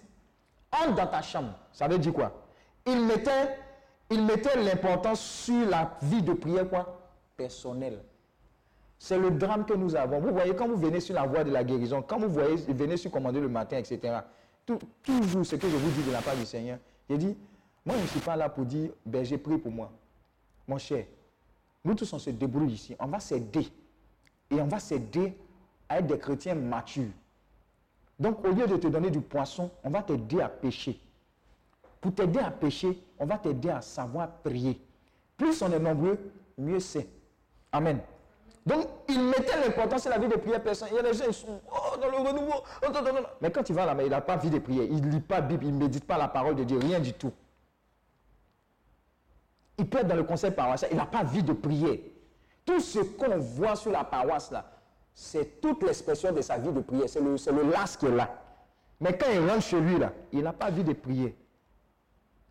entre 0.72 0.96
dans 0.96 1.08
ta 1.08 1.22
chambre. 1.22 1.54
Ça 1.72 1.88
veut 1.88 1.98
dire 1.98 2.14
quoi? 2.14 2.46
Il 2.86 3.06
mettait, 3.06 3.58
il 4.10 4.26
l'importance 4.26 5.22
sur 5.22 5.70
la 5.70 5.98
vie 6.02 6.22
de 6.22 6.34
prière 6.34 6.70
quoi? 6.70 7.00
Personnelle. 7.38 8.04
C'est 8.98 9.18
le 9.18 9.32
drame 9.32 9.66
que 9.66 9.74
nous 9.74 9.96
avons. 9.96 10.20
Vous 10.20 10.32
voyez, 10.32 10.56
quand 10.56 10.68
vous 10.68 10.78
venez 10.78 11.00
sur 11.00 11.16
la 11.16 11.26
voie 11.26 11.44
de 11.44 11.52
la 11.52 11.64
guérison, 11.64 12.02
quand 12.02 12.20
vous 12.20 12.30
voyez, 12.30 12.56
venez 12.72 12.98
sur 12.98 13.12
commander 13.12 13.40
le 13.40 13.50
matin, 13.50 13.78
etc., 13.78 14.20
toujours 15.04 15.46
ce 15.46 15.56
que 15.56 15.68
je 15.68 15.76
vous 15.76 15.90
dis 15.90 16.08
de 16.08 16.12
la 16.12 16.22
part 16.22 16.36
du 16.36 16.46
Seigneur, 16.46 16.78
j'ai 17.10 17.18
dit, 17.18 17.38
moi 17.86 17.96
je 17.98 18.04
ne 18.04 18.08
suis 18.08 18.20
pas 18.20 18.36
là 18.36 18.48
pour 18.48 18.64
dire, 18.64 18.92
ben 19.06 19.26
j'ai 19.26 19.38
prié 19.38 19.58
pour 19.58 19.72
moi. 19.72 19.92
Mon 20.68 20.78
cher, 20.78 21.06
Nous 21.84 21.96
tous, 21.96 22.14
on 22.14 22.20
se 22.20 22.30
débrouille 22.30 22.74
ici. 22.74 22.96
On 23.00 23.08
va 23.08 23.20
s'aider. 23.20 23.68
Et 24.50 24.62
on 24.62 24.68
va 24.68 24.80
s'aider 24.80 25.38
à 25.90 26.00
être 26.00 26.08
des 26.08 26.20
chrétiens 26.20 26.56
matures. 26.56 27.10
Donc, 28.22 28.46
au 28.46 28.50
lieu 28.50 28.68
de 28.68 28.78
te 28.78 28.86
donner 28.88 29.10
du 29.10 29.20
poisson, 29.20 29.72
on 29.84 29.90
va 29.90 30.04
t'aider 30.04 30.42
à 30.42 30.48
pêcher. 30.48 31.02
Pour 32.00 32.14
t'aider 32.14 32.38
à 32.38 32.52
pêcher, 32.52 33.04
on 33.18 33.26
va 33.26 33.40
t'aider 33.40 33.72
à 33.72 33.82
savoir 33.82 34.30
prier. 34.44 34.80
Plus 35.36 35.60
on 35.64 35.72
est 35.72 35.80
nombreux, 35.80 36.20
mieux 36.56 36.80
c'est. 36.80 37.10
Amen. 37.72 38.00
Donc, 38.64 38.86
il 39.10 39.20
mettait 39.24 39.60
l'importance 39.60 40.04
sur 40.04 40.12
la 40.12 40.20
vie 40.20 40.28
de 40.28 40.36
prière 40.36 40.62
personnelle. 40.62 40.94
Il 40.94 40.98
y 40.98 41.00
a 41.00 41.12
des 41.12 41.18
gens, 41.18 41.24
ils 41.30 41.34
sont 41.34 41.60
oh, 41.68 41.98
dans 42.00 42.10
le 42.10 42.18
renouveau. 42.18 42.64
Mais 43.42 43.50
quand 43.50 43.68
il 43.68 43.74
va 43.74 43.88
là, 43.88 43.96
mais 43.96 44.06
il 44.06 44.12
n'a 44.12 44.22
pas 44.22 44.38
vie 44.38 44.52
de 44.52 44.60
prière. 44.60 44.84
Il 44.84 45.04
ne 45.04 45.10
lit 45.14 45.20
pas 45.20 45.38
la 45.38 45.42
Bible, 45.42 45.66
il 45.66 45.74
ne 45.74 45.80
médite 45.80 46.06
pas 46.06 46.20
la 46.20 46.28
parole 46.28 46.54
de 46.56 46.64
Dieu, 46.64 46.78
rien 46.78 47.00
du 47.00 47.14
tout. 47.14 47.34
Il 49.80 49.90
peut 49.90 49.98
être 49.98 50.08
dans 50.08 50.16
le 50.16 50.26
conseil 50.26 50.52
paroissial, 50.52 50.92
il 50.92 50.98
n'a 50.98 51.08
pas 51.08 51.24
vie 51.24 51.42
de 51.42 51.54
prière. 51.54 51.98
Tout 52.68 52.80
ce 52.80 53.00
qu'on 53.00 53.40
voit 53.40 53.76
sur 53.76 53.92
la 53.92 54.04
paroisse 54.04 54.52
là, 54.52 54.64
c'est 55.22 55.62
toute 55.62 55.84
l'expression 55.84 56.32
de 56.32 56.42
sa 56.42 56.58
vie 56.58 56.72
de 56.72 56.80
prière. 56.80 57.08
C'est 57.08 57.22
le, 57.22 57.38
c'est 57.38 57.52
le 57.52 57.70
las 57.70 57.96
qui 57.96 58.08
est 58.08 58.12
là. 58.12 58.28
Mais 59.00 59.16
quand 59.16 59.28
il 59.32 59.48
rentre 59.48 59.62
chez 59.62 59.80
lui 59.80 59.96
il 60.32 60.42
n'a 60.42 60.52
pas 60.52 60.72
vie 60.72 60.84
de 60.84 60.94
prière. 60.94 61.34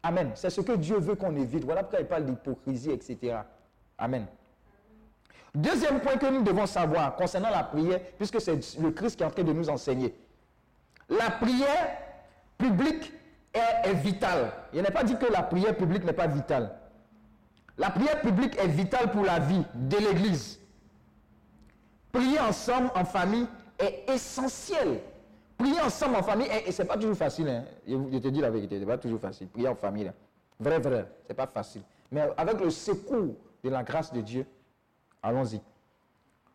Amen. 0.04 0.30
C'est 0.36 0.50
ce 0.50 0.60
que 0.60 0.72
Dieu 0.76 0.98
veut 0.98 1.16
qu'on 1.16 1.34
évite. 1.34 1.64
Voilà 1.64 1.82
pourquoi 1.82 1.98
il 1.98 2.06
parle 2.06 2.26
d'hypocrisie, 2.26 2.92
etc. 2.92 3.38
Amen. 3.98 4.24
Deuxième 5.52 5.98
point 5.98 6.16
que 6.16 6.26
nous 6.26 6.42
devons 6.42 6.66
savoir 6.66 7.16
concernant 7.16 7.50
la 7.50 7.64
prière, 7.64 8.00
puisque 8.16 8.40
c'est 8.40 8.78
le 8.78 8.92
Christ 8.92 9.16
qui 9.16 9.24
est 9.24 9.26
en 9.26 9.30
train 9.30 9.42
de 9.42 9.52
nous 9.52 9.68
enseigner. 9.68 10.14
La 11.08 11.28
prière 11.28 11.98
publique 12.56 13.12
est 13.52 13.94
vitale. 13.94 14.52
Il 14.72 14.82
n'est 14.82 14.92
pas 14.92 15.02
dit 15.02 15.16
que 15.16 15.26
la 15.26 15.42
prière 15.42 15.76
publique 15.76 16.04
n'est 16.04 16.12
pas 16.12 16.28
vitale. 16.28 16.72
La 17.76 17.90
prière 17.90 18.20
publique 18.20 18.56
est 18.60 18.68
vitale 18.68 19.10
pour 19.10 19.24
la 19.24 19.40
vie 19.40 19.64
de 19.74 19.96
l'Église. 19.96 20.59
Prier 22.12 22.40
ensemble 22.40 22.90
en 22.94 23.04
famille 23.04 23.46
est 23.78 24.04
essentiel. 24.08 25.00
Prier 25.56 25.80
ensemble 25.80 26.16
en 26.16 26.22
famille, 26.22 26.48
et 26.66 26.72
ce 26.72 26.82
n'est 26.82 26.88
pas 26.88 26.96
toujours 26.96 27.16
facile. 27.16 27.48
hein. 27.48 27.64
Je, 27.86 28.18
te 28.18 28.28
dis 28.28 28.40
la 28.40 28.50
vérité, 28.50 28.76
ce 28.76 28.80
n'est 28.80 28.86
pas 28.86 28.98
toujours 28.98 29.20
facile. 29.20 29.48
Prier 29.48 29.68
en 29.68 29.74
famille, 29.74 30.04
là. 30.04 30.12
vrai, 30.58 30.78
vrai, 30.78 31.06
ce 31.24 31.28
n'est 31.28 31.34
pas 31.36 31.46
facile. 31.46 31.82
Mais 32.10 32.22
avec 32.36 32.60
le 32.60 32.70
secours 32.70 33.34
de 33.62 33.68
la 33.70 33.82
grâce 33.82 34.12
de 34.12 34.20
Dieu, 34.20 34.46
allons-y. 35.22 35.60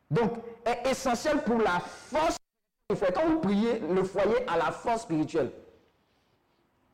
Donc, 0.09 0.33
est 0.65 0.89
essentiel 0.89 1.41
pour 1.43 1.59
la 1.59 1.79
force 1.79 2.37
du 2.89 2.95
foyer. 2.95 3.13
Quand 3.13 3.27
vous 3.27 3.39
priez, 3.39 3.79
le 3.79 4.03
foyer 4.03 4.47
a 4.47 4.57
la 4.57 4.71
force 4.71 5.03
spirituelle. 5.03 5.51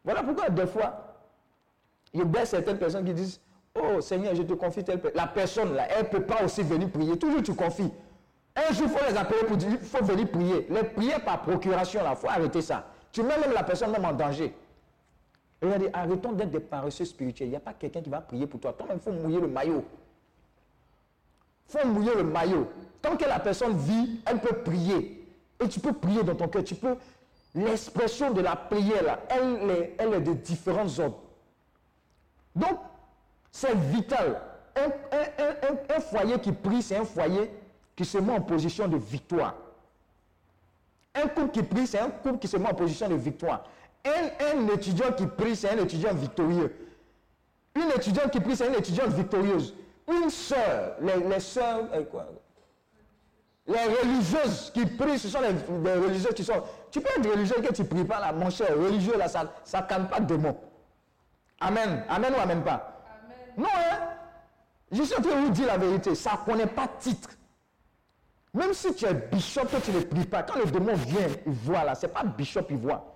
Voilà 0.04 0.24
pourquoi 0.24 0.50
des 0.50 0.68
fois, 0.68 1.16
il 2.14 2.22
y 2.22 2.38
a 2.38 2.46
certaines 2.46 2.78
personnes 2.78 3.06
qui 3.06 3.14
disent 3.14 3.40
Oh 3.76 4.02
Seigneur, 4.02 4.36
je 4.36 4.44
te 4.44 4.54
confie 4.54 4.84
telle 4.84 5.00
personne. 5.00 5.18
La 5.22 5.28
personne 5.28 5.74
là, 5.76 5.88
elle 5.90 6.04
ne 6.04 6.10
peut 6.10 6.24
pas 6.24 6.44
aussi 6.44 6.62
venir 6.62 6.90
prier. 6.90 7.18
Toujours 7.18 7.42
tu 7.42 7.54
confies. 7.54 7.92
Un 8.56 8.74
jour, 8.74 8.88
il 8.88 8.98
faut 8.98 9.10
les 9.10 9.18
appeler 9.18 9.44
pour 9.46 9.58
dire 9.58 9.70
il 9.72 9.78
faut 9.80 10.04
venir 10.04 10.30
prier. 10.30 10.68
Les 10.70 10.84
prières 10.84 11.24
par 11.24 11.42
procuration, 11.42 12.02
il 12.10 12.16
faut 12.16 12.28
arrêter 12.28 12.62
ça. 12.62 12.86
Tu 13.12 13.24
mets 13.24 13.38
même 13.38 13.54
la 13.54 13.64
personne 13.64 13.92
même 13.92 14.06
en 14.06 14.14
danger. 14.14 14.54
Dit 15.62 15.88
arrêtons 15.94 16.32
d'être 16.34 16.50
des 16.50 16.60
paresseux 16.60 17.06
spirituels. 17.06 17.48
Il 17.50 17.52
n'y 17.52 17.58
a 17.58 17.62
pas 17.62 17.74
quelqu'un 17.74 18.02
qui 18.02 18.10
va 18.10 18.20
prier 18.20 18.48
pour 18.48 18.60
toi. 18.60 18.74
Toi-même, 18.74 18.98
il 18.98 19.04
faut 19.04 19.12
mouiller 19.12 19.40
le 19.40 19.48
maillot. 19.48 19.86
Il 21.70 21.80
faut 21.80 21.88
mouiller 21.88 22.16
le 22.16 22.24
maillot. 22.24 22.68
Tant 23.02 23.16
que 23.16 23.26
la 23.26 23.40
personne 23.40 23.78
vit, 23.78 24.22
elle 24.26 24.40
peut 24.40 24.58
prier. 24.64 25.28
Et 25.64 25.70
tu 25.70 25.80
peux 25.80 25.94
prier 25.94 26.24
dans 26.24 26.36
ton 26.36 26.48
cœur. 26.48 26.64
Tu 26.64 26.76
peux. 26.76 26.96
L'expression 27.54 28.32
de 28.32 28.42
la 28.42 28.56
prière, 28.56 29.04
là, 29.04 29.20
elle 29.30 29.70
est, 29.70 29.96
elle 30.00 30.14
est 30.14 30.22
de 30.22 30.34
différents 30.34 31.00
ordres. 31.00 31.20
Donc, 32.56 32.80
c'est 33.52 33.76
vital. 33.76 34.42
Un 34.76 36.00
foyer 36.00 36.40
qui 36.40 36.54
prie, 36.54 36.82
c'est 36.82 36.96
un 36.98 37.06
foyer 37.06 37.52
qui 38.02 38.06
se 38.06 38.18
met 38.18 38.34
en 38.34 38.42
position 38.42 38.88
de 38.88 38.98
victoire. 38.98 39.54
Un 41.14 41.28
couple 41.28 41.52
qui 41.52 41.62
prie, 41.62 41.86
c'est 41.86 42.00
un 42.00 42.10
couple 42.10 42.40
qui 42.40 42.48
se 42.48 42.58
met 42.58 42.68
en 42.68 42.74
position 42.74 43.08
de 43.08 43.14
victoire. 43.14 43.64
Un, 44.04 44.58
un 44.58 44.68
étudiant 44.74 45.12
qui 45.12 45.28
prie, 45.28 45.56
c'est 45.56 45.70
un 45.70 45.78
étudiant 45.78 46.12
victorieux. 46.16 46.76
Une 47.76 47.92
étudiante 47.92 48.32
qui 48.32 48.40
prie, 48.40 48.56
c'est 48.56 48.66
une 48.66 48.74
étudiante 48.74 49.10
victorieuse. 49.10 49.76
Une 50.08 50.32
sœur, 50.32 50.96
les, 51.00 51.18
les 51.18 51.40
sœurs, 51.40 51.90
euh, 51.94 52.04
quoi, 52.06 52.26
les 53.68 53.76
religieuses 53.76 54.72
qui 54.74 54.84
prient, 54.88 55.20
ce 55.20 55.30
sont 55.30 55.40
les, 55.42 55.54
les 55.84 56.00
religieuses 56.00 56.34
qui 56.34 56.44
sont. 56.44 56.64
Tu 56.90 57.02
peux 57.02 57.10
être 57.16 57.30
religieux 57.30 57.62
que 57.62 57.72
tu 57.72 57.84
ne 57.84 57.88
pries 57.88 58.04
pas 58.04 58.20
là, 58.20 58.34
mon 58.34 58.50
cher. 58.50 58.70
Religieux 58.76 59.16
là, 59.16 59.28
ça 59.28 59.44
ne 59.44 59.88
calme 59.88 60.08
pas 60.08 60.20
de 60.20 60.26
démons. 60.26 60.58
Amen. 61.60 62.04
Amen 62.10 62.34
ou 62.36 62.42
amen 62.42 62.64
pas? 62.64 63.04
Non, 63.56 63.68
hein? 63.68 64.00
Je 64.92 65.04
suis 65.04 65.16
en 65.16 65.22
train 65.22 65.40
de 65.40 65.46
vous 65.46 65.52
dire 65.52 65.68
la 65.68 65.78
vérité. 65.78 66.16
Ça 66.16 66.32
ne 66.32 66.52
connaît 66.52 66.66
pas 66.66 66.88
de 66.88 67.00
titre. 67.00 67.30
Même 68.54 68.74
si 68.74 68.94
tu 68.94 69.06
es 69.06 69.14
bishop 69.14 69.68
et 69.78 69.82
tu 69.82 69.92
ne 69.92 70.02
pries 70.02 70.26
pas, 70.26 70.44
quand 70.44 70.60
le 70.60 70.66
démon 70.66 70.94
vient, 70.94 71.28
il 71.46 71.54
voit 71.54 71.84
là, 71.84 71.96
ce 71.96 72.06
n'est 72.06 72.12
pas 72.12 72.24
bishop, 72.24 72.66
il 72.70 72.78
voit. 72.78 73.16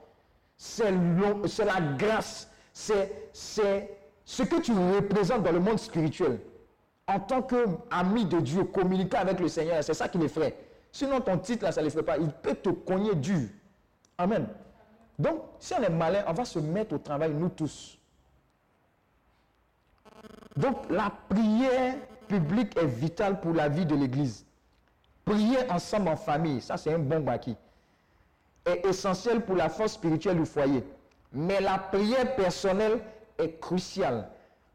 C'est 0.58 0.92
la 0.92 1.82
grâce. 1.98 2.50
C'est 2.72 3.30
c'est 3.34 3.90
ce 4.24 4.44
que 4.44 4.60
tu 4.62 4.72
représentes 4.72 5.44
dans 5.44 5.52
le 5.52 5.60
monde 5.60 5.80
spirituel. 5.80 6.40
En 7.08 7.20
tant 7.20 7.42
qu'ami 7.42 8.26
de 8.26 8.40
Dieu, 8.40 8.64
communiquer 8.64 9.18
avec 9.18 9.40
le 9.40 9.48
Seigneur, 9.48 9.84
c'est 9.84 9.94
ça 9.94 10.08
qui 10.10 10.18
les 10.18 10.28
ferait. 10.28 10.58
Sinon, 10.92 11.20
ton 11.22 11.38
titre 11.38 11.66
là, 11.66 11.72
ça 11.72 11.82
ne 11.82 11.86
les 11.86 11.92
ferait 11.92 12.04
pas. 12.04 12.18
Il 12.18 12.30
peut 12.32 12.56
te 12.56 12.70
cogner 12.70 13.14
dur. 13.16 13.50
Amen. 14.18 14.48
Donc, 15.20 15.42
si 15.60 15.74
on 15.74 15.84
est 15.84 15.90
malin, 15.90 16.24
on 16.28 16.34
va 16.34 16.46
se 16.46 16.60
mettre 16.60 16.96
au 16.96 16.98
travail, 16.98 17.34
nous 17.34 17.50
tous. 17.50 17.98
Donc, 20.56 20.90
la 20.90 21.12
prière 21.30 21.96
publique 22.28 22.78
est 22.78 22.86
vitale 22.86 23.40
pour 23.42 23.54
la 23.54 23.68
vie 23.70 23.86
de 23.86 23.96
l'Église. 23.96 24.45
Prier 25.26 25.70
ensemble 25.72 26.10
en 26.10 26.16
famille, 26.16 26.62
ça 26.62 26.78
c'est 26.78 26.94
un 26.94 27.00
bon 27.00 27.20
baki, 27.20 27.56
est 28.64 28.86
essentiel 28.86 29.44
pour 29.44 29.56
la 29.56 29.70
force 29.70 29.94
spirituelle 29.94 30.38
du 30.38 30.46
foyer. 30.46 30.84
Mais 31.34 31.60
la 31.60 31.80
prière 31.80 32.36
personnelle 32.36 33.02
est 33.38 33.60
cruciale 33.60 34.30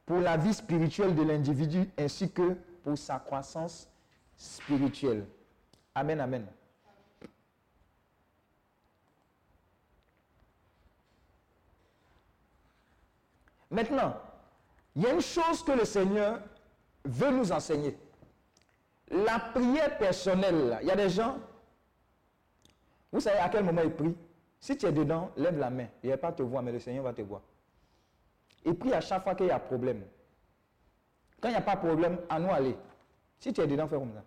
pour 0.04 0.18
la 0.18 0.36
vie 0.36 0.52
spirituelle 0.52 1.14
de 1.14 1.22
l'individu 1.22 1.88
ainsi 1.96 2.30
que 2.30 2.56
pour 2.82 2.98
sa 2.98 3.18
croissance 3.20 3.88
spirituelle. 4.36 5.24
Amen, 5.94 6.20
amen. 6.20 6.46
Maintenant, 13.70 14.16
il 14.96 15.02
y 15.02 15.06
a 15.06 15.12
une 15.12 15.20
chose 15.20 15.62
que 15.62 15.72
le 15.72 15.84
Seigneur 15.84 16.40
veut 17.04 17.30
nous 17.30 17.52
enseigner. 17.52 17.96
La 19.10 19.38
prière 19.38 19.98
personnelle, 19.98 20.78
il 20.82 20.88
y 20.88 20.90
a 20.90 20.96
des 20.96 21.08
gens, 21.08 21.38
vous 23.12 23.20
savez 23.20 23.38
à 23.38 23.48
quel 23.48 23.64
moment 23.64 23.82
ils 23.82 23.92
prient? 23.92 24.16
Si 24.60 24.76
tu 24.76 24.86
es 24.86 24.92
dedans, 24.92 25.30
lève 25.36 25.58
la 25.58 25.70
main. 25.70 25.86
Il 26.02 26.10
ne 26.10 26.14
va 26.14 26.18
pas 26.18 26.32
te 26.32 26.42
voir, 26.42 26.62
mais 26.62 26.70
le 26.70 26.78
Seigneur 26.78 27.02
va 27.02 27.12
te 27.12 27.22
voir. 27.22 27.40
Il 28.64 28.74
prie 28.74 28.92
à 28.92 29.00
chaque 29.00 29.22
fois 29.22 29.34
qu'il 29.34 29.46
y 29.46 29.50
a 29.50 29.58
problème. 29.58 30.02
Quand 31.40 31.48
il 31.48 31.52
n'y 31.52 31.56
a 31.56 31.62
pas 31.62 31.76
de 31.76 31.80
problème, 31.80 32.18
à 32.28 32.38
nous 32.38 32.50
aller. 32.50 32.76
Si 33.38 33.52
tu 33.52 33.60
es 33.62 33.66
dedans, 33.66 33.88
fais 33.88 33.96
comme 33.96 34.12
ça. 34.12 34.22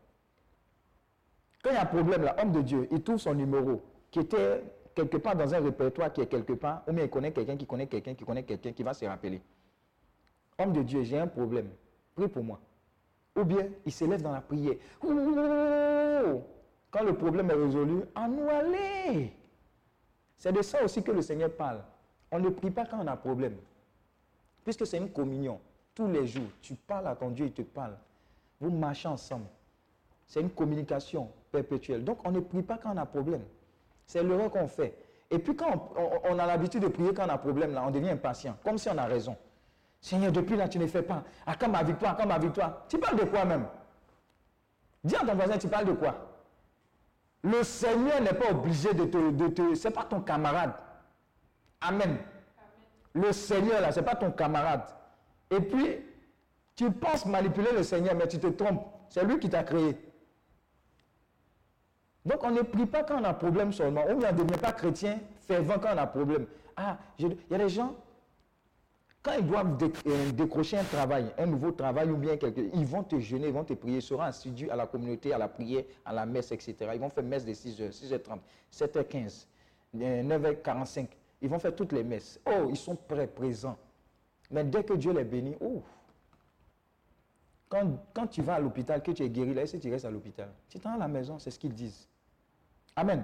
Quand 1.63 1.69
il 1.69 1.75
y 1.75 1.77
a 1.77 1.85
problème, 1.85 2.23
là, 2.23 2.35
homme 2.41 2.51
de 2.51 2.61
Dieu, 2.61 2.87
il 2.91 3.01
trouve 3.03 3.19
son 3.19 3.35
numéro 3.35 3.81
qui 4.09 4.19
était 4.19 4.63
quelque 4.95 5.17
part 5.17 5.35
dans 5.35 5.53
un 5.53 5.59
répertoire 5.59 6.11
qui 6.11 6.21
est 6.21 6.27
quelque 6.27 6.53
part, 6.53 6.83
ou 6.87 6.91
bien 6.91 7.05
il 7.05 7.09
connaît 7.09 7.31
quelqu'un 7.31 7.55
qui 7.55 7.65
connaît 7.65 7.87
quelqu'un 7.87 8.15
qui 8.15 8.25
connaît 8.25 8.43
quelqu'un 8.43 8.73
qui 8.73 8.83
va 8.83 8.93
se 8.93 9.05
rappeler. 9.05 9.41
Homme 10.57 10.73
de 10.73 10.81
Dieu, 10.81 11.03
j'ai 11.03 11.19
un 11.19 11.27
problème. 11.27 11.69
Prie 12.15 12.27
pour 12.27 12.43
moi. 12.43 12.59
Ou 13.35 13.43
bien 13.43 13.67
il 13.85 13.91
s'élève 13.91 14.21
dans 14.21 14.31
la 14.31 14.41
prière. 14.41 14.75
Quand 16.91 17.03
le 17.03 17.13
problème 17.15 17.49
est 17.49 17.55
résolu, 17.55 18.01
à 18.13 18.27
nous 18.27 18.47
aller. 18.47 19.33
C'est 20.37 20.51
de 20.51 20.61
ça 20.61 20.83
aussi 20.83 21.01
que 21.01 21.11
le 21.11 21.21
Seigneur 21.21 21.51
parle. 21.51 21.81
On 22.31 22.39
ne 22.39 22.49
prie 22.49 22.69
pas 22.69 22.85
quand 22.85 22.99
on 23.03 23.07
a 23.07 23.15
problème. 23.15 23.55
Puisque 24.63 24.85
c'est 24.85 24.97
une 24.97 25.09
communion. 25.09 25.59
Tous 25.95 26.07
les 26.07 26.25
jours, 26.27 26.49
tu 26.61 26.75
parles 26.75 27.07
à 27.07 27.15
ton 27.15 27.29
Dieu, 27.29 27.45
il 27.45 27.51
te 27.53 27.61
parle. 27.61 27.95
Vous 28.59 28.71
marchez 28.71 29.07
ensemble. 29.07 29.45
C'est 30.27 30.41
une 30.41 30.49
communication 30.49 31.29
perpétuelle. 31.51 32.03
Donc 32.03 32.19
on 32.23 32.31
ne 32.31 32.39
prie 32.39 32.61
pas 32.63 32.77
quand 32.77 32.93
on 32.93 32.97
a 32.97 33.05
problème. 33.05 33.43
C'est 34.05 34.23
l'erreur 34.23 34.49
qu'on 34.51 34.67
fait. 34.67 34.95
Et 35.29 35.39
puis 35.39 35.55
quand 35.55 35.93
on, 36.25 36.37
a 36.37 36.45
l'habitude 36.45 36.81
de 36.83 36.87
prier 36.87 37.13
quand 37.13 37.25
on 37.25 37.29
a 37.29 37.37
problème, 37.37 37.79
on 37.83 37.89
devient 37.91 38.11
impatient, 38.11 38.55
comme 38.63 38.77
si 38.77 38.89
on 38.89 38.97
a 38.97 39.05
raison. 39.05 39.35
Seigneur, 40.03 40.33
depuis 40.33 40.57
là, 40.57 40.67
tu 40.67 40.77
ne 40.79 40.85
fais 40.85 41.01
pas. 41.01 41.23
À 41.45 41.55
quand 41.55 41.69
ma 41.69 41.81
victoire, 41.81 42.17
quand 42.17 42.27
ma 42.27 42.37
victoire 42.37 42.83
Tu 42.89 42.99
parles 42.99 43.17
de 43.17 43.23
quoi 43.23 43.45
même? 43.45 43.65
Dis 45.01 45.15
à 45.15 45.19
ton 45.19 45.33
voisin, 45.33 45.57
tu 45.57 45.69
parles 45.69 45.85
de 45.85 45.93
quoi? 45.93 46.13
Le 47.41 47.63
Seigneur 47.63 48.19
n'est 48.19 48.33
pas 48.33 48.51
obligé 48.51 48.93
de 48.93 49.05
te... 49.05 49.31
De 49.31 49.47
te 49.47 49.75
c'est 49.75 49.91
pas 49.91 50.03
ton 50.03 50.19
camarade. 50.19 50.73
Amen. 51.79 52.17
Le 53.13 53.31
Seigneur, 53.31 53.79
là, 53.79 53.93
ce 53.93 54.01
n'est 54.01 54.05
pas 54.05 54.15
ton 54.15 54.31
camarade. 54.31 54.83
Et 55.49 55.61
puis, 55.61 56.01
tu 56.75 56.91
penses 56.91 57.25
manipuler 57.25 57.71
le 57.71 57.83
Seigneur, 57.83 58.13
mais 58.13 58.27
tu 58.27 58.39
te 58.39 58.47
trompes. 58.47 58.85
C'est 59.07 59.23
lui 59.23 59.39
qui 59.39 59.49
t'a 59.49 59.63
créé. 59.63 59.97
Donc, 62.25 62.43
on 62.43 62.51
ne 62.51 62.61
prie 62.61 62.87
pas 62.87 63.03
quand 63.03 63.21
on 63.21 63.23
a 63.23 63.33
problème 63.33 63.71
seulement. 63.71 64.03
On 64.09 64.15
ne 64.15 64.31
devient 64.31 64.59
pas 64.59 64.73
chrétien 64.73 65.19
fervent 65.47 65.79
quand 65.79 65.95
on 65.95 65.97
a 65.97 66.07
problème. 66.07 66.45
Ah, 66.75 66.97
il 67.19 67.37
y 67.49 67.55
a 67.55 67.57
des 67.57 67.69
gens, 67.69 67.95
Quand 69.23 69.33
ils 69.39 69.47
doivent 69.47 69.77
euh, 70.05 70.31
décrocher 70.33 70.77
un 70.77 70.83
travail, 70.83 71.33
un 71.37 71.45
nouveau 71.45 71.71
travail 71.71 72.09
ou 72.11 72.17
bien 72.17 72.35
quelque 72.35 72.59
ils 72.73 72.85
vont 72.85 73.03
te 73.03 73.17
jeûner, 73.21 73.47
ils 73.47 73.53
vont 73.53 73.63
te 73.63 73.73
prier, 73.73 73.97
ils 73.97 74.01
seront 74.01 74.21
assidus 74.21 74.69
à 74.69 74.75
la 74.75 74.85
communauté, 74.85 75.33
à 75.33 75.37
la 75.37 75.47
prière, 75.47 75.85
à 76.03 76.11
la 76.11 76.25
messe, 76.25 76.51
etc. 76.51 76.75
Ils 76.93 76.99
vont 76.99 77.09
faire 77.09 77.23
messe 77.23 77.45
de 77.45 77.53
6h, 77.53 77.91
6h30, 77.91 78.39
7h15, 78.71 79.47
euh, 79.95 80.23
9h45. 80.23 81.07
Ils 81.41 81.47
vont 81.47 81.57
faire 81.57 81.73
toutes 81.73 81.93
les 81.93 82.03
messes. 82.03 82.37
Oh, 82.45 82.67
ils 82.69 82.75
sont 82.75 82.97
prêts, 82.97 83.27
présents. 83.27 83.77
Mais 84.51 84.65
dès 84.65 84.83
que 84.83 84.93
Dieu 84.93 85.13
les 85.13 85.23
bénit, 85.23 85.55
ouf, 85.61 85.83
quand, 87.69 87.97
quand 88.13 88.27
tu 88.27 88.41
vas 88.41 88.55
à 88.55 88.59
l'hôpital, 88.59 89.01
que 89.01 89.11
tu 89.11 89.23
es 89.23 89.29
guéri, 89.29 89.53
là, 89.53 89.63
que 89.65 89.77
tu 89.77 89.89
restes 89.89 90.05
à 90.05 90.11
l'hôpital 90.11 90.49
Tu 90.67 90.79
t'en 90.79 90.95
à 90.95 90.97
la 90.97 91.07
maison, 91.07 91.39
c'est 91.39 91.49
ce 91.49 91.57
qu'ils 91.57 91.73
disent. 91.73 92.09
Amen. 92.95 93.23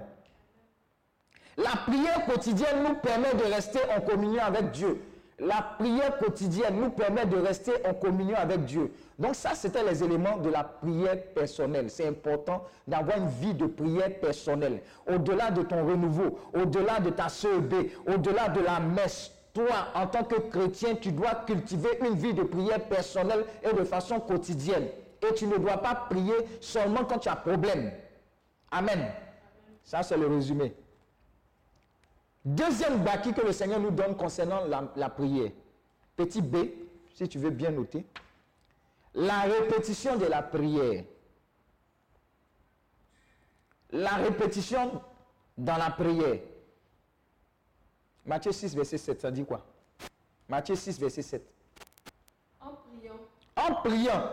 La 1.57 1.75
prière 1.85 2.25
quotidienne 2.25 2.83
nous 2.87 2.95
permet 2.95 3.33
de 3.33 3.43
rester 3.53 3.79
en 3.95 3.99
communion 3.99 4.41
avec 4.41 4.71
Dieu. 4.71 5.01
La 5.39 5.61
prière 5.77 6.17
quotidienne 6.17 6.79
nous 6.81 6.89
permet 6.89 7.25
de 7.25 7.37
rester 7.37 7.71
en 7.87 7.93
communion 7.93 8.35
avec 8.35 8.65
Dieu. 8.65 8.91
Donc 9.17 9.35
ça, 9.35 9.55
c'était 9.55 9.83
les 9.83 10.03
éléments 10.03 10.37
de 10.37 10.49
la 10.49 10.63
prière 10.63 11.21
personnelle. 11.33 11.89
C'est 11.89 12.07
important 12.07 12.63
d'avoir 12.87 13.17
une 13.17 13.27
vie 13.29 13.53
de 13.53 13.65
prière 13.65 14.19
personnelle. 14.19 14.81
Au-delà 15.07 15.51
de 15.51 15.61
ton 15.61 15.85
renouveau, 15.85 16.37
au-delà 16.53 16.99
de 16.99 17.09
ta 17.09 17.29
CEB, 17.29 17.73
au-delà 18.05 18.49
de 18.49 18.59
la 18.59 18.79
messe, 18.79 19.31
toi, 19.53 19.87
en 19.95 20.07
tant 20.07 20.23
que 20.23 20.35
chrétien, 20.35 20.95
tu 20.95 21.11
dois 21.11 21.35
cultiver 21.45 21.99
une 22.05 22.15
vie 22.15 22.33
de 22.33 22.43
prière 22.43 22.81
personnelle 22.85 23.45
et 23.63 23.73
de 23.73 23.83
façon 23.83 24.19
quotidienne. 24.19 24.87
Et 25.27 25.33
tu 25.33 25.47
ne 25.47 25.57
dois 25.57 25.77
pas 25.77 25.95
prier 26.09 26.35
seulement 26.59 27.03
quand 27.05 27.19
tu 27.19 27.29
as 27.29 27.35
problème. 27.35 27.91
Amen. 28.71 29.07
Ça, 29.83 30.03
c'est 30.03 30.17
le 30.17 30.27
résumé. 30.27 30.73
Deuxième 32.45 33.03
bâti 33.03 33.33
que 33.33 33.41
le 33.41 33.51
Seigneur 33.51 33.79
nous 33.79 33.91
donne 33.91 34.15
concernant 34.15 34.65
la, 34.65 34.91
la 34.95 35.09
prière. 35.09 35.51
Petit 36.15 36.41
B, 36.41 36.57
si 37.13 37.27
tu 37.27 37.37
veux 37.37 37.49
bien 37.49 37.71
noter. 37.71 38.05
La 39.13 39.41
répétition 39.41 40.15
de 40.17 40.25
la 40.25 40.41
prière. 40.41 41.03
La 43.91 44.11
répétition 44.15 45.01
dans 45.57 45.77
la 45.77 45.89
prière. 45.89 46.39
Matthieu 48.25 48.51
6, 48.51 48.75
verset 48.75 48.97
7, 48.97 49.21
ça 49.21 49.31
dit 49.31 49.43
quoi? 49.43 49.65
Matthieu 50.47 50.75
6, 50.75 50.99
verset 50.99 51.21
7. 51.23 51.53
En 52.61 52.69
priant, 52.69 53.15
En 53.55 53.75
priant, 53.81 54.29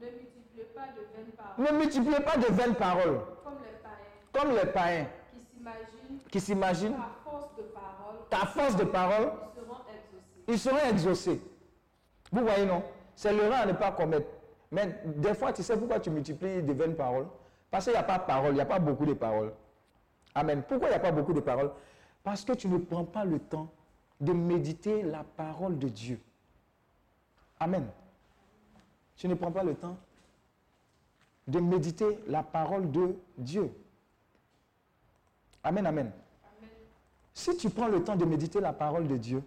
ne 0.00 0.06
multipliez 0.06 0.64
pas 0.74 0.86
de 0.88 1.00
vaines 1.16 1.32
paroles 1.36 1.72
ne 1.72 1.78
multipliez 1.78 2.20
pas 2.20 2.36
de 2.36 2.46
vaines 2.54 2.74
paroles, 2.74 3.20
comme 3.42 3.58
les 3.62 3.78
païens 3.82 4.32
comme 4.32 4.54
les 4.54 4.72
païens 4.72 5.06
qui 5.32 5.40
s'imaginent 5.56 6.07
qui 6.30 6.40
s'imaginent 6.40 6.96
qu'à 8.30 8.46
force 8.46 8.76
de 8.76 8.84
paroles, 8.84 9.32
ils 10.46 10.58
seront 10.58 10.78
exaucés. 10.90 11.40
Vous 12.32 12.42
voyez, 12.42 12.66
non? 12.66 12.82
C'est 13.14 13.32
l'erreur 13.32 13.60
à 13.62 13.66
ne 13.66 13.72
pas 13.72 13.92
commettre. 13.92 14.28
Mais 14.70 15.00
des 15.04 15.34
fois, 15.34 15.52
tu 15.52 15.62
sais 15.62 15.76
pourquoi 15.76 15.98
tu 15.98 16.10
multiplies 16.10 16.62
de 16.62 16.72
vaines 16.72 16.94
paroles? 16.94 17.26
Parce 17.70 17.84
qu'il 17.84 17.92
n'y 17.92 17.98
a 17.98 18.02
pas 18.02 18.18
de 18.18 18.24
paroles, 18.24 18.52
il 18.52 18.54
n'y 18.54 18.60
a 18.60 18.66
pas 18.66 18.78
beaucoup 18.78 19.06
de 19.06 19.14
paroles. 19.14 19.52
Amen. 20.34 20.62
Pourquoi 20.66 20.88
il 20.88 20.90
n'y 20.90 20.96
a 20.96 21.00
pas 21.00 21.12
beaucoup 21.12 21.32
de 21.32 21.40
paroles? 21.40 21.70
Parce 22.22 22.44
que 22.44 22.52
tu 22.52 22.68
ne 22.68 22.78
prends 22.78 23.04
pas 23.04 23.24
le 23.24 23.38
temps 23.38 23.70
de 24.20 24.32
méditer 24.32 25.02
la 25.02 25.24
parole 25.24 25.78
de 25.78 25.88
Dieu. 25.88 26.20
Amen. 27.60 27.86
Tu 29.16 29.26
ne 29.28 29.34
prends 29.34 29.50
pas 29.50 29.64
le 29.64 29.74
temps 29.74 29.96
de 31.46 31.60
méditer 31.60 32.20
la 32.26 32.42
parole 32.42 32.90
de 32.90 33.16
Dieu. 33.36 33.72
Amen, 35.68 35.84
amen. 35.84 36.10
Si 37.34 37.54
tu 37.54 37.68
prends 37.68 37.88
le 37.88 38.02
temps 38.02 38.16
de 38.16 38.24
méditer 38.24 38.58
la 38.58 38.72
parole 38.72 39.06
de 39.06 39.18
Dieu, 39.18 39.42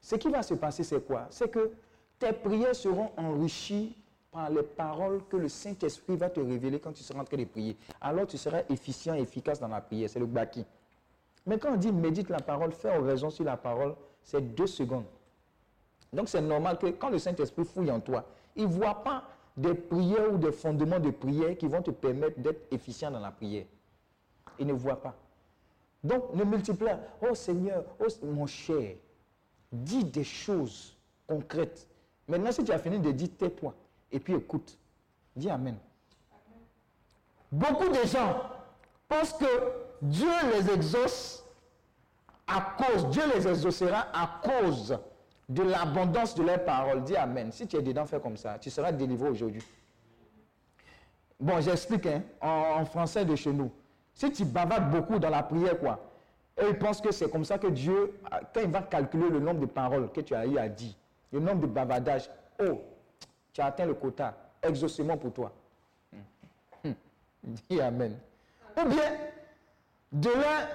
ce 0.00 0.14
qui 0.14 0.28
va 0.28 0.44
se 0.44 0.54
passer, 0.54 0.84
c'est 0.84 1.04
quoi? 1.04 1.26
C'est 1.30 1.50
que 1.50 1.72
tes 2.16 2.32
prières 2.32 2.76
seront 2.76 3.10
enrichies 3.16 3.96
par 4.30 4.50
les 4.50 4.62
paroles 4.62 5.20
que 5.28 5.36
le 5.36 5.48
Saint-Esprit 5.48 6.14
va 6.14 6.30
te 6.30 6.38
révéler 6.38 6.78
quand 6.78 6.92
tu 6.92 7.02
seras 7.02 7.22
en 7.22 7.24
train 7.24 7.38
de 7.38 7.44
prier. 7.44 7.76
Alors 8.00 8.28
tu 8.28 8.38
seras 8.38 8.60
efficient 8.70 9.14
efficace 9.14 9.58
dans 9.58 9.66
la 9.66 9.80
prière. 9.80 10.08
C'est 10.08 10.20
le 10.20 10.26
baki. 10.26 10.64
Mais 11.44 11.58
quand 11.58 11.72
on 11.72 11.76
dit 11.76 11.90
médite 11.90 12.28
la 12.28 12.38
parole, 12.38 12.70
fais 12.70 12.96
oraison 12.96 13.28
sur 13.28 13.44
la 13.44 13.56
parole, 13.56 13.96
c'est 14.22 14.54
deux 14.54 14.68
secondes. 14.68 15.06
Donc 16.12 16.28
c'est 16.28 16.40
normal 16.40 16.78
que 16.78 16.86
quand 16.86 17.10
le 17.10 17.18
Saint-Esprit 17.18 17.64
fouille 17.64 17.90
en 17.90 17.98
toi, 17.98 18.24
il 18.54 18.68
ne 18.68 18.72
voit 18.72 19.02
pas 19.02 19.24
des 19.56 19.74
prières 19.74 20.32
ou 20.32 20.38
des 20.38 20.52
fondements 20.52 21.00
de 21.00 21.10
prière 21.10 21.58
qui 21.58 21.66
vont 21.66 21.82
te 21.82 21.90
permettre 21.90 22.38
d'être 22.38 22.72
efficient 22.72 23.10
dans 23.10 23.18
la 23.18 23.32
prière. 23.32 23.64
Il 24.60 24.68
ne 24.68 24.72
voit 24.72 25.02
pas. 25.02 25.16
Donc 26.02 26.34
ne 26.34 26.44
multiplie. 26.44 26.88
Oh 27.20 27.34
Seigneur, 27.34 27.84
oh 28.00 28.26
mon 28.26 28.46
cher, 28.46 28.94
dis 29.72 30.04
des 30.04 30.24
choses 30.24 30.96
concrètes. 31.26 31.86
Maintenant, 32.26 32.52
si 32.52 32.62
tu 32.64 32.72
as 32.72 32.78
fini 32.78 32.98
de 32.98 33.10
dire, 33.10 33.28
tais-toi 33.38 33.74
et 34.12 34.20
puis 34.20 34.34
écoute. 34.34 34.78
Dis 35.34 35.50
Amen. 35.50 35.76
Beaucoup 37.50 37.88
de 37.88 38.06
gens 38.06 38.42
pensent 39.08 39.32
que 39.32 39.46
Dieu 40.02 40.28
les 40.52 40.70
exauce 40.72 41.44
à 42.46 42.76
cause, 42.78 43.08
Dieu 43.10 43.22
les 43.34 43.46
exaucera 43.46 44.08
à 44.12 44.40
cause 44.42 44.98
de 45.48 45.62
l'abondance 45.62 46.34
de 46.34 46.42
leurs 46.42 46.64
paroles. 46.64 47.02
Dis 47.04 47.16
Amen. 47.16 47.50
Si 47.52 47.66
tu 47.66 47.76
es 47.76 47.82
dedans, 47.82 48.06
fais 48.06 48.20
comme 48.20 48.36
ça. 48.36 48.58
Tu 48.58 48.70
seras 48.70 48.92
délivré 48.92 49.30
aujourd'hui. 49.30 49.62
Bon, 51.40 51.60
j'explique 51.60 52.06
hein, 52.06 52.22
en 52.40 52.84
français 52.84 53.24
de 53.24 53.36
chez 53.36 53.52
nous. 53.52 53.70
Si 54.18 54.32
tu 54.32 54.44
bavardes 54.44 54.90
beaucoup 54.90 55.20
dans 55.20 55.30
la 55.30 55.44
prière, 55.44 55.78
quoi, 55.78 56.00
et 56.60 56.66
ils 56.68 56.76
pensent 56.76 57.00
que 57.00 57.12
c'est 57.12 57.30
comme 57.30 57.44
ça 57.44 57.56
que 57.56 57.68
Dieu, 57.68 58.18
quand 58.52 58.60
il 58.60 58.68
va 58.68 58.82
calculer 58.82 59.30
le 59.30 59.38
nombre 59.38 59.60
de 59.60 59.66
paroles 59.66 60.10
que 60.10 60.20
tu 60.20 60.34
as 60.34 60.44
eu 60.44 60.58
à 60.58 60.68
dire, 60.68 60.92
le 61.32 61.38
nombre 61.38 61.60
de 61.60 61.66
bavardages, 61.68 62.28
oh, 62.58 62.80
tu 63.52 63.60
as 63.60 63.66
atteint 63.66 63.86
le 63.86 63.94
quota, 63.94 64.34
exaucement 64.60 65.16
pour 65.16 65.32
toi. 65.32 65.52
Hum. 66.84 66.94
Dis 67.44 67.80
Amen. 67.80 68.18
Ou 68.76 68.88
bien, 68.88 69.12
de 70.10 70.30
leur 70.30 70.68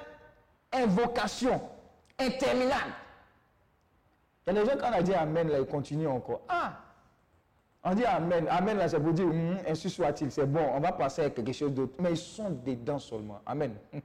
invocation 0.72 1.62
interminable. 2.18 2.94
Il 4.48 4.54
y 4.54 4.58
a 4.58 4.64
des 4.64 4.70
gens, 4.70 4.78
quand 4.80 4.90
on 4.90 4.94
a 4.94 5.02
dit 5.02 5.14
Amen, 5.14 5.50
là, 5.50 5.60
ils 5.60 5.66
continuent 5.66 6.08
encore. 6.08 6.44
Ah! 6.48 6.78
On 7.84 7.94
dit 7.94 8.06
Amen. 8.06 8.48
Amen, 8.50 8.78
là, 8.78 8.88
c'est 8.88 9.00
pour 9.00 9.14
dire, 9.14 9.26
Hum, 9.26 9.58
ainsi 9.68 9.90
soit-il, 9.90 10.32
c'est 10.32 10.46
bon, 10.46 10.66
on 10.74 10.80
va 10.80 10.92
passer 10.94 11.24
à 11.24 11.30
quelque 11.30 11.52
chose 11.52 11.74
d'autre. 11.74 11.94
Mais 12.00 12.12
ils 12.12 12.18
sont 12.18 12.50
dedans 12.50 13.00
seulement. 13.00 13.42
Amen. 13.46 13.74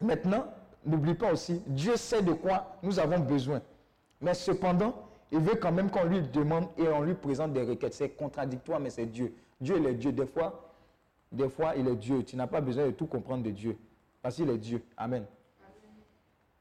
Maintenant, 0.00 0.46
n'oublie 0.84 1.14
pas 1.14 1.32
aussi, 1.32 1.62
Dieu 1.66 1.96
sait 1.96 2.22
de 2.22 2.32
quoi 2.32 2.76
nous 2.82 2.98
avons 2.98 3.18
besoin. 3.20 3.60
Mais 4.20 4.34
cependant, 4.34 4.94
il 5.30 5.40
veut 5.40 5.54
quand 5.54 5.72
même 5.72 5.90
qu'on 5.90 6.04
lui 6.04 6.20
demande 6.22 6.66
et 6.76 6.86
on 6.88 7.02
lui 7.02 7.14
présente 7.14 7.52
des 7.52 7.62
requêtes. 7.62 7.94
C'est 7.94 8.10
contradictoire, 8.10 8.78
mais 8.80 8.90
c'est 8.90 9.06
Dieu. 9.06 9.34
Dieu, 9.60 9.76
il 9.78 9.86
est 9.86 9.94
Dieu. 9.94 10.12
Des 10.12 10.26
fois, 10.26 10.72
des 11.30 11.48
fois, 11.48 11.74
il 11.76 11.88
est 11.88 11.96
Dieu. 11.96 12.22
Tu 12.24 12.36
n'as 12.36 12.46
pas 12.46 12.60
besoin 12.60 12.86
de 12.86 12.90
tout 12.90 13.06
comprendre 13.06 13.42
de 13.42 13.50
Dieu. 13.50 13.76
Parce 14.20 14.36
qu'il 14.36 14.50
est 14.50 14.58
Dieu. 14.58 14.82
Amen. 14.96 15.24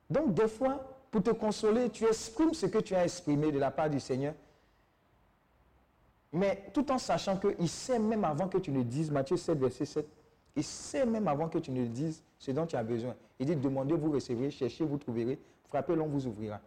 Donc, 0.10 0.34
des 0.34 0.48
fois, 0.48 0.84
pour 1.12 1.22
te 1.22 1.32
consoler, 1.32 1.90
tu 1.90 2.06
exprimes 2.06 2.54
ce 2.54 2.66
que 2.68 2.78
tu 2.78 2.96
as 2.96 3.04
exprimé 3.04 3.52
de 3.52 3.60
la 3.60 3.72
part 3.72 3.90
du 3.90 4.00
Seigneur. 4.00 4.34
Mais 6.34 6.66
tout 6.74 6.90
en 6.92 6.98
sachant 6.98 7.38
qu'il 7.38 7.68
sait 7.70 8.00
même 8.00 8.24
avant 8.24 8.48
que 8.48 8.58
tu 8.58 8.72
ne 8.72 8.84
dises, 8.84 9.12
Matthieu 9.12 9.38
7, 9.38 9.58
verset 9.60 9.86
7, 9.86 10.08
il 10.56 10.64
sait 10.64 11.06
même 11.06 11.28
avant 11.28 11.50
que 11.50 11.58
tu 11.58 11.72
ne 11.72 11.86
dises 11.86 12.24
ce 12.40 12.52
dont 12.52 12.66
tu 12.66 12.76
as 12.76 12.84
besoin. 12.84 13.16
Il 13.40 13.46
dit, 13.46 13.56
demandez, 13.56 13.96
vous 13.96 14.12
recevrez, 14.12 14.50
cherchez, 14.52 14.86
vous 14.86 14.98
trouverez, 14.98 15.38
frappez, 15.68 15.96
l'on 15.96 16.08
vous 16.08 16.26
ouvrira. 16.28 16.60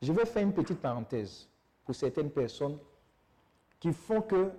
Je 0.00 0.12
vais 0.12 0.24
faire 0.26 0.42
une 0.42 0.52
petite 0.52 0.78
parenthèse 0.80 1.48
pour 1.84 1.94
certaines 1.94 2.30
personnes 2.30 2.78
qui 3.78 3.92
font 3.92 4.20
que 4.22 4.50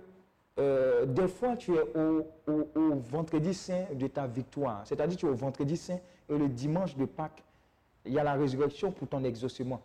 euh, 0.58 1.04
des 1.06 1.26
fois 1.26 1.56
tu 1.56 1.74
es 1.74 1.82
au, 1.96 2.24
au- 2.46 2.94
vendredi 2.94 3.52
saint 3.52 3.86
de 3.92 4.06
ta 4.06 4.26
victoire. 4.26 4.82
C'est-à-dire 4.86 5.16
tu 5.18 5.26
es 5.26 5.28
au 5.28 5.34
vendredi 5.34 5.76
saint 5.76 5.98
et 6.28 6.38
le 6.38 6.48
dimanche 6.48 6.96
de 6.96 7.04
Pâques, 7.06 7.42
il 8.04 8.12
y 8.12 8.18
a 8.18 8.24
la 8.24 8.34
résurrection 8.34 8.92
pour 8.92 9.08
ton 9.08 9.24
exaucement. 9.24 9.80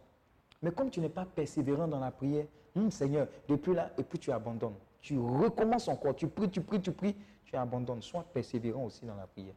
Mais 0.61 0.71
comme 0.71 0.89
tu 0.89 0.99
n'es 0.99 1.09
pas 1.09 1.25
persévérant 1.25 1.87
dans 1.87 1.99
la 1.99 2.11
prière, 2.11 2.45
hum, 2.75 2.91
Seigneur, 2.91 3.27
depuis 3.47 3.73
là, 3.73 3.91
et 3.97 4.03
puis 4.03 4.19
tu 4.19 4.31
abandonnes. 4.31 4.75
Tu 5.01 5.17
recommences 5.17 5.87
encore, 5.87 6.15
tu 6.15 6.27
pries, 6.27 6.49
tu 6.49 6.61
pries, 6.61 6.81
tu 6.81 6.91
pries, 6.91 7.15
tu 7.45 7.55
abandonnes. 7.55 8.01
Sois 8.01 8.23
persévérant 8.23 8.85
aussi 8.85 9.05
dans 9.05 9.15
la 9.15 9.27
prière. 9.27 9.53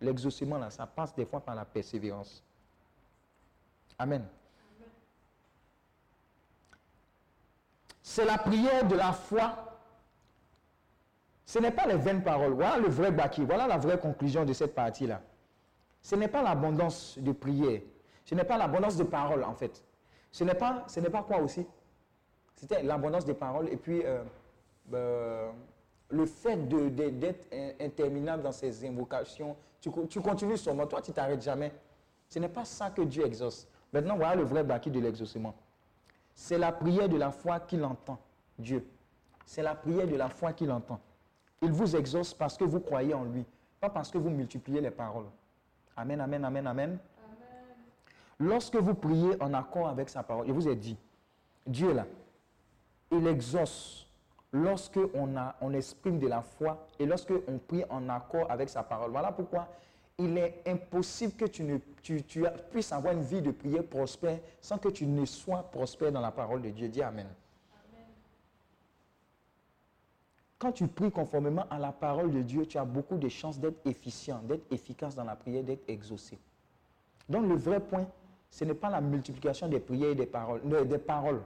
L'exaucement, 0.00 0.58
là, 0.58 0.70
ça 0.70 0.86
passe 0.86 1.14
des 1.14 1.24
fois 1.24 1.40
par 1.40 1.54
la 1.54 1.64
persévérance. 1.64 2.42
Amen. 3.98 4.24
C'est 8.02 8.24
la 8.24 8.38
prière 8.38 8.86
de 8.86 8.94
la 8.94 9.12
foi. 9.12 9.78
Ce 11.44 11.58
n'est 11.58 11.70
pas 11.70 11.86
les 11.86 11.96
vaines 11.96 12.22
paroles. 12.22 12.52
Voilà 12.52 12.78
le 12.78 12.88
vrai 12.88 13.10
baki. 13.10 13.44
Voilà 13.44 13.66
la 13.66 13.78
vraie 13.78 13.98
conclusion 13.98 14.44
de 14.44 14.52
cette 14.52 14.74
partie-là. 14.74 15.22
Ce 16.02 16.14
n'est 16.14 16.28
pas 16.28 16.42
l'abondance 16.42 17.18
de 17.18 17.32
prière. 17.32 17.80
Ce 18.24 18.34
n'est 18.34 18.44
pas 18.44 18.58
l'abondance 18.58 18.96
de 18.96 19.04
paroles, 19.04 19.44
en 19.44 19.54
fait. 19.54 19.82
Ce 20.30 20.44
n'est 20.44 20.54
pas, 20.54 20.84
ce 20.86 21.00
n'est 21.00 21.10
pas 21.10 21.22
quoi 21.22 21.38
aussi? 21.38 21.66
C'était 22.56 22.82
l'abondance 22.82 23.24
de 23.24 23.32
paroles 23.34 23.68
et 23.70 23.76
puis 23.76 24.02
euh, 24.04 24.22
euh, 24.94 25.50
le 26.08 26.26
fait 26.26 26.56
d'être 26.68 27.46
in- 27.52 27.72
interminable 27.84 28.42
dans 28.42 28.52
ses 28.52 28.84
invocations. 28.86 29.56
Tu, 29.80 29.90
tu 30.08 30.20
continues 30.20 30.56
seulement. 30.56 30.86
Toi, 30.86 31.02
tu 31.02 31.12
t'arrêtes 31.12 31.42
jamais. 31.42 31.72
Ce 32.28 32.38
n'est 32.38 32.48
pas 32.48 32.64
ça 32.64 32.90
que 32.90 33.02
Dieu 33.02 33.24
exauce. 33.26 33.68
Maintenant, 33.92 34.16
voilà 34.16 34.34
le 34.36 34.42
vrai 34.42 34.64
bâti 34.64 34.90
de 34.90 34.98
l'exaucement. 34.98 35.54
C'est 36.34 36.58
la 36.58 36.72
prière 36.72 37.08
de 37.08 37.16
la 37.16 37.30
foi 37.30 37.60
qu'il 37.60 37.84
entend, 37.84 38.18
Dieu. 38.58 38.86
C'est 39.44 39.62
la 39.62 39.74
prière 39.74 40.08
de 40.08 40.16
la 40.16 40.28
foi 40.28 40.52
qu'il 40.52 40.70
entend. 40.72 40.98
Il 41.62 41.70
vous 41.72 41.94
exauce 41.96 42.34
parce 42.34 42.56
que 42.56 42.64
vous 42.64 42.80
croyez 42.80 43.14
en 43.14 43.24
lui, 43.24 43.44
pas 43.80 43.88
parce 43.88 44.10
que 44.10 44.18
vous 44.18 44.28
multipliez 44.30 44.80
les 44.80 44.90
paroles. 44.90 45.26
Amen, 45.96 46.20
amen, 46.20 46.44
amen, 46.44 46.66
amen. 46.66 46.98
Lorsque 48.38 48.76
vous 48.76 48.94
priez 48.94 49.40
en 49.42 49.54
accord 49.54 49.88
avec 49.88 50.08
sa 50.10 50.22
parole, 50.22 50.46
je 50.46 50.52
vous 50.52 50.68
ai 50.68 50.76
dit, 50.76 50.96
Dieu 51.66 51.92
là, 51.94 52.06
il 53.10 53.26
exauce 53.26 54.06
lorsque 54.52 55.00
on, 55.14 55.36
a, 55.36 55.54
on 55.60 55.72
exprime 55.72 56.18
de 56.18 56.28
la 56.28 56.42
foi 56.42 56.86
et 56.98 57.06
lorsque 57.06 57.32
on 57.48 57.58
prie 57.58 57.84
en 57.90 58.08
accord 58.08 58.50
avec 58.50 58.68
sa 58.68 58.82
parole. 58.82 59.10
Voilà 59.10 59.32
pourquoi 59.32 59.68
il 60.18 60.36
est 60.38 60.62
impossible 60.66 61.34
que 61.34 61.44
tu, 61.44 61.62
ne, 61.62 61.78
tu, 62.02 62.22
tu 62.22 62.44
puisses 62.70 62.92
avoir 62.92 63.12
une 63.12 63.22
vie 63.22 63.42
de 63.42 63.50
prière 63.50 63.84
prospère 63.84 64.38
sans 64.60 64.78
que 64.78 64.88
tu 64.88 65.06
ne 65.06 65.24
sois 65.26 65.62
prospère 65.62 66.10
dans 66.10 66.20
la 66.20 66.30
parole 66.30 66.62
de 66.62 66.70
Dieu. 66.70 66.88
Dis 66.88 67.02
Amen. 67.02 67.26
Quand 70.58 70.72
tu 70.72 70.86
pries 70.86 71.10
conformément 71.10 71.66
à 71.68 71.78
la 71.78 71.92
parole 71.92 72.30
de 72.30 72.40
Dieu, 72.40 72.64
tu 72.64 72.78
as 72.78 72.84
beaucoup 72.84 73.18
de 73.18 73.28
chances 73.28 73.60
d'être 73.60 73.86
efficient, 73.86 74.40
d'être 74.42 74.64
efficace 74.72 75.14
dans 75.14 75.24
la 75.24 75.36
prière, 75.36 75.62
d'être 75.62 75.84
exaucé. 75.86 76.38
Donc 77.28 77.46
le 77.46 77.56
vrai 77.56 77.78
point, 77.78 78.06
ce 78.50 78.64
n'est 78.64 78.74
pas 78.74 78.88
la 78.88 79.02
multiplication 79.02 79.68
des 79.68 79.80
prières 79.80 80.10
et 80.10 80.14
des 80.14 80.24
paroles, 80.26 80.62
non, 80.64 80.82
des 80.84 80.98
paroles. 80.98 81.42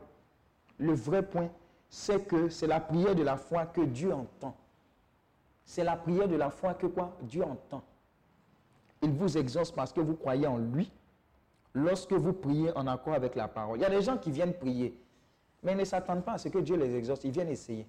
Le 0.81 0.95
vrai 0.95 1.22
point, 1.22 1.51
c'est 1.89 2.26
que 2.26 2.49
c'est 2.49 2.66
la 2.66 2.81
prière 2.81 3.14
de 3.14 3.22
la 3.22 3.37
foi 3.37 3.66
que 3.66 3.83
Dieu 3.83 4.12
entend. 4.12 4.57
C'est 5.64 5.85
la 5.85 5.95
prière 5.97 6.26
de 6.26 6.37
la 6.37 6.51
foi 6.51 6.74
que 6.74 6.87
quoi? 6.87 7.16
Dieu 7.22 7.45
entend. 7.45 7.83
Il 9.03 9.11
vous 9.11 9.37
exauce 9.39 9.70
parce 9.70 9.93
que 9.93 10.01
vous 10.01 10.16
croyez 10.16 10.47
en 10.47 10.59
lui 10.59 10.91
lorsque 11.74 12.12
vous 12.12 12.33
priez 12.33 12.76
en 12.76 12.87
accord 12.87 13.14
avec 13.14 13.35
la 13.35 13.47
parole. 13.47 13.78
Il 13.78 13.83
y 13.83 13.85
a 13.85 13.91
des 13.91 14.03
gens 14.03 14.16
qui 14.16 14.31
viennent 14.31 14.55
prier, 14.55 14.99
mais 15.62 15.72
ils 15.72 15.78
ne 15.78 15.85
s'attendent 15.85 16.24
pas 16.24 16.33
à 16.33 16.39
ce 16.39 16.49
que 16.49 16.59
Dieu 16.59 16.76
les 16.76 16.97
exauce. 16.97 17.20
Ils 17.24 17.31
viennent 17.31 17.51
essayer. 17.51 17.87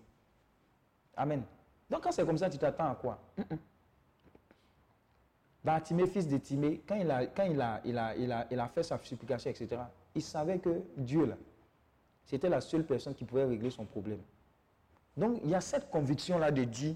Amen. 1.16 1.44
Donc 1.90 2.04
quand 2.04 2.12
c'est 2.12 2.26
comme 2.26 2.38
ça, 2.38 2.50
tu 2.50 2.58
t'attends 2.58 2.92
à 2.92 2.96
quoi? 2.96 3.20
Bartimée, 5.64 6.08
fils 6.08 6.28
de 6.28 6.38
Timée, 6.38 6.82
quand, 6.88 6.96
il, 6.96 7.10
a, 7.12 7.82
il 7.86 8.60
a 8.60 8.68
fait 8.68 8.84
sa 8.84 8.98
supplication, 9.00 9.50
etc., 9.50 9.82
il 10.16 10.22
savait 10.22 10.60
que 10.60 10.82
Dieu, 10.98 11.26
là, 11.26 11.36
c'était 12.26 12.50
la 12.50 12.62
seule 12.62 12.86
personne 12.86 13.14
qui 13.14 13.26
pouvait 13.26 13.46
régler 13.46 13.70
son 13.70 13.86
problème. 13.86 14.22
Donc, 15.18 15.40
il 15.44 15.50
y 15.50 15.56
a 15.56 15.62
cette 15.62 15.90
conviction-là 15.90 16.52
de 16.52 16.64
dire, 16.64 16.96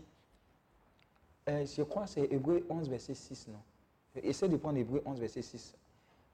euh, 1.50 1.66
je 1.66 1.84
crois 1.84 2.04
que 2.04 2.10
c'est 2.10 2.32
Hébreu 2.32 2.66
11, 2.70 2.90
verset 2.90 3.14
6, 3.14 3.50
non? 3.50 3.60
Essaie 4.24 4.48
de 4.48 4.58
prendre 4.58 4.78
Hébreu 4.78 5.02
11, 5.06 5.20
verset 5.20 5.42
6. 5.42 5.76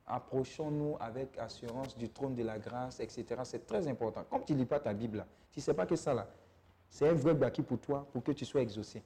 Approchons-nous 0.06 0.98
avec 1.00 1.38
assurance 1.38 1.98
du 1.98 2.10
trône 2.10 2.36
de 2.36 2.44
la 2.44 2.60
grâce, 2.60 3.00
etc. 3.00 3.42
C'est 3.44 3.66
très 3.66 3.88
important. 3.88 4.24
Comme 4.30 4.44
tu 4.44 4.54
ne 4.54 4.60
lis 4.60 4.66
pas 4.66 4.80
ta 4.80 4.94
Bible, 4.94 5.18
là, 5.18 5.28
tu 5.52 5.60
ne 5.60 5.64
sais 5.64 5.74
pas 5.74 5.86
que 5.86 5.96
ça, 5.96 6.14
là, 6.14 6.28
c'est 6.90 7.08
un 7.08 7.14
vrai 7.14 7.34
bâti 7.34 7.62
pour 7.62 7.80
toi, 7.80 8.06
pour 8.12 8.24
que 8.24 8.32
tu 8.32 8.46
sois 8.46 8.62
exaucé. 8.62 9.02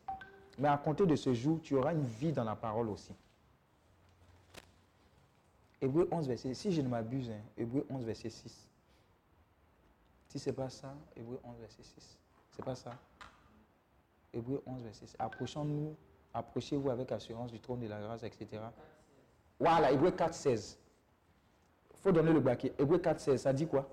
Mais 0.58 0.68
à 0.68 0.78
compter 0.78 1.06
de 1.06 1.16
ce 1.16 1.34
jour, 1.34 1.60
tu 1.62 1.76
auras 1.76 1.94
une 1.94 2.04
vie 2.06 2.32
dans 2.32 2.44
la 2.44 2.56
parole 2.56 2.90
aussi. 2.90 3.14
Hébreu 5.82 6.08
11, 6.12 6.28
verset 6.28 6.54
Si 6.54 6.72
je 6.72 6.82
ne 6.82 6.88
m'abuse, 6.88 7.30
hein, 7.30 7.42
Hébreu 7.58 7.86
11, 7.90 8.04
verset 8.04 8.30
6. 8.30 8.68
Si 10.36 10.40
ce 10.40 10.50
n'est 10.50 10.56
pas 10.58 10.70
ça, 10.70 10.94
Hébreu 11.16 11.40
11, 11.46 11.60
verset 11.62 11.82
6. 11.82 12.20
C'est 12.52 12.66
pas 12.66 12.76
ça. 12.76 12.92
Hébreu 14.34 14.62
11, 14.66 14.82
verset 14.82 15.06
6. 15.08 15.16
Approchons-nous, 15.18 15.96
approchez-vous 16.34 16.90
avec 16.90 17.10
assurance 17.14 17.54
du 17.54 17.62
trône 17.62 17.80
de 17.80 17.88
la 17.88 18.02
grâce, 18.02 18.24
etc. 18.24 18.62
Voilà, 19.58 19.94
Hébreu 19.94 20.12
4, 20.12 20.34
16. 20.34 20.78
Il 21.94 22.00
faut 22.02 22.12
donner 22.12 22.34
le 22.34 22.42
baquet. 22.42 22.74
Hébreu 22.78 22.98
4, 22.98 23.18
16, 23.18 23.42
ça 23.44 23.54
dit 23.54 23.66
quoi? 23.66 23.88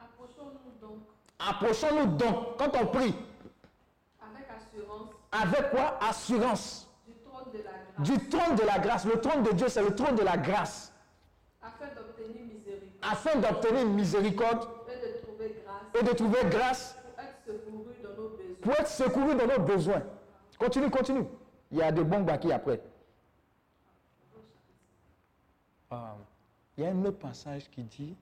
Approchons-nous 0.00 0.80
donc 0.84 0.98
Approchons-nous 1.38 2.06
donc, 2.16 2.56
quand 2.58 2.72
on 2.74 2.86
prie, 2.88 3.14
avec 4.20 4.48
assurance 4.50 5.10
avec 5.30 5.70
quoi? 5.70 5.96
Assurance. 6.02 6.88
du 7.06 7.12
trône 7.22 7.52
de 7.52 7.58
la 7.62 7.70
grâce, 7.70 8.00
Du 8.00 8.28
trône 8.28 8.56
de 8.56 8.62
la 8.64 8.78
grâce. 8.80 9.04
Le 9.04 9.20
trône 9.20 9.44
de 9.44 9.52
Dieu, 9.52 9.68
c'est 9.68 9.84
le 9.84 9.94
trône 9.94 10.16
de 10.16 10.24
la 10.24 10.36
grâce. 10.38 10.92
afin 11.62 11.86
d'obtenir 11.94 12.42
miséricorde 12.46 12.98
Afin 13.00 13.38
d'obtenir 13.38 13.86
miséricorde 13.86 14.77
et 16.00 16.04
de 16.04 16.12
trouver 16.12 16.38
grâce 16.50 16.96
pour 17.12 17.22
être 17.22 17.38
secouru 17.46 17.94
dans 18.02 18.16
nos 18.16 18.28
besoins. 18.28 18.56
pour 18.60 18.72
être 18.72 18.88
secouru 18.88 19.34
dans 19.34 19.46
nos 19.46 19.64
besoins. 19.64 20.02
Continue, 20.58 20.90
continue. 20.90 21.24
Il 21.70 21.78
y 21.78 21.82
a 21.82 21.92
des 21.92 22.04
bons 22.04 22.22
baquets 22.22 22.52
après. 22.52 22.80
Ah, 25.90 26.16
il 26.76 26.84
y 26.84 26.86
a 26.86 26.90
un 26.90 27.04
autre 27.04 27.18
passage 27.18 27.70
qui 27.70 27.82
dit, 27.82 28.14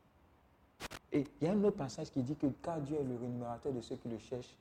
et 1.13 1.25
il 1.41 1.47
y 1.47 1.51
a 1.51 1.53
un 1.53 1.65
autre 1.65 1.77
passage 1.77 2.11
qui 2.11 2.23
dit 2.23 2.37
que 2.37 2.47
car 2.63 2.81
Dieu 2.81 2.97
est 2.97 3.05
le 3.05 3.17
rémunérateur 3.17 3.73
de 3.73 3.81
ceux 3.81 3.97
qui 3.97 4.09
le 4.09 4.19
cherchent, 4.19 4.57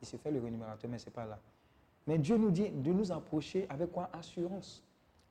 il 0.00 0.08
se 0.08 0.16
fait 0.16 0.30
le 0.30 0.40
rémunérateur, 0.40 0.90
mais 0.90 0.98
ce 0.98 1.06
n'est 1.06 1.12
pas 1.12 1.24
là. 1.24 1.38
Mais 2.06 2.18
Dieu 2.18 2.36
nous 2.36 2.50
dit 2.50 2.68
de 2.68 2.92
nous 2.92 3.12
approcher 3.12 3.66
avec 3.68 3.92
quoi? 3.92 4.10
Assurance. 4.12 4.82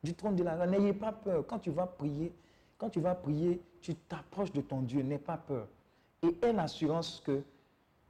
Du 0.03 0.13
trône 0.13 0.35
de 0.35 0.43
la 0.43 0.55
grâce. 0.55 0.69
N'ayez 0.69 0.93
pas 0.93 1.11
peur. 1.11 1.45
Quand 1.45 1.59
tu 1.59 1.69
vas 1.69 1.85
prier, 1.85 2.33
quand 2.77 2.89
tu 2.89 3.01
vas 3.01 3.13
prier, 3.13 3.61
tu 3.81 3.93
t'approches 3.93 4.51
de 4.51 4.61
ton 4.61 4.81
Dieu. 4.81 5.01
N'aie 5.03 5.19
pas 5.19 5.37
peur. 5.37 5.67
Et 6.23 6.35
aie 6.41 6.53
l'assurance 6.53 7.21
que 7.25 7.41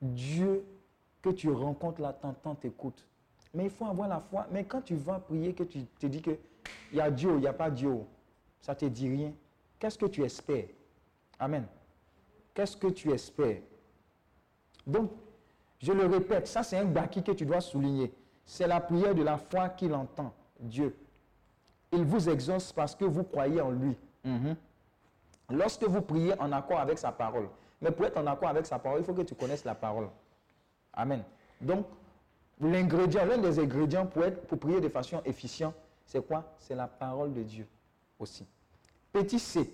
Dieu 0.02 0.66
que 1.22 1.30
tu 1.30 1.50
rencontres 1.52 2.02
là, 2.02 2.14
t'entends, 2.14 2.56
t'écoute. 2.56 3.06
Mais 3.54 3.66
il 3.66 3.70
faut 3.70 3.86
avoir 3.86 4.08
la 4.08 4.20
foi. 4.20 4.48
Mais 4.52 4.64
quand 4.64 4.82
tu 4.82 4.96
vas 4.96 5.20
prier, 5.20 5.54
que 5.54 5.64
tu 5.64 5.86
te 6.00 6.08
dis 6.08 6.22
que 6.22 6.38
il 6.92 6.98
y 6.98 7.02
a 7.02 7.12
Dieu, 7.12 7.32
il 7.36 7.42
n'y 7.42 7.48
a 7.48 7.54
pas 7.54 7.70
Dieu, 7.70 8.00
ça 8.62 8.74
ne 8.74 8.78
te 8.78 8.86
dit 8.86 9.10
rien. 9.10 9.34
Qu'est-ce 9.80 9.98
que 9.98 10.06
tu 10.06 10.24
espères? 10.24 10.68
Amen. 11.40 11.66
Qu'est-ce 12.54 12.78
que 12.78 12.88
tu 12.88 13.12
espères? 13.12 13.62
Donc, 14.86 15.12
je 15.80 15.92
le 15.92 16.06
répète, 16.06 16.48
ça 16.48 16.64
c'est 16.64 16.78
un 16.78 16.86
baki 16.86 17.24
que 17.24 17.32
tu 17.32 17.46
dois 17.46 17.62
souligner. 17.62 18.14
C'est 18.46 18.68
la 18.68 18.80
prière 18.80 19.16
de 19.16 19.24
la 19.24 19.38
foi 19.38 19.70
qu'il 19.70 19.94
entend, 19.94 20.34
Dieu. 20.60 20.96
Il 21.92 22.04
vous 22.04 22.30
exauce 22.30 22.72
parce 22.72 22.96
que 22.96 23.06
vous 23.06 23.24
croyez 23.24 23.62
en 23.62 23.72
lui. 23.72 23.98
Mhm. 24.24 24.56
Lorsque 25.50 25.84
vous 25.84 26.02
priez 26.02 26.40
en 26.40 26.52
accord 26.52 26.80
avec 26.80 26.98
sa 26.98 27.12
parole. 27.12 27.50
Mais 27.82 27.92
pour 27.92 28.06
être 28.06 28.18
en 28.18 28.28
accord 28.28 28.50
avec 28.50 28.66
sa 28.66 28.78
parole, 28.78 29.00
il 29.00 29.06
faut 29.06 29.14
que 29.14 29.24
tu 29.24 29.36
connaisses 29.36 29.66
la 29.66 29.76
parole. 29.76 30.08
Amen. 30.94 31.24
Donc, 31.60 31.86
l'ingrédient, 32.60 33.26
l'un 33.26 33.38
des 33.38 33.60
ingrédients 33.60 34.06
pour, 34.06 34.24
être, 34.24 34.46
pour 34.46 34.60
prier 34.60 34.80
de 34.80 34.90
façon 34.90 35.22
efficiente, 35.26 35.74
c'est 36.06 36.26
quoi? 36.26 36.54
C'est 36.60 36.76
la 36.76 36.88
parole 36.88 37.34
de 37.34 37.44
Dieu 37.44 37.68
aussi. 38.20 38.46
Petit 39.12 39.40
c. 39.40 39.70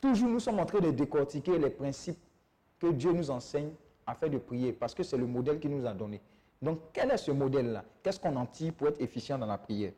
Toujours 0.00 0.28
nous 0.28 0.40
sommes 0.40 0.60
en 0.60 0.66
train 0.66 0.80
de 0.80 0.90
décortiquer 0.90 1.58
les 1.58 1.70
principes 1.70 2.18
que 2.78 2.88
Dieu 2.88 3.12
nous 3.12 3.30
enseigne 3.30 3.70
afin 4.06 4.28
de 4.28 4.38
prier, 4.38 4.72
parce 4.72 4.94
que 4.94 5.02
c'est 5.02 5.16
le 5.16 5.26
modèle 5.26 5.58
qu'il 5.58 5.70
nous 5.70 5.86
a 5.86 5.94
donné. 5.94 6.20
Donc, 6.60 6.78
quel 6.92 7.10
est 7.10 7.16
ce 7.16 7.30
modèle-là? 7.30 7.84
Qu'est-ce 8.02 8.20
qu'on 8.20 8.36
en 8.36 8.46
tire 8.46 8.72
pour 8.74 8.88
être 8.88 9.00
efficient 9.00 9.38
dans 9.38 9.46
la 9.46 9.58
prière? 9.58 9.92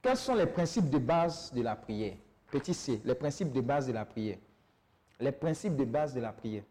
Quels 0.00 0.16
sont 0.16 0.34
les 0.34 0.46
principes 0.46 0.90
de 0.90 0.98
base 0.98 1.52
de 1.52 1.62
la 1.62 1.76
prière? 1.76 2.14
Petit 2.50 2.74
c, 2.74 3.00
les 3.04 3.14
principes 3.14 3.52
de 3.52 3.60
base 3.60 3.86
de 3.86 3.92
la 3.92 4.04
prière. 4.04 4.38
Les 5.22 5.30
principes 5.30 5.76
de 5.76 5.84
base 5.84 6.14
de 6.14 6.20
la 6.20 6.32
prière. 6.32 6.64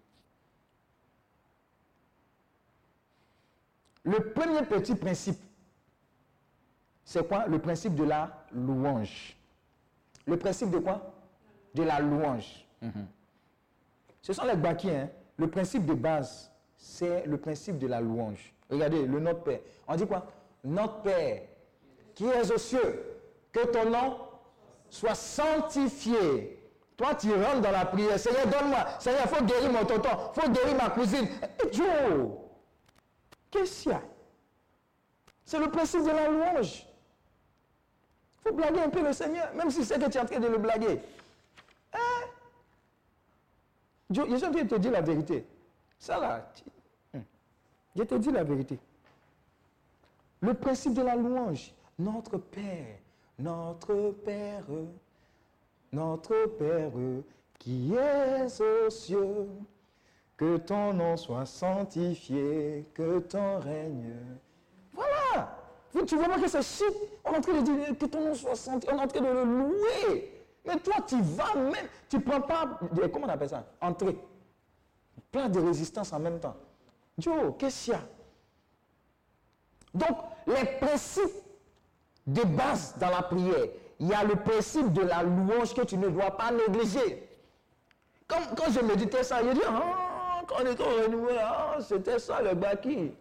Le 4.03 4.19
premier 4.33 4.63
petit 4.63 4.93
principe, 4.93 5.39
c'est 7.05 7.25
quoi? 7.25 7.47
Le 7.47 7.59
principe 7.59 7.95
de 7.95 8.03
la 8.03 8.45
louange. 8.51 9.37
Le 10.27 10.37
principe 10.37 10.69
de 10.69 10.79
quoi? 10.79 11.13
De 11.73 11.83
la 11.83 12.01
louange. 12.01 12.65
Mhm. 12.81 13.07
Ce 14.21 14.33
sont 14.33 14.43
les 14.43 14.57
baki, 14.57 14.89
hein. 14.89 15.09
Le 15.37 15.49
principe 15.49 15.85
de 15.85 15.93
base, 15.93 16.51
c'est 16.75 17.25
le 17.25 17.37
principe 17.37 17.77
de 17.77 17.87
la 17.87 18.01
louange. 18.01 18.53
Regardez, 18.69 19.05
le 19.05 19.19
Notre 19.21 19.43
Père. 19.43 19.61
On 19.87 19.95
dit 19.95 20.05
quoi? 20.05 20.29
Notre 20.65 21.03
Père, 21.03 21.43
qui 22.13 22.25
es 22.25 22.51
aux 22.51 22.57
cieux, 22.57 23.17
que 23.53 23.65
ton 23.67 23.89
nom 23.89 24.17
soit 24.89 25.15
sanctifié. 25.15 26.60
Toi, 27.01 27.15
tu 27.15 27.33
rentres 27.33 27.61
dans 27.61 27.71
la 27.71 27.83
prière. 27.85 28.19
Seigneur, 28.19 28.45
donne-moi. 28.45 28.85
Seigneur, 28.99 29.21
il 29.23 29.35
faut 29.35 29.43
guérir 29.43 29.71
mon 29.71 29.83
tonton. 29.85 30.09
Il 30.35 30.41
faut 30.41 30.49
guérir 30.51 30.75
ma 30.77 30.89
cousine. 30.91 31.27
Joe, 31.71 32.29
qu'est-ce 33.49 33.81
qu'il 33.83 33.91
y 33.91 33.95
a? 33.95 34.01
C'est 35.43 35.57
le 35.57 35.71
principe 35.71 36.03
de 36.03 36.11
la 36.11 36.27
louange. 36.29 36.85
Il 38.45 38.49
faut 38.49 38.53
blaguer 38.55 38.81
un 38.81 38.89
peu 38.89 39.01
le 39.01 39.13
Seigneur, 39.13 39.51
même 39.55 39.71
si 39.71 39.83
c'est 39.83 39.97
que 39.99 40.07
tu 40.11 40.17
es 40.19 40.21
en 40.21 40.25
train 40.25 40.39
de 40.39 40.45
le 40.47 40.59
blaguer. 40.59 41.01
Hein? 41.91 42.27
Dieu, 44.07 44.25
je 44.29 44.35
suis 44.35 44.45
en 44.45 44.51
train 44.51 44.61
de 44.63 44.67
te 44.69 44.75
dire 44.75 44.91
la 44.91 45.01
vérité. 45.01 45.43
Ça 45.97 46.19
là, 46.19 46.51
tu- 46.53 46.63
hum. 47.17 47.23
je 47.95 48.03
te 48.03 48.13
dis 48.15 48.31
la 48.31 48.43
vérité. 48.43 48.77
Le 50.41 50.53
principe 50.53 50.93
de 50.93 51.01
la 51.01 51.15
louange. 51.15 51.73
Notre 51.97 52.37
Père, 52.37 52.97
notre 53.39 54.11
Père, 54.23 54.63
notre 55.91 56.45
Père 56.57 56.91
qui 57.59 57.93
es 57.93 58.61
aux 58.61 58.89
cieux, 58.89 59.47
que 60.35 60.57
ton 60.57 60.93
nom 60.93 61.15
soit 61.17 61.45
sanctifié, 61.45 62.87
que 62.93 63.19
ton 63.19 63.59
règne. 63.59 64.15
Voilà. 64.93 65.57
Tu 66.07 66.15
vois 66.15 66.39
que 66.39 66.47
c'est 66.47 66.63
chic. 66.63 66.95
On 67.23 67.33
est 67.33 67.37
en 67.37 67.41
train 67.41 67.61
de 67.61 67.61
dire 67.61 67.97
que 67.97 68.05
ton 68.05 68.25
nom 68.25 68.33
soit 68.33 68.55
sanctifié. 68.55 68.95
On 68.95 68.99
est 68.99 69.03
en 69.03 69.07
train 69.07 69.21
de 69.21 69.27
le 69.27 69.43
louer. 69.43 70.47
Mais 70.65 70.79
toi, 70.79 70.95
tu 71.07 71.21
vas 71.21 71.53
même, 71.55 71.87
tu 72.09 72.17
ne 72.17 72.21
prends 72.21 72.41
pas, 72.41 72.79
comment 73.11 73.27
on 73.27 73.29
appelle 73.29 73.49
ça? 73.49 73.65
Entrée. 73.79 74.17
Plein 75.31 75.49
de 75.49 75.59
résistance 75.59 76.11
en 76.13 76.19
même 76.19 76.39
temps. 76.39 76.55
Joe, 77.17 77.53
qu'est-ce 77.57 77.85
qu'il 77.85 77.93
y 77.93 77.95
a? 77.95 78.01
Donc, 79.93 80.17
les 80.47 80.65
principes 80.79 81.43
de 82.25 82.43
base 82.43 82.95
dans 82.97 83.09
la 83.09 83.21
prière, 83.23 83.67
il 84.01 84.07
y 84.07 84.13
a 84.13 84.23
le 84.23 84.35
principe 84.35 84.91
de 84.93 85.03
la 85.03 85.21
louange 85.21 85.75
que 85.75 85.81
tu 85.83 85.95
ne 85.95 86.09
dois 86.09 86.31
pas 86.31 86.51
négliger. 86.51 87.29
Quand 88.27 88.71
je 88.71 88.79
méditais 88.79 89.23
ça, 89.23 89.43
je 89.43 89.53
dis, 89.53 89.61
ah, 89.67 90.41
quand 90.47 90.55
on 90.63 90.71
était 90.71 90.81
au 90.81 91.03
renouveau, 91.03 91.29
ah, 91.39 91.77
c'était 91.79 92.17
ça 92.17 92.41
le 92.41 92.55
baki. 92.55 93.11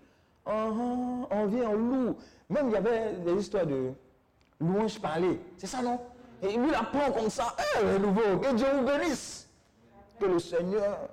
Ah, 0.46 0.68
ah, 0.70 1.26
on 1.30 1.46
vient, 1.46 1.68
on 1.68 1.74
loue. 1.74 2.16
Même 2.48 2.68
il 2.68 2.72
y 2.72 2.76
avait 2.76 3.12
des 3.12 3.34
histoires 3.34 3.66
de 3.66 3.92
louange 4.58 4.98
parlée. 4.98 5.38
C'est 5.58 5.66
ça, 5.66 5.82
non? 5.82 6.00
Et 6.42 6.56
lui, 6.56 6.68
il 6.68 6.74
apprend 6.74 7.12
comme 7.12 7.28
ça. 7.28 7.54
Eh, 7.58 7.84
renouveau, 7.84 8.38
que 8.38 8.54
Dieu 8.54 8.66
vous 8.72 8.86
bénisse. 8.86 9.50
Que 10.18 10.24
le 10.24 10.38
Seigneur 10.38 11.10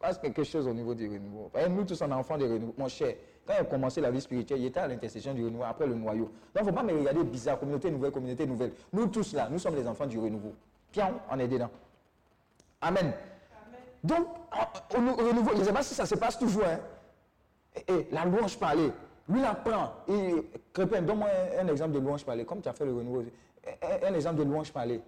fasse 0.00 0.18
quelque 0.18 0.44
chose 0.44 0.66
au 0.66 0.72
niveau 0.72 0.94
du 0.94 1.06
renouveau. 1.08 1.50
Nous 1.68 1.84
tous, 1.84 2.00
est 2.00 2.04
enfants 2.04 2.38
du 2.38 2.44
renouveau. 2.44 2.74
Mon 2.78 2.88
cher, 2.88 3.14
quand 3.48 3.54
il 3.54 3.60
a 3.60 3.64
commencé 3.64 4.02
la 4.02 4.10
vie 4.10 4.20
spirituelle, 4.20 4.60
il 4.60 4.66
était 4.66 4.80
à 4.80 4.86
l'intercession 4.86 5.32
du 5.32 5.42
renouveau, 5.42 5.64
après 5.64 5.86
le 5.86 5.94
noyau. 5.94 6.24
Donc, 6.24 6.32
il 6.56 6.60
ne 6.60 6.66
faut 6.66 6.72
pas 6.72 6.82
me 6.82 6.92
regarder 6.92 7.24
bizarre, 7.24 7.58
communauté 7.58 7.90
nouvelle, 7.90 8.12
communauté 8.12 8.46
nouvelle. 8.46 8.72
Nous 8.92 9.06
tous 9.06 9.32
là, 9.32 9.48
nous 9.50 9.58
sommes 9.58 9.74
les 9.74 9.86
enfants 9.88 10.06
du 10.06 10.18
renouveau. 10.18 10.52
Pierre, 10.92 11.14
on 11.30 11.38
est 11.38 11.48
dedans. 11.48 11.70
Amen. 12.82 13.10
Donc, 14.04 14.26
au, 14.94 14.98
au 14.98 15.26
renouveau, 15.28 15.52
je 15.54 15.60
ne 15.60 15.64
sais 15.64 15.72
pas 15.72 15.82
si 15.82 15.94
ça 15.94 16.04
se 16.04 16.14
passe 16.16 16.38
toujours. 16.38 16.64
Hein. 16.64 16.78
Et, 17.74 17.92
et 17.92 18.08
la 18.12 18.26
louange 18.26 18.58
parlée, 18.58 18.92
lui, 19.30 19.40
il 19.40 19.44
apprend. 19.46 19.92
Et, 20.08 20.34
Crépin, 20.72 21.00
donne-moi 21.00 21.28
un, 21.58 21.66
un 21.66 21.68
exemple 21.68 21.92
de 21.92 22.00
louange 22.00 22.24
parlée, 22.26 22.44
comme 22.44 22.60
tu 22.60 22.68
as 22.68 22.74
fait 22.74 22.84
le 22.84 22.94
renouveau. 22.94 23.24
Un, 23.82 24.08
un 24.10 24.14
exemple 24.14 24.36
de 24.36 24.42
louange 24.44 24.70
parlée. 24.72 25.00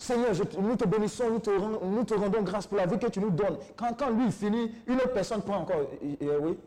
Seigneur, 0.00 0.30
nous 0.58 0.76
te 0.76 0.86
bénissons, 0.86 1.28
nous 1.28 2.04
te, 2.04 2.14
rendons 2.14 2.42
grâce 2.42 2.66
pour 2.66 2.78
la 2.78 2.86
vie 2.86 2.98
que 2.98 3.08
tu 3.08 3.20
nous 3.20 3.28
donnes. 3.28 3.58
Quand, 3.76 3.92
quand 3.92 4.08
lui 4.08 4.32
finit, 4.32 4.72
une 4.86 4.96
autre 4.96 5.12
personne 5.12 5.42
prend 5.42 5.58
encore. 5.58 5.82
Oui, 6.00 6.58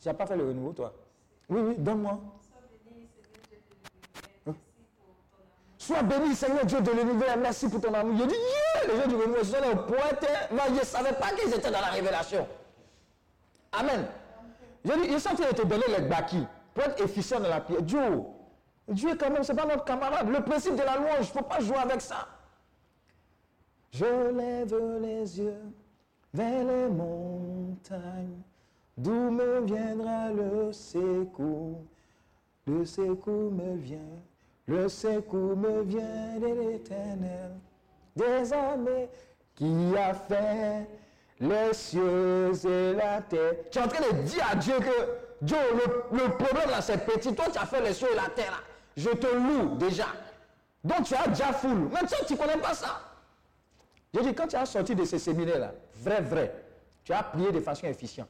tu 0.00 0.06
n'as 0.06 0.14
pas 0.14 0.26
fait 0.26 0.36
le 0.36 0.46
renouveau, 0.46 0.72
toi? 0.72 0.94
Oui, 1.48 1.60
oui, 1.60 1.74
donne-moi. 1.76 2.20
Sois 5.76 6.02
béni, 6.04 6.36
Seigneur 6.36 6.64
Dieu 6.64 6.80
de 6.80 6.92
l'univers, 6.92 7.36
merci 7.36 7.68
pour 7.68 7.80
ton 7.80 7.92
amour. 7.92 8.14
Il 8.16 8.28
dit, 8.28 8.34
yeah, 8.34 8.94
les 8.94 9.00
gens 9.00 9.08
du 9.08 9.16
renouveau, 9.16 9.42
sont 9.42 9.56
les 9.60 9.74
poètes. 9.74 10.30
Moi, 10.52 10.62
je 10.68 10.74
ne 10.74 10.84
savais 10.84 11.14
pas 11.14 11.30
qu'ils 11.32 11.52
étaient 11.52 11.72
dans 11.72 11.80
la 11.80 11.88
révélation. 11.88 12.46
Amen. 13.72 14.06
Je 14.84 14.92
dis, 14.92 15.08
ils 15.14 15.20
sont 15.20 15.30
en 15.30 15.34
train 15.34 15.50
de 15.50 15.56
te 15.56 15.66
donner 15.66 15.86
les 15.98 16.04
baki 16.04 16.46
pour 16.74 16.84
être 16.84 17.02
efficient 17.02 17.40
dans 17.40 17.48
la 17.48 17.60
prière. 17.60 17.82
Dieu, 17.82 18.00
Dieu 18.86 19.16
quand 19.18 19.30
même, 19.30 19.42
ce 19.42 19.50
n'est 19.50 19.60
pas 19.60 19.66
notre 19.66 19.84
camarade. 19.84 20.28
Le 20.28 20.42
principe 20.44 20.76
de 20.76 20.82
la 20.82 20.96
louange, 20.96 21.16
il 21.16 21.20
ne 21.22 21.24
faut 21.24 21.42
pas 21.42 21.58
jouer 21.58 21.78
avec 21.78 22.00
ça. 22.00 22.28
Je 23.90 24.04
lève 24.04 24.74
les 25.00 25.40
yeux 25.40 25.72
vers 26.34 26.64
les 26.64 26.88
montagnes, 26.88 28.42
d'où 28.96 29.30
me 29.30 29.60
viendra 29.64 30.30
le 30.30 30.72
secours. 30.72 31.82
Le 32.66 32.84
secours 32.84 33.50
me 33.50 33.76
vient, 33.76 33.98
le 34.66 34.88
secours 34.88 35.56
me 35.56 35.82
vient 35.82 36.38
de 36.38 36.46
l'éternel, 36.46 37.52
des 38.14 38.52
armées 38.52 39.08
qui 39.54 39.96
a 39.96 40.12
fait 40.12 40.86
les 41.40 41.72
cieux 41.72 42.52
et 42.66 42.92
la 42.92 43.22
terre. 43.22 43.54
Tu 43.70 43.78
es 43.78 43.82
en 43.82 43.88
train 43.88 44.06
de 44.06 44.22
dire 44.22 44.46
à 44.52 44.54
Dieu 44.56 44.74
que, 44.78 45.44
Dieu, 45.44 45.56
le, 45.72 46.18
le 46.18 46.28
problème 46.36 46.68
là 46.70 46.82
c'est 46.82 47.06
petit, 47.06 47.34
toi 47.34 47.46
tu 47.50 47.58
as 47.58 47.64
fait 47.64 47.80
les 47.80 47.94
cieux 47.94 48.08
et 48.12 48.16
la 48.16 48.28
terre 48.28 48.50
là. 48.50 48.58
Je 48.96 49.10
te 49.10 49.26
loue 49.34 49.76
déjà. 49.76 50.06
Donc 50.84 51.04
tu 51.04 51.14
as 51.14 51.26
déjà 51.28 51.52
full. 51.54 51.88
Maintenant 51.90 52.18
tu 52.26 52.34
ne 52.34 52.38
connais 52.38 52.58
pas 52.58 52.74
ça. 52.74 53.07
Je 54.14 54.20
dis, 54.20 54.34
quand 54.34 54.46
tu 54.46 54.56
as 54.56 54.66
sorti 54.66 54.94
de 54.94 55.04
ces 55.04 55.18
séminaires-là, 55.18 55.74
vrai, 55.96 56.20
vrai, 56.20 56.64
tu 57.04 57.12
as 57.12 57.22
prié 57.22 57.52
de 57.52 57.60
façon 57.60 57.86
efficiente. 57.86 58.28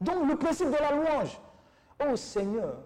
Donc, 0.00 0.28
le 0.28 0.36
principe 0.36 0.68
de 0.68 0.72
la 0.72 0.92
louange. 0.92 1.40
Oh 2.04 2.16
Seigneur, 2.16 2.82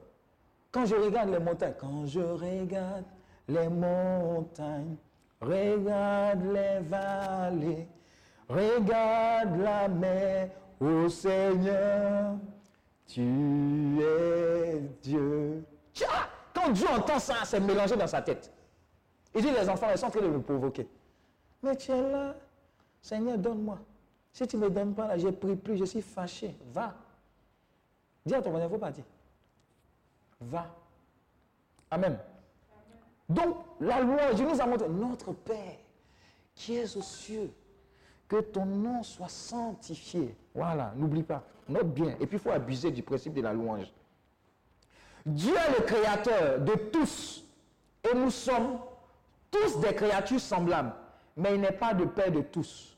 quand 0.70 0.84
je 0.84 0.94
regarde 0.94 1.30
les 1.30 1.38
montagnes, 1.38 1.74
quand 1.78 2.06
je 2.06 2.20
regarde 2.20 3.04
les 3.48 3.68
montagnes, 3.68 4.96
regarde 5.40 6.44
les 6.44 6.80
vallées, 6.80 7.88
regarde 8.48 9.58
la 9.58 9.88
mer, 9.88 10.50
oh 10.80 11.08
Seigneur, 11.08 12.34
tu 13.06 14.00
es 14.02 14.80
Dieu. 15.02 15.64
Tiens, 15.92 16.08
quand 16.54 16.70
Dieu 16.70 16.86
entend 16.88 17.18
ça, 17.18 17.36
c'est 17.44 17.60
mélangé 17.60 17.96
dans 17.96 18.06
sa 18.06 18.20
tête. 18.20 18.52
Il 19.34 19.42
dit, 19.42 19.50
les 19.50 19.68
enfants, 19.68 19.88
ils 19.90 19.98
sont 19.98 20.06
en 20.06 20.10
train 20.10 20.20
de 20.20 20.28
me 20.28 20.40
provoquer. 20.40 20.86
Mais 21.62 21.76
tu 21.76 21.90
es 21.90 22.10
là, 22.10 22.34
Seigneur, 23.00 23.38
donne-moi. 23.38 23.78
Si 24.32 24.46
tu 24.46 24.56
ne 24.56 24.62
me 24.62 24.70
donnes 24.70 24.94
pas, 24.94 25.06
là, 25.06 25.16
j'ai 25.16 25.32
pris 25.32 25.56
plus, 25.56 25.76
je 25.76 25.84
suis 25.84 26.02
fâché. 26.02 26.54
Va. 26.72 26.94
Dis 28.24 28.34
à 28.34 28.42
ton 28.42 28.50
voisin, 28.50 28.66
il 28.66 28.70
faut 28.70 28.78
partir. 28.78 29.04
Va. 30.40 30.66
Amen. 31.90 32.18
Donc, 33.28 33.56
la 33.80 34.00
loi, 34.00 34.34
Dieu 34.34 34.46
nous 34.46 34.60
a 34.60 34.66
montré, 34.66 34.88
notre 34.88 35.32
Père, 35.32 35.76
qui 36.54 36.76
es 36.76 36.96
aux 36.96 37.02
cieux, 37.02 37.50
que 38.28 38.40
ton 38.40 38.66
nom 38.66 39.02
soit 39.02 39.28
sanctifié. 39.28 40.36
Voilà, 40.54 40.92
n'oublie 40.96 41.22
pas, 41.22 41.42
note 41.68 41.92
bien. 41.92 42.16
Et 42.20 42.26
puis, 42.26 42.36
il 42.36 42.38
faut 42.38 42.50
abuser 42.50 42.90
du 42.90 43.02
principe 43.02 43.34
de 43.34 43.40
la 43.40 43.52
louange. 43.52 43.92
Dieu 45.24 45.54
est 45.54 45.78
le 45.78 45.84
créateur 45.84 46.60
de 46.60 46.74
tous. 46.74 47.44
Et 48.04 48.14
nous 48.14 48.30
sommes 48.30 48.78
tous 49.50 49.80
des 49.80 49.94
créatures 49.94 50.40
semblables. 50.40 50.92
Mais 51.36 51.54
il 51.54 51.60
n'est 51.60 51.72
pas 51.72 51.92
de 51.94 52.04
Père 52.04 52.30
de 52.30 52.40
tous. 52.40 52.96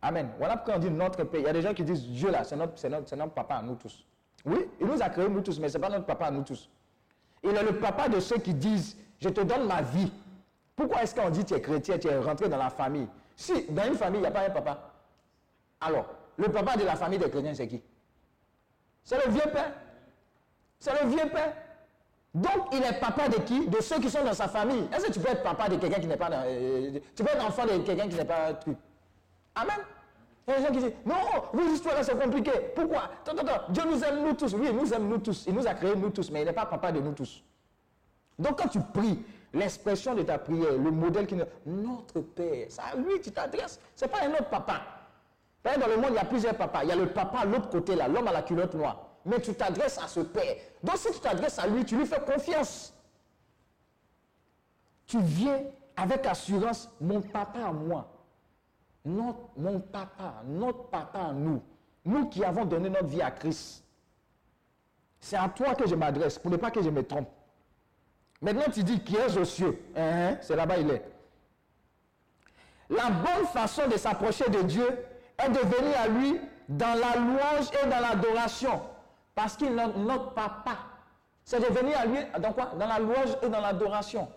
Amen. 0.00 0.30
Voilà 0.38 0.56
pourquoi 0.56 0.76
on 0.76 0.78
dit 0.78 0.90
notre 0.90 1.24
Père. 1.24 1.40
Il 1.40 1.46
y 1.46 1.48
a 1.48 1.52
des 1.52 1.62
gens 1.62 1.74
qui 1.74 1.82
disent 1.82 2.06
Dieu 2.06 2.30
là, 2.30 2.44
c'est 2.44 2.56
notre, 2.56 3.16
notre 3.16 3.32
papa 3.32 3.56
à 3.56 3.62
nous 3.62 3.74
tous. 3.74 4.04
Oui, 4.44 4.58
il 4.80 4.86
nous 4.86 5.00
a 5.02 5.08
créés 5.08 5.28
nous 5.28 5.40
tous, 5.40 5.58
mais 5.58 5.68
ce 5.68 5.78
n'est 5.78 5.80
pas 5.80 5.88
notre 5.88 6.04
papa 6.04 6.26
à 6.26 6.30
nous 6.30 6.42
tous. 6.42 6.68
Il 7.42 7.50
est 7.50 7.62
le 7.62 7.78
papa 7.78 8.08
de 8.08 8.20
ceux 8.20 8.38
qui 8.38 8.54
disent 8.54 8.96
Je 9.20 9.28
te 9.28 9.40
donne 9.40 9.66
ma 9.66 9.82
vie. 9.82 10.12
Pourquoi 10.76 11.02
est-ce 11.02 11.14
qu'on 11.14 11.30
dit 11.30 11.44
tu 11.44 11.54
es 11.54 11.60
chrétien, 11.60 11.98
tu 11.98 12.08
es 12.08 12.18
rentré 12.18 12.48
dans 12.48 12.56
la 12.58 12.70
famille? 12.70 13.08
Si 13.36 13.66
dans 13.70 13.84
une 13.86 13.94
famille, 13.94 14.18
il 14.18 14.22
n'y 14.22 14.28
a 14.28 14.30
pas 14.30 14.46
un 14.46 14.50
papa. 14.50 14.90
Alors, 15.80 16.06
le 16.36 16.48
papa 16.48 16.76
de 16.76 16.84
la 16.84 16.96
famille 16.96 17.18
des 17.18 17.30
chrétiens, 17.30 17.54
c'est 17.54 17.68
qui? 17.68 17.80
C'est 19.02 19.24
le 19.24 19.32
vieux 19.32 19.50
père. 19.52 19.72
C'est 20.78 21.02
le 21.02 21.08
vieux 21.08 21.28
père. 21.30 21.52
Donc, 22.34 22.66
il 22.72 22.82
est 22.82 22.98
papa 22.98 23.28
de 23.28 23.36
qui? 23.42 23.68
De 23.68 23.80
ceux 23.80 24.00
qui 24.00 24.10
sont 24.10 24.24
dans 24.24 24.32
sa 24.34 24.48
famille. 24.48 24.88
Est-ce 24.92 25.06
que 25.06 25.12
tu 25.12 25.20
peux 25.20 25.30
être 25.30 25.42
papa 25.44 25.68
de 25.68 25.76
quelqu'un 25.76 26.00
qui 26.00 26.06
n'est 26.08 26.16
pas 26.16 26.28
dans. 26.28 26.42
euh, 26.44 26.98
tu 27.14 27.22
peux 27.22 27.30
être 27.30 27.46
enfant 27.46 27.64
de 27.64 27.78
quelqu'un 27.78 28.08
qui 28.08 28.16
n'est 28.16 28.24
pas 28.24 28.52
truc? 28.54 28.76
Amen. 29.54 29.76
Il 30.46 30.50
y 30.50 30.56
a 30.56 30.58
des 30.58 30.66
gens 30.66 30.72
qui 30.72 30.78
disent 30.80 30.92
Non, 31.06 31.14
vos 31.52 31.72
histoires 31.72 31.94
c'est 32.02 32.18
compliqué. 32.20 32.50
Pourquoi? 32.74 33.04
Attends, 33.24 33.38
attends. 33.40 33.62
Dieu 33.72 33.84
nous 33.88 34.02
aime 34.02 34.24
nous 34.26 34.32
tous. 34.34 34.52
Oui, 34.54 34.66
il 34.68 34.76
nous 34.76 34.92
aime 34.92 35.08
nous 35.08 35.18
tous. 35.18 35.44
Il 35.46 35.54
nous 35.54 35.66
a 35.66 35.74
créés 35.74 35.94
nous 35.94 36.10
tous, 36.10 36.28
mais 36.32 36.40
il 36.42 36.46
n'est 36.46 36.52
pas 36.52 36.66
papa 36.66 36.90
de 36.90 36.98
nous 37.00 37.12
tous. 37.12 37.42
Donc, 38.36 38.58
quand 38.60 38.68
tu 38.68 38.80
pries, 38.80 39.22
l'expression 39.52 40.12
de 40.14 40.22
ta 40.24 40.36
prière, 40.38 40.72
le 40.72 40.90
modèle 40.90 41.28
qui 41.28 41.36
nous. 41.36 41.44
Notre 41.66 42.20
Père, 42.20 42.66
ça, 42.68 42.82
lui, 42.96 43.20
tu 43.20 43.30
t'adresses. 43.30 43.78
Ce 43.94 44.04
n'est 44.04 44.10
pas 44.10 44.22
un 44.24 44.32
autre 44.32 44.48
papa. 44.50 44.80
Dans 45.62 45.86
le 45.86 45.96
monde, 45.96 46.10
il 46.10 46.16
y 46.16 46.18
a 46.18 46.24
plusieurs 46.24 46.56
papas. 46.56 46.82
Il 46.82 46.88
y 46.88 46.92
a 46.92 46.96
le 46.96 47.06
papa 47.06 47.38
à 47.38 47.44
l'autre 47.44 47.70
côté, 47.70 47.94
là, 47.94 48.08
l'homme 48.08 48.26
à 48.28 48.32
la 48.32 48.42
culotte 48.42 48.74
noire. 48.74 49.06
Mais 49.24 49.40
tu 49.40 49.54
t'adresses 49.54 49.98
à 49.98 50.06
ce 50.08 50.20
Père. 50.20 50.56
Donc, 50.82 50.96
si 50.96 51.10
tu 51.12 51.20
t'adresses 51.20 51.58
à 51.58 51.66
lui, 51.66 51.84
tu 51.84 51.96
lui 51.96 52.06
fais 52.06 52.20
confiance. 52.20 52.92
Tu 55.06 55.20
viens 55.20 55.62
avec 55.96 56.26
assurance, 56.26 56.90
mon 57.00 57.20
papa 57.20 57.60
à 57.66 57.72
moi, 57.72 58.10
notre, 59.04 59.38
mon 59.56 59.80
papa, 59.80 60.42
notre 60.46 60.84
papa 60.88 61.20
à 61.20 61.32
nous, 61.32 61.62
nous 62.04 62.28
qui 62.28 62.44
avons 62.44 62.64
donné 62.64 62.88
notre 62.88 63.06
vie 63.06 63.22
à 63.22 63.30
Christ. 63.30 63.84
C'est 65.20 65.36
à 65.36 65.48
toi 65.48 65.74
que 65.74 65.86
je 65.88 65.94
m'adresse, 65.94 66.38
pour 66.38 66.50
ne 66.50 66.56
pas 66.56 66.70
que 66.70 66.82
je 66.82 66.90
me 66.90 67.02
trompe. 67.02 67.28
Maintenant, 68.42 68.70
tu 68.72 68.82
dis 68.82 69.00
qui 69.00 69.16
est 69.16 69.36
aux 69.38 69.44
cieux 69.44 69.78
C'est 69.94 70.56
là-bas 70.56 70.78
il 70.78 70.90
est. 70.90 71.02
La 72.90 73.10
bonne 73.10 73.46
façon 73.52 73.88
de 73.88 73.96
s'approcher 73.96 74.48
de 74.50 74.62
Dieu 74.62 74.86
est 75.38 75.48
de 75.48 75.58
venir 75.58 75.98
à 75.98 76.08
lui 76.08 76.38
dans 76.68 76.94
la 76.98 77.16
louange 77.16 77.68
et 77.82 77.88
dans 77.88 78.00
l'adoration. 78.00 78.82
Parce 79.34 79.56
qu'il 79.56 79.68
est 79.78 79.86
notre 79.98 80.32
papa. 80.32 80.78
C'est 81.44 81.60
de 81.60 81.66
venir 81.74 81.98
à 81.98 82.06
lui 82.06 82.18
dans 82.40 82.52
quoi? 82.52 82.66
Dans 82.78 82.86
la 82.86 82.98
louange 82.98 83.36
et 83.42 83.48
dans 83.48 83.60
l'adoration. 83.60 84.28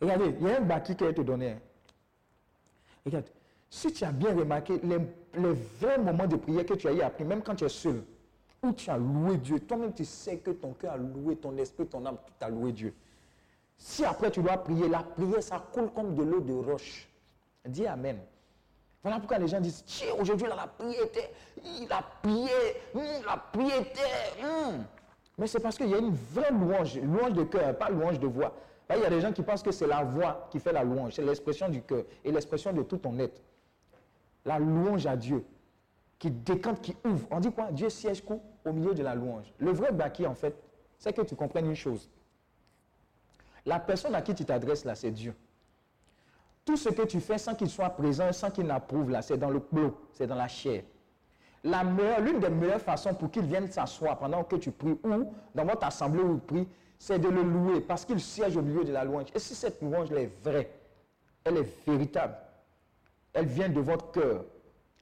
Regardez, 0.00 0.34
il 0.40 0.46
y 0.46 0.50
a 0.50 0.56
un 0.58 0.60
bâti 0.60 0.96
qui 0.96 1.04
a 1.04 1.10
été 1.10 1.22
donné. 1.24 1.50
hein. 1.52 1.58
Regarde, 3.04 3.26
si 3.68 3.92
tu 3.92 4.04
as 4.04 4.12
bien 4.12 4.34
remarqué 4.34 4.78
les, 4.82 4.98
les 5.34 5.52
vrais 5.80 5.98
moments 5.98 6.26
de 6.26 6.36
prière 6.36 6.66
que 6.66 6.74
tu 6.74 6.88
as 6.88 6.92
eu 6.92 7.00
appris, 7.00 7.24
même 7.24 7.42
quand 7.42 7.54
tu 7.54 7.64
es 7.64 7.68
seul, 7.68 8.02
où 8.62 8.72
tu 8.72 8.90
as 8.90 8.98
loué 8.98 9.36
Dieu, 9.38 9.60
toi-même 9.60 9.92
tu 9.94 10.04
sais 10.04 10.38
que 10.38 10.50
ton 10.50 10.72
cœur 10.74 10.92
a 10.94 10.96
loué, 10.98 11.36
ton 11.36 11.56
esprit, 11.56 11.86
ton 11.86 12.04
âme, 12.04 12.16
tout 12.26 12.44
a 12.44 12.48
loué 12.50 12.72
Dieu. 12.72 12.94
Si 13.78 14.04
après 14.04 14.30
tu 14.30 14.42
dois 14.42 14.58
prier, 14.58 14.88
la 14.88 15.02
prière, 15.02 15.42
ça 15.42 15.64
coule 15.72 15.90
comme 15.92 16.14
de 16.14 16.22
l'eau 16.22 16.40
de 16.40 16.52
roche. 16.52 17.08
Dis 17.64 17.86
Amen. 17.86 18.18
Voilà 19.02 19.18
pourquoi 19.18 19.38
les 19.38 19.48
gens 19.48 19.60
disent, 19.60 19.82
tiens, 19.86 20.08
aujourd'hui, 20.18 20.46
il 20.46 21.90
a 21.92 22.02
prié, 22.22 22.50
hum, 22.94 23.02
la 23.26 23.36
prière 23.36 23.80
était, 23.80 24.44
hum. 24.44 24.84
Mais 25.38 25.46
c'est 25.46 25.60
parce 25.60 25.76
qu'il 25.76 25.88
y 25.88 25.94
a 25.94 25.98
une 25.98 26.14
vraie 26.14 26.50
louange, 26.50 26.98
louange 26.98 27.32
de 27.32 27.44
cœur, 27.44 27.76
pas 27.78 27.88
louange 27.88 28.18
de 28.18 28.26
voix. 28.26 28.54
Là, 28.90 28.96
il 28.96 29.02
y 29.02 29.06
a 29.06 29.10
des 29.10 29.20
gens 29.20 29.32
qui 29.32 29.42
pensent 29.42 29.62
que 29.62 29.70
c'est 29.70 29.86
la 29.86 30.02
voix 30.04 30.48
qui 30.50 30.58
fait 30.60 30.72
la 30.72 30.84
louange, 30.84 31.14
c'est 31.14 31.22
l'expression 31.22 31.68
du 31.68 31.80
cœur 31.82 32.04
et 32.24 32.30
l'expression 32.30 32.72
de 32.72 32.82
tout 32.82 32.98
ton 32.98 33.18
être. 33.18 33.40
La 34.44 34.58
louange 34.58 35.06
à 35.06 35.16
Dieu, 35.16 35.44
qui 36.18 36.30
décante, 36.30 36.82
qui 36.82 36.94
ouvre. 37.04 37.26
On 37.30 37.40
dit 37.40 37.50
quoi? 37.50 37.72
Dieu 37.72 37.88
siège 37.88 38.22
au 38.64 38.72
milieu 38.72 38.92
de 38.92 39.02
la 39.02 39.14
louange. 39.14 39.52
Le 39.58 39.70
vrai 39.70 39.92
baki, 39.92 40.26
en 40.26 40.34
fait, 40.34 40.54
c'est 40.98 41.14
que 41.14 41.22
tu 41.22 41.34
comprennes 41.34 41.66
une 41.66 41.74
chose. 41.74 42.10
La 43.64 43.78
personne 43.78 44.14
à 44.14 44.20
qui 44.20 44.34
tu 44.34 44.44
t'adresses 44.44 44.84
là, 44.84 44.94
c'est 44.94 45.10
Dieu. 45.10 45.34
Tout 46.64 46.76
ce 46.76 46.88
que 46.90 47.02
tu 47.02 47.20
fais 47.20 47.38
sans 47.38 47.54
qu'il 47.54 47.68
soit 47.68 47.90
présent, 47.90 48.32
sans 48.32 48.50
qu'il 48.50 48.66
n'approuve 48.66 49.10
là, 49.10 49.22
c'est 49.22 49.38
dans 49.38 49.50
le 49.50 49.60
clos, 49.60 49.96
c'est 50.12 50.26
dans 50.26 50.34
la 50.34 50.48
chair. 50.48 50.82
La 51.64 51.84
meilleure, 51.84 52.20
l'une 52.20 52.40
des 52.40 52.48
meilleures 52.48 52.80
façons 52.80 53.14
pour 53.14 53.30
qu'il 53.30 53.42
vienne 53.42 53.70
s'asseoir 53.70 54.18
pendant 54.18 54.44
que 54.44 54.56
tu 54.56 54.70
pries 54.70 54.98
ou 55.04 55.24
dans 55.54 55.64
votre 55.64 55.84
assemblée 55.86 56.22
où 56.22 56.38
tu 56.38 56.46
pries, 56.46 56.68
c'est 56.98 57.18
de 57.18 57.28
le 57.28 57.42
louer 57.42 57.80
parce 57.80 58.04
qu'il 58.04 58.20
siège 58.20 58.56
au 58.56 58.62
milieu 58.62 58.84
de 58.84 58.92
la 58.92 59.04
louange. 59.04 59.26
Et 59.34 59.38
si 59.38 59.54
cette 59.54 59.80
louange 59.82 60.10
est 60.12 60.30
vraie, 60.42 60.70
elle 61.44 61.58
est 61.58 61.86
véritable, 61.86 62.36
elle 63.32 63.46
vient 63.46 63.68
de 63.68 63.80
votre 63.80 64.10
cœur, 64.10 64.44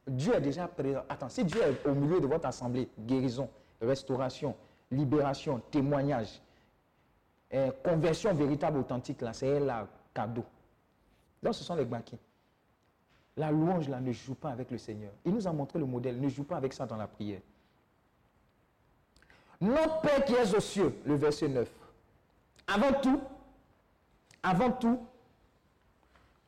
Dieu 0.06 0.34
est 0.34 0.40
déjà 0.40 0.66
présent. 0.66 1.02
Attends, 1.08 1.28
si 1.28 1.44
Dieu 1.44 1.60
est 1.60 1.86
au 1.86 1.94
milieu 1.94 2.20
de 2.20 2.26
votre 2.26 2.46
assemblée, 2.46 2.88
guérison, 2.98 3.48
restauration, 3.80 4.54
libération, 4.90 5.60
témoignage, 5.70 6.40
euh, 7.52 7.70
conversion 7.84 8.32
véritable, 8.34 8.78
authentique, 8.78 9.20
là, 9.20 9.32
c'est 9.32 9.60
là, 9.60 9.86
cadeau. 10.14 10.44
Donc, 11.42 11.54
ce 11.54 11.64
sont 11.64 11.74
les 11.76 11.84
banquets. 11.84 12.18
La 13.36 13.50
louange, 13.50 13.88
là, 13.88 14.00
ne 14.00 14.12
joue 14.12 14.34
pas 14.34 14.50
avec 14.50 14.70
le 14.70 14.78
Seigneur. 14.78 15.12
Il 15.24 15.32
nous 15.32 15.46
a 15.46 15.52
montré 15.52 15.78
le 15.78 15.86
modèle. 15.86 16.20
Ne 16.20 16.28
joue 16.28 16.44
pas 16.44 16.56
avec 16.56 16.72
ça 16.72 16.86
dans 16.86 16.96
la 16.96 17.06
prière. 17.06 17.40
Notre 19.60 20.00
Père 20.00 20.24
qui 20.24 20.34
est 20.34 20.54
aux 20.54 20.60
cieux, 20.60 20.94
le 21.04 21.14
verset 21.14 21.48
9. 21.48 21.68
Avant 22.66 22.92
tout, 23.00 23.20
avant 24.42 24.70
tout, 24.72 25.00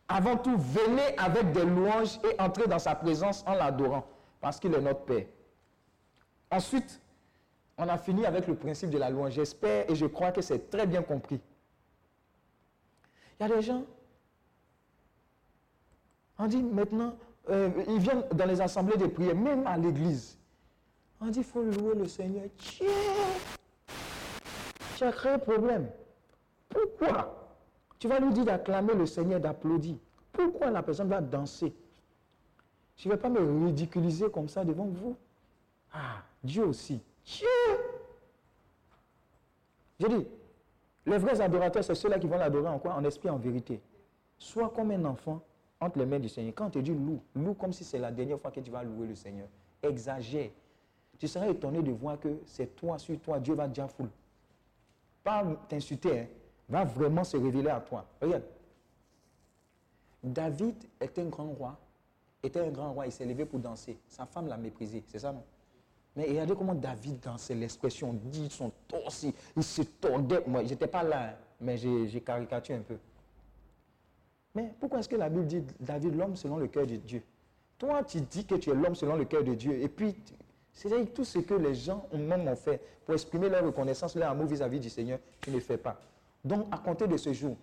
avant 0.09 0.37
tout, 0.37 0.57
venez 0.57 1.17
avec 1.19 1.53
des 1.53 1.65
louanges 1.65 2.19
et 2.25 2.41
entrez 2.41 2.67
dans 2.67 2.79
sa 2.79 2.95
présence 2.95 3.45
en 3.47 3.55
l'adorant, 3.55 4.07
parce 4.41 4.59
qu'il 4.59 4.75
est 4.75 4.81
notre 4.81 5.05
Père. 5.05 5.27
Ensuite, 6.51 7.01
on 7.79 7.89
a 7.89 7.97
fini 7.97 8.27
avec 8.27 8.47
le 8.47 8.55
principe 8.55 8.91
de 8.91 8.99
la 8.99 9.09
louange. 9.09 9.33
J'espère 9.33 9.89
et 9.89 9.95
je 9.95 10.07
crois 10.07 10.33
que 10.33 10.43
c'est 10.43 10.71
très 10.71 10.87
bien 10.87 11.03
compris. 11.03 11.41
Il 13.39 13.49
y 13.49 13.51
a 13.51 13.55
des 13.55 13.63
gens, 13.63 13.85
on 16.41 16.47
dit 16.47 16.63
maintenant, 16.63 17.15
euh, 17.51 17.69
ils 17.87 17.99
viennent 17.99 18.25
dans 18.33 18.47
les 18.47 18.61
assemblées 18.61 18.97
de 18.97 19.07
prière, 19.07 19.37
même 19.37 19.67
à 19.67 19.77
l'église. 19.77 20.39
On 21.21 21.27
dit, 21.27 21.41
il 21.41 21.45
faut 21.45 21.63
louer 21.63 21.95
le 21.95 22.09
Seigneur. 22.09 22.47
Tiens, 22.57 22.87
tu 24.97 25.05
as 25.05 25.13
créé 25.13 25.37
problème. 25.37 25.91
Pourquoi? 26.69 27.37
Tu 27.99 28.09
vas 28.09 28.19
lui 28.19 28.33
dire 28.33 28.47
d'acclamer 28.47 28.95
le 28.95 29.05
Seigneur, 29.05 29.39
d'applaudir. 29.39 29.97
Pourquoi 30.33 30.71
la 30.71 30.83
personne 30.83 31.09
va 31.09 31.21
danser? 31.21 31.75
Je 32.97 33.09
ne 33.09 33.15
vais 33.15 33.21
pas 33.21 33.29
me 33.29 33.67
ridiculiser 33.67 34.31
comme 34.31 34.49
ça 34.49 34.65
devant 34.65 34.87
vous? 34.87 35.17
Ah, 35.93 36.23
Dieu 36.43 36.65
aussi. 36.65 37.03
Dieu 37.25 37.49
Je 39.99 40.07
dis, 40.07 40.27
les 41.05 41.19
vrais 41.19 41.39
adorateurs, 41.41 41.85
c'est 41.85 41.95
ceux-là 41.95 42.19
qui 42.19 42.27
vont 42.27 42.39
l'adorer 42.39 42.69
en 42.69 42.79
quoi? 42.79 42.95
En 42.95 43.05
esprit, 43.05 43.29
en 43.29 43.37
vérité. 43.37 43.81
Sois 44.39 44.71
comme 44.71 44.91
un 44.91 45.05
enfant 45.05 45.43
entre 45.81 45.99
les 45.99 46.07
mains 46.07 46.19
du 46.19 46.29
Seigneur. 46.29 46.53
Quand 46.55 46.67
on 46.67 46.71
te 46.71 46.79
dit 46.79 46.93
loue, 46.93 47.21
loue 47.35 47.55
comme 47.55 47.73
si 47.73 47.85
c'est 47.85 47.99
la 47.99 48.13
dernière 48.13 48.39
fois 48.39 48.51
que 48.51 48.61
tu 48.61 48.71
vas 48.71 48.83
louer 48.83 49.07
le 49.07 49.15
Seigneur. 49.15 49.49
Exagère. 49.83 50.51
Tu 51.19 51.27
seras 51.27 51.49
étonné 51.49 51.83
de 51.83 51.91
voir 51.91 52.19
que 52.19 52.41
c'est 52.47 52.77
toi 52.77 52.99
sur 52.99 53.19
toi, 53.21 53.39
Dieu 53.41 53.55
va 53.55 53.67
déjà 53.69 53.89
foule. 53.89 54.11
Pas 55.23 55.45
t'insulter, 55.69 56.21
hein, 56.21 56.27
va 56.69 56.85
vraiment 56.85 57.25
se 57.25 57.37
révéler 57.37 57.71
à 57.71 57.81
toi. 57.81 58.07
Regarde. 58.21 58.43
David 60.23 60.77
était 61.01 61.23
un 61.23 61.27
grand 61.27 61.53
roi, 61.53 61.79
était 62.43 62.61
un 62.61 62.71
grand 62.71 62.93
roi, 62.93 63.07
il 63.07 63.13
s'est 63.13 63.25
levé 63.25 63.47
pour 63.47 63.59
danser. 63.59 63.99
Sa 64.07 64.27
femme 64.27 64.49
l'a 64.49 64.57
méprisé, 64.57 65.03
c'est 65.07 65.19
ça 65.19 65.33
non? 65.33 65.43
Mais 66.17 66.27
regardez 66.27 66.55
comment 66.55 66.75
David 66.75 67.21
dansait, 67.21 67.55
l'expression 67.55 68.13
dit 68.13 68.49
son 68.51 68.73
torse, 68.89 69.27
il, 69.57 69.63
se 69.63 69.83
tordait. 69.83 70.43
Moi, 70.47 70.65
j'étais 70.65 70.89
pas 70.89 71.03
là, 71.03 71.31
hein, 71.31 71.35
mais 71.61 71.77
j'ai 71.77 72.21
caricaturé 72.21 72.79
un 72.79 72.83
peu. 72.83 72.99
Mais 74.55 74.73
pourquoi 74.81 74.99
est-ce 74.99 75.09
que 75.09 75.17
la 75.17 75.29
Bible 75.29 75.47
dit 75.47 75.63
David, 75.79 76.17
l'homme 76.17 76.37
selon 76.37 76.57
le 76.57 76.67
cœur 76.67 76.87
de 76.87 76.97
Dieu? 76.97 77.23
Toi, 77.79 78.03
tu 78.03 78.21
dis 78.21 78.45
que 78.45 78.57
tu 78.57 78.71
es 78.71 78.75
l'homme 78.75 78.95
selon 78.95 79.17
le 79.17 79.25
cœur 79.25 79.45
de 79.45 79.55
Dieu. 79.55 79.81
Et 79.81 79.89
puis, 79.89 80.15
c'est-à-dire 80.73 81.13
tout 81.15 81.25
ce 81.25 81.39
que 81.39 81.55
les 81.55 81.75
gens 81.75 82.07
ont 82.13 82.19
même 82.19 82.55
fait 82.57 82.81
pour 83.05 83.15
exprimer 83.15 83.49
leur 83.49 83.65
reconnaissance, 83.65 84.15
leur 84.17 84.31
amour 84.31 84.47
vis-à-vis 84.47 84.81
du 84.81 84.91
Seigneur, 84.91 85.19
tu 85.41 85.51
ne 85.51 85.61
fais 85.61 85.79
pas. 85.79 86.01
Donc, 86.45 86.67
à 86.71 86.79
compter 86.79 87.07
de 87.07 87.17
ce 87.17 87.33
jour, 87.33 87.57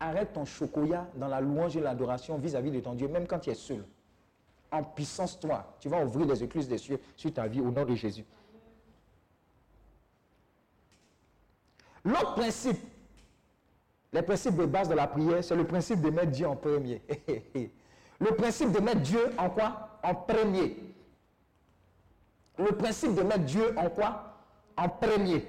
arrête 0.00 0.32
ton 0.32 0.44
chocolat 0.44 1.08
dans 1.16 1.28
la 1.28 1.40
louange 1.40 1.76
et 1.76 1.80
l'adoration 1.80 2.38
vis-à-vis 2.38 2.70
de 2.70 2.80
ton 2.80 2.94
Dieu, 2.94 3.08
même 3.08 3.26
quand 3.26 3.38
tu 3.38 3.50
es 3.50 3.54
seul. 3.54 3.84
En 4.70 4.82
puissance, 4.82 5.38
toi, 5.38 5.76
tu 5.80 5.88
vas 5.88 6.04
ouvrir 6.04 6.26
les 6.26 6.42
écluses 6.42 6.68
des 6.68 6.78
cieux 6.78 6.98
sur 7.14 7.32
ta 7.32 7.46
vie 7.46 7.60
au 7.60 7.70
nom 7.70 7.84
de 7.84 7.94
Jésus. 7.94 8.24
L'autre 12.04 12.34
principe, 12.34 12.78
les 14.12 14.22
principes 14.22 14.56
de 14.56 14.66
base 14.66 14.88
de 14.88 14.94
la 14.94 15.06
prière, 15.06 15.42
c'est 15.44 15.56
le 15.56 15.66
principe 15.66 16.00
de 16.00 16.10
mettre 16.10 16.30
Dieu 16.30 16.46
en 16.46 16.56
premier. 16.56 17.02
le 18.20 18.30
principe 18.36 18.72
de 18.72 18.80
mettre 18.80 19.00
Dieu 19.00 19.30
en 19.38 19.50
quoi? 19.50 19.98
En 20.02 20.14
premier. 20.14 20.76
Le 22.58 22.72
principe 22.76 23.14
de 23.14 23.22
mettre 23.22 23.44
Dieu 23.44 23.76
en 23.78 23.90
quoi? 23.90 24.38
En 24.76 24.88
premier. 24.88 25.44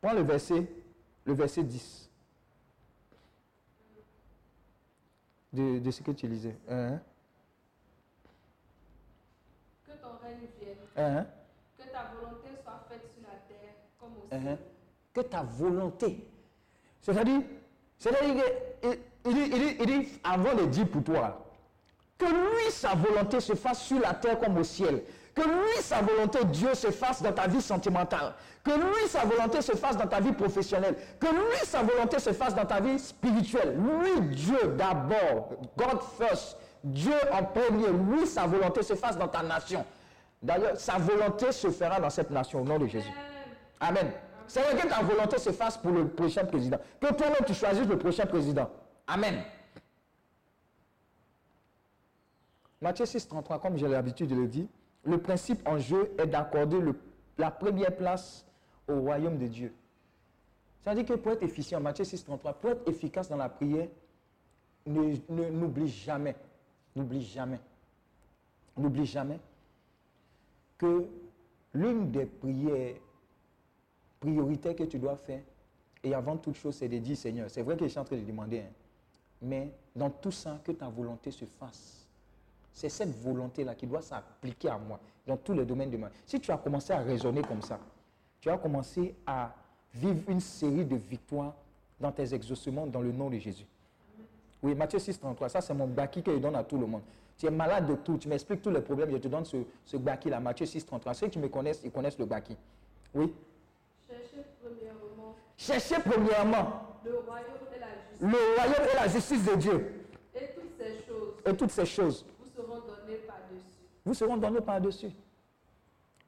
Prends 0.00 0.12
le 0.12 0.22
verset, 0.22 0.66
le 1.24 1.32
verset 1.32 1.62
10 1.64 2.10
de, 5.52 5.78
de 5.78 5.90
ce 5.90 6.02
que 6.02 6.10
tu 6.12 6.26
lisais. 6.26 6.56
Hein, 6.68 6.98
Que 9.84 9.92
ton 9.92 10.16
règne 10.22 10.48
vienne, 10.58 10.78
hein, 10.96 11.26
que 11.78 11.82
ta 11.90 12.10
volonté 12.14 12.48
soit 12.62 12.84
faite 12.88 13.06
sur 13.12 13.22
la 13.22 13.36
terre 13.48 13.74
comme 14.00 14.12
au 14.12 14.26
hein, 14.34 14.40
ciel. 14.40 14.58
que 15.12 15.20
ta 15.20 15.42
volonté. 15.42 16.26
C'est-à-dire, 17.02 17.40
c'est-à-dire 17.98 18.42
que, 18.44 18.88
il, 18.88 18.98
il 19.26 19.34
dit, 19.34 19.50
il 19.54 19.58
dit- 19.58 19.76
il 19.80 19.86
dit, 19.86 20.20
avant 20.24 20.54
de 20.54 20.64
dire 20.66 20.86
pour 20.88 21.02
toi, 21.04 21.44
que 22.18 22.26
lui, 22.26 22.70
sa 22.70 22.94
volonté 22.94 23.40
se 23.40 23.54
fasse 23.54 23.82
sur 23.82 23.98
la 24.00 24.14
terre 24.14 24.38
comme 24.38 24.56
au 24.56 24.62
ciel. 24.64 25.02
Que 25.34 25.40
lui, 25.42 25.80
sa 25.80 26.02
volonté, 26.02 26.44
Dieu, 26.44 26.74
se 26.74 26.90
fasse 26.90 27.22
dans 27.22 27.32
ta 27.32 27.46
vie 27.48 27.62
sentimentale. 27.62 28.34
Que 28.62 28.70
lui, 28.72 29.08
sa 29.08 29.24
volonté 29.24 29.62
se 29.62 29.72
fasse 29.72 29.96
dans 29.96 30.06
ta 30.06 30.20
vie 30.20 30.32
professionnelle. 30.32 30.94
Que 31.18 31.26
lui, 31.26 31.56
sa 31.64 31.82
volonté 31.82 32.18
se 32.18 32.32
fasse 32.32 32.54
dans 32.54 32.66
ta 32.66 32.80
vie 32.80 32.98
spirituelle. 32.98 33.76
Lui, 33.76 34.20
Dieu, 34.36 34.74
d'abord. 34.76 35.50
God 35.76 36.00
first. 36.18 36.58
Dieu 36.84 37.14
en 37.32 37.44
premier. 37.44 37.88
Lui, 37.88 38.26
sa 38.26 38.46
volonté 38.46 38.82
se 38.82 38.94
fasse 38.94 39.16
dans 39.16 39.28
ta 39.28 39.42
nation. 39.42 39.84
D'ailleurs, 40.42 40.78
sa 40.78 40.98
volonté 40.98 41.50
se 41.50 41.70
fera 41.70 41.98
dans 41.98 42.10
cette 42.10 42.30
nation 42.30 42.60
au 42.60 42.64
nom 42.64 42.78
de 42.78 42.86
Jésus. 42.86 43.10
Amen. 43.80 44.12
C'est 44.52 44.60
vrai 44.60 44.76
que 44.82 44.86
ta 44.86 45.00
volonté 45.02 45.38
se 45.38 45.50
fasse 45.50 45.78
pour 45.78 45.92
le 45.92 46.08
prochain 46.08 46.44
président. 46.44 46.76
Que 47.00 47.10
toi-même 47.14 47.42
tu 47.46 47.54
choisisses 47.54 47.86
le 47.86 47.96
prochain 47.96 48.26
président. 48.26 48.68
Amen. 49.06 49.42
Matthieu 52.82 53.06
6, 53.06 53.28
33, 53.28 53.60
comme 53.60 53.78
j'ai 53.78 53.88
l'habitude 53.88 54.28
de 54.28 54.34
le 54.34 54.46
dire, 54.46 54.66
le 55.04 55.16
principe 55.16 55.66
en 55.66 55.78
jeu 55.78 56.12
est 56.18 56.26
d'accorder 56.26 56.80
la 57.38 57.50
première 57.50 57.96
place 57.96 58.44
au 58.86 59.00
royaume 59.00 59.38
de 59.38 59.46
Dieu. 59.46 59.72
C'est-à-dire 60.82 61.06
que 61.06 61.14
pour 61.14 61.32
être 61.32 61.42
efficient, 61.44 61.80
Matthieu 61.80 62.04
6, 62.04 62.22
33, 62.22 62.52
pour 62.52 62.70
être 62.72 62.86
efficace 62.86 63.30
dans 63.30 63.38
la 63.38 63.48
prière, 63.48 63.88
ne- 64.84 65.16
ne- 65.30 65.48
n'oublie 65.48 65.88
jamais, 65.88 66.36
n'oublie 66.94 67.24
jamais, 67.24 67.58
n'oublie 68.76 69.06
jamais 69.06 69.40
que 70.76 71.06
l'une 71.72 72.10
des 72.10 72.26
prières 72.26 72.96
prioritaires 74.22 74.76
que 74.76 74.84
tu 74.84 74.98
dois 74.98 75.16
faire, 75.16 75.40
et 76.04 76.14
avant 76.14 76.36
toute 76.36 76.54
chose, 76.54 76.76
c'est 76.76 76.88
de 76.88 76.98
dire 76.98 77.16
Seigneur, 77.16 77.50
c'est 77.50 77.62
vrai 77.62 77.76
que 77.76 77.84
je 77.84 77.90
suis 77.90 77.98
en 77.98 78.04
train 78.04 78.16
de 78.16 78.22
demander, 78.22 78.60
hein, 78.60 78.72
mais 79.42 79.70
dans 79.94 80.10
tout 80.10 80.30
ça, 80.30 80.60
que 80.64 80.72
ta 80.72 80.88
volonté 80.88 81.32
se 81.32 81.44
fasse. 81.44 82.06
C'est 82.72 82.88
cette 82.88 83.10
volonté-là 83.20 83.74
qui 83.74 83.86
doit 83.86 84.00
s'appliquer 84.00 84.68
à 84.68 84.78
moi, 84.78 84.98
dans 85.26 85.36
tous 85.36 85.52
les 85.52 85.64
domaines 85.64 85.90
de 85.90 85.96
ma 85.96 86.08
vie. 86.08 86.14
Si 86.24 86.40
tu 86.40 86.52
as 86.52 86.56
commencé 86.56 86.92
à 86.92 86.98
raisonner 86.98 87.42
comme 87.42 87.62
ça, 87.62 87.78
tu 88.40 88.48
as 88.48 88.56
commencé 88.56 89.14
à 89.26 89.52
vivre 89.94 90.22
une 90.28 90.40
série 90.40 90.84
de 90.84 90.96
victoires 90.96 91.54
dans 92.00 92.12
tes 92.12 92.32
exaucements 92.32 92.86
dans 92.86 93.00
le 93.00 93.12
nom 93.12 93.28
de 93.28 93.38
Jésus. 93.38 93.66
Oui, 94.62 94.74
Matthieu 94.76 95.00
6, 95.00 95.18
33, 95.18 95.48
ça 95.48 95.60
c'est 95.60 95.74
mon 95.74 95.88
baki 95.88 96.22
que 96.22 96.32
je 96.32 96.38
donne 96.38 96.54
à 96.54 96.62
tout 96.62 96.78
le 96.78 96.86
monde. 96.86 97.02
Tu 97.36 97.46
es 97.46 97.50
malade 97.50 97.86
de 97.88 97.96
tout, 97.96 98.18
tu 98.18 98.28
m'expliques 98.28 98.62
tous 98.62 98.70
les 98.70 98.80
problèmes, 98.80 99.10
je 99.10 99.16
te 99.16 99.28
donne 99.28 99.44
ce, 99.44 99.56
ce 99.84 99.96
baki-là, 99.96 100.38
Matthieu 100.38 100.66
6, 100.66 100.86
33. 100.86 101.14
Ceux 101.14 101.28
qui 101.28 101.40
me 101.40 101.48
connaissent, 101.48 101.80
ils 101.84 101.90
connaissent 101.90 102.18
le 102.18 102.26
baki. 102.26 102.56
Oui. 103.14 103.32
Cherchez 105.56 105.96
premièrement 106.04 106.98
le 107.04 107.18
royaume 107.18 107.46
et 107.74 107.78
la 107.78 107.86
justice, 107.86 108.20
le 108.20 108.56
royaume 108.56 108.88
et 108.90 108.94
la 108.96 109.08
justice 109.08 109.44
de 109.44 109.54
Dieu. 109.54 110.04
et 110.34 110.48
toutes 110.54 110.72
ces 110.76 111.06
choses 111.06 111.34
Et 111.46 111.56
toutes 111.56 111.70
ces 111.70 111.86
choses 111.86 112.26
vous 112.40 112.50
seront 112.54 112.80
données 112.80 113.18
par-dessus. 113.26 113.64
vous 114.04 114.14
seront 114.14 114.36
données 114.36 114.60
par-dessus. 114.60 115.10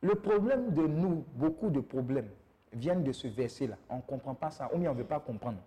Le 0.03 0.15
problème 0.15 0.73
de 0.73 0.87
nous, 0.87 1.25
beaucoup 1.35 1.71
de 1.71 1.81
problèmes, 1.81 2.29
viennent 2.73 3.03
de 3.03 3.13
ce 3.13 3.27
verset-là. 3.27 3.77
On 3.89 3.97
ne 3.97 4.03
comprend 4.03 4.35
pas 4.35 4.51
ça, 4.51 4.69
ou 4.73 4.79
bien 4.79 4.91
on 4.91 4.95
ne 4.95 4.99
veut 4.99 5.07
pas 5.07 5.21
comprendre. 5.21 5.59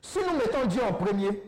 Si 0.00 0.18
nous 0.20 0.36
mettons 0.38 0.66
Dieu 0.66 0.82
en 0.82 0.92
premier, 0.92 1.42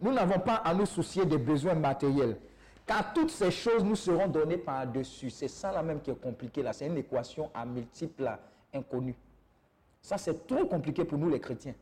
nous 0.00 0.12
n'avons 0.12 0.38
pas 0.40 0.56
à 0.56 0.74
nous 0.74 0.84
soucier 0.86 1.24
des 1.24 1.38
besoins 1.38 1.74
matériels. 1.74 2.36
Car 2.84 3.12
toutes 3.14 3.30
ces 3.30 3.50
choses 3.50 3.82
nous 3.84 3.96
seront 3.96 4.26
données 4.28 4.58
par-dessus. 4.58 5.30
C'est 5.30 5.48
ça 5.48 5.72
là 5.72 5.82
même 5.82 6.00
qui 6.00 6.10
est 6.10 6.20
compliqué 6.20 6.62
là. 6.62 6.72
C'est 6.72 6.86
une 6.86 6.98
équation 6.98 7.50
à 7.54 7.64
multiples 7.64 8.24
là, 8.24 8.38
inconnue. 8.72 9.14
Ça, 10.00 10.18
c'est 10.18 10.46
trop 10.46 10.66
compliqué 10.66 11.04
pour 11.04 11.18
nous 11.18 11.30
les 11.30 11.40
chrétiens. 11.40 11.74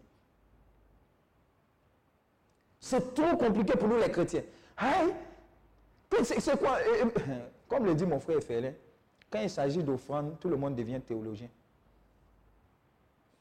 C'est 2.79 3.15
trop 3.15 3.37
compliqué 3.37 3.75
pour 3.77 3.89
nous 3.89 3.99
les 3.99 4.11
chrétiens. 4.11 4.43
Aïe, 4.77 5.15
c'est 6.23 6.41
c'est 6.41 6.59
quoi? 6.59 6.79
Euh, 6.79 7.05
euh, 7.05 7.39
Comme 7.69 7.85
le 7.85 7.95
dit 7.95 8.07
mon 8.07 8.19
frère 8.19 8.43
Félin, 8.43 8.73
quand 9.31 9.41
il 9.41 9.51
s'agit 9.51 9.83
d'offrande, 9.83 10.39
tout 10.41 10.49
le 10.49 10.57
monde 10.57 10.75
devient 10.75 11.01
théologien. 11.01 11.49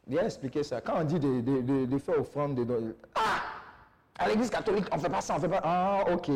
Il 0.08 0.18
a 0.18 0.26
expliqué 0.26 0.64
ça. 0.64 0.82
Quand 0.82 1.00
on 1.00 1.04
dit 1.04 1.20
de, 1.20 1.98
faire 2.00 2.20
offrande, 2.20 2.56
de, 2.56 2.96
ah 3.16 3.42
À 4.18 4.28
l'église 4.28 4.50
catholique, 4.50 4.86
on 4.92 4.98
ne 4.98 5.02
fait 5.02 5.10
pas 5.10 5.22
ça, 5.22 5.34
on 5.34 5.38
ne 5.38 5.42
fait 5.42 5.50
pas. 5.50 5.62
Ah, 5.64 6.04
ok. 6.12 6.32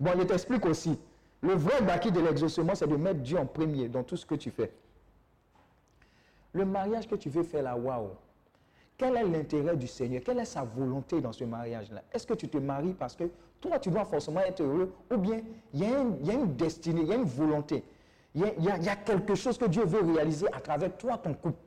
Bon, 0.00 0.12
je 0.18 0.22
t'explique 0.24 0.64
aussi. 0.66 0.98
Le 1.42 1.54
vrai 1.54 1.82
bâti 1.82 2.10
de 2.10 2.20
l'exaucement, 2.20 2.74
c'est 2.74 2.86
de 2.86 2.96
mettre 2.96 3.20
Dieu 3.20 3.38
en 3.38 3.46
premier 3.46 3.88
dans 3.88 4.02
tout 4.02 4.16
ce 4.16 4.24
que 4.24 4.34
tu 4.34 4.50
fais. 4.50 4.72
Le 6.54 6.64
mariage 6.64 7.08
que 7.08 7.16
tu 7.16 7.28
veux 7.28 7.42
faire 7.42 7.64
là, 7.64 7.76
waouh. 7.76 8.10
Quel 8.96 9.16
est 9.16 9.24
l'intérêt 9.24 9.76
du 9.76 9.88
Seigneur? 9.88 10.22
Quelle 10.24 10.38
est 10.38 10.44
sa 10.44 10.62
volonté 10.62 11.20
dans 11.20 11.32
ce 11.32 11.42
mariage-là? 11.42 12.02
Est-ce 12.12 12.26
que 12.26 12.34
tu 12.34 12.48
te 12.48 12.58
maries 12.58 12.94
parce 12.94 13.16
que 13.16 13.24
toi, 13.60 13.78
tu 13.80 13.90
dois 13.90 14.04
forcément 14.04 14.40
être 14.40 14.62
heureux 14.62 14.92
ou 15.12 15.16
bien 15.16 15.40
il 15.72 15.80
y, 15.80 16.30
a 16.30 16.34
une 16.34 16.54
destinée, 16.54 17.00
il 17.02 17.08
y 17.08 17.12
a 17.12 17.16
une 17.16 17.24
volonté, 17.24 17.82
il 18.34 18.42
y 18.42 18.64
y 18.64 18.88
a 18.88 18.96
quelque 18.96 19.34
chose 19.34 19.58
que 19.58 19.64
Dieu 19.64 19.84
veut 19.84 20.12
réaliser 20.14 20.46
à 20.52 20.60
travers 20.60 20.96
toi, 20.96 21.18
ton 21.18 21.34
couple. 21.34 21.58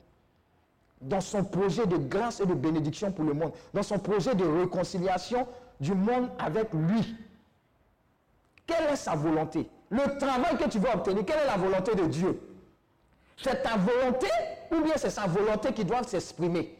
Dans 1.02 1.20
son 1.20 1.44
projet 1.44 1.86
de 1.86 1.96
grâce 1.96 2.40
et 2.40 2.46
de 2.46 2.54
bénédiction 2.54 3.12
pour 3.12 3.24
le 3.24 3.34
monde, 3.34 3.52
dans 3.74 3.82
son 3.82 3.98
projet 3.98 4.34
de 4.34 4.44
réconciliation 4.44 5.46
du 5.78 5.94
monde 5.94 6.30
avec 6.38 6.72
lui. 6.72 7.14
Quelle 8.66 8.86
est 8.90 8.96
sa 8.96 9.14
volonté? 9.14 9.68
Le 9.90 10.18
travail 10.18 10.56
que 10.56 10.68
tu 10.68 10.78
veux 10.78 10.90
obtenir, 10.90 11.24
quelle 11.24 11.40
est 11.40 11.46
la 11.46 11.56
volonté 11.56 11.94
de 11.94 12.06
Dieu? 12.06 12.40
C'est 13.36 13.62
ta 13.62 13.76
volonté 13.76 14.26
ou 14.70 14.80
bien 14.82 14.94
c'est 14.96 15.10
sa 15.10 15.26
volonté 15.26 15.72
qui 15.72 15.84
doit 15.84 16.02
s'exprimer. 16.02 16.76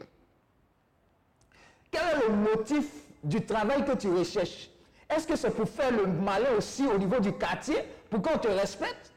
Quel 1.90 2.02
est 2.02 2.28
le 2.28 2.34
motif 2.34 2.86
du 3.24 3.44
travail 3.44 3.84
que 3.84 3.92
tu 3.96 4.08
recherches? 4.10 4.70
Est-ce 5.08 5.26
que 5.26 5.36
c'est 5.36 5.50
pour 5.50 5.68
faire 5.68 5.90
le 5.90 6.06
malin 6.06 6.50
aussi 6.56 6.86
au 6.86 6.98
niveau 6.98 7.18
du 7.18 7.32
quartier, 7.32 7.76
pour 8.10 8.20
qu'on 8.20 8.36
te 8.38 8.48
respecte? 8.48 9.12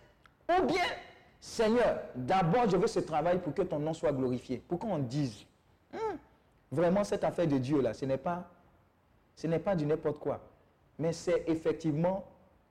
Ou 0.49 0.63
bien, 0.63 0.85
Seigneur, 1.39 1.99
d'abord 2.15 2.69
je 2.69 2.77
veux 2.77 2.87
ce 2.87 2.99
travail 2.99 3.39
pour 3.39 3.53
que 3.53 3.61
ton 3.63 3.79
nom 3.79 3.93
soit 3.93 4.11
glorifié, 4.13 4.61
pour 4.67 4.79
qu'on 4.79 4.97
dise, 4.99 5.45
Hum, 5.93 6.17
vraiment 6.71 7.03
cette 7.03 7.23
affaire 7.23 7.47
de 7.47 7.57
Dieu 7.57 7.81
là, 7.81 7.93
ce 7.93 8.05
n'est 8.05 8.17
pas, 8.17 8.49
ce 9.35 9.47
n'est 9.47 9.59
pas 9.59 9.75
du 9.75 9.85
n'importe 9.85 10.19
quoi, 10.19 10.39
mais 10.97 11.11
c'est 11.11 11.43
effectivement 11.47 12.25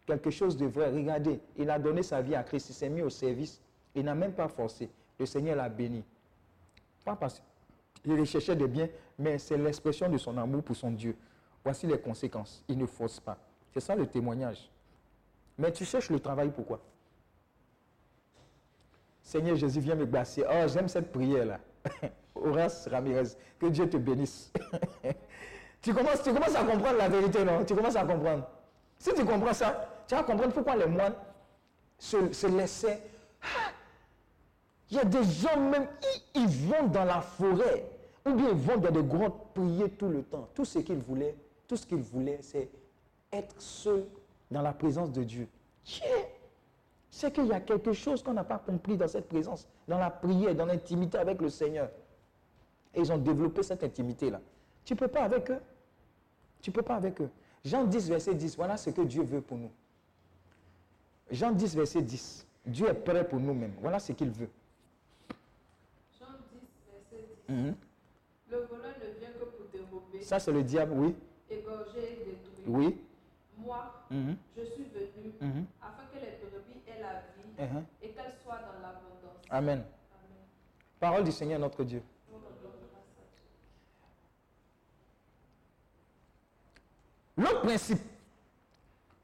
quelque 0.06 0.30
chose 0.30 0.56
de 0.56 0.66
vrai. 0.66 0.90
Regardez, 0.90 1.40
il 1.56 1.68
a 1.70 1.78
donné 1.78 2.02
sa 2.02 2.22
vie 2.22 2.34
à 2.34 2.42
Christ, 2.42 2.70
il 2.70 2.72
s'est 2.74 2.88
mis 2.88 3.02
au 3.02 3.10
service, 3.10 3.60
il 3.94 4.04
n'a 4.04 4.14
même 4.14 4.32
pas 4.32 4.48
forcé. 4.48 4.88
Le 5.20 5.26
Seigneur 5.26 5.54
l'a 5.54 5.68
béni. 5.68 6.02
Pas 7.04 7.14
parce 7.14 7.42
qu'il 8.02 8.18
recherchait 8.18 8.56
des 8.56 8.66
biens, 8.66 8.88
mais 9.18 9.36
c'est 9.36 9.58
l'expression 9.58 10.08
de 10.08 10.16
son 10.16 10.36
amour 10.38 10.62
pour 10.62 10.74
son 10.74 10.90
Dieu. 10.90 11.14
Voici 11.62 11.86
les 11.86 12.00
conséquences. 12.00 12.64
Il 12.68 12.78
ne 12.78 12.86
force 12.86 13.20
pas. 13.20 13.36
C'est 13.74 13.80
ça 13.80 13.94
le 13.94 14.06
témoignage. 14.06 14.70
Mais 15.58 15.70
tu 15.72 15.84
cherches 15.84 16.08
le 16.08 16.20
travail 16.20 16.50
pourquoi? 16.50 16.80
Seigneur 19.22 19.56
Jésus, 19.56 19.80
viens 19.80 19.94
me 19.94 20.06
glacer. 20.06 20.42
Oh, 20.48 20.66
j'aime 20.66 20.88
cette 20.88 21.12
prière-là. 21.12 21.60
Horace 22.34 22.88
Ramirez, 22.88 23.36
que 23.58 23.66
Dieu 23.66 23.90
te 23.90 23.98
bénisse. 23.98 24.50
tu, 25.82 25.92
commences, 25.92 26.22
tu 26.22 26.32
commences 26.32 26.54
à 26.54 26.64
comprendre 26.64 26.96
la 26.96 27.10
vérité, 27.10 27.44
non? 27.44 27.62
Tu 27.66 27.74
commences 27.74 27.96
à 27.96 28.06
comprendre. 28.06 28.48
Si 28.98 29.12
tu 29.12 29.24
comprends 29.26 29.52
ça, 29.52 29.86
tu 30.08 30.14
vas 30.14 30.22
comprendre 30.22 30.54
pourquoi 30.54 30.76
les 30.76 30.86
moines 30.86 31.14
se, 31.98 32.46
laissaient. 32.46 33.02
Ah! 33.42 33.72
Il 34.90 34.96
y 34.96 35.00
a 35.00 35.04
des 35.04 35.22
gens 35.22 35.60
même, 35.60 35.86
ils, 36.34 36.48
vont 36.48 36.88
dans 36.88 37.04
la 37.04 37.20
forêt, 37.20 37.88
ou 38.26 38.34
bien 38.34 38.50
ils 38.50 38.56
vont 38.56 38.76
dans 38.76 38.90
des 38.90 39.02
grottes 39.02 39.54
prier 39.54 39.88
tout 39.90 40.08
le 40.08 40.22
temps. 40.22 40.48
Tout 40.54 40.64
ce 40.64 40.80
qu'ils 40.80 40.98
voulaient, 40.98 41.36
tout 41.68 41.76
ce 41.76 41.86
qu'ils 41.86 42.02
voulaient, 42.02 42.40
c'est 42.42 42.68
être 43.32 43.60
seuls 43.60 44.04
dans 44.50 44.62
la 44.62 44.72
présence 44.72 45.12
de 45.12 45.22
Dieu. 45.22 45.48
Tiens, 45.84 46.06
c'est 47.08 47.32
qu'il 47.32 47.46
y 47.46 47.52
a 47.52 47.60
quelque 47.60 47.92
chose 47.92 48.22
qu'on 48.22 48.32
n'a 48.32 48.44
pas 48.44 48.58
compris 48.58 48.96
dans 48.96 49.06
cette 49.06 49.28
présence, 49.28 49.68
dans 49.86 49.98
la 49.98 50.10
prière, 50.10 50.54
dans 50.54 50.66
l'intimité 50.66 51.18
avec 51.18 51.40
le 51.40 51.50
Seigneur. 51.50 51.90
Et 52.94 53.00
ils 53.00 53.12
ont 53.12 53.18
développé 53.18 53.62
cette 53.62 53.84
intimité-là. 53.84 54.40
Tu 54.84 54.94
ne 54.94 54.98
peux 54.98 55.08
pas 55.08 55.22
avec 55.22 55.50
eux. 55.50 55.60
Tu 56.60 56.70
ne 56.70 56.74
peux 56.74 56.82
pas 56.82 56.96
avec 56.96 57.20
eux. 57.20 57.30
Jean 57.64 57.84
10, 57.84 58.08
verset 58.08 58.34
10, 58.34 58.56
voilà 58.56 58.76
ce 58.76 58.90
que 58.90 59.02
Dieu 59.02 59.22
veut 59.22 59.40
pour 59.40 59.58
nous. 59.58 59.70
Jean 61.30 61.52
10, 61.52 61.76
verset 61.76 62.02
10. 62.02 62.46
Dieu 62.66 62.88
est 62.88 62.94
prêt 62.94 63.26
pour 63.26 63.38
nous-mêmes. 63.38 63.74
Voilà 63.80 64.00
ce 64.00 64.12
qu'il 64.12 64.30
veut. 64.30 64.50
Jean 67.50 67.56
10, 67.56 67.62
verset 67.62 67.64
10. 67.64 67.68
Mhm. 67.68 67.74
Le 68.50 68.56
voleur 68.66 68.94
ne 68.98 69.18
vient 69.18 69.30
que 69.32 69.44
pour 69.44 69.66
dérober, 69.72 70.20
Ça, 70.22 70.38
c'est 70.38 70.52
le 70.52 70.62
diable, 70.62 70.92
oui. 70.94 71.14
égorger 71.50 72.12
et 72.12 72.24
détruire. 72.24 72.66
Oui. 72.68 72.96
Moi, 73.58 74.04
Mhm. 74.10 74.36
je 74.56 74.62
suis 74.64 74.84
venu 74.84 75.32
Mhm. 75.40 75.66
afin 75.82 76.04
que 76.12 76.16
les 76.16 76.38
brebis 76.40 76.80
aient 76.86 77.00
la 77.00 77.22
vie 77.36 77.50
Mhm. 77.74 77.84
et 78.02 78.08
qu'elles 78.10 78.34
soient 78.42 78.58
dans 78.58 78.80
l'abondance. 78.80 79.44
Amen. 79.50 79.78
Amen. 79.80 79.84
Parole 80.98 81.24
du 81.24 81.32
Seigneur 81.32 81.58
notre 81.58 81.84
Dieu. 81.84 82.02
L'autre 87.36 87.62
principe, 87.62 88.00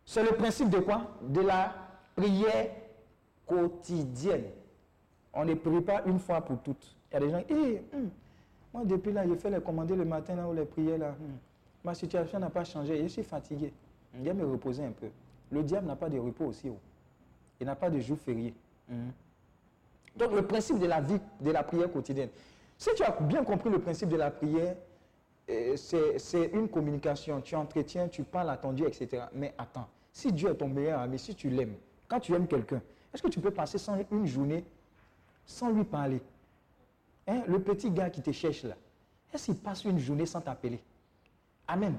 c'est 0.04 0.22
le 0.22 0.34
principe 0.36 0.70
de 0.70 0.78
quoi? 0.80 1.02
De 1.22 1.40
la 1.42 1.74
prière 2.14 2.70
quotidienne. 3.46 4.50
On 5.34 5.44
ne 5.44 5.54
prie 5.54 5.80
pas 5.82 6.02
une 6.06 6.18
fois 6.18 6.40
pour 6.40 6.62
toutes. 6.62 6.95
Y 7.16 7.18
a 7.18 7.20
des 7.20 7.30
gens 7.30 7.42
Eh, 7.48 7.82
hum, 7.94 8.10
moi 8.74 8.84
depuis 8.84 9.12
là, 9.12 9.26
j'ai 9.26 9.36
fait 9.36 9.50
les 9.50 9.60
commander 9.60 9.96
le 9.96 10.04
matin 10.04 10.34
là, 10.36 10.46
ou 10.48 10.52
les 10.52 10.64
prières 10.66 10.98
là. 10.98 11.08
hum, 11.08 11.38
ma 11.82 11.94
situation 11.94 12.38
n'a 12.38 12.50
pas 12.50 12.64
changé, 12.64 13.02
je 13.02 13.08
suis 13.08 13.22
fatigué. 13.22 13.72
Je 14.14 14.22
vais 14.22 14.34
me 14.34 14.44
reposer 14.44 14.84
un 14.84 14.90
peu. 14.92 15.08
Le 15.50 15.62
diable 15.62 15.86
n'a 15.86 15.96
pas 15.96 16.08
de 16.10 16.18
repos 16.18 16.46
aussi. 16.46 16.68
oh. 16.68 16.78
Il 17.60 17.66
n'a 17.66 17.74
pas 17.76 17.88
de 17.88 17.98
jour 18.00 18.18
férié. 18.18 18.54
Hum. 18.90 19.12
Donc 20.14 20.32
le 20.32 20.42
principe 20.42 20.78
de 20.78 20.86
la 20.86 21.00
vie, 21.00 21.20
de 21.40 21.50
la 21.50 21.62
prière 21.62 21.90
quotidienne. 21.90 22.28
Si 22.76 22.90
tu 22.94 23.02
as 23.02 23.10
bien 23.20 23.44
compris 23.44 23.70
le 23.70 23.78
principe 23.78 24.08
de 24.10 24.16
la 24.16 24.30
prière, 24.30 24.76
euh, 25.48 25.76
c'est 25.76 26.50
une 26.52 26.68
communication. 26.68 27.40
Tu 27.40 27.54
entretiens, 27.54 28.08
tu 28.08 28.24
parles 28.24 28.50
à 28.50 28.56
ton 28.56 28.72
Dieu, 28.72 28.86
etc. 28.86 29.24
Mais 29.32 29.54
attends, 29.56 29.88
si 30.12 30.32
Dieu 30.32 30.50
est 30.50 30.54
ton 30.54 30.68
meilleur 30.68 31.00
ami, 31.00 31.18
si 31.18 31.34
tu 31.34 31.48
l'aimes, 31.48 31.76
quand 32.08 32.20
tu 32.20 32.34
aimes 32.34 32.46
quelqu'un, 32.46 32.82
est-ce 33.12 33.22
que 33.22 33.28
tu 33.28 33.40
peux 33.40 33.50
passer 33.50 33.78
une 34.10 34.26
journée 34.26 34.64
sans 35.46 35.70
lui 35.70 35.84
parler? 35.84 36.20
Hein, 37.26 37.42
Le 37.46 37.60
petit 37.60 37.90
gars 37.90 38.10
qui 38.10 38.22
te 38.22 38.30
cherche 38.30 38.62
là, 38.62 38.76
est-ce 39.32 39.46
qu'il 39.46 39.56
passe 39.56 39.84
une 39.84 39.98
journée 39.98 40.26
sans 40.26 40.40
t'appeler? 40.40 40.80
Amen. 41.66 41.98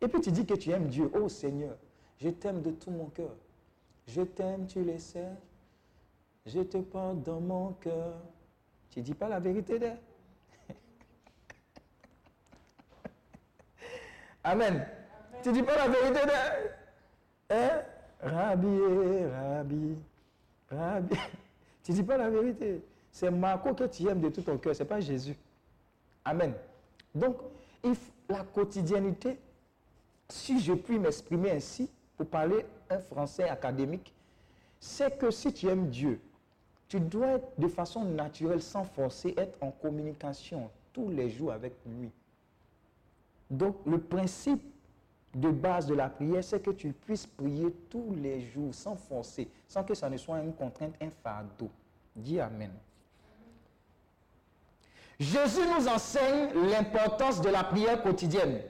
Et 0.00 0.08
puis 0.08 0.20
tu 0.20 0.30
dis 0.30 0.46
que 0.46 0.54
tu 0.54 0.70
aimes 0.70 0.88
Dieu. 0.88 1.10
Oh 1.14 1.28
Seigneur, 1.28 1.76
je 2.18 2.28
t'aime 2.28 2.62
de 2.62 2.70
tout 2.70 2.90
mon 2.90 3.06
cœur. 3.06 3.34
Je 4.06 4.22
t'aime, 4.22 4.66
tu 4.66 4.82
le 4.84 4.98
sais. 4.98 5.30
Je 6.46 6.60
te 6.60 6.78
porte 6.78 7.22
dans 7.22 7.40
mon 7.40 7.72
cœur. 7.74 8.14
Tu 8.90 9.00
dis 9.00 9.14
pas 9.14 9.28
la 9.28 9.40
vérité 9.40 9.78
d'elle? 9.78 9.98
Amen. 14.44 14.86
Tu 15.42 15.52
dis 15.52 15.62
pas 15.62 15.76
la 15.76 15.88
vérité 15.88 16.20
d'elle? 16.26 16.76
Hein? 17.50 17.82
Rabbi, 18.20 18.78
Rabbi, 19.24 19.96
Rabbi. 20.70 21.16
Tu 21.82 21.92
dis 21.92 22.02
pas 22.02 22.16
la 22.16 22.30
vérité. 22.30 22.82
C'est 23.12 23.30
Marco 23.30 23.74
que 23.74 23.84
tu 23.84 24.08
aimes 24.08 24.20
de 24.20 24.30
tout 24.30 24.40
ton 24.40 24.56
cœur, 24.56 24.74
c'est 24.74 24.86
pas 24.86 25.00
Jésus. 25.00 25.36
Amen. 26.24 26.54
Donc, 27.14 27.36
la 28.28 28.42
quotidiennité, 28.42 29.38
si 30.28 30.60
je 30.60 30.72
puis 30.72 30.98
m'exprimer 30.98 31.50
ainsi, 31.50 31.90
pour 32.16 32.26
parler 32.26 32.64
un 32.88 32.98
français 32.98 33.48
académique, 33.48 34.12
c'est 34.80 35.18
que 35.18 35.30
si 35.30 35.52
tu 35.52 35.68
aimes 35.68 35.88
Dieu, 35.88 36.20
tu 36.88 37.00
dois 37.00 37.32
être 37.32 37.48
de 37.58 37.68
façon 37.68 38.04
naturelle, 38.04 38.62
sans 38.62 38.84
forcer, 38.84 39.34
être 39.36 39.58
en 39.62 39.70
communication 39.70 40.70
tous 40.92 41.10
les 41.10 41.30
jours 41.30 41.52
avec 41.52 41.74
lui. 41.86 42.10
Donc, 43.50 43.76
le 43.86 43.98
principe 43.98 44.62
de 45.34 45.50
base 45.50 45.86
de 45.86 45.94
la 45.94 46.08
prière, 46.08 46.44
c'est 46.44 46.60
que 46.60 46.70
tu 46.70 46.92
puisses 46.92 47.26
prier 47.26 47.72
tous 47.90 48.14
les 48.14 48.40
jours, 48.40 48.74
sans 48.74 48.96
forcer, 48.96 49.48
sans 49.68 49.84
que 49.84 49.94
ça 49.94 50.08
ne 50.08 50.16
soit 50.16 50.40
une 50.40 50.54
contrainte, 50.54 50.94
un 51.00 51.10
fardeau. 51.10 51.70
Dis 52.14 52.40
Amen. 52.40 52.72
Jésus 55.22 55.60
nous 55.78 55.86
enseigne 55.88 56.48
l'importance 56.68 57.40
de 57.40 57.48
la 57.48 57.62
prière 57.62 58.02
quotidienne 58.02 58.60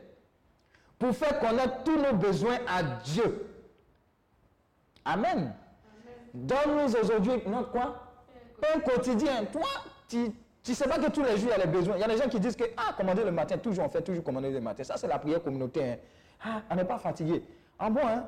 pour 0.98 1.14
faire 1.16 1.38
connaître 1.40 1.82
tous 1.82 1.96
nos 1.96 2.12
besoins 2.12 2.58
à 2.68 2.82
Dieu. 2.82 3.46
Amen. 5.04 5.54
Donne-nous 6.34 6.94
aujourd'hui 6.96 7.42
notre 7.46 7.70
quoi? 7.70 8.12
Pain 8.60 8.80
quotidien. 8.80 9.44
Toi, 9.50 9.62
tu 10.06 10.30
ne 10.68 10.74
sais 10.74 10.86
pas 10.88 10.98
que 10.98 11.10
tous 11.10 11.22
les 11.22 11.36
jours, 11.38 11.50
il 11.54 11.58
y 11.58 11.62
a 11.62 11.64
les 11.64 11.72
besoins. 11.72 11.96
Il 11.96 12.00
y 12.00 12.04
a 12.04 12.08
des 12.08 12.18
gens 12.18 12.28
qui 12.28 12.38
disent 12.38 12.54
que, 12.56 12.64
ah, 12.76 12.92
commander 12.96 13.24
le 13.24 13.32
matin, 13.32 13.56
toujours 13.58 13.86
on 13.86 13.88
fait 13.88 14.02
toujours 14.02 14.22
commander 14.22 14.50
le 14.50 14.60
matin. 14.60 14.84
Ça, 14.84 14.96
c'est 14.98 15.08
la 15.08 15.18
prière 15.18 15.42
communautaire. 15.42 15.98
hein. 16.44 16.44
Ah, 16.44 16.62
on 16.70 16.74
n'est 16.76 16.84
pas 16.84 16.98
fatigué. 16.98 17.42
En 17.78 17.90
bon, 17.90 18.06
hein, 18.06 18.24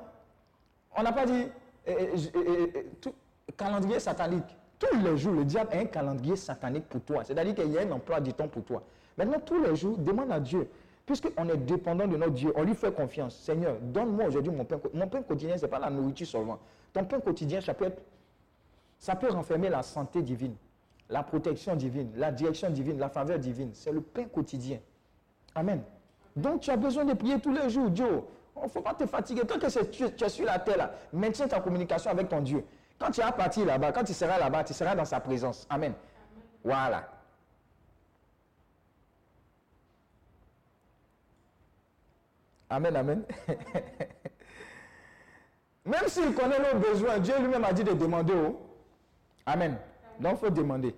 on 0.96 1.02
n'a 1.02 1.12
pas 1.12 1.26
dit 1.26 1.46
euh, 1.88 2.16
euh, 2.36 2.66
tout- 3.00 3.14
calendrier 3.56 4.00
satanique. 4.00 4.56
Tous 4.90 4.98
les 4.98 5.16
jours, 5.16 5.34
le 5.34 5.44
diable 5.44 5.70
a 5.72 5.78
un 5.78 5.84
calendrier 5.86 6.36
satanique 6.36 6.88
pour 6.88 7.00
toi. 7.02 7.24
C'est-à-dire 7.24 7.54
qu'il 7.54 7.72
y 7.72 7.78
a 7.78 7.82
un 7.82 7.90
emploi 7.90 8.20
du 8.20 8.32
temps 8.32 8.48
pour 8.48 8.64
toi. 8.64 8.82
Maintenant, 9.16 9.40
tous 9.44 9.62
les 9.62 9.76
jours, 9.76 9.96
demande 9.98 10.32
à 10.32 10.40
Dieu. 10.40 10.68
Puisqu'on 11.06 11.48
est 11.48 11.56
dépendant 11.56 12.06
de 12.06 12.16
notre 12.16 12.32
Dieu, 12.32 12.52
on 12.56 12.62
lui 12.62 12.74
fait 12.74 12.92
confiance. 12.92 13.36
Seigneur, 13.36 13.76
donne-moi 13.80 14.26
aujourd'hui 14.26 14.52
mon 14.52 14.64
pain. 14.64 14.80
Mon 14.94 15.06
pain 15.06 15.22
quotidien, 15.22 15.56
ce 15.58 15.62
n'est 15.62 15.70
pas 15.70 15.78
la 15.78 15.90
nourriture 15.90 16.26
seulement. 16.26 16.58
Ton 16.92 17.04
pain 17.04 17.20
quotidien, 17.20 17.60
ça 17.60 17.74
peut 17.74 17.92
ça 18.98 19.14
peut 19.14 19.28
renfermer 19.28 19.68
la 19.68 19.82
santé 19.82 20.22
divine, 20.22 20.54
la 21.10 21.22
protection 21.22 21.76
divine, 21.76 22.10
la 22.16 22.32
direction 22.32 22.70
divine, 22.70 22.98
la 22.98 23.10
faveur 23.10 23.38
divine. 23.38 23.70
C'est 23.74 23.92
le 23.92 24.00
pain 24.00 24.24
quotidien. 24.24 24.78
Amen. 25.54 25.82
Donc 26.34 26.60
tu 26.62 26.70
as 26.70 26.76
besoin 26.76 27.04
de 27.04 27.12
prier 27.12 27.38
tous 27.38 27.52
les 27.52 27.68
jours, 27.68 27.90
Dieu. 27.90 28.22
Il 28.56 28.62
ne 28.62 28.68
faut 28.68 28.80
pas 28.80 28.94
te 28.94 29.04
fatiguer. 29.04 29.42
Tant 29.42 29.58
que 29.58 29.66
tu, 29.90 30.04
es 30.04 30.28
sur 30.30 30.46
la 30.46 30.58
terre, 30.58 30.90
maintiens 31.12 31.46
ta 31.48 31.60
communication 31.60 32.10
avec 32.10 32.30
ton 32.30 32.40
Dieu. 32.40 32.64
Quand 33.04 33.10
tu 33.10 33.20
vas 33.20 33.32
partir 33.32 33.66
là-bas, 33.66 33.92
quand 33.92 34.04
tu 34.04 34.14
seras 34.14 34.38
là-bas, 34.38 34.64
tu 34.64 34.72
seras 34.72 34.94
dans 34.94 35.04
sa 35.04 35.20
présence. 35.20 35.66
Amen. 35.68 35.92
Voilà. 36.64 37.06
Amen, 42.70 42.96
amen. 42.96 43.22
Même 45.84 46.08
s'il 46.08 46.32
connaît 46.34 46.72
nos 46.72 46.80
besoins, 46.80 47.18
Dieu 47.18 47.34
lui-même 47.40 47.64
a 47.64 47.74
dit 47.74 47.84
de 47.84 47.92
demander 47.92 48.32
au. 48.32 48.58
Amen. 49.44 49.76
Donc, 50.18 50.38
il 50.40 50.46
faut 50.46 50.50
demander. 50.50 50.96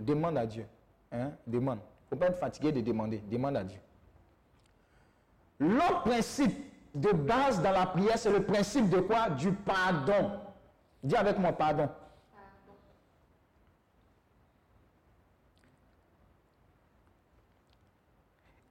Demande 0.00 0.36
à 0.36 0.46
Dieu. 0.46 0.66
Hein? 1.12 1.30
Demande. 1.46 1.78
Il 1.78 1.82
ne 1.82 2.08
faut 2.10 2.16
pas 2.16 2.26
être 2.26 2.40
fatigué 2.40 2.72
de 2.72 2.80
demander. 2.80 3.18
Demande 3.18 3.56
à 3.56 3.62
Dieu. 3.62 3.78
L'autre 5.60 6.02
principe 6.02 6.58
de 6.92 7.12
base 7.12 7.62
dans 7.62 7.70
la 7.70 7.86
prière, 7.86 8.18
c'est 8.18 8.32
le 8.32 8.42
principe 8.42 8.88
de 8.88 8.98
quoi? 8.98 9.30
Du 9.30 9.52
pardon. 9.52 10.40
Dis 11.02 11.16
avec 11.16 11.38
moi 11.38 11.52
pardon. 11.52 11.88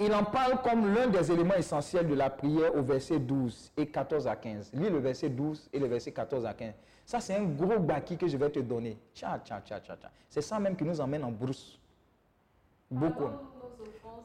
Il 0.02 0.14
en 0.14 0.24
parle 0.24 0.62
comme 0.62 0.94
l'un 0.94 1.08
des 1.08 1.30
éléments 1.30 1.56
essentiels 1.56 2.08
de 2.08 2.14
la 2.16 2.30
prière 2.30 2.74
au 2.74 2.82
verset 2.82 3.20
12 3.20 3.74
et 3.76 3.86
14 3.88 4.28
à 4.28 4.36
15. 4.38 4.72
Lis 4.74 4.90
le 4.90 5.00
verset 5.00 5.28
12 5.30 5.70
et 5.74 5.80
le 5.80 5.88
verset 5.88 6.14
14 6.14 6.46
à 6.46 6.54
15. 6.54 6.74
Ça, 7.06 7.20
c'est 7.20 7.36
un 7.36 7.44
gros 7.44 7.80
baki 7.80 8.16
que 8.18 8.28
je 8.28 8.38
vais 8.38 8.50
te 8.50 8.60
donner. 8.60 8.98
Tcha, 9.14 9.40
tcha, 9.44 9.60
tcha, 9.62 9.80
tcha, 9.82 9.98
tcha. 9.98 10.10
C'est 10.30 10.42
ça 10.42 10.58
même 10.60 10.78
qui 10.78 10.86
nous 10.86 11.02
emmène 11.02 11.24
en 11.26 11.32
brousse. 11.32 11.78
Beaucoup. 12.90 13.28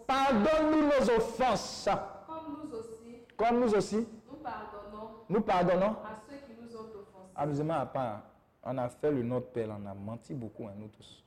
Pardonne-nous 0.06 0.82
nos 0.86 1.16
offenses, 1.16 1.86
Pardonne-nous 1.86 2.68
nos 2.68 2.76
offenses, 2.78 3.36
comme 3.36 3.58
nous 3.58 3.58
aussi, 3.58 3.58
comme 3.58 3.60
nous 3.60 3.74
aussi, 3.74 3.96
nous 4.30 4.36
pardonnons 4.36 5.10
nous 5.28 5.40
pardonnons. 5.40 5.96
à 6.04 6.20
ceux 6.28 6.36
qui 6.46 6.60
nous 6.60 6.76
ont 6.76 6.80
offensés. 7.00 7.23
Amusement 7.36 7.74
à 7.74 7.86
part, 7.86 8.22
on 8.62 8.78
a 8.78 8.88
fait 8.88 9.10
le 9.10 9.22
Notre 9.22 9.48
Père, 9.48 9.68
on 9.70 9.86
a 9.86 9.94
menti 9.94 10.34
beaucoup, 10.34 10.66
hein, 10.66 10.74
nous 10.76 10.88
tous. 10.88 11.24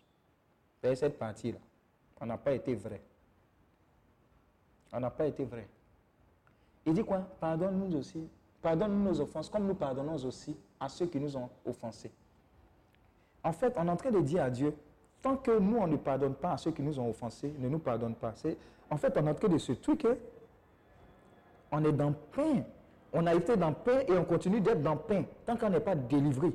Dans 0.81 0.95
cette 0.95 1.17
partie-là, 1.17 1.59
on 2.21 2.25
n'a 2.25 2.37
pas 2.37 2.53
été 2.53 2.75
vrai. 2.75 3.01
On 4.93 4.99
n'a 4.99 5.09
pas 5.09 5.25
été 5.25 5.43
vrai. 5.43 5.67
Il 6.85 6.93
dit 6.93 7.03
quoi? 7.03 7.19
Pardonne-nous 7.39 7.97
aussi. 7.97 8.27
Pardonne-nous 8.61 9.03
nos 9.03 9.21
offenses, 9.21 9.49
comme 9.49 9.67
nous 9.67 9.75
pardonnons 9.75 10.15
aussi 10.25 10.55
à 10.79 10.89
ceux 10.89 11.07
qui 11.07 11.19
nous 11.19 11.35
ont 11.35 11.49
offensés. 11.65 12.11
En 13.43 13.51
fait, 13.51 13.73
on 13.77 13.87
est 13.87 13.91
en 13.91 13.95
train 13.95 14.11
de 14.11 14.21
dire 14.21 14.43
à 14.43 14.49
Dieu, 14.49 14.73
tant 15.21 15.37
que 15.37 15.57
nous, 15.59 15.77
on 15.77 15.87
ne 15.87 15.97
pardonne 15.97 16.35
pas 16.35 16.53
à 16.53 16.57
ceux 16.57 16.71
qui 16.71 16.81
nous 16.81 16.99
ont 16.99 17.09
offensés, 17.09 17.53
ne 17.59 17.69
nous 17.69 17.79
pardonne 17.79 18.15
pas. 18.15 18.33
En 18.89 18.97
fait, 18.97 19.17
on 19.17 19.27
est 19.27 19.29
en 19.29 19.35
train 19.35 19.49
de 19.49 19.57
se 19.57 19.73
truquer. 19.73 20.13
On 21.71 21.83
est 21.83 21.91
dans 21.91 22.09
le 22.09 22.15
pain. 22.31 22.63
On 23.13 23.25
a 23.25 23.33
été 23.33 23.55
dans 23.55 23.73
pain 23.73 23.99
et 24.07 24.17
on 24.17 24.23
continue 24.23 24.61
d'être 24.61 24.81
dans 24.81 24.97
pain 24.97 25.23
tant 25.45 25.55
qu'on 25.55 25.69
n'est 25.69 25.79
pas 25.79 25.95
délivré. 25.95 26.51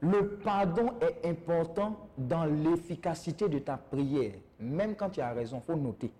Le 0.00 0.36
pardon 0.36 0.92
est 1.00 1.26
important 1.28 1.96
dans 2.16 2.44
l'efficacité 2.44 3.48
de 3.48 3.58
ta 3.58 3.76
prière. 3.76 4.34
Même 4.60 4.94
quand 4.94 5.10
tu 5.10 5.20
as 5.20 5.32
raison, 5.32 5.58
il 5.62 5.66
faut 5.66 5.76
noter. 5.76 6.12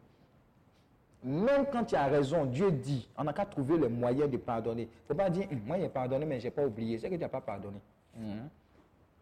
Même 1.22 1.66
quand 1.72 1.84
tu 1.84 1.94
as 1.94 2.06
raison, 2.06 2.44
Dieu 2.46 2.70
dit, 2.70 3.08
on 3.16 3.24
n'a 3.24 3.32
qu'à 3.32 3.44
trouver 3.46 3.76
le 3.76 3.88
moyen 3.88 4.26
de 4.28 4.36
pardonner. 4.36 4.82
Il 4.82 4.86
ne 4.86 5.08
faut 5.08 5.14
pas 5.14 5.30
dire, 5.30 5.46
moi 5.66 5.78
j'ai 5.78 5.88
pardonné, 5.88 6.24
mais 6.24 6.40
je 6.40 6.44
n'ai 6.46 6.50
pas 6.50 6.64
oublié. 6.64 6.98
C'est 6.98 7.08
que 7.08 7.14
tu 7.14 7.20
n'as 7.20 7.28
pas 7.28 7.40
pardonné. 7.40 7.78
Hum. 8.16 8.48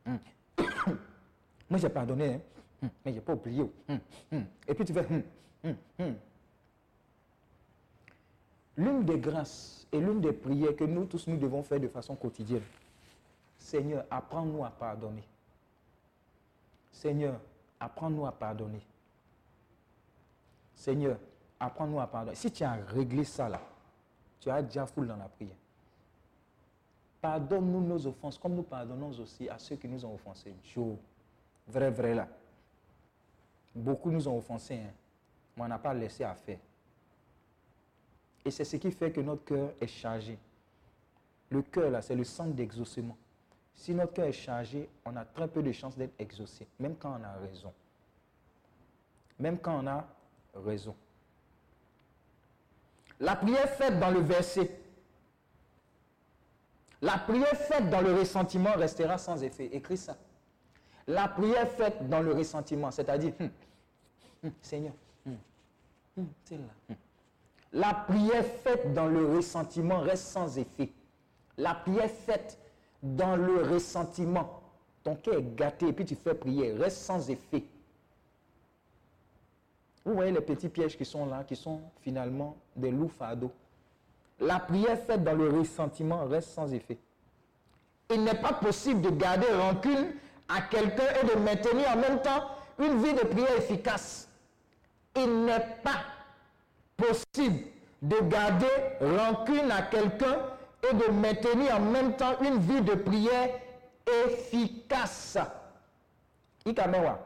Hum. 0.07 0.19
moi 1.71 1.79
j'ai 1.79 1.89
pardonné, 1.89 2.35
hein, 2.35 2.41
hum, 2.83 2.91
mais 3.05 3.13
je 3.13 3.17
n'ai 3.17 3.23
pas 3.23 3.33
oublié. 3.33 3.71
Et 4.69 4.75
puis 4.75 4.85
tu 4.85 4.93
fais. 4.93 5.07
L'une 8.77 9.05
des 9.05 9.19
grâces 9.19 9.87
et 9.93 10.01
l'une 10.01 10.21
des 10.21 10.33
prières 10.33 10.75
que 10.75 10.85
nous 10.85 11.05
tous 11.05 11.27
nous 11.29 11.37
devons 11.37 11.63
faire 11.63 11.79
de 11.79 11.89
façon 11.89 12.17
quotidienne, 12.17 12.63
Seigneur, 13.57 14.05
apprends-nous 14.11 14.65
à 14.65 14.71
pardonner. 14.71 15.25
Seigneur, 16.91 17.41
apprends-nous 17.79 18.27
à 18.27 18.33
pardonner. 18.33 18.83
Seigneur, 20.75 21.19
apprends-nous 21.59 22.01
à 22.01 22.07
pardonner. 22.07 22.37
Si 22.37 22.51
tu 22.51 22.65
as 22.65 22.75
réglé 22.75 23.25
ça 23.25 23.49
là, 23.49 23.61
tu 24.41 24.51
as 24.51 24.63
déjà 24.63 24.87
foule 24.87 25.07
dans 25.07 25.17
la 25.17 25.29
prière. 25.29 25.57
Pardonne-nous 27.21 27.81
nos 27.81 28.07
offenses 28.07 28.37
comme 28.37 28.55
nous 28.55 28.63
pardonnons 28.63 29.11
aussi 29.19 29.49
à 29.49 29.59
ceux 29.59 29.77
qui 29.77 29.89
nous 29.89 30.05
ont 30.05 30.15
offensés. 30.15 30.55
Joe, 30.63 30.97
vrai, 31.67 31.91
vrai 31.91 32.15
là. 32.15 32.29
Beaucoup 33.75 34.11
nous 34.11 34.29
ont 34.29 34.37
offensés, 34.37 34.75
hein, 34.75 34.93
mais 35.57 35.63
on 35.63 35.69
n'a 35.69 35.79
pas 35.79 35.95
laissé 35.95 36.23
à 36.23 36.35
faire. 36.35 36.59
Et 38.45 38.51
c'est 38.51 38.65
ce 38.65 38.77
qui 38.77 38.91
fait 38.91 39.11
que 39.11 39.21
notre 39.21 39.45
cœur 39.45 39.73
est 39.81 39.87
chargé. 39.87 40.39
Le 41.51 41.63
cœur, 41.63 41.91
là, 41.91 42.03
c'est 42.03 42.15
le 42.15 42.25
centre 42.25 42.53
d'exaucement. 42.53 43.17
Si 43.75 43.95
notre 43.95 44.13
cœur 44.13 44.27
est 44.27 44.33
chargé, 44.33 44.89
on 45.05 45.17
a 45.17 45.25
très 45.25 45.49
peu 45.49 45.63
de 45.63 45.73
chances 45.73 45.97
d'être 45.97 46.15
exaucé, 46.19 46.67
même 46.79 46.97
quand 46.97 47.19
on 47.21 47.25
a 47.25 47.33
raison. 47.39 47.73
Même 49.39 49.59
quand 49.59 49.83
on 49.83 49.87
a 49.87 50.07
raison. 50.55 50.95
La 53.21 53.37
prière 53.37 53.69
faite 53.71 53.99
dans 53.99 54.11
le 54.11 54.21
verset, 54.21 54.71
la 57.01 57.19
prière 57.19 57.57
faite 57.57 57.91
dans 57.91 58.01
le 58.01 58.15
ressentiment 58.15 58.73
restera 58.75 59.19
sans 59.19 59.43
effet. 59.43 59.67
Écris 59.75 59.97
ça. 59.97 60.17
La 61.07 61.29
prière 61.29 61.69
faite 61.69 62.09
dans 62.09 62.21
le 62.21 62.33
ressentiment, 62.33 62.91
c'est-à-dire, 62.91 63.35
hum, 63.41 63.51
hum, 64.45 64.53
Seigneur, 64.63 64.95
hum, 65.27 65.37
celle-là, 66.45 66.73
hum. 66.91 66.97
La 67.75 67.93
prière 67.93 68.45
faite 68.45 68.95
dans 68.95 69.09
le 69.09 69.27
ressentiment 69.35 69.99
reste 69.99 70.29
sans 70.29 70.59
effet. 70.59 70.93
La 71.59 71.75
prière 71.75 72.09
faite 72.09 72.57
dans 73.03 73.35
le 73.35 73.63
ressentiment, 73.63 74.63
ton 75.03 75.17
cœur 75.17 75.39
est 75.39 75.57
gâté 75.57 75.89
et 75.89 75.93
puis 75.93 76.05
tu 76.05 76.15
fais 76.15 76.35
prière, 76.35 76.79
reste 76.79 76.99
sans 76.99 77.29
effet. 77.29 77.65
Vous 80.05 80.15
voyez 80.15 80.31
les 80.31 80.41
petits 80.41 80.69
pièges 80.69 80.97
qui 80.97 81.05
sont 81.05 81.27
là, 81.27 81.43
qui 81.43 81.57
sont 81.57 81.81
finalement 82.01 82.57
des 82.77 82.93
loups 82.93 83.09
fardeaux? 83.09 83.51
La 84.39 84.61
prière 84.61 84.99
faite 84.99 85.25
dans 85.25 85.35
le 85.35 85.51
ressentiment 85.51 86.27
reste 86.27 86.51
sans 86.51 86.73
effet. 86.73 86.99
Il 88.09 88.23
n'est 88.23 88.41
pas 88.41 88.53
possible 88.53 89.01
de 89.01 89.11
garder 89.11 89.49
rancune 89.53 90.15
à 90.49 90.63
quelqu'un 90.63 91.09
et 91.21 91.27
de 91.27 91.41
maintenir 91.41 91.89
en 91.89 91.97
même 91.97 92.23
temps 92.23 92.45
une 92.79 93.03
vie 93.03 93.15
de 93.15 93.27
prière 93.27 93.57
efficace. 93.57 94.29
Il 95.17 95.45
n'est 95.45 95.67
pas 95.83 96.05
possible 96.97 97.65
de 98.03 98.17
garder 98.29 98.67
rancune 99.01 99.71
à 99.71 99.83
quelqu'un 99.83 100.39
et 100.91 100.95
de 100.95 101.11
maintenir 101.11 101.77
en 101.77 101.81
même 101.81 102.17
temps 102.17 102.37
une 102.43 102.59
vie 102.59 102.83
de 102.83 102.95
prière 102.95 103.49
efficace. 104.27 105.39
Ikamewa. 106.67 107.19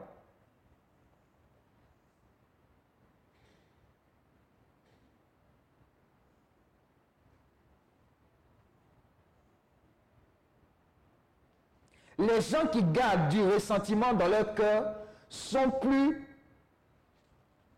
Les 12.17 12.41
gens 12.41 12.67
qui 12.67 12.83
gardent 12.83 13.29
du 13.29 13.41
ressentiment 13.41 14.13
dans 14.13 14.27
leur 14.27 14.53
cœur 14.53 14.93
sont 15.29 15.71
plus 15.71 16.28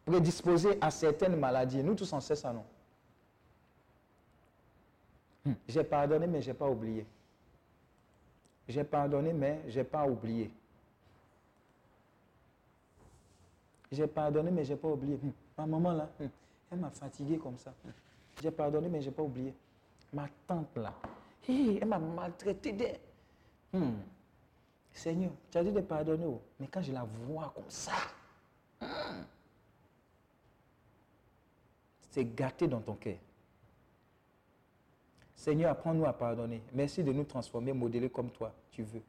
prédisposés 0.06 0.78
à 0.82 0.92
certaines 0.92 1.36
maladies. 1.36 1.84
Nous 1.84 1.96
tous 1.96 2.12
on 2.14 2.20
sait 2.20 2.36
ça, 2.36 2.52
non? 2.52 2.64
Hmm. 5.46 5.54
J'ai 5.68 5.84
pardonné, 5.84 6.28
mais 6.28 6.42
je 6.42 6.52
n'ai 6.52 6.54
pas 6.54 6.70
oublié. 6.70 7.06
J'ai 8.68 8.84
pardonné, 8.84 9.34
mais 9.34 9.62
je 9.68 9.80
n'ai 9.80 9.84
pas 9.84 10.06
oublié. 10.06 10.52
J'ai 13.92 14.08
pardonné, 14.08 14.52
mais 14.52 14.64
je 14.64 14.74
n'ai 14.74 14.80
pas 14.80 14.88
oublié. 14.88 15.18
Hmm. 15.18 15.32
Ma 15.58 15.66
maman, 15.66 15.94
là, 15.94 16.10
hmm, 16.20 16.26
elle 16.72 16.80
m'a 16.80 16.90
fatigué 16.90 17.38
comme 17.38 17.58
ça. 17.58 17.74
J'ai 18.42 18.52
pardonné, 18.52 18.88
mais 18.88 19.02
je 19.02 19.10
n'ai 19.10 19.16
pas 19.16 19.24
oublié. 19.24 19.54
Ma 20.14 20.28
tante, 20.48 20.76
là, 20.78 20.94
elle 21.48 21.86
m'a 21.86 22.00
maltraité. 22.00 23.00
Seigneur, 24.94 25.32
tu 25.50 25.58
as 25.58 25.64
dit 25.64 25.72
de 25.72 25.82
pardonner, 25.82 26.26
oh, 26.26 26.42
mais 26.60 26.68
quand 26.68 26.82
je 26.82 26.92
la 26.92 27.04
vois 27.04 27.52
comme 27.56 27.70
ça, 27.70 27.94
c'est 32.12 32.26
gâté 32.36 32.68
dans 32.68 32.82
ton 32.82 32.96
cœur. 32.96 33.16
Seigneur, 35.34 35.72
apprends-nous 35.72 36.06
à 36.06 36.14
pardonner. 36.14 36.62
Merci 36.74 37.04
de 37.04 37.12
nous 37.12 37.24
transformer, 37.24 37.74
modeler 37.74 38.10
comme 38.10 38.30
toi, 38.30 38.54
tu 38.70 38.84
veux. 38.84 39.02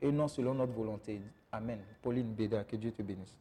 Et 0.00 0.10
non 0.10 0.28
selon 0.28 0.54
notre 0.54 0.72
volonté. 0.72 1.20
Amen. 1.52 1.80
Pauline 2.00 2.32
Béda, 2.32 2.64
que 2.64 2.76
Dieu 2.76 2.92
te 2.92 3.02
bénisse. 3.02 3.36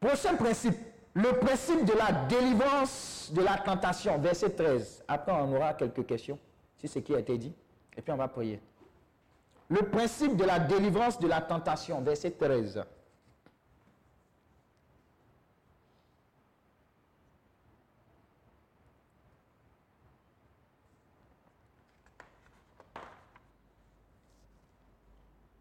Prochain 0.00 0.36
principe, 0.36 0.76
le 1.14 1.32
principe 1.40 1.84
de 1.84 1.92
la 1.92 2.12
délivrance 2.26 3.32
de 3.34 3.42
la 3.42 3.58
tentation, 3.58 4.16
verset 4.18 4.50
13. 4.50 5.04
Après, 5.08 5.32
on 5.32 5.52
aura 5.54 5.74
quelques 5.74 6.06
questions 6.06 6.38
sur 6.78 6.88
ce 6.88 7.00
qui 7.00 7.14
a 7.14 7.18
été 7.18 7.36
dit. 7.36 7.52
Et 7.96 8.00
puis, 8.00 8.12
on 8.12 8.16
va 8.16 8.28
prier. 8.28 8.60
Le 9.68 9.82
principe 9.82 10.36
de 10.36 10.44
la 10.44 10.60
délivrance 10.60 11.18
de 11.18 11.26
la 11.26 11.40
tentation, 11.40 12.00
verset 12.00 12.30
13. 12.30 12.82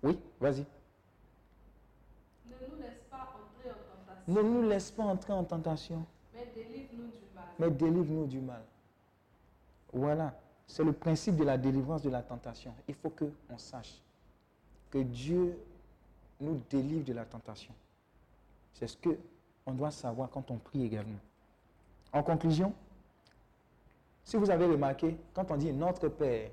Oui, 0.03 0.19
vas-y. 0.40 0.66
Ne 2.46 2.56
nous 2.70 2.82
laisse 2.82 3.02
pas 3.10 3.34
entrer 3.34 3.70
en 3.72 3.74
tentation, 3.74 4.34
Ne 4.34 4.42
nous 4.42 4.68
laisse 4.70 4.92
pas 4.92 5.04
entrer 5.04 5.34
en 5.34 5.44
tentation, 5.44 6.06
mais 6.34 6.48
délivre-nous 6.56 7.08
du 7.08 7.26
mal. 7.36 7.46
mais 7.60 7.72
délivre-nous 7.72 8.26
du 8.28 8.40
mal. 8.40 8.62
Voilà, 9.94 10.34
c'est 10.68 10.84
le 10.84 10.94
principe 10.94 11.36
de 11.38 11.44
la 11.44 11.58
délivrance 11.58 12.02
de 12.04 12.10
la 12.10 12.22
tentation. 12.22 12.74
Il 12.88 12.96
faut 12.96 13.10
que 13.10 13.26
on 13.50 13.58
sache 13.58 14.02
que 14.92 15.00
Dieu 15.00 15.58
nous 16.40 16.62
délivre 16.70 17.06
de 17.06 17.14
la 17.14 17.26
tentation. 17.26 17.74
C'est 18.74 18.88
ce 18.88 18.98
que 18.98 19.18
on 19.66 19.74
doit 19.74 19.92
savoir 19.92 20.30
quand 20.30 20.50
on 20.52 20.58
prie 20.58 20.84
également. 20.84 21.20
En 22.14 22.24
conclusion, 22.24 22.74
si 24.24 24.38
vous 24.38 24.50
avez 24.50 24.66
remarqué, 24.66 25.18
quand 25.34 25.50
on 25.52 25.58
dit 25.58 25.72
notre 25.74 26.08
Père 26.10 26.50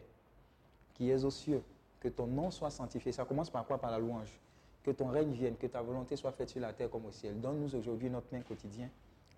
qui 0.94 1.10
es 1.10 1.24
aux 1.24 1.30
cieux, 1.30 1.62
que 2.04 2.10
ton 2.10 2.26
nom 2.26 2.50
soit 2.50 2.68
sanctifié, 2.68 3.12
ça 3.12 3.24
commence 3.24 3.48
par 3.48 3.64
quoi? 3.64 3.78
Par 3.78 3.90
la 3.90 3.98
louange. 3.98 4.38
Que 4.82 4.90
ton 4.90 5.08
règne 5.08 5.32
vienne, 5.32 5.56
que 5.56 5.66
ta 5.66 5.80
volonté 5.80 6.16
soit 6.16 6.32
faite 6.32 6.50
sur 6.50 6.60
la 6.60 6.74
terre 6.74 6.90
comme 6.90 7.06
au 7.06 7.10
ciel. 7.10 7.40
Donne-nous 7.40 7.74
aujourd'hui 7.74 8.10
notre 8.10 8.26
pain 8.26 8.42
quotidien. 8.42 8.90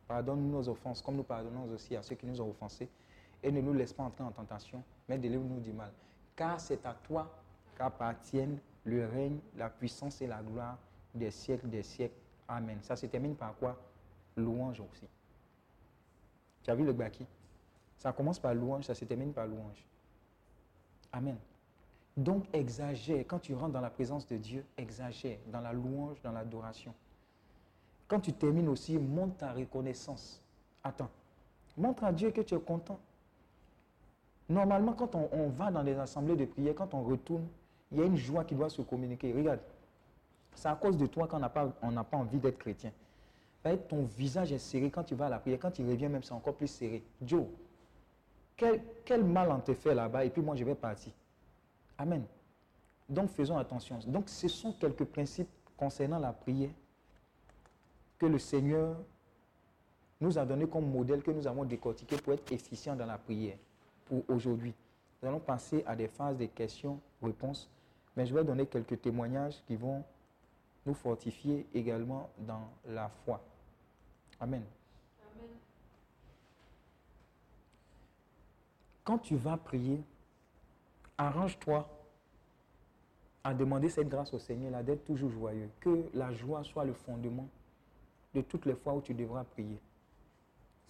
Pardonne-nous 0.09 0.51
nos 0.51 0.69
offenses, 0.69 1.01
comme 1.01 1.15
nous 1.15 1.23
pardonnons 1.23 1.73
aussi 1.73 1.95
à 1.95 2.03
ceux 2.03 2.17
qui 2.17 2.27
nous 2.27 2.41
ont 2.41 2.51
offensés. 2.51 2.89
Et 3.41 3.53
ne 3.53 3.61
nous 3.61 3.73
laisse 3.73 3.93
pas 3.93 4.03
entrer 4.03 4.25
en 4.25 4.33
tentation, 4.33 4.83
mais 5.09 5.17
délivre-nous 5.17 5.61
du 5.61 5.73
mal. 5.73 5.93
Car 6.35 6.59
c'est 6.59 6.85
à 6.85 6.95
toi 6.95 7.31
qu'appartiennent 7.79 8.59
le 8.83 9.07
règne, 9.07 9.39
la 9.57 9.71
puissance 9.71 10.21
et 10.21 10.27
la 10.27 10.43
gloire 10.43 10.77
des 11.15 11.31
siècles 11.31 11.69
des 11.69 11.85
siècles. 11.85 12.19
Amen. 12.49 12.79
Ça 12.83 12.97
se 12.97 13.07
termine 13.07 13.37
par 13.37 13.55
quoi? 13.55 13.77
Louange 14.37 14.81
aussi. 14.81 15.07
Tu 16.65 16.71
as 16.71 16.75
vu 16.75 16.85
le 16.85 16.93
baki? 16.93 17.25
Ça 17.97 18.13
commence 18.13 18.41
par 18.41 18.55
louange, 18.55 18.87
ça 18.87 18.95
se 18.97 19.05
termine 19.05 19.33
par 19.33 19.47
louange. 19.47 19.87
Amen. 21.13 21.37
Donc 22.17 22.45
exagère. 22.53 23.25
Quand 23.27 23.39
tu 23.39 23.55
rentres 23.55 23.73
dans 23.73 23.81
la 23.81 23.91
présence 23.91 24.27
de 24.27 24.37
Dieu, 24.37 24.65
exagère 24.79 25.39
dans 25.53 25.61
la 25.61 25.73
louange, 25.73 26.21
dans 26.23 26.33
l'adoration. 26.33 26.95
Quand 28.09 28.21
tu 28.21 28.33
termines 28.33 28.69
aussi, 28.69 28.99
montre 28.99 29.37
ta 29.39 29.53
reconnaissance. 29.53 30.41
Attends. 30.83 31.11
Montre 31.77 32.05
à 32.05 32.13
Dieu 32.13 32.31
que 32.31 32.41
tu 32.41 32.55
es 32.55 32.61
content. 32.61 32.99
Normalement, 34.49 34.93
quand 34.93 35.15
on, 35.15 35.49
va 35.49 35.71
dans 35.71 35.83
des 35.83 35.99
assemblées 35.99 36.37
de 36.37 36.45
prière, 36.45 36.75
quand 36.75 36.95
on 36.95 37.03
retourne, 37.03 37.47
il 37.91 37.99
y 37.99 38.03
a 38.03 38.05
une 38.05 38.17
joie 38.17 38.45
qui 38.45 38.55
doit 38.55 38.71
se 38.71 38.81
communiquer. 38.81 39.33
Regarde, 39.33 39.59
c'est 40.55 40.69
à 40.69 40.77
cause 40.77 40.97
de 40.97 41.07
toi 41.07 41.27
qu'on 41.27 41.41
n'a 41.41 41.49
pas, 41.49 41.67
pas 41.67 42.17
envie 42.17 42.39
d'être 42.39 42.59
chrétien. 42.59 42.93
Ton 43.89 44.05
visage 44.05 44.53
est 44.53 44.59
serré 44.59 44.91
quand 44.91 45.03
tu 45.03 45.17
vas 45.17 45.27
à 45.27 45.29
la 45.29 45.39
prière. 45.41 45.59
Quand 45.61 45.73
tu 45.73 45.85
reviens 45.85 46.09
même, 46.09 46.23
c'est 46.23 46.33
encore 46.33 46.55
plus 46.55 46.69
serré. 46.69 47.03
Joe, 47.21 47.45
quel, 48.57 48.81
quel 49.05 49.25
mal 49.25 49.51
on 49.51 49.59
te 49.59 49.75
fait 49.75 49.93
là-bas 49.93 50.25
et 50.25 50.31
puis 50.31 50.41
moi 50.41 50.55
je 50.55 50.65
vais 50.65 50.77
partir. 50.77 51.13
Amen. 51.99 52.25
Donc 53.09 53.31
faisons 53.31 53.57
attention. 53.57 53.99
Donc 54.07 54.29
ce 54.29 54.49
sont 54.49 54.73
quelques 54.73 55.05
principes 55.05 55.49
concernant 55.77 56.19
la 56.19 56.33
prière 56.33 56.71
que 58.19 58.27
le 58.27 58.39
Seigneur 58.39 58.97
nous 60.21 60.39
a 60.39 60.45
donné 60.45 60.67
comme 60.67 60.91
modèle 60.91 61.23
que 61.23 61.31
nous 61.31 61.47
avons 61.47 61.65
décortiqué 61.65 62.17
pour 62.17 62.33
être 62.33 62.51
efficient 62.51 62.97
dans 62.97 63.07
la 63.07 63.19
prière 63.19 63.57
pour 64.07 64.23
aujourd'hui. 64.29 64.75
Nous 65.23 65.29
allons 65.29 65.41
passer 65.41 65.85
à 65.87 65.95
des 65.95 66.09
phases 66.09 66.39
de 66.39 66.47
questions-réponses, 66.47 67.69
mais 68.17 68.27
je 68.27 68.35
vais 68.35 68.45
donner 68.45 68.67
quelques 68.67 69.01
témoignages 69.01 69.63
qui 69.67 69.77
vont 69.77 70.03
nous 70.85 70.95
fortifier 70.95 71.67
également 71.75 72.31
dans 72.39 72.69
la 72.89 73.09
foi. 73.25 73.41
Amen. 74.41 74.63
Amen. 75.35 75.49
Quand 79.05 79.19
tu 79.19 79.37
vas 79.37 79.57
prier, 79.57 80.01
arrange-toi 81.19 81.89
à 83.45 83.55
demander 83.55 83.89
cette 83.89 84.09
grâce 84.09 84.33
au 84.35 84.39
Seigneur, 84.39 84.73
là, 84.73 84.83
d'être 84.83 85.05
toujours 85.05 85.31
joyeux. 85.31 85.71
Que 85.81 86.09
la 86.15 86.33
joie 86.33 86.65
soit 86.65 86.85
le 86.85 86.93
fondement 86.93 87.49
de 88.35 88.41
toutes 88.41 88.67
les 88.67 88.75
fois 88.75 88.95
où 88.95 89.01
tu 89.01 89.15
devras 89.15 89.45
prier. 89.45 89.81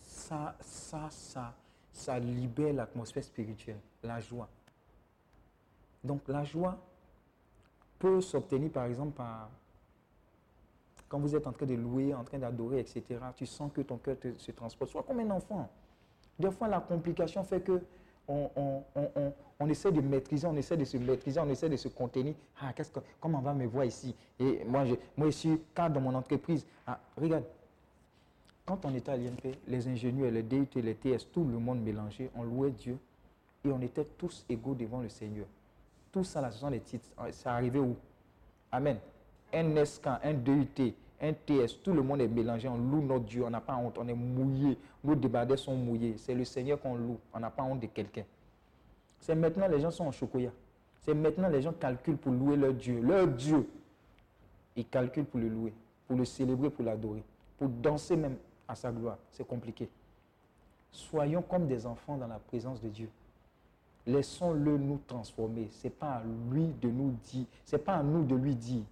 Ça, 0.01 0.57
ça, 0.61 1.09
ça, 1.11 1.55
ça 1.93 2.19
libère 2.19 2.73
l'atmosphère 2.73 3.25
spirituelle, 3.25 3.81
la 4.03 4.21
joie. 4.21 4.49
Donc 6.03 6.27
la 6.29 6.45
joie 6.45 6.79
peut 7.99 8.21
s'obtenir 8.21 8.71
par 8.71 8.85
exemple 8.85 9.13
par 9.13 9.51
quand 11.09 11.19
vous 11.21 11.35
êtes 11.37 11.47
en 11.47 11.53
train 11.53 11.67
de 11.67 11.75
louer, 11.75 12.15
en 12.15 12.25
train 12.25 12.39
d'adorer, 12.39 12.81
etc. 12.81 13.05
Tu 13.37 13.47
sens 13.47 13.71
que 13.73 13.81
ton 13.81 13.97
cœur 13.99 14.17
se 14.39 14.51
transporte. 14.51 14.91
Sois 14.91 15.03
comme 15.03 15.21
un 15.21 15.31
enfant. 15.31 15.69
Des 16.39 16.51
fois, 16.51 16.69
la 16.69 16.81
complication 16.81 17.45
fait 17.45 17.61
que 17.61 17.81
on, 18.29 18.51
on- 18.57 18.83
on- 18.95 19.33
on- 19.61 19.69
essaie 19.69 19.91
de 19.93 20.01
maîtriser, 20.01 20.47
on 20.47 20.57
essaie 20.57 20.77
de 20.77 20.85
se 20.85 20.97
maîtriser, 20.97 21.41
on 21.41 21.49
essaie 21.49 21.69
de 21.69 21.77
se 21.77 21.89
contenir. 21.89 22.35
Ah, 22.61 22.73
qu'est-ce 22.73 22.91
que, 22.91 23.01
comment 23.21 23.39
on 23.39 23.43
va 23.43 23.55
me 23.55 23.67
voir 23.67 23.85
ici? 23.85 24.15
Et 24.39 24.65
moi, 24.65 24.85
je, 24.85 24.95
moi, 25.17 25.27
je 25.29 25.31
suis 25.37 25.61
cadre 25.75 25.95
dans 25.97 26.01
mon 26.01 26.15
entreprise. 26.15 26.67
Ah, 26.87 26.99
regarde, 27.17 27.45
quand 28.65 28.85
on 28.85 28.95
était 28.95 29.13
à 29.13 29.17
l'INP, 29.17 29.55
les 29.69 29.89
ingénieurs, 29.89 30.31
les 30.31 30.43
DUT, 30.43 30.69
les 30.77 30.95
TS, 30.95 31.27
tout 31.33 31.45
le 31.45 31.59
monde 31.59 31.81
mélangé, 31.83 32.31
on 32.35 32.43
louait 32.43 32.71
Dieu 32.73 32.99
et 33.65 33.69
on 33.71 33.81
était 33.81 34.05
tous 34.19 34.45
égaux 34.49 34.75
devant 34.75 35.01
le 35.01 35.09
Seigneur. 35.09 35.47
Tout 36.13 36.25
ça, 36.25 36.41
là, 36.41 36.51
ce 36.51 36.59
sont 36.59 36.71
les 36.71 36.81
titres. 36.81 37.09
Ah, 37.17 37.31
Ça 37.33 37.53
arrivait 37.55 37.79
où? 37.79 37.95
Amen. 38.73 38.99
Un 39.53 39.85
SK, 39.85 40.07
un 40.25 40.35
DUT, 40.35 40.95
un 41.21 41.33
TS, 41.33 41.83
tout 41.83 41.93
le 41.93 42.03
monde 42.03 42.21
est 42.21 42.29
mélangé. 42.29 42.69
On 42.69 42.77
loue 42.77 43.03
notre 43.03 43.25
Dieu, 43.25 43.45
on 43.45 43.51
n'a 43.51 43.61
pas 43.61 43.77
honte, 43.77 43.97
on 43.99 44.07
est 44.07 44.15
mouillé. 44.15 44.79
Nos 45.03 45.15
débardeurs 45.15 45.59
sont 45.59 45.75
mouillés. 45.75 46.17
C'est 46.19 46.35
le 46.35 46.45
Seigneur 46.45 46.81
qu'on 46.81 46.95
loue. 46.95 47.19
On 47.33 47.41
n'a 47.41 47.51
pas 47.51 47.63
honte 47.63 47.81
de 47.81 47.87
quelqu'un. 47.87 48.25
C'est 49.21 49.35
maintenant 49.35 49.69
les 49.69 49.81
gens 49.81 49.91
sont 49.91 50.05
en 50.05 50.13
chocoya. 50.13 50.51
C'est 51.01 51.15
maintenant 51.15 51.49
les 51.49 51.63
gens 51.63 51.73
calculent 51.73 52.19
pour 52.19 52.33
louer 52.33 52.57
leur 52.57 52.75
Dieu. 52.75 53.01
Leur 53.01 53.29
Dieu. 53.29 53.69
Ils 54.77 54.87
calculent 54.87 55.25
pour 55.25 55.41
le 55.41 55.49
louer, 55.49 55.73
pour 56.07 56.17
le 56.17 56.25
célébrer, 56.27 56.69
pour 56.69 56.85
l'adorer, 56.85 57.23
pour 57.57 57.69
danser 57.69 58.17
même 58.17 58.37
à 58.69 58.75
sa 58.75 58.93
gloire. 58.93 59.17
C'est 59.33 59.47
compliqué. 59.47 59.89
Soyons 60.91 61.43
comme 61.43 61.67
des 61.67 61.87
enfants 61.87 62.17
dans 62.17 62.27
la 62.27 62.39
présence 62.39 62.81
de 62.81 62.89
Dieu. 62.89 63.09
Laissons-le 64.07 64.77
nous 64.77 65.01
transformer. 65.07 65.69
Ce 65.73 65.85
n'est 65.87 65.91
pas 65.91 66.17
à 66.17 66.23
lui 66.53 66.69
de 66.81 66.89
nous 66.89 67.17
dire, 67.25 67.47
c'est 67.65 67.79
pas 67.79 67.95
à 67.95 68.03
nous 68.03 68.25
de 68.25 68.35
lui 68.35 68.55
dire. 68.55 68.85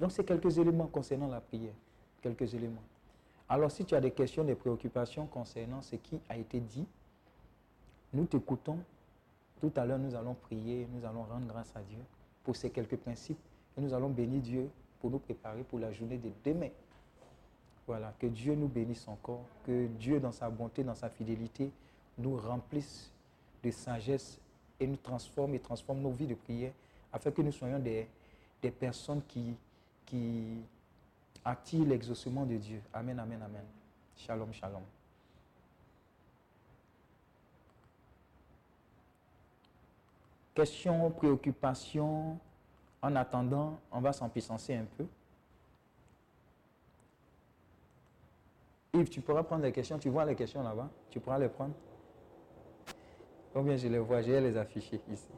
Donc, 0.00 0.12
c'est 0.12 0.24
quelques 0.24 0.56
éléments 0.58 0.86
concernant 0.86 1.28
la 1.28 1.40
prière. 1.40 1.74
Quelques 2.22 2.54
éléments. 2.54 2.82
Alors, 3.48 3.70
si 3.70 3.84
tu 3.84 3.94
as 3.94 4.00
des 4.00 4.10
questions, 4.10 4.42
des 4.44 4.54
préoccupations 4.54 5.26
concernant 5.26 5.82
ce 5.82 5.96
qui 5.96 6.18
a 6.28 6.36
été 6.36 6.58
dit, 6.58 6.86
nous 8.12 8.24
t'écoutons. 8.24 8.78
Tout 9.60 9.72
à 9.76 9.84
l'heure, 9.84 9.98
nous 9.98 10.14
allons 10.14 10.34
prier, 10.34 10.88
nous 10.92 11.04
allons 11.04 11.24
rendre 11.24 11.46
grâce 11.46 11.70
à 11.76 11.80
Dieu 11.82 11.98
pour 12.44 12.56
ces 12.56 12.70
quelques 12.70 12.96
principes 12.96 13.38
et 13.76 13.80
nous 13.80 13.92
allons 13.92 14.08
bénir 14.08 14.40
Dieu 14.40 14.70
pour 15.00 15.10
nous 15.10 15.18
préparer 15.18 15.62
pour 15.64 15.78
la 15.78 15.92
journée 15.92 16.16
de 16.16 16.30
demain. 16.44 16.70
Voilà, 17.86 18.14
que 18.18 18.26
Dieu 18.26 18.54
nous 18.54 18.68
bénisse 18.68 19.06
encore, 19.06 19.42
que 19.66 19.86
Dieu, 19.86 20.18
dans 20.18 20.32
sa 20.32 20.48
bonté, 20.48 20.82
dans 20.82 20.94
sa 20.94 21.10
fidélité, 21.10 21.70
nous 22.16 22.36
remplisse 22.36 23.10
de 23.62 23.70
sagesse 23.70 24.40
et 24.78 24.86
nous 24.86 24.96
transforme 24.96 25.54
et 25.54 25.58
transforme 25.58 26.00
nos 26.00 26.10
vies 26.10 26.26
de 26.26 26.34
prière 26.34 26.72
afin 27.12 27.30
que 27.30 27.42
nous 27.42 27.52
soyons 27.52 27.78
des, 27.78 28.06
des 28.62 28.70
personnes 28.70 29.20
qui, 29.26 29.56
qui 30.10 30.58
attirent 31.44 31.86
l'exaucement 31.86 32.44
de 32.44 32.56
Dieu. 32.56 32.82
Amen, 32.92 33.18
amen, 33.18 33.40
amen. 33.42 33.64
Shalom, 34.16 34.52
shalom. 34.52 34.82
Questions, 40.52 41.10
préoccupations. 41.10 42.38
En 43.02 43.16
attendant, 43.16 43.78
on 43.90 44.00
va 44.00 44.12
s'empuissancer 44.12 44.74
un 44.74 44.84
peu. 44.84 45.06
Yves, 48.92 49.08
tu 49.08 49.20
pourras 49.20 49.44
prendre 49.44 49.62
les 49.62 49.72
questions. 49.72 49.98
Tu 49.98 50.10
vois 50.10 50.24
les 50.24 50.34
questions 50.34 50.62
là-bas 50.62 50.90
Tu 51.08 51.20
pourras 51.20 51.38
les 51.38 51.48
prendre 51.48 51.72
Combien 53.54 53.76
je 53.76 53.88
les 53.88 53.98
vois, 53.98 54.20
je 54.22 54.32
vais 54.32 54.40
les 54.40 54.56
afficher 54.56 55.00
ici. 55.10 55.28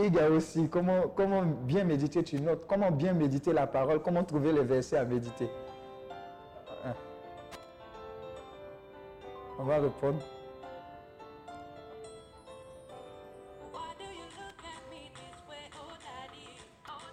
Il 0.00 0.14
y 0.14 0.20
a 0.20 0.30
aussi 0.30 0.68
comment, 0.68 1.08
comment 1.08 1.42
bien 1.42 1.82
méditer, 1.82 2.22
tu 2.22 2.40
notes, 2.40 2.66
comment 2.68 2.92
bien 2.92 3.12
méditer 3.14 3.52
la 3.52 3.66
parole, 3.66 4.00
comment 4.00 4.22
trouver 4.22 4.52
les 4.52 4.62
versets 4.62 4.96
à 4.96 5.04
méditer. 5.04 5.50
Hein. 6.84 6.94
On 9.58 9.64
va 9.64 9.78
répondre. 9.80 10.20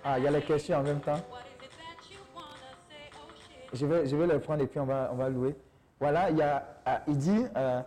Ah, 0.03 0.19
il 0.19 0.23
y 0.23 0.27
a 0.27 0.31
les 0.31 0.41
questions 0.43 0.77
en 0.77 0.83
même 0.83 0.99
temps. 0.99 1.19
Je 3.73 3.85
vais, 3.87 4.05
je 4.05 4.15
vais 4.15 4.27
les 4.27 4.37
prendre 4.39 4.61
et 4.61 4.67
puis 4.67 4.79
on 4.79 4.85
va, 4.85 5.09
on 5.11 5.15
va 5.15 5.29
louer. 5.29 5.55
Voilà, 5.99 6.29
il, 6.29 6.37
y 6.37 6.43
a, 6.43 6.63
ah, 6.85 7.01
il 7.07 7.17
dit, 7.17 7.45
euh, 7.57 7.81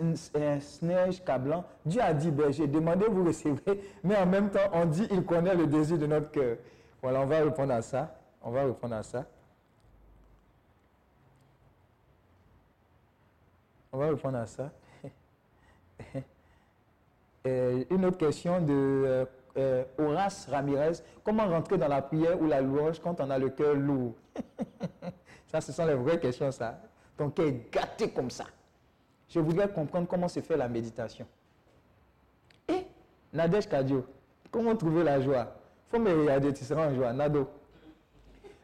un, 0.00 0.60
snège 0.60 1.24
câblant. 1.24 1.64
Dieu 1.84 2.00
a 2.02 2.12
dit, 2.12 2.30
berger, 2.30 2.66
demandez, 2.66 3.06
vous 3.06 3.24
recevez. 3.24 3.80
Mais 4.02 4.16
en 4.16 4.26
même 4.26 4.50
temps, 4.50 4.70
on 4.72 4.84
dit, 4.86 5.06
il 5.10 5.24
connaît 5.24 5.54
le 5.54 5.66
désir 5.66 5.98
de 5.98 6.06
notre 6.06 6.30
cœur. 6.30 6.56
Voilà, 7.02 7.20
on 7.20 7.26
va 7.26 7.38
répondre 7.38 7.72
à 7.72 7.82
ça. 7.82 8.14
On 8.42 8.50
va 8.50 8.64
répondre 8.64 8.94
à 8.94 9.02
ça. 9.02 9.24
On 13.92 13.98
va 13.98 14.08
répondre 14.08 14.38
à 14.38 14.46
ça. 14.46 14.70
Euh, 17.46 17.84
une 17.88 18.04
autre 18.04 18.18
question 18.18 18.60
de 18.60 18.70
euh, 18.70 19.24
euh, 19.56 19.84
Horace 19.98 20.46
Ramirez. 20.50 21.02
Comment 21.24 21.48
rentrer 21.48 21.78
dans 21.78 21.88
la 21.88 22.02
prière 22.02 22.38
ou 22.38 22.46
la 22.46 22.60
louange 22.60 23.00
quand 23.00 23.18
on 23.18 23.30
a 23.30 23.38
le 23.38 23.48
cœur 23.48 23.74
lourd? 23.74 24.12
Ça, 25.50 25.62
ce 25.62 25.72
sont 25.72 25.86
les 25.86 25.94
vraies 25.94 26.20
questions, 26.20 26.52
ça. 26.52 26.78
Ton 27.16 27.30
cœur 27.30 27.46
est 27.46 27.72
gâté 27.72 28.10
comme 28.10 28.30
ça. 28.30 28.44
Je 29.30 29.38
voudrais 29.38 29.68
comprendre 29.68 30.08
comment 30.08 30.28
se 30.28 30.40
fait 30.40 30.56
la 30.56 30.68
méditation. 30.68 31.26
Et 32.68 32.84
Nadège 33.32 33.68
Kadio, 33.68 34.04
comment 34.50 34.74
trouver 34.76 35.04
la 35.04 35.20
joie? 35.20 35.54
Faut 35.88 36.00
me 36.00 36.12
regarder, 36.12 36.52
tu 36.52 36.64
seras 36.64 36.88
en 36.88 36.94
joie. 36.94 37.12
Nado. 37.12 37.48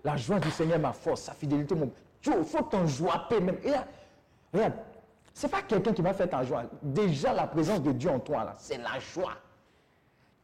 La 0.02 0.16
joie 0.16 0.40
du 0.40 0.50
Seigneur, 0.50 0.78
ma 0.78 0.92
force, 0.92 1.22
sa 1.22 1.32
fidélité, 1.32 1.74
mon. 1.74 1.90
Il 2.24 2.44
faut 2.44 2.62
ton 2.62 2.86
joie 2.86 3.28
même. 3.30 3.56
Et 3.62 3.70
là, 3.70 3.86
regarde, 4.52 4.74
c'est 5.32 5.50
pas 5.50 5.62
quelqu'un 5.62 5.92
qui 5.92 6.02
va 6.02 6.12
faire 6.12 6.28
ta 6.28 6.42
joie. 6.42 6.64
Déjà, 6.82 7.32
la 7.32 7.46
présence 7.46 7.82
de 7.82 7.92
Dieu 7.92 8.10
en 8.10 8.18
toi, 8.18 8.44
là, 8.44 8.54
c'est 8.58 8.78
la 8.78 8.98
joie. 8.98 9.34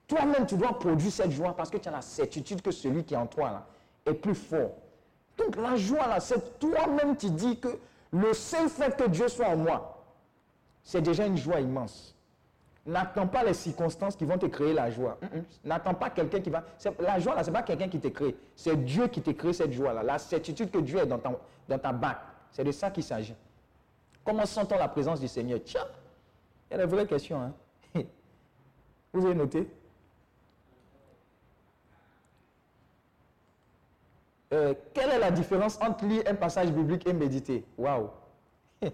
Toi-même, 0.07 0.47
tu 0.47 0.57
dois 0.57 0.79
produire 0.79 1.11
cette 1.11 1.31
joie 1.31 1.57
parce 1.57 1.71
que 1.71 1.79
tu 1.79 1.89
as 1.89 1.93
la 1.93 2.03
certitude 2.03 2.63
que 2.63 2.71
celui 2.71 3.03
qui 3.03 3.15
est 3.15 3.17
en 3.17 3.27
toi, 3.27 3.51
là, 3.51 3.67
est 4.07 4.15
plus 4.15 4.35
fort. 4.35 4.71
Donc, 5.37 5.57
la 5.57 5.75
joie, 5.77 6.07
là, 6.07 6.21
c'est 6.21 6.59
toi-même 6.61 7.17
qui 7.17 7.31
dis 7.31 7.59
que 7.59 7.79
le 8.13 8.35
seul 8.35 8.69
fait 8.69 8.97
que 8.97 9.09
Dieu 9.09 9.27
soit 9.29 9.49
en 9.49 9.57
moi, 9.57 9.92
c'est 10.83 11.01
déjà 11.03 11.27
une 11.27 11.37
joie 11.37 11.61
immense. 11.61 12.15
N'attends 12.85 13.29
pas 13.29 13.45
les 13.45 13.55
circonstances 13.55 14.17
qui 14.17 14.25
vont 14.25 14.39
te 14.39 14.47
créer 14.47 14.73
la 14.73 14.91
joie. 14.91 15.17
N'attends 15.65 15.95
pas 15.95 16.11
quelqu'un 16.11 16.41
qui 16.41 16.51
va. 16.51 16.65
La 16.99 17.21
joie, 17.21 17.37
là, 17.37 17.45
ce 17.45 17.51
n'est 17.51 17.55
pas 17.55 17.63
quelqu'un 17.63 17.89
qui 17.89 18.01
te 18.01 18.09
crée. 18.09 18.35
C'est 18.57 18.77
Dieu 18.85 19.07
qui 19.07 19.23
te 19.23 19.31
crée 19.31 19.53
cette 19.53 19.71
joie-là. 19.73 20.03
La 20.03 20.19
certitude 20.19 20.71
que 20.71 20.79
Dieu 20.79 20.99
est 20.99 21.07
dans 21.07 21.19
ta, 21.19 21.31
dans 21.69 21.79
ta 21.79 21.93
bac. 21.93 22.19
C'est 22.51 22.65
de 22.65 22.73
ça 22.73 22.91
qu'il 22.91 23.05
s'agit. 23.05 23.37
Comment 24.25 24.45
sent-on 24.47 24.77
la 24.77 24.89
présence 24.89 25.21
du 25.21 25.29
Seigneur? 25.29 25.61
Tiens, 25.65 25.87
il 26.71 26.77
y 26.77 26.81
a 26.81 26.85
des 26.85 26.91
vraies 26.93 27.07
questions. 27.07 27.41
hein. 27.41 27.53
Vous 29.13 29.25
avez 29.27 29.35
noté? 29.37 29.69
Euh, 34.53 34.75
Quelle 34.93 35.11
est 35.11 35.19
la 35.19 35.31
différence 35.31 35.81
entre 35.81 36.05
lire 36.05 36.25
un 36.27 36.35
passage 36.35 36.71
biblique 36.73 37.07
et 37.07 37.13
méditer? 37.13 37.65
Waouh 37.79 38.11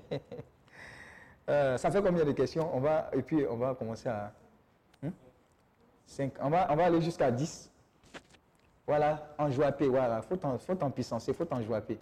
Euh, 1.49 1.77
Ça 1.79 1.91
fait 1.91 2.03
combien 2.03 2.25
de 2.25 2.33
questions? 2.33 2.69
On 2.75 2.81
va 2.81 3.11
et 3.13 3.23
puis 3.23 3.45
on 3.49 3.57
va 3.57 3.75
commencer 3.75 4.09
à 4.09 4.33
Hmm? 5.03 5.11
Cinq. 6.07 6.33
On 6.43 6.51
va 6.51 6.67
on 6.71 6.77
va 6.77 6.87
aller 6.87 7.01
jusqu'à 7.01 7.31
10. 7.31 7.71
Voilà, 8.87 9.29
en 9.39 9.51
joie 9.51 9.71
paix, 9.73 9.87
voilà, 9.87 10.23
faut 10.23 10.37
t'en 10.37 10.57
faut 10.59 10.75
t'en 10.75 10.91
puissancer, 10.91 11.33
faut 11.35 11.45
t'en 11.45 11.61
joie 11.63 11.81
paix. 11.83 11.99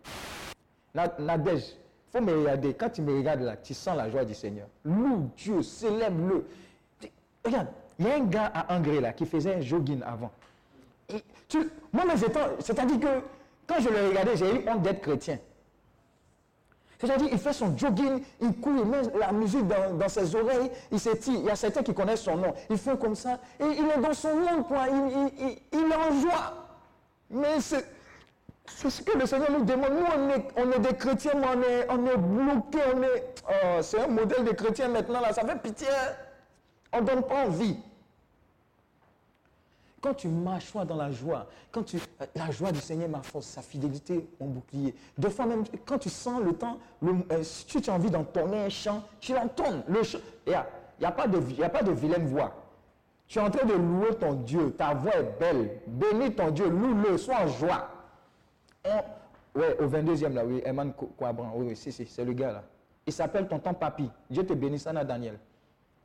Na- 0.95 1.13
Nadège, 1.19 1.75
faut 2.13 2.21
me 2.21 2.33
regarder. 2.33 2.75
Quand 2.75 2.89
tu 2.91 3.03
me 3.03 3.17
regardes 3.17 3.41
là, 3.41 3.57
tu 3.57 3.75
sens 3.75 3.97
la 3.97 4.09
joie 4.09 4.25
du 4.25 4.35
Seigneur. 4.35 4.69
Loue 4.85 5.29
Dieu, 5.37 5.63
célèbre-le. 5.63 6.47
Regarde, 7.45 7.69
il 7.99 8.07
y 8.07 8.11
a 8.11 8.15
un 8.15 8.25
gars 8.25 8.47
à 8.55 8.77
Angré 8.77 9.01
là 9.01 9.13
qui 9.13 9.27
faisait 9.27 9.57
un 9.57 9.61
jogging 9.61 10.01
avant. 10.03 10.31
Moi, 11.93 12.05
états, 12.15 12.51
c'est-à-dire 12.61 13.01
que 13.01 13.21
quand 13.67 13.81
je 13.81 13.89
le 13.89 14.09
regardais, 14.09 14.37
j'ai 14.37 14.55
eu 14.55 14.69
honte 14.69 14.83
d'être 14.83 15.01
chrétien. 15.01 15.39
C'est-à-dire, 16.99 17.29
il 17.31 17.39
fait 17.39 17.53
son 17.53 17.77
jogging, 17.77 18.23
il 18.41 18.55
court, 18.57 18.73
il 18.79 18.85
met 18.87 19.03
la 19.19 19.33
musique 19.33 19.67
dans, 19.67 20.09
ses 20.09 20.35
oreilles, 20.35 20.71
il 20.91 20.99
s'étire. 20.99 21.35
Il 21.41 21.45
y 21.45 21.51
a 21.51 21.57
certains 21.57 21.83
qui 21.83 21.93
connaissent 21.93 22.23
son 22.23 22.37
nom. 22.37 22.55
Il 22.71 22.79
fait 22.79 22.99
comme 22.99 23.15
ça, 23.15 23.39
et 23.61 23.65
il 23.65 23.85
est 23.87 24.01
dans 24.01 24.15
son 24.15 24.35
monde, 24.35 24.67
quoi. 24.67 24.85
Il, 24.89 25.13
il- 25.41 25.49
il- 25.73 25.79
il 25.81 25.93
en 25.93 26.21
joie. 26.21 26.55
Mais 27.31 27.61
c'est 27.61 27.85
ce 28.67 29.03
que 29.03 29.19
le 29.19 29.27
Seigneur 29.27 29.51
nous 29.51 29.65
demande. 29.65 29.91
Nous, 29.93 30.07
on 30.57 30.73
est, 30.73 30.79
des 30.79 30.97
chrétiens, 30.97 31.33
mais 31.35 31.47
on 31.55 31.63
est, 31.63 31.87
on 31.91 32.07
est 32.07 32.17
bloqués, 32.17 32.85
on 32.95 33.03
est... 33.03 33.35
Oh, 33.49 33.79
c'est 33.83 34.01
un 34.01 34.07
modèle 34.09 34.45
de 34.45 34.53
chrétien 34.53 34.89
maintenant, 34.89 35.21
là. 35.21 35.33
Ça 35.33 35.43
fait 35.45 35.59
pitié. 35.61 35.89
On 36.93 37.01
ne 37.01 37.07
donne 37.07 37.23
pas 37.23 37.45
envie. 37.47 37.77
Quand 40.07 40.15
tu 40.15 40.29
marches 40.29 40.73
dans 40.87 40.95
la 40.95 41.11
joie, 41.11 41.49
quand 41.73 41.83
tu, 41.83 41.97
euh, 41.97 42.27
la 42.37 42.49
joie 42.53 42.71
du 42.71 42.79
Seigneur, 42.79 43.09
ma 43.09 43.23
force, 43.23 43.47
sa 43.47 43.61
fidélité, 43.61 44.29
mon 44.39 44.47
bouclier. 44.47 44.95
Deux 45.19 45.31
fois 45.31 45.47
même, 45.47 45.65
quand 45.85 45.99
tu 45.99 46.09
sens 46.11 46.41
le 46.45 46.53
temps, 46.53 46.79
le, 47.03 47.13
euh, 47.33 47.43
si 47.43 47.67
tu 47.81 47.91
as 47.91 47.93
envie 47.93 48.09
d'entonner 48.09 48.67
un 48.67 48.69
chant, 48.69 49.03
tu 49.19 49.35
l'entonnes. 49.35 49.83
Le 49.89 50.05
chant- 50.05 50.19
Il 50.47 50.51
n'y 51.01 51.07
a, 51.07 51.11
pas 51.11 51.27
de 51.27 51.41
y 51.59 51.65
a 51.65 51.69
pas 51.69 51.83
de 51.83 51.91
vilaine 51.91 52.25
voix. 52.29 52.55
Tu 53.27 53.41
es 53.41 53.43
en 53.43 53.51
train 53.51 53.67
de 53.67 53.73
louer 53.75 54.15
ton 54.15 54.35
Dieu. 54.35 54.71
Ta 54.79 54.95
voix 54.95 55.17
est 55.17 55.41
belle. 55.41 55.81
Bénis 55.89 56.37
ton 56.37 56.51
Dieu. 56.53 56.69
Loue-le. 56.69 57.19
Sois 57.19 57.41
en 57.41 57.49
joie. 57.49 57.89
On- 58.85 59.59
ouais, 59.59 59.77
au 59.81 59.89
22e, 59.89 60.35
là, 60.35 60.45
oui. 60.45 60.63
Eman 60.65 60.93
Ko- 60.93 61.11
Kouabran. 61.19 61.51
Oui, 61.57 61.67
oui, 61.71 61.77
si, 61.77 61.91
si, 61.91 62.07
c'est 62.07 62.25
le 62.25 62.33
gars, 62.33 62.53
là. 62.53 62.63
Il 63.05 63.13
s'appelle 63.13 63.49
Tonton 63.49 63.75
Papi. 63.75 64.09
Dieu 64.31 64.47
te 64.47 64.53
bénisse, 64.53 64.83
Sana 64.85 65.03
Daniel. 65.03 65.37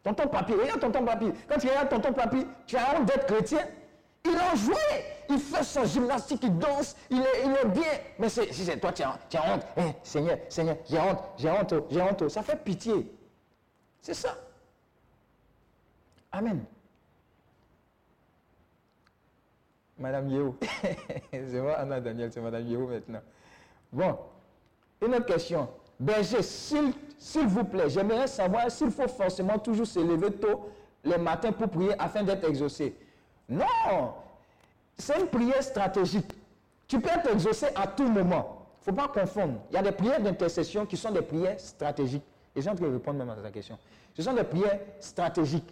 Tonton 0.01 0.27
Papi, 0.27 0.53
regarde 0.53 0.79
Tonton 0.79 1.05
Papi. 1.05 1.31
Quand 1.47 1.59
tu 1.59 1.67
regardes 1.67 1.89
Tonton 1.89 2.13
Papi, 2.13 2.47
tu 2.65 2.75
as 2.77 2.97
honte 2.99 3.05
d'être 3.05 3.27
chrétien. 3.27 3.59
Il 4.25 4.35
a 4.35 4.55
joué. 4.55 4.75
Il 5.29 5.39
fait 5.39 5.63
son 5.63 5.85
gymnastique, 5.85 6.41
il 6.43 6.57
danse, 6.57 6.95
il 7.09 7.19
est, 7.21 7.45
il 7.45 7.51
est 7.51 7.65
bien. 7.69 7.91
Mais 8.19 8.27
c'est- 8.29 8.51
si 8.51 8.65
c'est 8.65 8.77
toi, 8.79 8.91
tu 8.91 9.01
as, 9.03 9.11
honte. 9.53 9.65
Eh, 9.77 9.81
Seigneur, 10.03 10.37
Seigneur, 10.49 10.75
j'ai 10.89 10.99
honte, 10.99 11.19
j'ai 11.37 11.49
honte, 11.49 11.73
j'ai 11.89 12.01
honte. 12.01 12.27
Ça 12.29 12.43
fait 12.43 12.57
pitié. 12.61 13.09
C'est 14.01 14.13
ça. 14.13 14.35
Amen. 16.33 16.65
Madame 19.97 20.29
Yeo. 20.29 20.55
c'est 21.31 21.61
moi, 21.61 21.73
Anna 21.77 21.99
Daniel, 22.01 22.31
c'est 22.31 22.41
Madame 22.41 22.67
Yeo 22.67 22.87
maintenant. 22.87 23.21
Bon, 23.93 24.17
une 25.01 25.13
autre 25.15 25.25
question. 25.25 25.69
Berger, 25.99 26.41
s'il 26.41 26.93
s'il 27.17 27.45
vous 27.47 27.63
plaît, 27.63 27.89
j'aimerais 27.89 28.27
savoir 28.27 28.71
s'il 28.71 28.89
faut 28.89 29.07
forcément 29.07 29.59
toujours 29.59 29.85
se 29.85 29.99
lever 29.99 30.31
tôt 30.33 30.69
les 31.03 31.17
matins 31.19 31.51
pour 31.51 31.69
prier 31.69 31.93
afin 31.99 32.23
d'être 32.23 32.43
exaucé. 32.49 32.95
Non, 33.51 34.13
c'est 34.97 35.19
une 35.19 35.27
prière 35.27 35.61
stratégique. 35.61 36.31
Tu 36.87 36.99
peux 37.01 37.09
être 37.09 37.29
exaucé 37.31 37.67
à 37.75 37.85
tout 37.85 38.07
moment. 38.07 38.65
Il 38.87 38.91
ne 38.91 38.95
faut 38.97 39.01
pas 39.01 39.09
confondre. 39.09 39.59
Il 39.69 39.75
y 39.75 39.77
a 39.77 39.81
des 39.83 39.91
prières 39.91 40.21
d'intercession 40.21 40.85
qui 40.85 40.95
sont 40.95 41.11
des 41.11 41.21
prières 41.21 41.59
stratégiques. 41.59 42.23
Et 42.55 42.61
j'ai 42.61 42.69
en 42.69 42.75
train 42.75 42.87
de 42.87 42.93
répondre 42.93 43.19
même 43.19 43.29
à 43.29 43.35
ta 43.35 43.51
question. 43.51 43.77
Ce 44.15 44.21
sont 44.23 44.33
des 44.33 44.45
prières 44.45 44.79
stratégiques. 45.01 45.69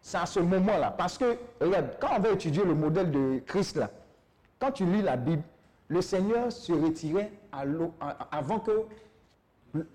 C'est 0.00 0.18
à 0.18 0.26
ce 0.26 0.40
moment-là. 0.40 0.90
Parce 0.90 1.16
que, 1.16 1.36
regarde, 1.60 1.90
quand 2.00 2.08
on 2.16 2.20
va 2.20 2.30
étudier 2.30 2.64
le 2.64 2.74
modèle 2.74 3.12
de 3.12 3.40
Christ, 3.46 3.76
là, 3.76 3.88
quand 4.58 4.72
tu 4.72 4.84
lis 4.84 5.02
la 5.02 5.16
Bible, 5.16 5.42
le 5.86 6.02
Seigneur 6.02 6.50
se 6.50 6.72
retirait 6.72 7.30
avant 8.32 8.58
que 8.58 8.84
le, 9.72 9.86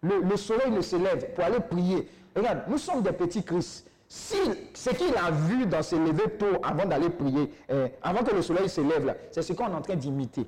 le 0.00 0.36
soleil 0.36 0.70
ne 0.70 0.80
se 0.80 0.96
lève 0.96 1.34
pour 1.34 1.44
aller 1.44 1.60
prier. 1.60 2.08
Regarde, 2.34 2.60
nous 2.68 2.78
sommes 2.78 3.02
des 3.02 3.12
petits 3.12 3.44
Christ. 3.44 3.86
Ce 4.08 4.90
qu'il 4.90 5.16
a 5.16 5.30
vu 5.30 5.66
dans 5.66 5.82
se 5.82 5.96
lever 5.96 6.30
tôt 6.38 6.60
avant 6.62 6.86
d'aller 6.86 7.10
prier, 7.10 7.50
euh, 7.70 7.88
avant 8.02 8.22
que 8.22 8.34
le 8.34 8.42
soleil 8.42 8.68
se 8.68 8.80
lève, 8.80 9.16
c'est 9.32 9.42
ce 9.42 9.52
qu'on 9.52 9.66
est 9.66 9.74
en 9.74 9.80
train 9.80 9.96
d'imiter. 9.96 10.46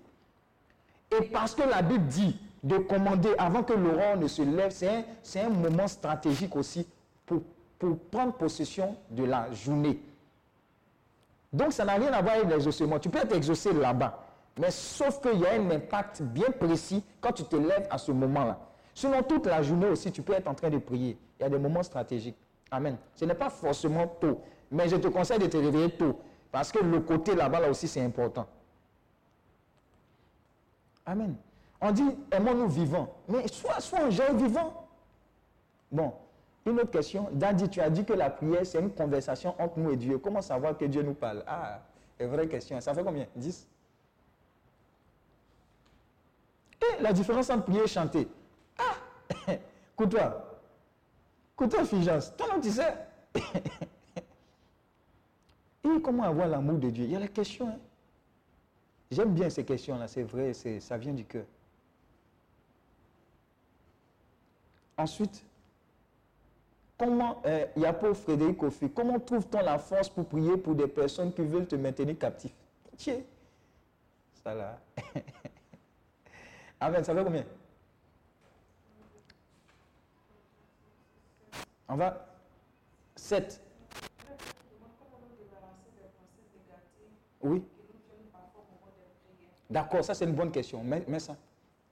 Et 1.10 1.24
parce 1.24 1.54
que 1.54 1.62
la 1.62 1.82
Bible 1.82 2.06
dit 2.06 2.38
de 2.62 2.78
commander 2.78 3.30
avant 3.38 3.62
que 3.62 3.72
l'aurore 3.72 4.16
ne 4.16 4.28
se 4.28 4.42
lève, 4.42 4.70
c'est 4.70 5.40
un, 5.40 5.48
moment 5.48 5.88
stratégique 5.88 6.54
aussi 6.56 6.86
pour, 7.26 7.42
pour 7.78 7.98
prendre 7.98 8.32
possession 8.34 8.96
de 9.10 9.24
la 9.24 9.50
journée. 9.52 10.00
Donc 11.52 11.72
ça 11.72 11.84
n'a 11.84 11.94
rien 11.94 12.12
à 12.12 12.20
voir 12.20 12.34
avec 12.34 12.48
l'exaucement. 12.48 12.98
Tu 12.98 13.08
peux 13.08 13.18
être 13.18 13.34
exaucé 13.34 13.72
là-bas, 13.72 14.24
mais 14.58 14.70
sauf 14.70 15.20
qu'il 15.20 15.38
y 15.40 15.46
a 15.46 15.52
un 15.52 15.70
impact 15.70 16.22
bien 16.22 16.50
précis 16.50 17.02
quand 17.20 17.32
tu 17.32 17.44
te 17.44 17.56
lèves 17.56 17.86
à 17.90 17.98
ce 17.98 18.12
moment-là. 18.12 18.58
Sinon, 18.94 19.22
toute 19.22 19.46
la 19.46 19.62
journée 19.62 19.86
aussi, 19.86 20.10
tu 20.12 20.22
peux 20.22 20.32
être 20.32 20.48
en 20.48 20.54
train 20.54 20.70
de 20.70 20.78
prier. 20.78 21.16
Il 21.38 21.42
y 21.44 21.46
a 21.46 21.48
des 21.48 21.58
moments 21.58 21.84
stratégiques. 21.84 22.36
Amen. 22.70 22.96
Ce 23.14 23.24
n'est 23.24 23.34
pas 23.34 23.50
forcément 23.50 24.06
tôt, 24.06 24.40
mais 24.70 24.88
je 24.88 24.96
te 24.96 25.08
conseille 25.08 25.38
de 25.38 25.46
te 25.46 25.56
réveiller 25.56 25.90
tôt, 25.90 26.18
parce 26.52 26.70
que 26.72 26.78
le 26.78 27.00
côté 27.00 27.34
là-bas, 27.34 27.60
là 27.60 27.70
aussi, 27.70 27.88
c'est 27.88 28.02
important. 28.02 28.46
Amen. 31.06 31.36
On 31.80 31.90
dit, 31.92 32.16
aimons-nous 32.30 32.68
vivants. 32.68 33.14
Mais 33.28 33.46
sois, 33.48 33.80
sois 33.80 34.00
un 34.00 34.10
jeune 34.10 34.36
vivant. 34.36 34.86
Bon, 35.90 36.12
une 36.66 36.80
autre 36.80 36.90
question. 36.90 37.28
Daddy, 37.32 37.68
tu 37.70 37.80
as 37.80 37.88
dit 37.88 38.04
que 38.04 38.12
la 38.12 38.28
prière, 38.30 38.66
c'est 38.66 38.80
une 38.80 38.90
conversation 38.90 39.54
entre 39.58 39.78
nous 39.78 39.92
et 39.92 39.96
Dieu. 39.96 40.18
Comment 40.18 40.42
savoir 40.42 40.76
que 40.76 40.84
Dieu 40.84 41.02
nous 41.02 41.14
parle? 41.14 41.42
Ah, 41.46 41.80
une 42.18 42.26
vraie 42.28 42.48
question. 42.48 42.80
Ça 42.80 42.92
fait 42.94 43.02
combien? 43.04 43.26
10 43.36 43.66
Et 46.82 47.02
la 47.02 47.12
différence 47.12 47.48
entre 47.50 47.64
prier 47.64 47.84
et 47.84 47.86
chanter? 47.86 48.28
Ah 48.78 49.52
Écoute-toi. 49.94 50.47
Écoute-toi, 51.58 51.84
Figence. 51.86 52.32
Toi, 52.36 52.46
tu 52.62 52.70
sais. 52.70 52.94
et 55.84 56.00
comment 56.00 56.22
avoir 56.22 56.46
l'amour 56.46 56.78
de 56.78 56.88
Dieu? 56.88 57.02
Il 57.02 57.10
y 57.10 57.16
a 57.16 57.18
la 57.18 57.26
question. 57.26 57.66
hein. 57.68 57.78
J'aime 59.10 59.34
bien 59.34 59.50
ces 59.50 59.64
questions-là, 59.64 60.06
c'est 60.06 60.22
vrai, 60.22 60.52
ça 60.54 60.96
vient 60.96 61.12
du 61.12 61.24
cœur. 61.24 61.46
Ensuite, 64.96 65.44
comment, 66.96 67.42
euh, 67.44 67.66
Yapo 67.76 68.14
Frédéric 68.14 68.58
Kofi, 68.58 68.88
comment 68.90 69.18
trouve-t-on 69.18 69.60
la 69.60 69.78
force 69.78 70.08
pour 70.10 70.26
prier 70.26 70.56
pour 70.58 70.76
des 70.76 70.86
personnes 70.86 71.32
qui 71.32 71.42
veulent 71.42 71.66
te 71.66 71.74
maintenir 71.74 72.16
captif? 72.16 72.52
Tiens, 72.96 73.22
ça 74.44 74.54
là. 74.54 74.78
Amen, 76.80 77.02
ça 77.02 77.12
fait 77.16 77.24
combien? 77.24 77.44
On 81.88 81.96
va 81.96 82.26
7. 83.16 83.60
Oui. 87.42 87.62
D'accord, 89.70 90.04
ça 90.04 90.14
c'est 90.14 90.24
une 90.24 90.32
bonne 90.34 90.50
question. 90.50 90.82
Mets 90.82 91.04
ça. 91.18 91.36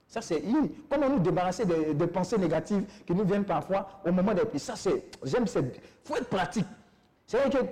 Ça 0.07 0.21
c'est. 0.21 0.41
Comment 0.89 1.09
nous 1.09 1.19
débarrasser 1.19 1.65
des, 1.65 2.07
pensées 2.07 2.37
négatives 2.37 2.85
qui 3.05 3.13
nous 3.13 3.25
viennent 3.25 3.45
parfois 3.45 4.01
au 4.05 4.11
moment 4.11 4.33
des 4.33 4.45
prières. 4.45 4.61
Ça 4.61 4.75
c'est, 4.75 5.05
j'aime 5.23 5.47
cette. 5.47 5.79
faut 6.03 6.15
être 6.15 6.29
pratique. 6.29 6.65
C'est 7.25 7.37
vrai 7.37 7.49
que 7.49 7.65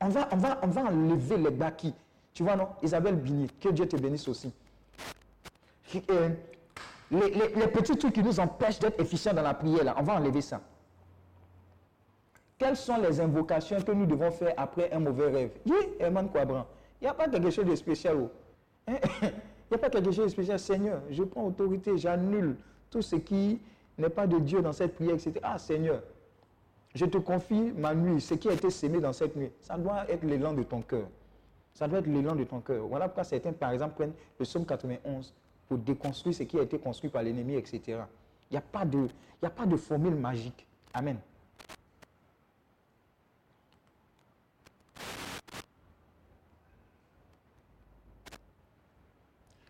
on 0.00 0.08
va, 0.08 0.28
on 0.32 0.36
va, 0.36 0.58
on 0.62 0.66
va 0.68 0.82
enlever 0.84 1.38
les 1.38 1.50
bâquis. 1.50 1.94
Tu 2.32 2.42
vois 2.44 2.56
non, 2.56 2.68
Isabelle 2.82 3.16
Bini, 3.16 3.48
que 3.60 3.70
Dieu 3.70 3.86
te 3.88 3.96
bénisse 3.96 4.28
aussi. 4.28 4.52
Les, 5.94 7.30
les- 7.30 7.54
les 7.54 7.68
petits 7.68 7.96
trucs 7.96 8.12
qui 8.12 8.22
nous 8.22 8.38
empêchent 8.38 8.78
d'être 8.78 9.00
efficients 9.00 9.32
dans 9.32 9.42
la 9.42 9.54
prière 9.54 9.82
là, 9.82 9.94
on 9.98 10.02
va 10.02 10.14
enlever 10.14 10.42
ça. 10.42 10.60
Quelles 12.58 12.76
sont 12.76 12.96
les 13.00 13.20
invocations 13.20 13.80
que 13.80 13.92
nous 13.92 14.04
devons 14.06 14.30
faire 14.32 14.52
après 14.56 14.90
un 14.92 14.98
mauvais 14.98 15.30
rêve? 15.30 15.50
Il 15.64 15.74
n'y 17.02 17.06
a 17.06 17.14
pas 17.14 17.28
quelque 17.28 17.50
chose 17.50 17.66
de 17.66 17.76
spécial. 17.76 18.16
oh. 18.20 18.30
Il 19.70 19.72
n'y 19.72 19.76
a 19.76 19.78
pas 19.78 19.90
quelque 19.90 20.10
chose 20.10 20.24
de 20.26 20.30
spécial. 20.30 20.58
Seigneur, 20.58 21.02
je 21.10 21.22
prends 21.22 21.46
autorité, 21.46 21.96
j'annule 21.98 22.56
tout 22.90 23.02
ce 23.02 23.16
qui 23.16 23.60
n'est 23.98 24.08
pas 24.08 24.26
de 24.26 24.38
Dieu 24.38 24.62
dans 24.62 24.72
cette 24.72 24.94
prière, 24.94 25.14
etc. 25.14 25.34
Ah, 25.42 25.58
Seigneur, 25.58 26.02
je 26.94 27.04
te 27.04 27.18
confie 27.18 27.72
ma 27.76 27.94
nuit, 27.94 28.20
ce 28.20 28.34
qui 28.34 28.48
a 28.48 28.52
été 28.52 28.70
sémé 28.70 28.98
dans 29.00 29.12
cette 29.12 29.36
nuit. 29.36 29.50
Ça 29.60 29.76
doit 29.76 30.08
être 30.10 30.24
l'élan 30.24 30.54
de 30.54 30.62
ton 30.62 30.80
cœur. 30.80 31.06
Ça 31.74 31.86
doit 31.86 31.98
être 32.00 32.06
l'élan 32.06 32.34
de 32.34 32.44
ton 32.44 32.60
cœur. 32.60 32.86
Voilà 32.86 33.06
pourquoi 33.06 33.24
certains, 33.24 33.52
par 33.52 33.70
exemple, 33.72 33.94
prennent 33.94 34.14
le 34.38 34.44
psaume 34.44 34.64
91 34.64 35.34
pour 35.68 35.78
déconstruire 35.78 36.34
ce 36.34 36.42
qui 36.44 36.58
a 36.58 36.62
été 36.62 36.78
construit 36.78 37.10
par 37.10 37.22
l'ennemi, 37.22 37.54
etc. 37.54 37.80
Il 38.50 38.52
n'y 38.52 38.56
a, 38.56 38.60
a 38.60 39.50
pas 39.50 39.66
de 39.66 39.76
formule 39.76 40.14
magique. 40.14 40.66
Amen. 40.94 41.18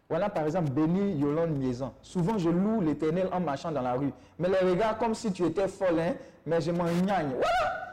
Voilà 0.09 0.31
par 0.31 0.45
exemple 0.47 0.71
Béni 0.71 1.19
Yolande 1.19 1.57
Miezan. 1.59 1.93
Souvent 2.01 2.39
je 2.39 2.49
loue 2.49 2.81
l'éternel 2.81 3.29
en 3.31 3.41
marchant 3.41 3.71
dans 3.71 3.83
la 3.83 3.93
rue. 3.93 4.13
Mais 4.39 4.49
les 4.49 4.71
regards 4.71 4.97
comme 4.97 5.15
si 5.15 5.31
tu 5.33 5.45
étais 5.45 5.69
folle, 5.69 6.01
hein, 6.01 6.15
mais 6.47 6.61
je 6.61 6.71
m'en 6.71 6.85
gagne. 6.85 7.31
Voilà! 7.31 7.89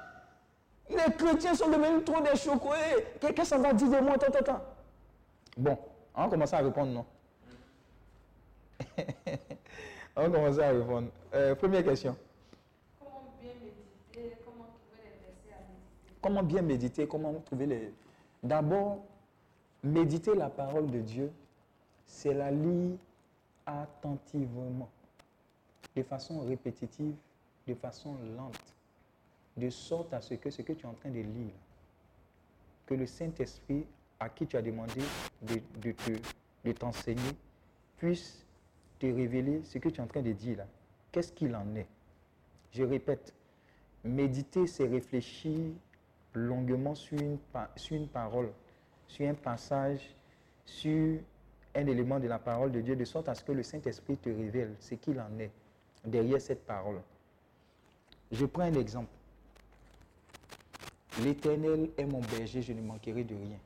Les 0.90 1.14
chrétiens 1.14 1.56
sont 1.56 1.68
devenus 1.68 2.06
trop 2.06 2.22
des 2.22 2.38
chocolats. 2.38 2.76
Quelqu'un 3.20 3.44
s'en 3.44 3.60
va 3.60 3.74
dire 3.74 3.90
de 3.90 4.00
moi, 4.00 4.14
attends, 4.14 4.40
attends. 4.40 4.62
Bon, 5.58 5.78
on 6.16 6.24
va 6.24 6.30
commencer 6.30 6.56
à 6.56 6.60
répondre, 6.60 6.92
non? 6.92 7.06
on 10.16 10.22
va 10.22 10.30
commencer 10.30 10.62
à 10.62 10.70
répondre. 10.70 11.08
Euh, 11.34 11.56
première 11.56 11.84
question. 11.84 12.16
Comment 13.00 13.34
bien 13.42 13.52
méditer? 13.62 14.38
Comment 14.46 14.68
trouver 14.68 15.04
les 15.04 15.10
versets 15.26 15.54
à 15.54 15.60
méditer? 15.68 16.14
Comment 16.22 16.44
bien 16.44 16.62
méditer? 16.62 17.08
Comment 17.08 17.34
trouver 17.46 17.66
les... 17.66 17.94
D'abord, 18.44 19.00
méditer 19.84 20.36
la 20.36 20.50
parole 20.50 20.92
de 20.92 21.00
Dieu, 21.00 21.32
c'est 22.06 22.34
la 22.34 22.52
lire 22.52 22.98
attentivement, 23.66 24.90
de 25.96 26.04
façon 26.04 26.42
répétitive, 26.42 27.16
de 27.68 27.74
façon 27.74 28.16
lente, 28.38 28.76
de 29.58 29.70
sorte 29.70 30.14
à 30.14 30.22
ce 30.22 30.36
que 30.36 30.50
ce 30.50 30.62
que 30.62 30.74
tu 30.74 30.86
es 30.86 30.90
en 30.90 30.94
train 30.94 31.10
de 31.10 31.22
lire, 31.22 31.54
que 32.86 32.94
le 32.94 33.06
Saint-Esprit 33.06 33.86
à 34.20 34.30
qui 34.30 34.48
tu 34.48 34.56
as 34.58 34.62
demandé 34.62 35.02
de, 35.42 35.62
de 35.82 35.94
de 36.66 36.72
t'enseigner 36.72 37.22
puisse 37.98 38.46
te 39.00 39.06
révéler 39.06 39.62
ce 39.64 39.78
que 39.78 39.90
tu 39.90 40.00
es 40.00 40.04
en 40.04 40.08
train 40.08 40.22
de 40.22 40.32
dire 40.32 40.58
là. 40.58 40.68
Qu'est-ce 41.12 41.32
qu'il 41.32 41.56
en 41.56 41.76
est? 41.76 41.88
Je 42.72 42.84
répète, 42.84 43.34
méditer, 44.04 44.68
c'est 44.68 44.88
réfléchir 44.88 45.72
longuement 46.34 46.96
sur 46.96 47.18
une, 47.20 47.38
sur 47.76 47.96
une 47.96 48.08
parole, 48.08 48.52
sur 49.08 49.30
un 49.30 49.34
passage, 49.34 50.14
sur 50.66 51.20
un 51.76 51.88
élément 51.88 52.20
de 52.20 52.28
la 52.28 52.40
parole 52.40 52.72
de 52.72 52.82
Dieu, 52.82 52.96
de 52.96 53.06
sorte 53.06 53.28
à 53.30 53.36
ce 53.36 53.44
que 53.44 53.52
le 53.52 53.64
Saint-Esprit 53.64 54.18
te 54.18 54.30
révèle 54.30 54.76
ce 54.80 54.96
qu'il 54.96 55.20
en 55.20 55.40
est 55.40 55.52
derrière 56.06 56.42
cette 56.42 56.66
parole. 56.66 57.02
Je 58.32 58.46
prends 58.46 58.64
un 58.64 58.74
exemple. 58.74 59.10
L'Éternel 61.22 61.90
est 61.98 62.06
mon 62.06 62.22
berger, 62.22 62.62
je 62.62 62.74
ne 62.74 62.82
manquerai 62.82 63.24
de 63.24 63.36
rien. 63.36 63.60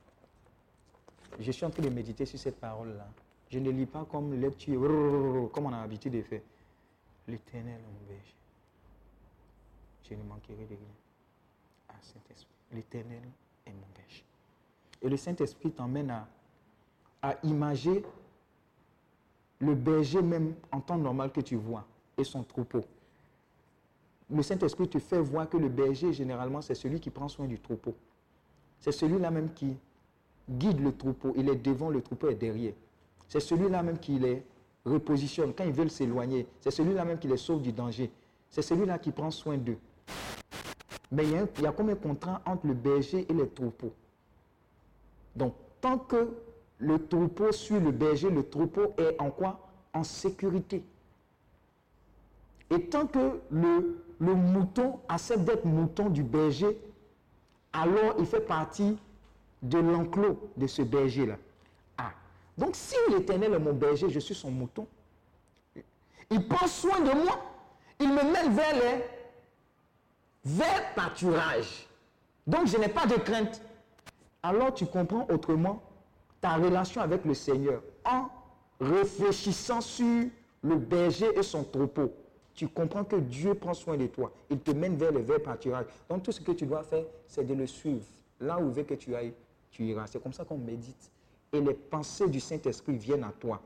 Je 1.40 1.52
suis 1.52 1.66
en 1.66 1.70
train 1.70 1.84
de 1.84 1.90
méditer 1.90 2.26
sur 2.26 2.38
cette 2.38 2.60
parole-là. 2.60 3.08
Je 3.50 3.60
ne 3.60 3.72
lis 3.72 3.86
pas 3.86 4.06
comme 4.06 4.40
lecture, 4.40 5.50
comme 5.52 5.66
on 5.66 5.74
a 5.74 5.82
l'habitude 5.82 6.14
de 6.14 6.22
faire. 6.22 6.42
L'Éternel 7.28 7.80
est 7.80 8.02
mon 8.02 8.08
berger. 8.08 8.36
Je 10.10 10.16
ne 10.16 10.24
manquerai 10.24 10.66
de 10.66 10.76
rien. 10.76 10.96
Ah, 11.90 11.96
Saint-Esprit. 12.02 12.56
L'Éternel 12.72 13.22
est 13.66 13.72
mon 13.72 13.88
berger. 13.96 14.24
Et 15.02 15.10
le 15.10 15.18
Saint-Esprit 15.18 15.72
t'emmène 15.72 16.12
à, 16.12 16.28
à 17.22 17.36
imager 17.44 18.04
le 19.60 19.76
berger 19.76 20.22
même 20.22 20.54
en 20.72 20.80
temps 20.80 20.98
normal 20.98 21.32
que 21.32 21.42
tu 21.42 21.56
vois 21.56 21.86
et 22.18 22.24
son 22.24 22.44
troupeau. 22.44 22.84
Le 24.30 24.42
Saint-Esprit 24.44 24.88
te 24.88 25.00
fait 25.00 25.20
voir 25.20 25.50
que 25.50 25.58
le 25.58 25.70
berger, 25.70 26.14
généralement, 26.14 26.62
c'est 26.62 26.76
celui 26.76 27.00
qui 27.00 27.10
prend 27.10 27.28
soin 27.28 27.48
du 27.48 27.60
troupeau. 27.60 27.96
C'est 28.80 28.92
celui-là 28.92 29.32
même 29.32 29.52
qui 29.54 29.76
guide 30.50 30.80
le 30.82 30.96
troupeau. 30.96 31.34
Il 31.36 31.50
est 31.50 31.56
devant, 31.56 31.90
le 31.90 32.02
troupeau 32.02 32.30
est 32.30 32.36
derrière. 32.36 32.74
C'est 33.28 33.40
celui-là 33.40 33.84
même 33.84 33.98
qui 33.98 34.20
les 34.20 34.44
repositionne 34.86 35.54
quand 35.54 35.64
ils 35.64 35.74
veulent 35.74 35.90
s'éloigner. 35.90 36.48
C'est 36.62 36.72
celui-là 36.72 37.06
même 37.06 37.20
qui 37.20 37.28
les 37.28 37.38
sauve 37.38 37.62
du 37.62 37.72
danger. 37.72 38.12
C'est 38.50 38.62
celui-là 38.62 39.00
qui 39.00 39.12
prend 39.12 39.32
soin 39.32 39.58
d'eux. 39.58 39.78
Mais 41.12 41.24
il 41.24 41.32
y, 41.32 41.38
a 41.38 41.46
il 41.58 41.64
y 41.64 41.68
a 41.68 41.72
comme 41.72 41.90
un 41.90 41.96
contrat 41.96 42.42
entre 42.46 42.68
le 42.68 42.74
berger 42.74 43.26
et 43.28 43.34
les 43.34 43.48
troupeaux. 43.50 43.94
Donc, 45.36 45.54
tant 45.82 45.98
que 45.98 46.30
le 46.80 47.06
troupeau 47.08 47.52
suit 47.52 47.80
le 47.80 47.92
berger, 47.92 48.30
le 48.30 48.44
troupeau 48.44 48.94
est 48.98 49.20
en 49.20 49.30
quoi? 49.30 49.60
En 49.94 50.04
sécurité. 50.04 50.84
Et 52.70 52.82
tant 52.82 53.06
que 53.06 53.40
le, 53.52 54.00
mouton 54.20 55.00
accepte 55.08 55.42
d'être 55.42 55.66
mouton 55.66 56.10
du 56.10 56.24
berger, 56.24 56.78
alors 57.74 58.16
il 58.20 58.26
fait 58.26 58.42
partie 58.42 58.98
de 59.62 59.78
l'enclos 59.80 60.40
de 60.56 60.68
ce 60.68 60.82
berger-là. 60.82 61.36
Ah, 61.98 62.12
donc 62.58 62.76
si 62.76 62.96
l'Éternel 63.10 63.54
est 63.54 63.60
mon 63.60 63.74
berger, 63.74 64.10
je 64.10 64.20
suis 64.20 64.36
son 64.36 64.52
mouton, 64.52 64.88
il 66.30 66.48
prend 66.48 66.68
soin 66.68 67.00
de 67.00 67.12
moi, 67.12 67.40
il 68.00 68.10
me 68.10 68.24
mène 68.24 68.54
vers 68.54 68.74
les 68.76 69.04
vers 70.46 70.94
pâturage. 70.94 71.88
Donc 72.48 72.68
je 72.68 72.78
n'ai 72.78 72.88
pas 72.88 73.06
de 73.06 73.16
crainte. 73.16 73.62
Alors 74.42 74.74
tu 74.74 74.86
comprends 74.86 75.28
autrement 75.30 75.82
ta 76.42 76.56
relation 76.56 77.02
avec 77.02 77.26
le 77.26 77.34
Seigneur 77.34 77.82
en 78.06 78.28
réfléchissant 78.80 79.82
sur 79.82 80.26
le 80.64 80.76
berger 80.76 81.28
et 81.38 81.44
son 81.44 81.64
troupeau. 81.64 82.12
Tu 82.54 82.68
comprends 82.68 83.04
que 83.04 83.16
Dieu 83.16 83.54
prend 83.54 83.74
soin 83.74 83.96
de 83.98 84.08
toi. 84.08 84.32
Il 84.50 84.60
te 84.60 84.72
mène 84.72 84.98
vers 84.98 85.12
le 85.12 85.20
verts 85.22 85.42
pâturages. 85.42 85.86
Donc 86.10 86.24
tout 86.24 86.32
ce 86.32 86.42
que 86.42 86.52
tu 86.52 86.66
dois 86.66 86.84
faire, 86.84 87.06
c'est 87.28 87.46
de 87.46 87.54
le 87.54 87.66
suivre. 87.68 88.04
Là 88.40 88.60
où 88.60 88.68
il 88.68 88.74
veut 88.74 88.84
que 88.84 88.96
tu 88.96 89.16
ailles, 89.16 89.34
tu 89.72 89.86
iras. 89.86 90.08
C'est 90.08 90.22
comme 90.22 90.34
ça 90.34 90.44
qu'on 90.44 90.58
médite. 90.58 91.12
Et 91.54 91.62
les 91.62 91.74
pensées 91.74 92.28
du 92.28 92.40
Saint-Esprit 92.40 92.98
viennent 92.98 93.24
à 93.24 93.32
toi. 93.40 93.62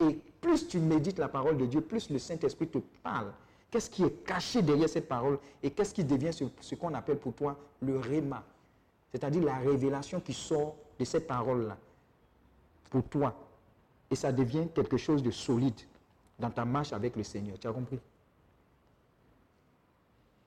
Et 0.00 0.18
plus 0.40 0.66
tu 0.66 0.78
médites 0.78 1.18
la 1.18 1.28
parole 1.28 1.56
de 1.56 1.66
Dieu, 1.66 1.80
plus 1.80 2.10
le 2.10 2.18
Saint-Esprit 2.18 2.68
te 2.68 2.78
parle. 3.02 3.32
Qu'est-ce 3.70 3.88
qui 3.90 4.02
est 4.02 4.24
caché 4.24 4.62
derrière 4.62 4.88
cette 4.88 5.06
parole 5.06 5.38
et 5.62 5.70
qu'est-ce 5.70 5.94
qui 5.94 6.02
devient 6.02 6.32
ce, 6.32 6.44
ce 6.60 6.74
qu'on 6.74 6.92
appelle 6.94 7.18
pour 7.18 7.34
toi 7.34 7.56
le 7.80 7.98
réma, 7.98 8.42
c'est-à-dire 9.12 9.42
la 9.42 9.58
révélation 9.58 10.20
qui 10.20 10.32
sort 10.32 10.76
de 10.98 11.04
cette 11.04 11.26
parole-là 11.26 11.76
pour 12.90 13.04
toi. 13.04 13.34
Et 14.10 14.16
ça 14.16 14.32
devient 14.32 14.66
quelque 14.74 14.96
chose 14.96 15.22
de 15.22 15.30
solide 15.30 15.80
dans 16.38 16.50
ta 16.50 16.64
marche 16.64 16.92
avec 16.92 17.16
le 17.16 17.22
Seigneur. 17.22 17.58
Tu 17.58 17.66
as 17.66 17.72
compris? 17.72 17.98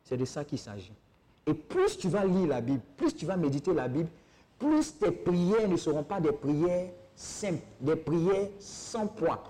C'est 0.03 0.17
de 0.17 0.25
ça 0.25 0.43
qu'il 0.43 0.59
s'agit. 0.59 0.93
Et 1.45 1.53
plus 1.53 1.97
tu 1.97 2.09
vas 2.09 2.25
lire 2.25 2.47
la 2.47 2.61
Bible, 2.61 2.81
plus 2.97 3.15
tu 3.15 3.25
vas 3.25 3.37
méditer 3.37 3.73
la 3.73 3.87
Bible, 3.87 4.09
plus 4.59 4.97
tes 4.97 5.11
prières 5.11 5.67
ne 5.67 5.77
seront 5.77 6.03
pas 6.03 6.19
des 6.19 6.31
prières 6.31 6.91
simples, 7.15 7.63
des 7.79 7.95
prières 7.95 8.49
sans 8.59 9.07
poids. 9.07 9.43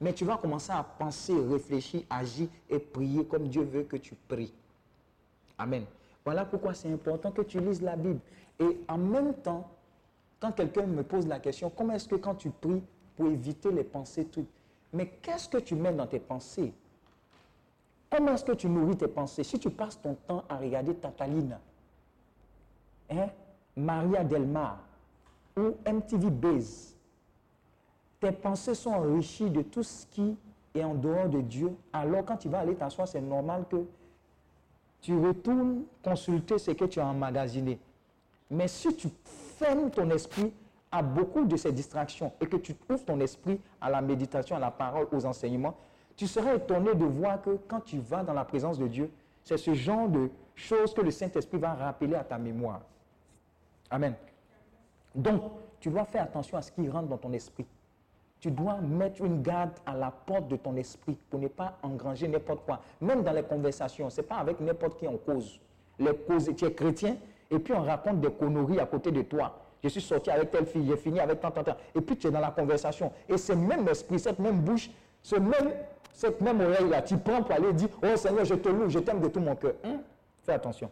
Mais 0.00 0.12
tu 0.14 0.24
vas 0.24 0.38
commencer 0.38 0.72
à 0.72 0.82
penser, 0.82 1.34
réfléchir, 1.38 2.02
agir 2.08 2.48
et 2.68 2.78
prier 2.78 3.24
comme 3.26 3.48
Dieu 3.48 3.62
veut 3.62 3.82
que 3.82 3.96
tu 3.96 4.14
pries. 4.28 4.52
Amen. 5.58 5.84
Voilà 6.24 6.44
pourquoi 6.44 6.74
c'est 6.74 6.92
important 6.92 7.30
que 7.30 7.42
tu 7.42 7.60
lises 7.60 7.82
la 7.82 7.96
Bible. 7.96 8.20
Et 8.58 8.80
en 8.88 8.98
même 8.98 9.34
temps, 9.34 9.70
quand 10.38 10.52
quelqu'un 10.52 10.86
me 10.86 11.02
pose 11.02 11.26
la 11.26 11.38
question, 11.38 11.70
comment 11.70 11.94
est-ce 11.94 12.08
que 12.08 12.16
quand 12.16 12.34
tu 12.34 12.50
pries 12.50 12.82
pour 13.16 13.26
éviter 13.26 13.70
les 13.70 13.84
pensées 13.84 14.26
trucs, 14.26 14.48
mais 14.92 15.06
qu'est-ce 15.22 15.48
que 15.48 15.58
tu 15.58 15.74
mets 15.74 15.92
dans 15.92 16.06
tes 16.06 16.18
pensées? 16.18 16.72
Comment 18.10 18.34
est-ce 18.34 18.44
que 18.44 18.52
tu 18.52 18.68
nourris 18.68 18.96
tes 18.96 19.08
pensées? 19.08 19.44
Si 19.44 19.58
tu 19.58 19.70
passes 19.70 20.00
ton 20.00 20.14
temps 20.14 20.44
à 20.48 20.56
regarder 20.56 20.94
Tatalina, 20.94 21.60
hein, 23.10 23.28
Maria 23.76 24.24
Delmar 24.24 24.78
ou 25.56 25.74
MTV 25.86 26.30
Base, 26.30 26.96
tes 28.18 28.32
pensées 28.32 28.74
sont 28.74 28.90
enrichies 28.90 29.50
de 29.50 29.62
tout 29.62 29.82
ce 29.82 30.06
qui 30.06 30.36
est 30.74 30.82
en 30.82 30.94
dehors 30.94 31.28
de 31.28 31.40
Dieu. 31.40 31.72
Alors 31.92 32.24
quand 32.24 32.36
tu 32.36 32.48
vas 32.48 32.60
aller 32.60 32.74
t'asseoir, 32.74 33.06
c'est 33.06 33.20
normal 33.20 33.64
que 33.70 33.84
tu 35.00 35.18
retournes 35.18 35.84
consulter 36.02 36.58
ce 36.58 36.72
que 36.72 36.84
tu 36.84 37.00
as 37.00 37.06
emmagasiné. 37.06 37.78
Mais 38.50 38.68
si 38.68 38.94
tu 38.96 39.08
fermes 39.58 39.90
ton 39.90 40.10
esprit 40.10 40.52
à 40.92 41.02
beaucoup 41.02 41.44
de 41.44 41.56
ces 41.56 41.72
distractions 41.72 42.32
et 42.40 42.46
que 42.46 42.56
tu 42.56 42.74
ouvres 42.88 43.04
ton 43.04 43.20
esprit 43.20 43.60
à 43.80 43.90
la 43.90 44.00
méditation, 44.00 44.56
à 44.56 44.58
la 44.58 44.70
parole, 44.70 45.06
aux 45.12 45.24
enseignements, 45.24 45.76
tu 46.16 46.26
serais 46.26 46.56
étonné 46.56 46.94
de 46.94 47.04
voir 47.04 47.40
que 47.40 47.58
quand 47.68 47.80
tu 47.80 47.98
vas 47.98 48.22
dans 48.22 48.34
la 48.34 48.44
présence 48.44 48.78
de 48.78 48.88
Dieu, 48.88 49.10
c'est 49.44 49.56
ce 49.56 49.72
genre 49.72 50.08
de 50.08 50.30
choses 50.54 50.92
que 50.92 51.00
le 51.00 51.10
Saint-Esprit 51.10 51.58
va 51.58 51.74
rappeler 51.74 52.14
à 52.14 52.24
ta 52.24 52.38
mémoire. 52.38 52.82
Amen. 53.90 54.14
Donc, 55.14 55.42
tu 55.80 55.88
dois 55.88 56.04
faire 56.04 56.24
attention 56.24 56.58
à 56.58 56.62
ce 56.62 56.70
qui 56.72 56.88
rentre 56.88 57.08
dans 57.08 57.16
ton 57.16 57.32
esprit. 57.32 57.66
Tu 58.40 58.50
dois 58.50 58.76
mettre 58.76 59.22
une 59.22 59.42
garde 59.42 59.72
à 59.84 59.94
la 59.94 60.10
porte 60.10 60.48
de 60.48 60.56
ton 60.56 60.74
esprit 60.76 61.16
pour 61.28 61.40
ne 61.40 61.48
pas 61.48 61.76
engranger 61.82 62.26
n'importe 62.26 62.64
quoi. 62.64 62.80
Même 63.00 63.22
dans 63.22 63.32
les 63.32 63.42
conversations, 63.42 64.08
ce 64.08 64.20
n'est 64.20 64.26
pas 64.26 64.36
avec 64.36 64.60
n'importe 64.60 64.98
qui 64.98 65.06
on 65.06 65.18
cause. 65.18 65.60
Les 65.98 66.14
causes, 66.14 66.50
tu 66.56 66.64
es 66.64 66.72
chrétien 66.72 67.16
et 67.50 67.58
puis 67.58 67.74
on 67.74 67.82
raconte 67.82 68.20
des 68.20 68.30
conneries 68.30 68.80
à 68.80 68.86
côté 68.86 69.10
de 69.10 69.22
toi. 69.22 69.54
Je 69.82 69.88
suis 69.88 70.00
sorti 70.00 70.30
avec 70.30 70.50
telle 70.50 70.66
fille, 70.66 70.86
j'ai 70.86 70.96
fini 70.96 71.20
avec 71.20 71.40
tant, 71.40 71.50
tant, 71.50 71.64
tant. 71.64 71.76
Et 71.94 72.00
puis 72.00 72.16
tu 72.16 72.26
es 72.26 72.30
dans 72.30 72.40
la 72.40 72.50
conversation. 72.50 73.12
Et 73.28 73.38
ce 73.38 73.52
même 73.52 73.88
esprit, 73.88 74.18
cette 74.18 74.38
même 74.38 74.60
bouche, 74.60 74.90
ce 75.22 75.36
même, 75.36 75.72
cette 76.12 76.40
même 76.40 76.60
oreille-là, 76.60 77.02
tu 77.02 77.16
prends 77.16 77.42
pour 77.42 77.52
aller 77.52 77.72
dire 77.72 77.88
Oh 78.02 78.16
Seigneur, 78.16 78.44
je 78.44 78.54
te 78.54 78.68
loue, 78.68 78.88
je 78.90 78.98
t'aime 78.98 79.20
de 79.20 79.28
tout 79.28 79.40
mon 79.40 79.56
cœur. 79.56 79.74
Hein? 79.84 80.00
Fais 80.42 80.52
attention. 80.52 80.90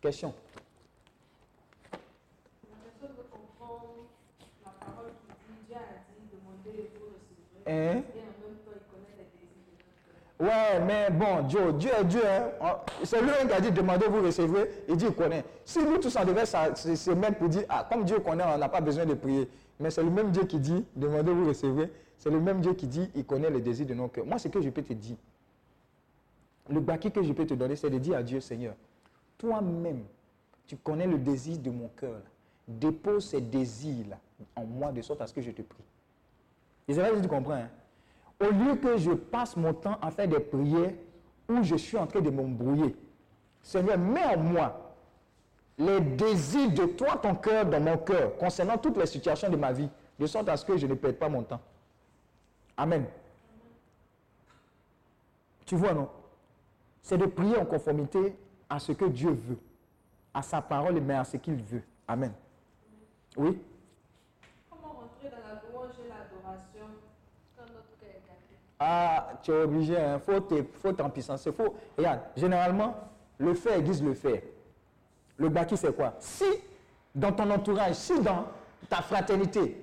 Question. 0.00 0.34
La 1.92 1.98
personne 2.90 3.16
veut 3.16 3.24
comprendre 3.30 4.06
la 4.64 4.70
parole 4.84 5.10
qui 5.22 5.32
dit 5.32 5.66
Dieu 5.68 5.76
a 5.76 5.78
dit 6.10 6.26
demandez 6.32 6.80
et 6.80 6.90
vous 6.98 7.06
recevrez. 7.06 7.54
Hein? 7.54 7.54
Et 7.54 7.54
en 7.54 7.54
même 7.54 7.54
temps, 7.54 7.54
il 7.54 7.54
connaît 7.54 7.54
les 7.54 7.54
désirs 7.54 7.54
de 7.54 7.54
notre 7.54 7.55
cœur. 7.66 8.02
Ouais, 10.38 10.80
mais 10.86 11.10
bon, 11.10 11.42
Dieu, 11.46 11.72
Dieu 11.72 11.90
est 11.98 12.04
Dieu. 12.04 12.20
Hein. 12.26 12.50
Ah, 12.60 12.84
C'est 13.04 13.22
lui 13.22 13.30
qui 13.48 13.52
a 13.54 13.60
dit 13.60 13.70
demandez, 13.72 14.06
vous 14.06 14.22
recevrez. 14.22 14.70
Il 14.86 14.96
dit 14.96 15.06
il 15.06 15.14
connaît. 15.14 15.44
Si 15.64 15.78
nous 15.78 15.96
tous 15.96 16.14
on 16.20 16.24
devait 16.26 16.44
se 16.44 17.10
mettre 17.12 17.38
pour 17.38 17.48
dire 17.48 17.64
ah, 17.70 17.86
comme 17.90 18.04
Dieu 18.04 18.18
connaît, 18.18 18.44
on 18.46 18.58
n'a 18.58 18.68
pas 18.68 18.82
besoin 18.82 19.06
de 19.06 19.14
prier. 19.14 19.48
Mais 19.80 19.90
c'est 19.90 20.02
le 20.02 20.10
même 20.10 20.30
Dieu 20.30 20.44
qui 20.44 20.58
dit 20.58 20.84
demandez, 20.94 21.32
vous 21.32 21.48
recevrez. 21.48 21.90
C'est 22.18 22.30
le 22.30 22.40
même 22.40 22.60
Dieu 22.60 22.74
qui 22.74 22.86
dit 22.86 23.10
il 23.14 23.24
connaît 23.24 23.50
les 23.50 23.60
désirs 23.62 23.86
de 23.86 23.94
nos 23.94 24.08
cœurs. 24.08 24.26
Moi, 24.26 24.38
ce 24.38 24.48
que 24.48 24.60
je 24.60 24.68
peux 24.68 24.82
te 24.82 24.92
dire, 24.92 25.16
le 26.68 26.80
baki 26.80 27.10
que 27.10 27.22
je 27.22 27.32
peux 27.32 27.46
te 27.46 27.54
donner, 27.54 27.76
c'est 27.76 27.90
de 27.90 27.98
dire 27.98 28.18
à 28.18 28.22
Dieu 28.22 28.40
Seigneur, 28.40 28.74
toi-même, 29.38 30.02
tu 30.66 30.76
connais 30.76 31.06
le 31.06 31.16
désir 31.16 31.58
de 31.58 31.70
mon 31.70 31.88
cœur. 31.88 32.20
Dépose 32.68 33.28
ces 33.28 33.40
désirs-là 33.40 34.18
en 34.54 34.64
moi 34.64 34.92
de 34.92 35.00
sorte 35.00 35.20
à 35.22 35.26
ce 35.26 35.32
que 35.32 35.40
je 35.40 35.50
te 35.50 35.62
prie. 35.62 35.84
Et 36.88 36.94
c'est 36.94 37.00
vrai 37.00 37.12
que 37.12 37.20
tu 37.22 37.28
comprends. 37.28 37.54
hein. 37.54 37.68
Au 38.40 38.50
lieu 38.50 38.76
que 38.76 38.96
je 38.98 39.12
passe 39.12 39.56
mon 39.56 39.72
temps 39.72 39.98
à 40.02 40.10
faire 40.10 40.28
des 40.28 40.40
prières 40.40 40.92
où 41.48 41.62
je 41.62 41.76
suis 41.76 41.96
en 41.96 42.06
train 42.06 42.20
de 42.20 42.30
m'embrouiller, 42.30 42.94
Seigneur, 43.62 43.98
mets 43.98 44.24
en 44.24 44.36
moi 44.38 44.94
les 45.78 46.00
désirs 46.00 46.70
de 46.72 46.86
toi, 46.86 47.16
ton 47.16 47.34
cœur, 47.34 47.66
dans 47.66 47.80
mon 47.80 47.98
cœur, 47.98 48.36
concernant 48.38 48.78
toutes 48.78 48.96
les 48.96 49.06
situations 49.06 49.50
de 49.50 49.56
ma 49.56 49.72
vie, 49.72 49.88
de 50.18 50.26
sorte 50.26 50.48
à 50.48 50.56
ce 50.56 50.64
que 50.64 50.76
je 50.76 50.86
ne 50.86 50.94
perde 50.94 51.16
pas 51.16 51.28
mon 51.28 51.42
temps. 51.42 51.60
Amen. 52.76 53.04
Tu 55.64 55.74
vois, 55.76 55.92
non? 55.92 56.08
C'est 57.02 57.18
de 57.18 57.26
prier 57.26 57.56
en 57.56 57.64
conformité 57.64 58.36
à 58.68 58.78
ce 58.78 58.92
que 58.92 59.04
Dieu 59.06 59.30
veut, 59.30 59.58
à 60.32 60.42
sa 60.42 60.60
parole, 60.62 61.00
mais 61.00 61.14
à 61.14 61.24
ce 61.24 61.36
qu'il 61.36 61.56
veut. 61.62 61.82
Amen. 62.08 62.32
Oui 63.36 63.58
Comment 64.70 64.92
rentrer 64.94 65.28
dans 65.30 65.36
la 65.46 65.60
louange 65.70 65.94
et 66.04 66.08
l'adoration 66.08 66.86
quand 67.56 67.62
notre 67.64 67.98
cœur 68.00 68.10
est 68.10 68.26
gâté 68.26 68.56
Ah, 68.78 69.28
tu 69.42 69.50
es 69.50 69.62
obligé, 69.62 69.96
hein. 69.96 70.18
faut 70.18 70.46
faut 70.80 70.92
t'en 70.92 71.10
puissance. 71.10 71.42
C'est 71.42 71.52
faux. 71.52 71.74
Regarde, 71.96 72.20
généralement, 72.36 72.94
le 73.38 73.54
fait 73.54 73.78
aiguise 73.78 74.02
le 74.02 74.14
fait. 74.14 74.52
Le 75.38 75.48
baki, 75.48 75.76
c'est 75.76 75.94
quoi? 75.94 76.14
Si 76.18 76.44
dans 77.14 77.32
ton 77.32 77.50
entourage, 77.50 77.94
si 77.94 78.20
dans 78.20 78.46
ta 78.88 78.96
fraternité, 78.96 79.82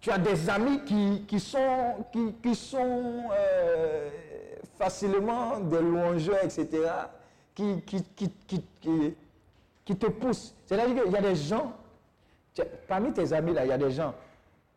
tu 0.00 0.10
as 0.10 0.18
des 0.18 0.50
amis 0.50 0.82
qui, 0.84 1.40
sont, 1.40 2.04
qui, 2.42 2.54
sont 2.54 3.24
euh, 3.32 4.10
facilement 4.78 5.60
des 5.60 5.80
louangeurs, 5.80 6.44
etc., 6.44 6.68
qui, 7.54 7.80
qui, 7.82 9.96
te 9.96 10.06
poussent. 10.06 10.54
C'est-à-dire 10.66 11.04
qu'il 11.04 11.12
y 11.12 11.16
a 11.16 11.22
des 11.22 11.34
gens, 11.34 11.72
parmi 12.86 13.12
tes 13.12 13.32
amis, 13.32 13.54
là, 13.54 13.64
il 13.64 13.68
y 13.68 13.72
a 13.72 13.78
des 13.78 13.90
gens, 13.90 14.14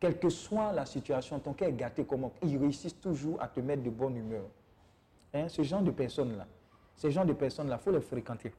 quelle 0.00 0.18
que 0.18 0.28
soit 0.28 0.72
la 0.72 0.86
situation, 0.86 1.38
ton 1.38 1.52
cœur 1.52 1.68
est 1.68 1.72
gâté 1.72 2.04
comment, 2.04 2.32
ils 2.42 2.56
réussissent 2.56 3.00
toujours 3.00 3.40
à 3.42 3.48
te 3.48 3.60
mettre 3.60 3.82
de 3.82 3.90
bonne 3.90 4.16
humeur. 4.16 4.44
Hein, 5.34 5.48
ce 5.48 5.62
genre 5.62 5.82
de 5.82 5.90
personnes-là, 5.90 6.46
ces 6.94 7.10
gens 7.10 7.24
de 7.24 7.32
personnes-là, 7.32 7.78
il 7.80 7.84
faut 7.84 7.90
les 7.90 8.00
fréquenter. 8.00 8.52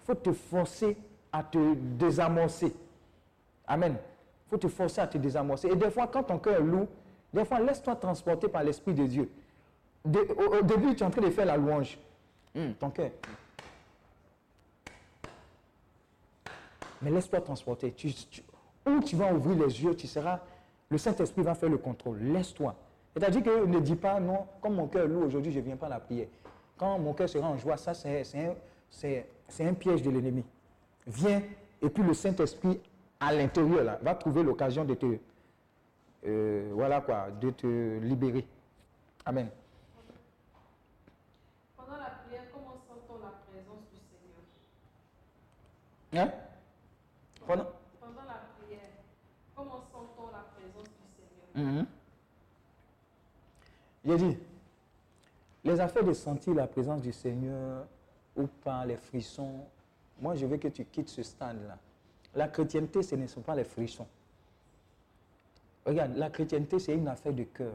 Il 0.00 0.04
faut 0.04 0.14
te 0.14 0.32
forcer 0.32 0.96
à 1.32 1.42
te 1.42 1.74
désamorcer. 1.74 2.74
Amen. 3.66 3.96
Il 4.46 4.50
faut 4.50 4.58
te 4.58 4.68
forcer 4.68 5.00
à 5.00 5.06
te 5.06 5.18
désamorcer. 5.18 5.68
Et 5.68 5.76
des 5.76 5.90
fois, 5.90 6.06
quand 6.06 6.24
ton 6.24 6.38
cœur 6.38 6.60
est 6.60 6.64
lourd, 6.64 6.88
des 7.32 7.44
fois, 7.44 7.60
laisse-toi 7.60 7.96
transporter 7.96 8.48
par 8.48 8.62
l'Esprit 8.62 8.94
de 8.94 9.06
Dieu. 9.06 9.30
Au, 10.04 10.62
début, 10.62 10.94
tu 10.94 11.02
es 11.02 11.06
en 11.06 11.10
train 11.10 11.22
de 11.22 11.30
faire 11.30 11.46
la 11.46 11.56
louange. 11.56 11.98
Hum, 12.54 12.74
ton 12.74 12.90
cœur. 12.90 13.10
Mais 17.00 17.10
laisse-toi 17.10 17.40
transporter. 17.40 17.92
Tu- 17.92 18.12
où 18.86 19.00
tu 19.00 19.16
vas 19.16 19.32
ouvrir 19.32 19.56
les 19.66 19.82
yeux, 19.82 19.94
tu 19.94 20.06
seras. 20.06 20.40
Le 20.88 20.98
Saint-Esprit 20.98 21.42
va 21.42 21.54
faire 21.54 21.70
le 21.70 21.78
contrôle. 21.78 22.18
Laisse-toi. 22.18 22.74
C'est-à-dire 23.14 23.42
que 23.42 23.64
ne 23.66 23.80
dis 23.80 23.96
pas 23.96 24.18
non, 24.20 24.46
comme 24.60 24.74
mon 24.74 24.88
cœur 24.88 25.06
lourd 25.06 25.24
aujourd'hui, 25.26 25.52
je 25.52 25.58
ne 25.60 25.64
viens 25.64 25.76
pas 25.76 25.86
à 25.86 25.90
la 25.90 26.00
prière. 26.00 26.26
Quand 26.76 26.98
mon 26.98 27.12
cœur 27.14 27.28
sera 27.28 27.48
en 27.48 27.56
joie, 27.58 27.76
ça 27.76 27.92
un, 27.92 28.22
c'est 29.48 29.64
un 29.66 29.74
piège 29.74 30.02
de 30.02 30.10
l'ennemi. 30.10 30.44
Viens, 31.06 31.42
et 31.80 31.88
puis 31.88 32.02
le 32.02 32.14
Saint-Esprit 32.14 32.80
à 33.20 33.32
l'intérieur 33.32 33.84
là, 33.84 33.98
va 34.02 34.14
trouver 34.14 34.42
l'occasion 34.42 34.84
de 34.84 34.94
te. 34.94 35.06
euh, 36.26 36.70
voilà 36.74 37.00
quoi, 37.00 37.30
de 37.30 37.50
te 37.50 37.98
libérer. 38.00 38.44
Amen. 39.24 39.48
Pendant 41.76 41.98
la 41.98 42.10
prière, 42.24 42.42
comment 42.52 42.74
sent-on 42.88 43.18
la 43.20 43.32
présence 43.46 43.84
du 43.92 43.98
Seigneur? 44.10 44.42
Hein? 46.26 46.32
Pendant- 47.46 47.70
Pendant 48.00 48.24
la 48.26 48.40
prière, 48.58 48.90
comment 49.54 49.80
sent-on 49.92 50.26
la 50.32 50.44
présence 50.56 50.88
Seigneur 51.54 51.72
Mhm. 51.72 51.86
J'ai 54.04 54.16
dit, 54.16 54.38
les 55.64 55.78
affaires 55.80 56.04
de 56.04 56.12
sentir 56.12 56.54
la 56.54 56.66
présence 56.66 57.00
du 57.02 57.12
Seigneur 57.12 57.86
ou 58.36 58.46
par 58.64 58.84
les 58.86 58.96
frissons, 58.96 59.64
Moi, 60.20 60.34
je 60.36 60.46
veux 60.46 60.56
que 60.56 60.68
tu 60.68 60.84
quittes 60.84 61.08
ce 61.08 61.22
stade-là. 61.22 61.76
La 62.34 62.46
chrétienté, 62.46 63.02
ce 63.02 63.16
ne 63.16 63.26
sont 63.26 63.40
pas 63.40 63.56
les 63.56 63.64
frissons. 63.64 64.06
Regarde, 65.84 66.14
la 66.16 66.30
chrétienté, 66.30 66.78
c'est 66.78 66.94
une 66.94 67.08
affaire 67.08 67.32
de 67.32 67.42
cœur. 67.44 67.72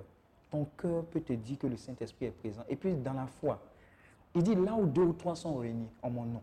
Ton 0.50 0.66
cœur 0.78 1.04
peut 1.06 1.20
te 1.20 1.34
dire 1.34 1.58
que 1.60 1.68
le 1.68 1.76
Saint-Esprit 1.76 2.28
est 2.28 2.32
présent. 2.32 2.64
Et 2.70 2.78
puis, 2.78 2.94
dans 2.96 3.12
la 3.14 3.28
foi, 3.28 3.60
il 4.34 4.44
dit 4.44 4.56
là 4.56 4.76
où 4.76 4.86
deux 4.86 5.02
ou 5.02 5.14
trois 5.14 5.36
sont 5.36 5.56
réunis 5.56 5.90
en 6.02 6.10
mon 6.10 6.24
nom. 6.24 6.42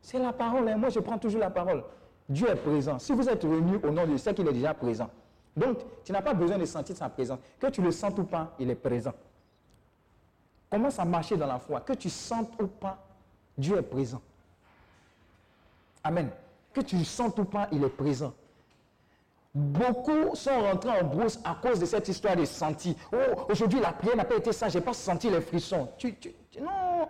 C'est 0.00 0.18
la 0.18 0.32
parole. 0.32 0.66
hein. 0.70 0.78
Moi, 0.78 0.88
je 0.88 1.00
prends 1.00 1.18
toujours 1.18 1.40
la 1.40 1.50
parole. 1.50 1.84
Dieu 2.26 2.48
est 2.48 2.56
présent. 2.56 2.98
Si 2.98 3.12
vous 3.12 3.28
êtes 3.28 3.42
réunis 3.42 3.76
au 3.82 3.90
nom 3.90 4.02
de 4.04 4.08
Dieu, 4.08 4.18
c'est 4.18 4.32
qu'il 4.32 4.48
est 4.48 4.52
déjà 4.54 4.72
présent. 4.72 5.10
Donc, 5.60 5.78
tu 6.04 6.10
n'as 6.12 6.22
pas 6.22 6.32
besoin 6.32 6.56
de 6.58 6.64
sentir 6.64 6.96
sa 6.96 7.08
présence. 7.10 7.38
Que 7.60 7.66
tu 7.68 7.82
le 7.82 7.90
sentes 7.92 8.18
ou 8.18 8.24
pas, 8.24 8.54
il 8.58 8.70
est 8.70 8.74
présent. 8.74 9.12
Commence 10.70 10.98
à 10.98 11.04
marcher 11.04 11.36
dans 11.36 11.46
la 11.46 11.58
foi? 11.58 11.80
Que 11.80 11.92
tu 11.92 12.08
sentes 12.08 12.50
ou 12.60 12.66
pas, 12.66 12.98
Dieu 13.58 13.76
est 13.76 13.82
présent. 13.82 14.22
Amen. 16.02 16.30
Que 16.72 16.80
tu 16.80 16.96
le 16.96 17.04
sentes 17.04 17.38
ou 17.38 17.44
pas, 17.44 17.68
il 17.72 17.84
est 17.84 17.88
présent. 17.90 18.32
Beaucoup 19.54 20.34
sont 20.34 20.60
rentrés 20.62 20.90
en 21.00 21.04
brousse 21.04 21.38
à 21.44 21.56
cause 21.60 21.78
de 21.80 21.84
cette 21.84 22.08
histoire 22.08 22.36
de 22.36 22.44
senti. 22.44 22.96
Oh, 23.12 23.16
aujourd'hui 23.50 23.80
la 23.80 23.92
prière 23.92 24.16
n'a 24.16 24.24
pas 24.24 24.36
été 24.36 24.52
ça, 24.52 24.68
je 24.68 24.78
n'ai 24.78 24.84
pas 24.84 24.94
senti 24.94 25.28
les 25.28 25.40
frissons. 25.40 25.88
Tu, 25.98 26.14
tu- 26.14 26.32
non, 26.60 27.06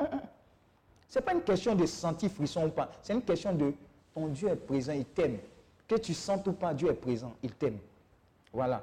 ce 1.07 1.19
n'est 1.19 1.25
pas 1.25 1.35
une 1.35 1.43
question 1.43 1.75
de 1.75 1.85
sentir 1.87 2.31
frisson 2.31 2.65
ou 2.67 2.71
pas. 2.71 2.91
C'est 3.03 3.13
une 3.13 3.23
question 3.23 3.53
de 3.55 3.75
ton 4.15 4.27
Dieu 4.29 4.49
est 4.49 4.57
présent, 4.57 4.93
il 4.95 5.05
t'aime. 5.05 5.39
Que 5.87 5.97
tu 5.97 6.15
sentes 6.15 6.47
ou 6.49 6.53
pas, 6.55 6.73
Dieu 6.73 6.89
est 6.89 6.95
présent, 6.95 7.33
il 7.43 7.53
t'aime. 7.53 7.79
Voilà. 8.53 8.83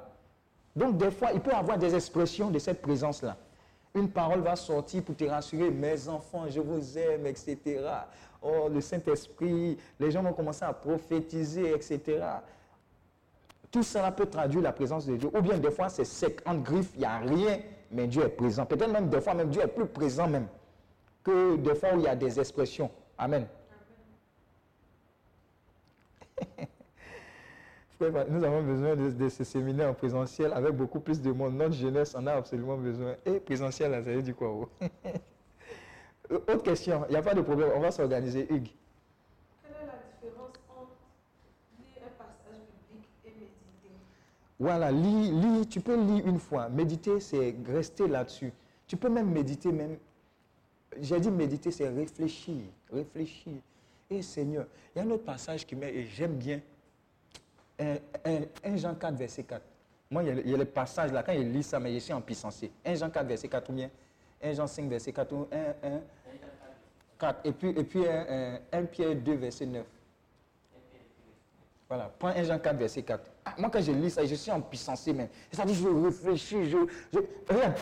Donc 0.74 0.96
des 0.96 1.10
fois, 1.10 1.30
il 1.32 1.40
peut 1.40 1.50
y 1.50 1.54
avoir 1.54 1.78
des 1.78 1.94
expressions 1.94 2.50
de 2.50 2.58
cette 2.58 2.80
présence-là. 2.80 3.36
Une 3.94 4.10
parole 4.10 4.40
va 4.40 4.54
sortir 4.54 5.02
pour 5.02 5.16
te 5.16 5.24
rassurer, 5.24 5.70
mes 5.70 6.08
enfants, 6.08 6.44
je 6.48 6.60
vous 6.60 6.98
aime, 6.98 7.26
etc. 7.26 7.80
Oh, 8.42 8.68
le 8.72 8.80
Saint-Esprit, 8.80 9.78
les 9.98 10.10
gens 10.10 10.22
vont 10.22 10.32
commencer 10.32 10.64
à 10.64 10.72
prophétiser, 10.72 11.72
etc. 11.72 12.20
Tout 13.70 13.82
cela 13.82 14.12
peut 14.12 14.26
traduire 14.26 14.62
la 14.62 14.72
présence 14.72 15.06
de 15.06 15.16
Dieu. 15.16 15.30
Ou 15.34 15.40
bien 15.40 15.58
des 15.58 15.70
fois, 15.70 15.88
c'est 15.88 16.04
sec, 16.04 16.40
en 16.46 16.56
griffe, 16.56 16.92
il 16.94 17.00
n'y 17.00 17.04
a 17.06 17.18
rien, 17.18 17.58
mais 17.90 18.06
Dieu 18.06 18.22
est 18.22 18.28
présent. 18.28 18.64
Peut-être 18.64 18.92
même 18.92 19.08
des 19.08 19.20
fois, 19.20 19.34
même 19.34 19.50
Dieu 19.50 19.62
est 19.62 19.68
plus 19.68 19.86
présent 19.86 20.28
même 20.28 20.46
que 21.24 21.56
des 21.56 21.74
fois 21.74 21.94
où 21.94 21.98
il 21.98 22.04
y 22.04 22.08
a 22.08 22.16
des 22.16 22.38
expressions. 22.38 22.90
Amen. 23.18 23.46
Nous 28.00 28.44
avons 28.44 28.62
besoin 28.62 28.94
de, 28.94 29.10
de 29.10 29.28
ce 29.28 29.42
séminaire 29.42 29.90
en 29.90 29.94
présentiel 29.94 30.52
avec 30.52 30.72
beaucoup 30.72 31.00
plus 31.00 31.20
de 31.20 31.32
monde. 31.32 31.54
Notre 31.54 31.74
jeunesse 31.74 32.14
en 32.14 32.26
a 32.28 32.32
absolument 32.32 32.76
besoin. 32.76 33.16
Et 33.26 33.40
présentiel, 33.40 33.90
là, 33.90 34.02
ça 34.02 34.10
veut 34.10 34.22
dire 34.22 34.36
quoi 34.36 34.48
oh? 34.50 34.68
Autre 36.30 36.62
question, 36.62 37.04
il 37.08 37.12
n'y 37.12 37.16
a 37.16 37.22
pas 37.22 37.34
de 37.34 37.40
problème, 37.40 37.70
on 37.74 37.80
va 37.80 37.90
s'organiser. 37.90 38.42
Hugues. 38.42 38.68
Quelle 39.62 39.72
est 39.72 39.86
la 39.86 39.98
différence 40.12 40.52
entre 40.68 40.90
lire 41.78 42.02
un 42.04 42.22
passage 42.22 42.60
biblique 42.88 43.08
et 43.24 43.30
méditer? 43.30 43.94
Voilà, 44.60 44.92
lis, 44.92 45.32
lis, 45.32 45.66
tu 45.66 45.80
peux 45.80 45.96
lire 45.96 46.26
une 46.26 46.38
fois. 46.38 46.68
Méditer, 46.68 47.18
c'est 47.18 47.56
rester 47.66 48.06
là-dessus. 48.06 48.52
Tu 48.86 48.96
peux 48.96 49.08
même 49.08 49.30
méditer, 49.30 49.72
même. 49.72 49.96
J'ai 51.00 51.18
dit 51.18 51.30
méditer, 51.30 51.70
c'est 51.72 51.88
réfléchir. 51.88 52.62
Réfléchir. 52.92 53.54
Et 54.10 54.22
Seigneur, 54.22 54.66
il 54.94 54.98
y 54.98 55.02
a 55.02 55.04
un 55.04 55.10
autre 55.10 55.24
passage 55.24 55.66
qui 55.66 55.74
met, 55.74 55.92
et 55.92 56.04
j'aime 56.06 56.34
bien. 56.36 56.60
1 57.78 58.76
Jean 58.76 58.94
4, 58.94 59.14
verset 59.14 59.44
4. 59.44 59.62
Moi, 60.10 60.22
il 60.24 60.48
y, 60.48 60.54
a, 60.54 60.56
le 60.56 60.64
passage 60.64 61.12
là, 61.12 61.22
quand 61.22 61.32
il 61.32 61.52
lit 61.52 61.62
ça, 61.62 61.78
mais 61.78 61.92
je 61.92 61.98
suis 61.98 62.12
en 62.12 62.20
puissance. 62.20 62.64
1 62.84 62.94
Jean 62.94 63.10
4, 63.10 63.26
verset 63.26 63.48
4 63.48 63.70
ou 63.70 63.72
bien 63.72 63.90
1 64.42 64.52
Jean 64.54 64.66
5, 64.66 64.88
verset 64.88 65.12
4 65.12 65.32
ou 65.32 65.46
1, 65.52 65.56
1, 65.56 66.00
4. 67.18 67.40
Et 67.44 67.52
puis, 67.52 67.68
et 67.70 67.84
puis 67.84 68.06
1, 68.06 68.58
1 68.72 68.84
Pierre 68.84 69.14
2, 69.16 69.34
verset 69.34 69.66
9. 69.66 69.84
Voilà, 71.88 72.10
prends 72.18 72.28
1 72.28 72.42
Jean 72.44 72.58
4, 72.58 72.76
verset 72.76 73.02
4. 73.02 73.24
Ah, 73.44 73.54
moi, 73.58 73.70
quand 73.70 73.80
je 73.80 73.92
lis 73.92 74.10
ça, 74.10 74.24
je 74.24 74.34
suis 74.34 74.50
en 74.50 74.60
puissance 74.60 75.06
même. 75.08 75.28
C'est-à-dire, 75.50 75.76
je 75.76 75.88
réfléchis, 75.88 76.70
je, 76.70 76.78
je... 77.12 77.18
Regarde, 77.48 77.74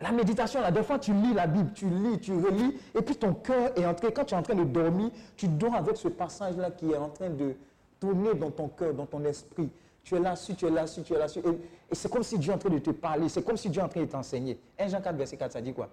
la 0.00 0.10
méditation, 0.10 0.60
là, 0.60 0.70
des 0.70 0.82
fois, 0.82 0.98
tu 0.98 1.12
lis 1.12 1.32
la 1.32 1.46
Bible, 1.46 1.70
tu 1.72 1.86
lis, 1.88 2.18
tu 2.18 2.32
relis, 2.32 2.76
et 2.94 3.02
puis 3.02 3.14
ton 3.14 3.34
cœur 3.34 3.70
est 3.78 3.86
entré. 3.86 4.12
Quand 4.12 4.24
tu 4.24 4.34
es 4.34 4.36
en 4.36 4.42
train 4.42 4.56
de 4.56 4.64
dormir, 4.64 5.10
tu 5.36 5.46
dors 5.46 5.76
avec 5.76 5.96
ce 5.96 6.08
passage-là 6.08 6.72
qui 6.72 6.90
est 6.90 6.96
en 6.96 7.08
train 7.08 7.30
de 7.30 7.54
tourner 8.02 8.34
dans 8.34 8.50
ton 8.50 8.66
cœur, 8.68 8.92
dans 8.92 9.06
ton 9.06 9.24
esprit. 9.24 9.70
Tu 10.02 10.16
es 10.16 10.18
là-dessus, 10.18 10.56
tu 10.56 10.66
es 10.66 10.70
là-dessus, 10.70 11.02
tu 11.02 11.14
es 11.14 11.18
là-dessus. 11.18 11.38
Et, 11.38 11.50
et 11.92 11.94
c'est 11.94 12.10
comme 12.10 12.24
si 12.24 12.36
Dieu 12.36 12.50
est 12.50 12.54
en 12.56 12.58
train 12.58 12.70
de 12.70 12.78
te 12.80 12.90
parler, 12.90 13.28
c'est 13.28 13.44
comme 13.44 13.56
si 13.56 13.70
Dieu 13.70 13.80
est 13.80 13.84
en 13.84 13.88
train 13.88 14.00
de 14.00 14.06
t'enseigner. 14.06 14.58
1 14.76 14.88
Jean 14.88 15.00
4, 15.00 15.14
verset 15.14 15.36
4, 15.36 15.52
ça 15.52 15.60
dit 15.60 15.72
quoi? 15.72 15.88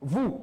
Vous, 0.00 0.40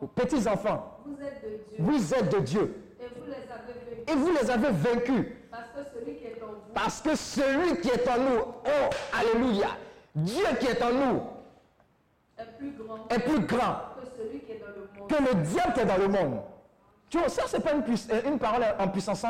Vous, 0.00 0.06
petits 0.14 0.48
enfants, 0.48 1.00
vous 1.04 1.22
êtes 1.22 1.42
de 1.44 1.50
Dieu 1.68 1.76
vous 1.78 2.14
êtes 2.14 2.32
de 2.32 2.38
Dieu, 2.38 2.74
et 2.98 3.04
vous 3.14 3.26
les 3.26 3.34
avez 3.52 3.74
vaincus 3.74 4.08
et 4.08 4.14
vous 4.14 4.30
les 4.32 4.50
avez 4.50 4.70
vaincus. 4.70 5.26
parce 5.50 5.70
que 5.72 5.84
celui 6.00 6.16
qui 6.16 6.24
est 6.24 6.42
en 6.42 6.46
vous 6.46 6.72
Parce 6.72 7.00
que 7.02 7.14
celui 7.14 7.80
qui 7.82 7.88
est 7.90 8.08
en 8.08 8.16
nous, 8.18 8.40
oh, 8.40 8.90
alléluia, 9.18 9.68
Dieu 10.14 10.44
qui 10.58 10.66
est 10.68 10.82
en 10.82 10.92
nous 10.92 11.20
est 12.38 12.58
plus 12.58 12.72
grand 12.72 13.08
est 13.10 13.18
plus 13.18 13.40
grand 13.40 13.74
que 14.00 14.06
celui 14.16 14.40
qui 14.40 14.52
est 14.52 14.60
dans 14.60 14.68
le 14.68 14.88
monde. 14.98 15.10
que 15.10 15.36
le 15.36 15.42
diable 15.44 15.72
qui 15.74 15.80
est 15.80 15.84
dans 15.84 15.98
le 15.98 16.08
monde. 16.08 16.40
Tu 17.12 17.18
vois, 17.18 17.28
ça, 17.28 17.42
c'est 17.46 17.60
pas 17.60 17.74
une, 17.74 17.82
euh, 17.82 18.22
une 18.32 18.38
parole 18.38 18.64
en 18.78 18.88
puissance. 18.88 19.22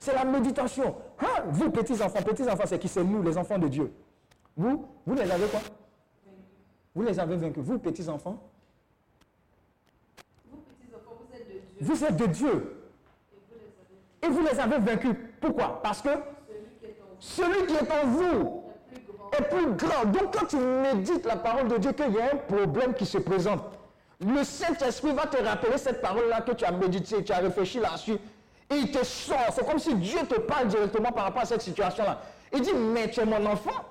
C'est 0.00 0.12
la 0.12 0.24
méditation. 0.24 0.96
Hein, 1.20 1.44
Vous, 1.46 1.70
petits 1.70 2.02
enfants, 2.02 2.22
petits 2.22 2.42
enfants, 2.42 2.64
c'est 2.66 2.80
qui? 2.80 2.88
C'est 2.88 3.04
nous, 3.04 3.22
les 3.22 3.38
enfants 3.38 3.56
de 3.56 3.68
Dieu. 3.68 3.92
Vous, 4.56 4.84
vous 5.06 5.14
les 5.14 5.30
avez 5.30 5.46
quoi? 5.46 5.60
Vous 6.92 7.02
les 7.04 7.20
avez 7.20 7.36
vaincus. 7.36 7.62
Vous, 7.62 7.78
petits 7.78 8.08
enfants, 8.08 8.36
Vous, 10.50 10.56
petits 10.56 10.92
enfants, 10.92 11.16
vous 11.20 11.36
êtes 11.36 11.46
de 11.46 11.52
Dieu 11.52 11.68
vous 11.80 12.04
êtes 12.04 12.16
de 12.16 12.26
Dieu. 12.26 12.76
et 14.20 14.26
vous 14.28 14.42
les 14.42 14.58
avez 14.58 14.78
vaincus. 14.78 15.14
Pourquoi? 15.40 15.80
Parce 15.84 16.02
que 16.02 16.08
Celui 17.20 17.66
qui 17.66 17.74
est 17.74 17.92
en 17.92 18.08
vous 18.08 18.64
est 19.38 19.42
plus 19.50 19.70
grand. 19.74 20.04
Donc 20.06 20.36
quand 20.36 20.46
tu 20.46 20.56
médites 20.56 21.26
la 21.26 21.36
parole 21.36 21.68
de 21.68 21.76
Dieu, 21.78 21.92
qu'il 21.92 22.12
y 22.12 22.20
a 22.20 22.32
un 22.32 22.36
problème 22.38 22.92
qui 22.92 23.06
se 23.06 23.18
présente, 23.18 23.62
le 24.20 24.44
Saint-Esprit 24.44 25.12
va 25.12 25.26
te 25.26 25.42
rappeler 25.42 25.78
cette 25.78 26.00
parole-là 26.00 26.40
que 26.40 26.52
tu 26.52 26.64
as 26.64 26.70
médité, 26.72 27.22
tu 27.24 27.32
as 27.32 27.38
réfléchi 27.38 27.80
là-dessus, 27.80 28.18
et 28.70 28.74
il 28.74 28.90
te 28.90 29.04
sort. 29.04 29.48
C'est 29.52 29.66
comme 29.66 29.78
si 29.78 29.94
Dieu 29.94 30.20
te 30.28 30.40
parle 30.40 30.68
directement 30.68 31.12
par 31.12 31.24
rapport 31.24 31.42
à 31.42 31.46
cette 31.46 31.62
situation-là. 31.62 32.20
Il 32.52 32.60
dit, 32.60 32.72
mais 32.72 33.10
tu 33.10 33.20
es 33.20 33.24
mon 33.24 33.44
enfant. 33.46 33.84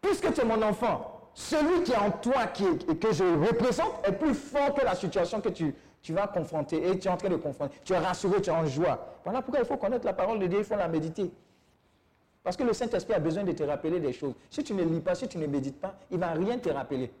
Puisque 0.00 0.32
tu 0.32 0.40
es 0.40 0.44
mon 0.44 0.62
enfant, 0.62 1.30
celui 1.34 1.82
qui 1.82 1.92
est 1.92 1.96
en 1.96 2.10
toi, 2.10 2.46
qui 2.46 2.64
et 2.64 2.96
que 2.96 3.12
je 3.12 3.24
représente, 3.24 4.06
est 4.06 4.12
plus 4.12 4.34
fort 4.34 4.74
que 4.74 4.84
la 4.84 4.94
situation 4.94 5.40
que 5.40 5.48
tu, 5.48 5.74
tu 6.00 6.12
vas 6.12 6.26
confronter. 6.28 6.88
Et 6.88 6.98
tu 6.98 7.08
es 7.08 7.10
en 7.10 7.16
train 7.16 7.28
de 7.28 7.36
confronter. 7.36 7.76
Tu 7.84 7.92
es 7.92 7.98
rassuré, 7.98 8.40
tu 8.40 8.50
es 8.50 8.52
en 8.52 8.66
joie. 8.66 8.98
Voilà 9.24 9.42
pourquoi 9.42 9.60
il 9.60 9.66
faut 9.66 9.76
connaître 9.76 10.06
la 10.06 10.12
parole 10.12 10.38
de 10.38 10.46
Dieu, 10.46 10.60
il 10.60 10.64
faut 10.64 10.76
la 10.76 10.88
méditer. 10.88 11.30
Parce 12.42 12.56
que 12.56 12.62
le 12.62 12.72
Saint-Esprit 12.72 13.14
a 13.14 13.18
besoin 13.18 13.44
de 13.44 13.52
te 13.52 13.62
rappeler 13.62 14.00
des 14.00 14.12
choses. 14.12 14.34
Si 14.48 14.62
tu 14.62 14.72
ne 14.72 14.82
lis 14.82 15.00
pas, 15.00 15.14
si 15.14 15.28
tu 15.28 15.36
ne 15.38 15.46
médites 15.46 15.80
pas, 15.80 15.94
il 16.10 16.16
ne 16.16 16.20
va 16.20 16.32
rien 16.32 16.58
te 16.58 16.70
rappeler. 16.70 17.12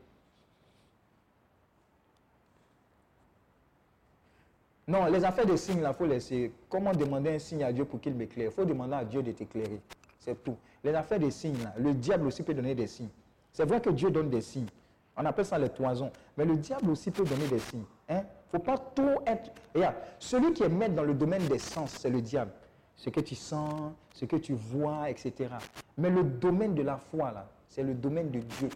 Non, 4.88 5.04
les 5.04 5.22
affaires 5.22 5.44
de 5.44 5.54
signes, 5.54 5.84
il 5.86 5.94
faut 5.94 6.06
laisser. 6.06 6.50
Comment 6.70 6.92
demander 6.92 7.34
un 7.34 7.38
signe 7.38 7.62
à 7.62 7.70
Dieu 7.70 7.84
pour 7.84 8.00
qu'il 8.00 8.14
m'éclaire? 8.14 8.46
Il 8.50 8.54
faut 8.54 8.64
demander 8.64 8.94
à 8.94 9.04
Dieu 9.04 9.22
de 9.22 9.32
t'éclairer. 9.32 9.82
C'est 10.18 10.42
tout. 10.42 10.56
Les 10.82 10.94
affaires 10.94 11.18
des 11.18 11.30
signes, 11.30 11.62
là, 11.62 11.74
le 11.76 11.92
diable 11.92 12.26
aussi 12.26 12.42
peut 12.42 12.54
donner 12.54 12.74
des 12.74 12.86
signes. 12.86 13.10
C'est 13.52 13.66
vrai 13.66 13.82
que 13.82 13.90
Dieu 13.90 14.10
donne 14.10 14.30
des 14.30 14.40
signes. 14.40 14.68
On 15.14 15.26
appelle 15.26 15.44
ça 15.44 15.58
les 15.58 15.68
toisons. 15.68 16.10
Mais 16.38 16.46
le 16.46 16.56
diable 16.56 16.90
aussi 16.90 17.10
peut 17.10 17.24
donner 17.24 17.46
des 17.48 17.58
signes. 17.58 17.84
Il 18.08 18.14
ne 18.16 18.20
faut 18.50 18.60
pas 18.60 18.78
tout 18.78 19.16
être. 19.26 19.50
Regarde, 19.74 19.96
celui 20.18 20.54
qui 20.54 20.62
est 20.62 20.68
maître 20.70 20.94
dans 20.94 21.02
le 21.02 21.12
domaine 21.12 21.46
des 21.48 21.58
sens, 21.58 21.90
c'est 21.90 22.08
le 22.10 22.22
diable. 22.22 22.52
Ce 22.96 23.10
que 23.10 23.20
tu 23.20 23.34
sens, 23.34 23.92
ce 24.14 24.24
que 24.24 24.36
tu 24.36 24.54
vois, 24.54 25.10
etc. 25.10 25.50
Mais 25.98 26.08
le 26.08 26.22
domaine 26.22 26.74
de 26.74 26.82
la 26.82 26.96
foi, 26.96 27.30
là, 27.32 27.46
c'est 27.68 27.82
le 27.82 27.92
domaine 27.92 28.30
de 28.30 28.40
Dieu. 28.40 28.70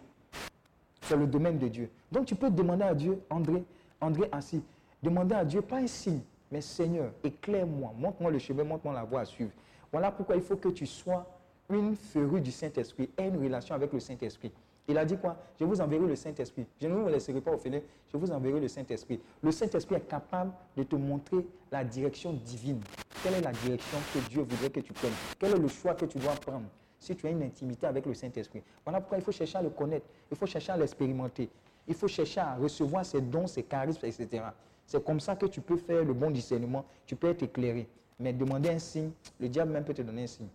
C'est 1.01 1.17
le 1.17 1.25
domaine 1.25 1.57
de 1.57 1.67
Dieu. 1.69 1.89
Donc 2.11 2.27
tu 2.27 2.35
peux 2.35 2.51
demander 2.51 2.83
à 2.83 2.93
Dieu, 2.93 3.19
André, 3.31 3.63
André 3.99 4.29
assis, 4.31 4.61
demander 5.03 5.35
à 5.35 5.45
Dieu, 5.45 5.61
pas 5.61 5.77
un 5.77 5.87
signe, 5.87 6.21
mais 6.49 6.61
Seigneur, 6.61 7.11
éclaire-moi, 7.23 7.93
montre-moi 7.97 8.31
le 8.31 8.39
chemin, 8.39 8.63
montre-moi 8.63 8.95
la 8.95 9.03
voie 9.03 9.21
à 9.21 9.25
suivre. 9.25 9.51
Voilà 9.91 10.11
pourquoi 10.11 10.35
il 10.35 10.41
faut 10.41 10.55
que 10.55 10.69
tu 10.69 10.85
sois 10.87 11.25
une 11.69 11.95
férue 11.95 12.41
du 12.41 12.51
Saint-Esprit, 12.51 13.09
aie 13.17 13.27
une 13.27 13.43
relation 13.43 13.75
avec 13.75 13.93
le 13.93 13.99
Saint-Esprit. 13.99 14.51
Il 14.87 14.97
a 14.97 15.05
dit 15.05 15.17
quoi? 15.17 15.37
Je 15.59 15.63
vous 15.63 15.79
enverrai 15.79 16.07
le 16.07 16.15
Saint-Esprit. 16.15 16.65
Je 16.81 16.87
ne 16.87 16.95
vous 16.95 17.07
laisserai 17.07 17.39
pas 17.39 17.51
au 17.51 17.57
fenêtre, 17.57 17.85
je 18.11 18.17
vous 18.17 18.31
enverrai 18.31 18.59
le 18.59 18.67
Saint-Esprit. 18.67 19.19
Le 19.41 19.51
Saint-Esprit 19.51 19.95
est 19.95 20.07
capable 20.07 20.51
de 20.75 20.83
te 20.83 20.95
montrer 20.95 21.45
la 21.71 21.83
direction 21.83 22.33
divine. 22.33 22.81
Quelle 23.23 23.35
est 23.35 23.41
la 23.41 23.53
direction 23.53 23.97
que 24.13 24.19
Dieu 24.29 24.41
voudrait 24.41 24.69
que 24.69 24.81
tu 24.81 24.91
prennes? 24.91 25.13
Quel 25.39 25.53
est 25.53 25.59
le 25.59 25.69
choix 25.69 25.93
que 25.93 26.05
tu 26.05 26.17
dois 26.17 26.33
prendre 26.33 26.65
si 26.99 27.15
tu 27.15 27.25
as 27.27 27.29
une 27.29 27.43
intimité 27.43 27.87
avec 27.87 28.05
le 28.05 28.13
Saint-Esprit? 28.13 28.61
Voilà 28.85 28.99
pourquoi 28.99 29.17
il 29.17 29.23
faut 29.23 29.31
chercher 29.31 29.57
à 29.57 29.61
le 29.61 29.69
connaître, 29.69 30.05
il 30.29 30.35
faut 30.35 30.45
chercher 30.45 30.73
à 30.73 30.77
l'expérimenter, 30.77 31.49
il 31.87 31.95
faut 31.95 32.09
chercher 32.09 32.41
à 32.41 32.55
recevoir 32.55 33.05
ses 33.05 33.21
dons, 33.21 33.47
ses 33.47 33.63
charismes, 33.63 34.05
etc. 34.05 34.43
C'est 34.85 35.03
comme 35.03 35.19
ça 35.19 35.35
que 35.35 35.45
tu 35.45 35.61
peux 35.61 35.77
faire 35.77 36.03
le 36.03 36.13
bon 36.13 36.31
discernement, 36.31 36.85
tu 37.05 37.15
peux 37.15 37.27
être 37.29 37.43
éclairé. 37.43 37.87
Mais 38.19 38.31
demander 38.31 38.69
un 38.69 38.79
signe, 38.79 39.11
le 39.39 39.49
diable 39.49 39.71
même 39.71 39.83
peut 39.83 39.93
te 39.93 40.01
donner 40.01 40.23
un 40.23 40.27
signe. 40.27 40.47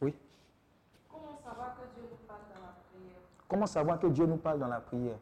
Oui. 0.00 0.14
Comment 1.08 1.38
savoir 1.42 1.76
que 1.76 1.94
Dieu 1.94 2.02
nous 2.10 2.26
parle 2.26 2.40
dans 2.54 2.60
la 2.60 2.74
prière? 2.90 3.20
Comment 3.48 3.66
savoir 3.66 3.98
que 3.98 4.06
Dieu 4.08 4.26
nous 4.26 4.36
parle 4.36 4.58
dans 4.58 4.68
la 4.68 4.80
prière? 4.80 5.18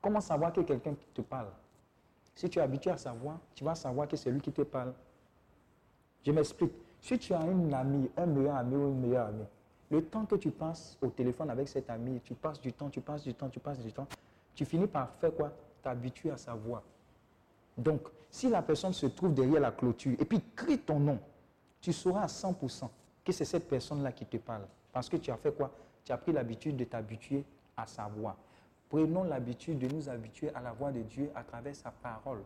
Comment 0.00 0.20
savoir 0.20 0.52
que 0.52 0.60
quelqu'un 0.62 0.94
te 1.14 1.20
parle? 1.22 1.48
Si 2.34 2.48
tu 2.48 2.58
es 2.58 2.62
habitué 2.62 2.90
à 2.90 2.96
savoir, 2.96 3.38
tu 3.54 3.62
vas 3.62 3.74
savoir 3.74 4.08
que 4.08 4.16
c'est 4.16 4.30
lui 4.30 4.40
qui 4.40 4.50
te 4.50 4.62
parle. 4.62 4.92
Je 6.24 6.32
m'explique. 6.32 6.72
Si 7.00 7.18
tu 7.18 7.34
as 7.34 7.44
une 7.44 7.72
amie, 7.74 8.10
un 8.16 8.26
meilleur 8.26 8.56
ami 8.56 8.76
ou 8.76 8.88
une 8.88 9.00
meilleure 9.00 9.26
amie, 9.26 9.44
le 9.90 10.02
temps 10.04 10.24
que 10.24 10.36
tu 10.36 10.50
passes 10.50 10.96
au 11.02 11.08
téléphone 11.08 11.50
avec 11.50 11.68
cette 11.68 11.90
amie, 11.90 12.20
tu 12.24 12.34
passes 12.34 12.60
du 12.60 12.72
temps, 12.72 12.88
tu 12.88 13.00
passes 13.00 13.22
du 13.22 13.34
temps, 13.34 13.48
tu 13.48 13.60
passes 13.60 13.80
du 13.80 13.92
temps, 13.92 14.06
tu 14.54 14.64
finis 14.64 14.86
par 14.86 15.10
faire 15.20 15.34
quoi? 15.34 15.52
T'habituer 15.82 16.30
à 16.30 16.36
sa 16.36 16.54
voix. 16.54 16.82
Donc, 17.76 18.02
si 18.30 18.48
la 18.48 18.62
personne 18.62 18.92
se 18.92 19.06
trouve 19.06 19.34
derrière 19.34 19.60
la 19.60 19.72
clôture 19.72 20.16
et 20.18 20.24
puis 20.24 20.42
crie 20.54 20.78
ton 20.78 20.98
nom, 20.98 21.18
tu 21.80 21.92
sauras 21.92 22.22
à 22.22 22.26
100% 22.26 22.88
que 23.24 23.32
c'est 23.32 23.44
cette 23.44 23.68
personne-là 23.68 24.12
qui 24.12 24.26
te 24.26 24.36
parle. 24.36 24.66
Parce 24.92 25.08
que 25.08 25.16
tu 25.16 25.30
as 25.30 25.36
fait 25.36 25.52
quoi? 25.52 25.70
Tu 26.04 26.12
as 26.12 26.18
pris 26.18 26.32
l'habitude 26.32 26.76
de 26.76 26.84
t'habituer 26.84 27.44
à 27.76 27.86
sa 27.86 28.06
voix. 28.06 28.36
Prenons 28.88 29.24
l'habitude 29.24 29.78
de 29.78 29.88
nous 29.88 30.08
habituer 30.08 30.50
à 30.54 30.60
la 30.60 30.72
voix 30.72 30.92
de 30.92 31.00
Dieu 31.00 31.30
à 31.34 31.42
travers 31.42 31.74
sa 31.74 31.90
parole, 31.90 32.42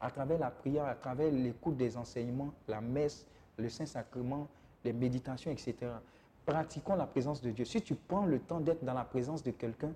à 0.00 0.10
travers 0.10 0.38
la 0.38 0.50
prière, 0.50 0.86
à 0.86 0.94
travers 0.94 1.30
l'écoute 1.30 1.76
des 1.76 1.96
enseignements, 1.96 2.52
la 2.68 2.80
messe, 2.80 3.26
le 3.58 3.68
Saint-Sacrement, 3.68 4.48
les 4.84 4.92
méditations, 4.92 5.50
etc. 5.50 5.76
Pratiquons 6.46 6.96
la 6.96 7.06
présence 7.06 7.40
de 7.40 7.50
Dieu. 7.50 7.64
Si 7.64 7.82
tu 7.82 7.94
prends 7.94 8.24
le 8.24 8.40
temps 8.40 8.60
d'être 8.60 8.84
dans 8.84 8.94
la 8.94 9.04
présence 9.04 9.42
de 9.42 9.50
quelqu'un, 9.50 9.92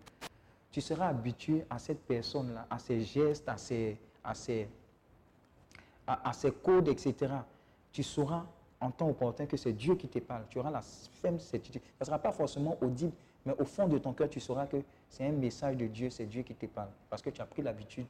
tu 0.76 0.82
seras 0.82 1.08
habitué 1.08 1.64
à 1.70 1.78
cette 1.78 2.00
personne-là, 2.00 2.66
à 2.68 2.78
ses 2.78 3.00
gestes, 3.00 3.48
à 3.48 3.56
ses, 3.56 3.98
à 4.22 4.34
ses, 4.34 4.68
à, 6.06 6.34
ses 6.34 6.52
codes, 6.52 6.88
etc. 6.88 7.32
Tu 7.90 8.02
sauras 8.02 8.44
en 8.78 8.90
temps 8.90 9.08
opportun 9.08 9.46
que 9.46 9.56
c'est 9.56 9.72
Dieu 9.72 9.94
qui 9.94 10.06
te 10.06 10.18
parle. 10.18 10.44
Tu 10.50 10.58
auras 10.58 10.70
la 10.70 10.82
ferme 10.82 11.38
certitude. 11.38 11.80
Ça 11.80 12.00
ne 12.00 12.04
sera 12.04 12.18
pas 12.18 12.30
forcément 12.30 12.76
audible, 12.82 13.14
mais 13.46 13.54
au 13.58 13.64
fond 13.64 13.88
de 13.88 13.96
ton 13.96 14.12
cœur, 14.12 14.28
tu 14.28 14.38
sauras 14.38 14.66
que 14.66 14.76
c'est 15.08 15.26
un 15.26 15.32
message 15.32 15.78
de 15.78 15.86
Dieu, 15.86 16.10
c'est 16.10 16.26
Dieu 16.26 16.42
qui 16.42 16.54
te 16.54 16.66
parle. 16.66 16.90
Parce 17.08 17.22
que 17.22 17.30
tu 17.30 17.40
as 17.40 17.46
pris 17.46 17.62
l'habitude 17.62 18.06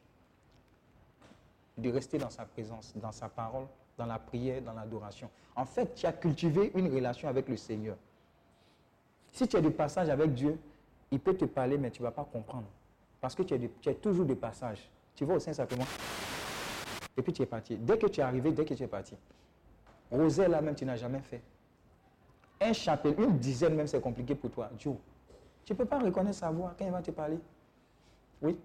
de 1.78 1.88
rester 1.88 2.18
dans 2.18 2.30
sa 2.30 2.46
présence, 2.46 2.94
dans 2.96 3.12
sa 3.12 3.28
parole, 3.28 3.68
dans 3.96 4.06
la 4.06 4.18
prière, 4.18 4.60
dans 4.60 4.72
l'adoration. 4.72 5.30
En 5.54 5.66
fait, 5.66 5.94
tu 5.94 6.04
as 6.04 6.12
cultivé 6.12 6.72
une 6.74 6.92
relation 6.92 7.28
avec 7.28 7.48
le 7.48 7.56
Seigneur. 7.56 7.96
Si 9.30 9.46
tu 9.46 9.56
as 9.56 9.60
des 9.60 9.70
passages 9.70 10.08
avec 10.08 10.34
Dieu, 10.34 10.58
il 11.10 11.20
peut 11.20 11.34
te 11.34 11.44
parler, 11.44 11.78
mais 11.78 11.90
tu 11.90 12.02
ne 12.02 12.06
vas 12.06 12.12
pas 12.12 12.24
comprendre. 12.24 12.66
Parce 13.20 13.34
que 13.34 13.42
tu 13.42 13.54
as 13.54 13.94
toujours 13.94 14.24
des 14.24 14.34
passages. 14.34 14.88
Tu 15.14 15.24
vas 15.24 15.34
au 15.34 15.38
Saint-Sacrement, 15.38 15.86
et 17.16 17.22
puis 17.22 17.32
tu 17.32 17.42
es 17.42 17.46
parti. 17.46 17.76
Dès 17.76 17.96
que 17.98 18.06
tu 18.06 18.20
es 18.20 18.22
arrivé, 18.22 18.52
dès 18.52 18.64
que 18.64 18.74
tu 18.74 18.82
es 18.82 18.86
parti. 18.86 19.14
Rosaire, 20.10 20.48
là 20.48 20.60
même, 20.60 20.74
tu 20.74 20.84
n'as 20.84 20.96
jamais 20.96 21.20
fait. 21.20 21.40
Un 22.60 22.72
chapelet, 22.72 23.14
une 23.18 23.38
dizaine 23.38 23.74
même, 23.74 23.86
c'est 23.86 24.00
compliqué 24.00 24.34
pour 24.34 24.50
toi. 24.50 24.70
Joe, 24.78 24.96
tu 25.64 25.72
ne 25.72 25.78
peux 25.78 25.84
pas 25.84 25.98
reconnaître 25.98 26.38
sa 26.38 26.50
voix 26.50 26.74
quand 26.78 26.84
il 26.84 26.92
va 26.92 27.02
te 27.02 27.10
parler. 27.10 27.38
Oui. 28.42 28.58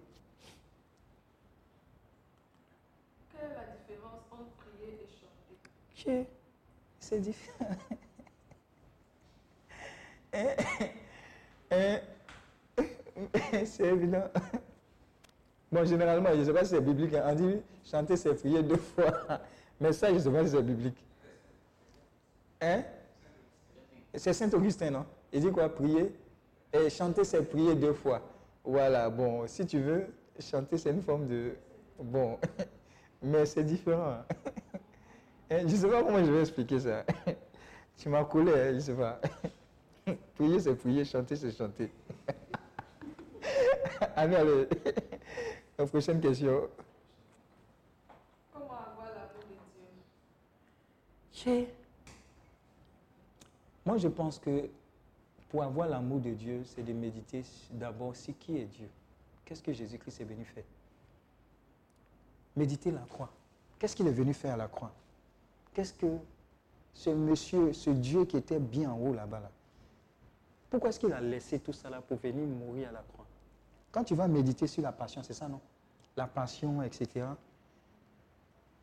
Quelle 3.32 3.50
est 3.50 3.54
la 3.54 3.76
différence 3.86 4.20
entre 4.30 4.44
prier 4.58 4.92
et 4.92 5.08
chanter? 5.08 5.56
Dieu, 5.96 6.26
c'est 7.00 7.20
différent. 7.20 7.70
Hein? 10.34 10.56
Hein? 11.70 12.00
c'est 13.64 13.84
évident. 13.84 14.24
Bon, 15.70 15.84
généralement, 15.84 16.30
je 16.32 16.36
ne 16.40 16.44
sais 16.44 16.52
pas 16.52 16.64
si 16.64 16.70
c'est 16.70 16.80
biblique. 16.80 17.14
hein. 17.14 17.24
On 17.26 17.34
dit 17.34 17.62
chanter, 17.84 18.16
c'est 18.16 18.34
prier 18.34 18.62
deux 18.62 18.76
fois. 18.76 19.12
Mais 19.80 19.92
ça, 19.92 20.08
je 20.08 20.14
ne 20.14 20.18
sais 20.18 20.30
pas 20.30 20.44
si 20.44 20.50
c'est 20.50 20.62
biblique. 20.62 21.04
Hein? 22.60 22.82
C'est 24.14 24.32
Saint 24.32 24.50
Augustin, 24.52 24.90
non? 24.90 25.06
Il 25.32 25.40
dit 25.40 25.50
quoi? 25.50 25.68
Prier. 25.68 26.12
Et 26.72 26.88
chanter, 26.90 27.24
c'est 27.24 27.42
prier 27.42 27.74
deux 27.74 27.92
fois. 27.94 28.20
Voilà, 28.64 29.10
bon, 29.10 29.46
si 29.46 29.66
tu 29.66 29.80
veux, 29.80 30.06
chanter, 30.38 30.78
c'est 30.78 30.90
une 30.90 31.02
forme 31.02 31.26
de. 31.26 31.52
Bon, 31.98 32.38
mais 33.22 33.44
c'est 33.46 33.64
différent. 33.64 34.18
Je 35.50 35.56
ne 35.56 35.68
sais 35.68 35.88
pas 35.88 36.02
comment 36.02 36.24
je 36.24 36.30
vais 36.32 36.40
expliquer 36.40 36.80
ça. 36.80 37.04
Tu 37.96 38.08
m'as 38.08 38.24
collé, 38.24 38.52
hein, 38.52 38.68
je 38.70 38.74
ne 38.74 38.80
sais 38.80 38.94
pas. 38.94 39.20
Prier, 40.34 40.60
c'est 40.60 40.74
prier, 40.74 41.04
chanter, 41.04 41.36
c'est 41.36 41.50
chanter. 41.52 41.90
Allez, 44.16 44.36
allez. 44.36 44.68
La 45.78 45.86
prochaine 45.86 46.20
question. 46.20 46.68
Comment 48.52 48.66
avoir 48.66 49.06
l'amour 49.14 49.44
de 49.48 49.54
Dieu? 51.32 51.68
Moi, 53.84 53.98
je 53.98 54.08
pense 54.08 54.38
que 54.38 54.68
pour 55.48 55.62
avoir 55.62 55.88
l'amour 55.88 56.20
de 56.20 56.30
Dieu, 56.30 56.62
c'est 56.64 56.82
de 56.82 56.92
méditer 56.92 57.44
d'abord 57.70 58.16
sur 58.16 58.36
qui 58.38 58.58
est 58.58 58.64
Dieu. 58.64 58.88
Qu'est-ce 59.44 59.62
que 59.62 59.72
Jésus-Christ 59.72 60.20
est 60.20 60.24
venu 60.24 60.44
faire? 60.44 60.64
Méditer 62.56 62.90
la 62.90 63.00
croix. 63.00 63.30
Qu'est-ce 63.78 63.96
qu'il 63.96 64.06
est 64.06 64.12
venu 64.12 64.34
faire 64.34 64.54
à 64.54 64.56
la 64.56 64.68
croix? 64.68 64.92
Qu'est-ce 65.74 65.92
que 65.92 66.18
ce 66.94 67.10
monsieur, 67.10 67.72
ce 67.72 67.90
Dieu 67.90 68.24
qui 68.24 68.36
était 68.36 68.60
bien 68.60 68.90
en 68.90 68.98
haut 68.98 69.14
là-bas, 69.14 69.40
là, 69.40 69.50
pourquoi 70.70 70.90
est-ce 70.90 71.00
qu'il 71.00 71.12
a 71.12 71.20
laissé 71.20 71.58
tout 71.58 71.72
ça 71.72 71.90
là 71.90 72.00
pour 72.00 72.18
venir 72.18 72.46
mourir 72.46 72.88
à 72.88 72.92
la 72.92 73.02
croix? 73.02 73.21
Quand 73.92 74.04
tu 74.04 74.14
vas 74.14 74.26
méditer 74.26 74.66
sur 74.66 74.82
la 74.82 74.90
passion, 74.90 75.22
c'est 75.22 75.34
ça, 75.34 75.46
non? 75.46 75.60
La 76.16 76.26
passion, 76.26 76.82
etc. 76.82 77.26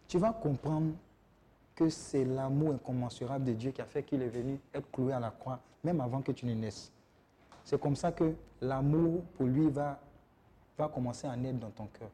Tu 0.07 0.17
vas 0.19 0.31
comprendre 0.31 0.93
que 1.75 1.89
c'est 1.89 2.25
l'amour 2.25 2.73
incommensurable 2.73 3.45
de 3.45 3.53
Dieu 3.53 3.71
qui 3.71 3.81
a 3.81 3.85
fait 3.85 4.03
qu'il 4.03 4.21
est 4.21 4.29
venu 4.29 4.59
être 4.73 4.89
cloué 4.91 5.13
à 5.13 5.19
la 5.19 5.31
croix, 5.31 5.59
même 5.83 5.99
avant 6.01 6.21
que 6.21 6.31
tu 6.31 6.45
ne 6.45 6.53
naisses. 6.53 6.91
C'est 7.63 7.79
comme 7.79 7.95
ça 7.95 8.11
que 8.11 8.33
l'amour 8.61 9.23
pour 9.35 9.47
lui 9.47 9.69
va, 9.69 9.99
va 10.77 10.87
commencer 10.87 11.27
à 11.27 11.35
naître 11.35 11.59
dans 11.59 11.69
ton 11.69 11.87
cœur. 11.87 12.09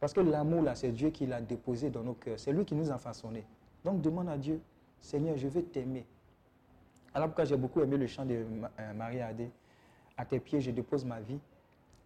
Parce 0.00 0.12
que 0.12 0.20
l'amour, 0.20 0.62
là, 0.62 0.74
c'est 0.74 0.90
Dieu 0.92 1.10
qui 1.10 1.26
l'a 1.26 1.40
déposé 1.40 1.90
dans 1.90 2.02
nos 2.02 2.14
cœurs. 2.14 2.38
C'est 2.38 2.52
lui 2.52 2.64
qui 2.64 2.74
nous 2.74 2.90
a 2.90 2.98
façonnés. 2.98 3.44
Donc 3.84 4.00
demande 4.00 4.28
à 4.28 4.38
Dieu, 4.38 4.60
Seigneur, 5.00 5.36
je 5.36 5.48
veux 5.48 5.62
t'aimer. 5.62 6.06
Alors 7.12 7.28
pourquoi 7.28 7.44
j'ai 7.44 7.56
beaucoup 7.56 7.80
aimé 7.82 7.96
le 7.96 8.06
chant 8.06 8.24
de 8.24 8.34
euh, 8.34 8.92
Marie 8.94 9.20
Adé. 9.20 9.50
À 10.16 10.24
tes 10.24 10.40
pieds, 10.40 10.60
je 10.60 10.70
dépose 10.70 11.04
ma 11.04 11.20
vie. 11.20 11.38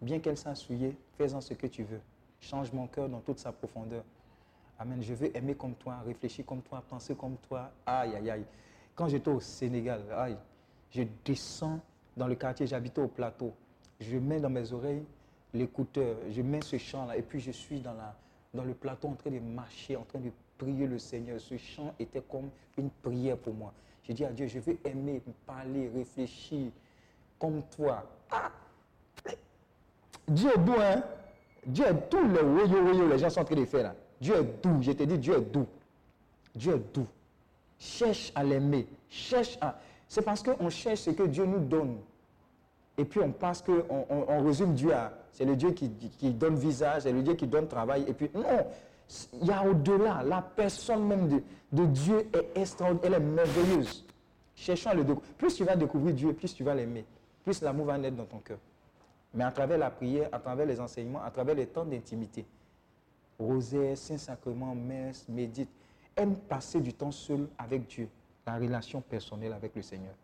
Bien 0.05 0.19
qu'elle 0.19 0.37
soit 0.37 0.53
fais-en 1.17 1.41
ce 1.41 1.55
que 1.55 1.67
tu 1.67 1.83
veux. 1.83 2.01
Change 2.39 2.71
mon 2.75 2.87
cœur 2.87 3.09
dans 3.09 3.21
toute 3.21 3.39
sa 3.39 3.53
profondeur. 3.53 4.05
Amen. 4.79 5.03
Je 5.03 5.15
veux 5.15 5.35
aimer 5.35 5.55
comme 5.55 5.75
toi, 5.77 6.01
réfléchir 6.05 6.45
comme 6.45 6.61
toi, 6.61 6.85
penser 6.87 7.15
comme 7.15 7.37
toi. 7.49 7.71
Aïe, 7.87 8.15
aïe, 8.15 8.31
aïe. 8.31 8.45
Quand 8.95 9.09
j'étais 9.09 9.31
au 9.31 9.41
Sénégal, 9.41 10.03
aïe, 10.15 10.37
je 10.91 11.05
descends 11.25 11.81
dans 12.19 12.27
le 12.27 12.35
quartier, 12.35 12.67
j'habitais 12.67 13.01
au 13.01 13.09
plateau. 13.09 13.55
Je 13.99 14.19
mets 14.19 14.41
dans 14.41 14.51
mes 14.51 14.75
oreilles 14.75 15.07
l'écouteur, 15.55 16.17
je 16.29 16.43
mets 16.43 16.61
ce 16.61 16.77
chant-là, 16.77 17.17
et 17.17 17.23
puis 17.23 17.41
je 17.41 17.53
suis 17.53 17.81
dans, 17.81 17.95
le 18.63 18.75
plateau 18.75 19.09
en 19.09 19.15
train 19.15 19.31
de 19.31 19.39
marcher, 19.39 19.97
en 19.97 20.03
train 20.03 20.19
de 20.19 20.31
prier 20.59 20.87
le 20.87 20.99
Seigneur. 20.99 21.41
Ce 21.41 21.57
chant 21.57 21.95
était 21.99 22.21
comme 22.21 22.51
une 22.77 22.91
prière 22.91 23.39
pour 23.39 23.55
moi. 23.55 23.73
J'ai 24.03 24.13
dit 24.13 24.25
à 24.27 24.33
Dieu, 24.33 24.49
je 24.49 24.59
veux 24.59 24.77
aimer, 24.85 25.23
parler, 25.47 25.89
réfléchir 25.89 26.71
comme 27.39 27.63
toi. 27.75 28.05
Ah! 28.31 28.53
Dieu 30.29 30.51
est 30.55 30.59
doux, 30.59 30.77
hein? 30.79 31.03
Dieu 31.67 31.85
est 31.87 32.11
doux, 32.11 32.23
le 32.23 33.09
les 33.09 33.19
gens 33.19 33.31
sont 33.31 33.41
en 33.41 33.45
train 33.45 33.55
de 33.57 33.65
faire 33.65 33.83
là. 33.85 33.95
Dieu 34.21 34.35
est 34.37 34.63
doux, 34.63 34.81
je 34.81 34.93
te 34.93 35.03
dis, 35.03 35.19
Dieu 35.19 35.37
est 35.37 35.53
doux. 35.53 35.67
Dieu 36.55 36.75
est 36.75 36.95
doux. 36.95 37.07
Cherche 37.79 38.33
à 38.35 38.45
l'aimer. 38.45 38.87
Cherche 39.09 39.59
à. 39.61 39.79
C'est 40.09 40.23
parce 40.23 40.43
qu'on 40.43 40.71
cherche 40.71 41.01
ce 41.01 41.11
que 41.11 41.25
Dieu 41.25 41.45
nous 41.45 41.61
donne. 41.61 41.99
Et 42.97 43.05
puis 43.05 43.21
on 43.21 43.33
pense 43.33 43.61
qu'on 43.61 43.85
on, 43.89 44.25
on 44.29 44.45
résume 44.45 44.75
Dieu 44.75 44.95
à. 44.95 45.13
C'est 45.33 45.45
le 45.45 45.57
Dieu 45.57 45.73
qui, 45.73 45.91
qui 45.91 46.31
donne 46.31 46.55
visage, 46.55 47.03
c'est 47.03 47.13
le 47.13 47.23
Dieu 47.23 47.35
qui 47.35 47.47
donne 47.47 47.67
travail. 47.67 48.05
Et 48.07 48.13
puis 48.13 48.31
non, 48.35 48.45
il 49.41 49.47
y 49.49 49.51
a 49.51 49.65
au-delà. 49.67 50.23
La 50.23 50.43
personne 50.43 51.05
même 51.07 51.29
de, 51.29 51.43
de 51.73 51.87
Dieu 51.87 52.29
est 52.33 52.59
extraordinaire, 52.61 53.05
elle 53.05 53.15
est 53.15 53.27
merveilleuse. 53.27 54.05
Cherchons 54.55 54.91
à 54.91 54.95
le 54.95 55.03
découvrir. 55.03 55.35
Plus 55.35 55.55
tu 55.57 55.65
vas 55.65 55.75
découvrir 55.75 56.15
Dieu, 56.15 56.33
plus 56.33 56.55
tu 56.55 56.63
vas 56.63 56.75
l'aimer. 56.75 57.05
Plus 57.43 57.61
l'amour 57.63 57.87
va 57.87 57.99
naître 57.99 58.17
dans 58.17 58.25
ton 58.27 58.39
cœur. 58.39 58.59
Mais 59.35 59.45
à 59.45 59.51
travers 59.51 59.79
la 59.79 59.91
prière, 59.91 60.29
à 60.33 60.39
travers 60.39 60.65
les 60.67 60.81
enseignements, 60.81 61.23
à 61.23 61.31
travers 61.31 61.55
les 61.55 61.67
temps 61.67 61.85
d'intimité. 61.85 62.47
Rosaire, 63.39 63.99
Saint-Sacrement, 63.99 64.75
messe, 64.75 65.29
médite. 65.29 65.69
Aime 66.17 66.37
passer 66.37 66.81
du 66.81 66.93
temps 66.93 67.11
seul 67.11 67.49
avec 67.59 67.87
Dieu. 67.89 68.09
La 68.47 68.57
relation 68.57 69.01
personnelle 69.01 69.53
avec 69.53 69.75
le 69.75 69.83
Seigneur. 69.83 70.15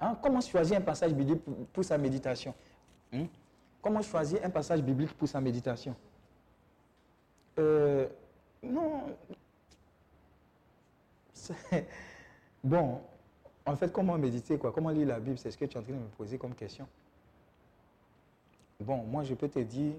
Hein, 0.00 0.16
Comment 0.22 0.40
choisir 0.40 0.76
un 0.76 0.82
passage 0.82 1.14
biblique 1.14 1.42
pour, 1.72 1.84
sa 1.84 1.96
méditation? 1.96 2.54
Hein? 3.12 3.26
Comment 3.80 4.02
choisir 4.02 4.40
un 4.44 4.50
passage 4.50 4.82
biblique 4.82 5.14
pour 5.16 5.26
sa 5.28 5.40
méditation? 5.40 5.96
Non. 8.62 9.16
Bon, 12.64 13.00
en 13.68 13.76
fait, 13.76 13.92
comment 13.92 14.16
méditer 14.16 14.56
quoi? 14.56 14.72
Comment 14.72 14.90
lire 14.90 15.06
la 15.08 15.20
Bible? 15.20 15.36
C'est 15.36 15.50
ce 15.50 15.58
que 15.58 15.66
tu 15.66 15.76
es 15.76 15.80
en 15.80 15.82
train 15.82 15.92
de 15.92 15.98
me 15.98 16.08
poser 16.16 16.38
comme 16.38 16.54
question. 16.54 16.88
Bon, 18.80 19.02
moi, 19.04 19.24
je 19.24 19.34
peux 19.34 19.48
te 19.48 19.58
dire, 19.58 19.92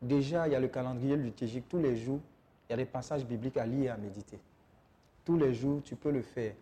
déjà, 0.00 0.48
il 0.48 0.52
y 0.52 0.54
a 0.54 0.60
le 0.60 0.68
calendrier 0.68 1.16
liturgique. 1.16 1.68
Tous 1.68 1.78
les 1.78 1.96
jours, 1.96 2.20
il 2.68 2.72
y 2.72 2.74
a 2.74 2.76
des 2.76 2.86
passages 2.86 3.26
bibliques 3.26 3.58
à 3.58 3.66
lire 3.66 3.84
et 3.84 3.88
à 3.90 3.96
méditer. 3.96 4.38
Tous 5.24 5.36
les 5.36 5.52
jours, 5.52 5.82
tu 5.84 5.96
peux 5.96 6.10
le 6.10 6.22
faire. 6.22 6.54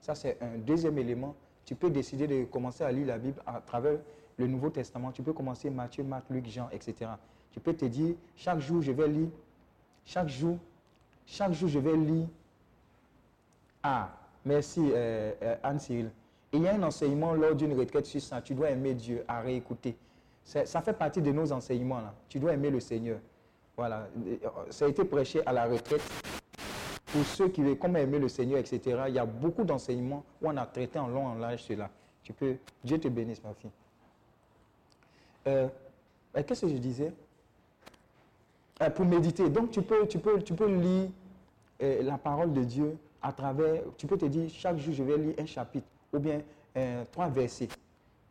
Ça, 0.00 0.14
c'est 0.14 0.40
un 0.40 0.58
deuxième 0.58 0.96
élément. 0.96 1.34
tu 1.64 1.74
peux 1.74 1.90
décider 1.90 2.26
de 2.26 2.44
commencer 2.44 2.84
à 2.84 2.92
lire 2.92 3.08
la 3.08 3.18
Bible 3.18 3.42
à 3.44 3.60
travers 3.60 3.98
le 4.36 4.46
Nouveau 4.46 4.70
Testament. 4.70 5.10
Tu 5.10 5.22
peux 5.22 5.32
commencer 5.32 5.70
Matthieu, 5.70 6.04
Marc, 6.04 6.24
Luc, 6.30 6.46
Jean, 6.46 6.68
etc. 6.70 7.10
Tu 7.50 7.58
peux 7.58 7.74
te 7.74 7.84
dire, 7.84 8.14
chaque 8.36 8.60
jour, 8.60 8.80
je 8.80 8.92
vais 8.92 9.08
lire, 9.08 9.28
chaque 10.04 10.28
jour, 10.28 10.56
chaque 11.26 11.52
jour, 11.52 11.68
je 11.68 11.78
vais 11.78 11.96
lire. 11.96 12.28
Ah, 13.82 14.17
merci 14.44 14.80
euh, 14.80 15.32
euh, 15.42 15.56
Anne-Cyril. 15.62 16.10
Il 16.52 16.62
y 16.62 16.68
a 16.68 16.74
un 16.74 16.82
enseignement 16.82 17.34
lors 17.34 17.54
d'une 17.54 17.78
retraite 17.78 18.06
sur 18.06 18.20
ça. 18.20 18.40
Tu 18.40 18.54
dois 18.54 18.70
aimer 18.70 18.94
Dieu 18.94 19.24
à 19.28 19.40
réécouter. 19.40 19.96
Ça, 20.44 20.80
fait 20.80 20.94
partie 20.94 21.20
de 21.20 21.30
nos 21.30 21.52
enseignements. 21.52 22.00
Là. 22.00 22.14
Tu 22.28 22.38
dois 22.38 22.54
aimer 22.54 22.70
le 22.70 22.80
Seigneur. 22.80 23.18
Voilà. 23.76 24.08
Ça 24.70 24.86
a 24.86 24.88
été 24.88 25.04
prêché 25.04 25.44
à 25.46 25.52
la 25.52 25.66
retraite. 25.66 26.00
Pour 27.12 27.24
ceux 27.24 27.48
qui 27.48 27.62
veulent 27.62 27.78
comment 27.78 27.98
aimer 27.98 28.18
le 28.18 28.28
Seigneur, 28.28 28.58
etc. 28.58 29.04
Il 29.08 29.14
y 29.14 29.18
a 29.18 29.26
beaucoup 29.26 29.64
d'enseignements 29.64 30.24
où 30.40 30.48
on 30.48 30.56
a 30.56 30.64
traité 30.64 30.98
en 30.98 31.08
long, 31.08 31.26
en 31.26 31.34
large 31.34 31.64
cela. 31.64 31.90
Tu 32.22 32.32
peux. 32.32 32.56
Dieu 32.82 32.98
te 32.98 33.08
bénisse, 33.08 33.42
ma 33.42 33.52
fille. 33.52 33.70
Euh, 35.48 35.68
Qu'est-ce 36.46 36.62
que 36.62 36.68
je 36.68 36.78
disais? 36.78 37.12
Pour 38.94 39.04
méditer. 39.04 39.50
Donc, 39.50 39.70
tu 39.70 39.82
peux, 39.82 40.06
tu 40.06 40.18
peux, 40.18 40.40
tu 40.40 40.54
peux 40.54 40.68
lire 40.70 41.10
la 41.80 42.16
parole 42.16 42.52
de 42.52 42.64
Dieu 42.64 42.96
à 43.22 43.32
travers. 43.32 43.82
Tu 43.96 44.06
peux 44.06 44.16
te 44.18 44.26
dire, 44.26 44.48
chaque 44.50 44.78
jour, 44.78 44.94
je 44.94 45.02
vais 45.02 45.16
lire 45.18 45.34
un 45.38 45.46
chapitre 45.46 45.86
ou 46.12 46.18
bien 46.18 46.40
euh, 46.76 47.04
trois 47.12 47.28
versets. 47.28 47.68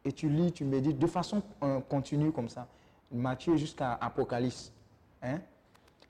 Et 0.05 0.11
tu 0.11 0.29
lis, 0.29 0.51
tu 0.51 0.63
médites 0.63 0.99
de 0.99 1.07
façon 1.07 1.41
euh, 1.63 1.79
continue 1.81 2.31
comme 2.31 2.49
ça. 2.49 2.67
Matthieu 3.11 3.55
jusqu'à 3.57 3.93
Apocalypse. 3.93 4.71
Hein? 5.21 5.39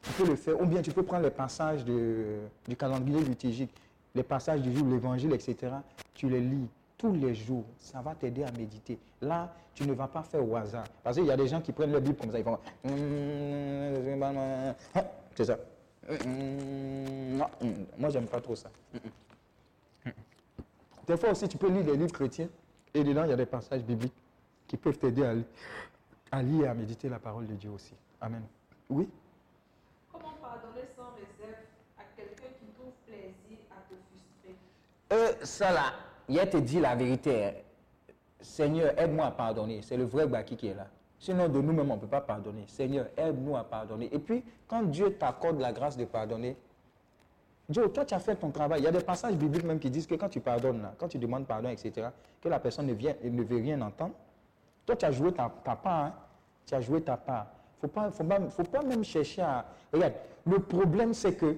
Tu 0.02 0.12
peux 0.12 0.28
le 0.28 0.36
faire. 0.36 0.60
Ou 0.62 0.66
bien 0.66 0.82
tu 0.82 0.92
peux 0.92 1.04
prendre 1.04 1.24
les 1.24 1.32
passages 1.32 1.84
de- 1.84 2.40
du 2.68 2.76
calendrier 2.76 3.22
liturgique, 3.22 3.72
les 4.14 4.24
passages 4.24 4.62
du 4.62 4.76
jour, 4.76 4.88
l'évangile, 4.88 5.34
etc. 5.34 5.56
Tu 6.14 6.30
les 6.30 6.42
lis 6.42 6.68
tous 6.98 7.14
les 7.14 7.34
jours. 7.36 7.64
Ça 7.80 8.02
va 8.02 8.14
t'aider 8.16 8.44
à 8.44 8.52
méditer. 8.52 8.98
Là, 9.22 9.54
tu 9.74 9.86
ne 9.88 9.94
vas 9.94 10.08
pas 10.08 10.24
faire 10.24 10.48
au 10.48 10.56
hasard. 10.56 10.86
Parce 11.04 11.18
qu'il 11.18 11.26
y 11.26 11.32
a 11.32 11.38
des 11.38 11.48
gens 11.48 11.62
qui 11.62 11.72
prennent 11.72 11.92
leur 11.92 12.02
Bible 12.02 12.16
comme 12.16 12.32
ça. 12.32 12.40
Ils 12.40 12.44
font. 12.44 12.58
C'est 15.36 15.46
ça. 15.46 15.58
Non, 16.08 17.50
moi, 17.98 18.10
j'aime 18.10 18.28
pas 18.28 18.40
trop 18.40 18.56
ça. 18.56 18.70
Des 21.06 21.18
fois 21.18 21.32
aussi, 21.32 21.48
tu 21.48 21.58
peux 21.58 21.70
lire 21.70 21.84
des 21.84 21.96
livres 21.98 22.12
chrétiens 22.12 22.50
et 22.94 23.04
dedans, 23.04 23.24
il 23.24 23.30
y 23.30 23.34
a 23.34 23.38
des 23.38 23.46
passages 23.46 23.84
bibliques 23.84 24.14
qui 24.68 24.78
peuvent 24.78 24.98
t'aider 24.98 25.24
à, 25.26 25.34
à 26.32 26.44
lire 26.44 26.66
et 26.66 26.68
à 26.68 26.74
méditer 26.74 27.08
la 27.10 27.20
parole 27.20 27.48
de 27.48 27.54
Dieu 27.54 27.70
aussi. 27.70 27.94
Amen. 28.20 28.44
Oui 28.90 29.08
Comment 30.12 30.34
pardonner 30.42 30.86
sans 30.96 31.14
réserve 31.16 31.60
à 31.98 32.04
quelqu'un 32.16 32.52
qui 32.60 32.66
trouve 32.74 32.92
plaisir 33.06 33.60
à 33.72 33.82
te 33.90 33.96
frustrer? 34.10 34.56
Euh, 35.14 35.46
ça 35.46 35.72
là, 35.72 35.94
il 36.28 36.50
te 36.50 36.58
dit 36.58 36.80
la 36.80 36.96
vérité. 36.96 37.54
Seigneur, 38.42 38.98
aide-moi 39.00 39.26
à 39.28 39.32
pardonner. 39.32 39.82
C'est 39.82 39.98
le 39.98 40.04
vrai 40.06 40.28
Baki 40.28 40.56
qui 40.58 40.68
est 40.68 40.74
là. 40.74 40.88
Sinon, 41.20 41.48
de 41.50 41.60
nous-mêmes, 41.60 41.90
on 41.90 41.96
ne 41.96 42.00
peut 42.00 42.08
pas 42.08 42.22
pardonner. 42.22 42.64
Seigneur, 42.68 43.08
aide-nous 43.18 43.58
à 43.58 43.64
pardonner. 43.64 44.10
Et 44.14 44.20
puis, 44.20 44.44
quand 44.68 44.84
Dieu 44.84 45.14
t'accorde 45.14 45.60
la 45.60 45.72
grâce 45.74 45.98
de 45.98 46.06
pardonner, 46.06 46.56
Dieu, 47.68 47.88
toi, 47.90 48.06
tu 48.06 48.14
as 48.14 48.20
fait 48.20 48.36
ton 48.36 48.50
travail. 48.52 48.82
Il 48.82 48.84
y 48.86 48.88
a 48.88 48.92
des 48.92 49.02
passages 49.04 49.36
bibliques 49.36 49.66
même 49.66 49.80
qui 49.80 49.90
disent 49.90 50.08
que 50.08 50.16
quand 50.16 50.30
tu 50.30 50.40
pardonnes, 50.40 50.88
quand 50.98 51.08
tu 51.08 51.18
demandes 51.18 51.46
pardon, 51.46 51.70
etc., 51.70 52.08
que 52.42 52.48
la 52.48 52.60
personne 52.60 52.86
ne, 52.86 52.94
vient, 52.94 53.16
ne 53.24 53.44
veut 53.44 53.58
rien 53.58 53.82
entendre, 53.82 54.14
toi, 54.86 54.96
tu 54.96 55.06
as 55.06 55.12
joué 55.12 55.34
ta, 55.34 55.52
ta 55.64 55.76
part. 55.76 56.06
hein. 56.06 56.14
Tu 56.66 56.76
as 56.76 56.82
joué 56.82 57.02
ta 57.02 57.18
part. 57.18 57.48
Il 57.82 57.86
ne 57.86 57.90
faut 57.90 57.94
pas, 57.94 58.12
faut 58.12 58.24
pas, 58.24 58.40
faut 58.50 58.64
pas 58.64 58.82
même 58.84 59.04
chercher 59.04 59.42
à... 59.42 59.66
Regarde, 59.92 60.14
le 60.46 60.60
problème, 60.60 61.14
c'est 61.14 61.36
que 61.36 61.58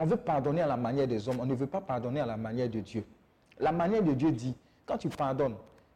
on 0.00 0.06
veut 0.06 0.16
pardonner 0.16 0.60
à 0.60 0.66
la 0.66 0.76
manière 0.76 1.06
des 1.06 1.28
hommes, 1.28 1.38
on 1.40 1.46
ne 1.46 1.54
veut 1.54 1.66
pas 1.66 1.80
pardonner 1.80 2.20
à 2.20 2.26
la 2.26 2.36
manière 2.36 2.68
de 2.68 2.80
Dieu. 2.80 3.04
La 3.58 3.72
manière 3.72 4.02
de 4.02 4.12
Dieu 4.12 4.32
dit, 4.32 4.54
quand 4.84 4.98
tu 4.98 5.08
pardonnes, 5.08 5.54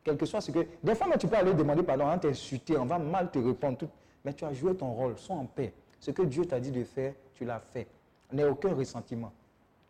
quel 0.09 0.17
que 0.17 0.27
soit 0.27 0.41
ce 0.41 0.51
que... 0.51 0.67
Des 0.83 0.95
fois, 0.95 1.07
mais 1.07 1.19
tu 1.19 1.27
peux 1.29 1.37
aller 1.37 1.53
demander 1.53 1.83
pardon, 1.83 2.05
on 2.05 2.09
va 2.09 2.19
t'insulter, 2.19 2.79
on 2.79 2.87
va 2.87 2.99
mal 2.99 3.31
te 3.31 3.39
répondre, 3.39 3.79
mais 4.25 4.33
tu 4.33 4.45
as 4.45 4.53
joué 4.55 4.75
ton 4.75 4.91
rôle, 4.93 5.19
sois 5.19 5.37
en 5.37 5.45
paix. 5.45 5.73
Ce 6.01 6.11
que 6.11 6.23
Dieu 6.23 6.47
t'a 6.47 6.61
dit 6.61 6.71
de 6.71 6.83
faire, 6.85 7.13
tu 7.35 7.45
l'as 7.45 7.61
fait. 7.61 7.87
N'aie 8.33 8.45
aucun 8.45 8.75
ressentiment. 8.75 9.33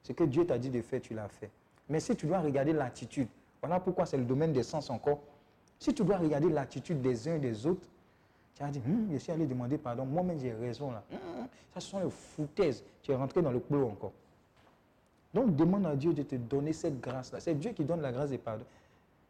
Ce 0.02 0.12
que 0.12 0.24
Dieu 0.24 0.44
t'a 0.44 0.58
dit 0.58 0.70
de 0.70 0.80
faire, 0.82 1.00
tu 1.00 1.14
l'as 1.14 1.28
fait. 1.28 1.50
Mais 1.88 2.00
si 2.00 2.16
tu 2.16 2.26
dois 2.26 2.40
regarder 2.40 2.72
l'attitude, 2.72 3.28
voilà 3.62 3.78
pourquoi 3.78 4.06
c'est 4.06 4.16
le 4.16 4.24
domaine 4.24 4.52
des 4.52 4.62
sens 4.62 4.90
encore. 4.90 5.20
Si 5.78 5.94
tu 5.94 6.02
dois 6.02 6.16
regarder 6.16 6.48
l'attitude 6.48 7.00
des 7.00 7.28
uns 7.28 7.36
et 7.36 7.38
des 7.38 7.66
autres, 7.66 7.86
tu 8.56 8.62
as 8.62 8.68
dit, 8.68 8.80
Hum, 8.86 9.08
je 9.12 9.18
suis 9.18 9.30
allé 9.30 9.46
demander 9.46 9.78
pardon, 9.78 10.04
moi-même 10.04 10.40
j'ai 10.40 10.52
raison 10.52 10.90
là. 10.90 11.04
Hum, 11.12 11.46
ça, 11.74 11.80
sont 11.80 12.00
les 12.00 12.10
foutaises. 12.10 12.82
Tu 13.02 13.12
es 13.12 13.14
rentré 13.14 13.40
dans 13.40 13.52
le 13.52 13.60
clos 13.60 13.86
encore. 13.86 14.12
Donc 15.32 15.54
demande 15.54 15.86
à 15.86 15.94
Dieu 15.94 16.12
de 16.12 16.22
te 16.22 16.34
donner 16.34 16.72
cette 16.72 17.00
grâce-là. 17.00 17.38
C'est 17.38 17.54
Dieu 17.54 17.72
qui 17.72 17.84
donne 17.84 18.00
la 18.00 18.10
grâce 18.10 18.30
de 18.30 18.36
pardon. 18.36 18.64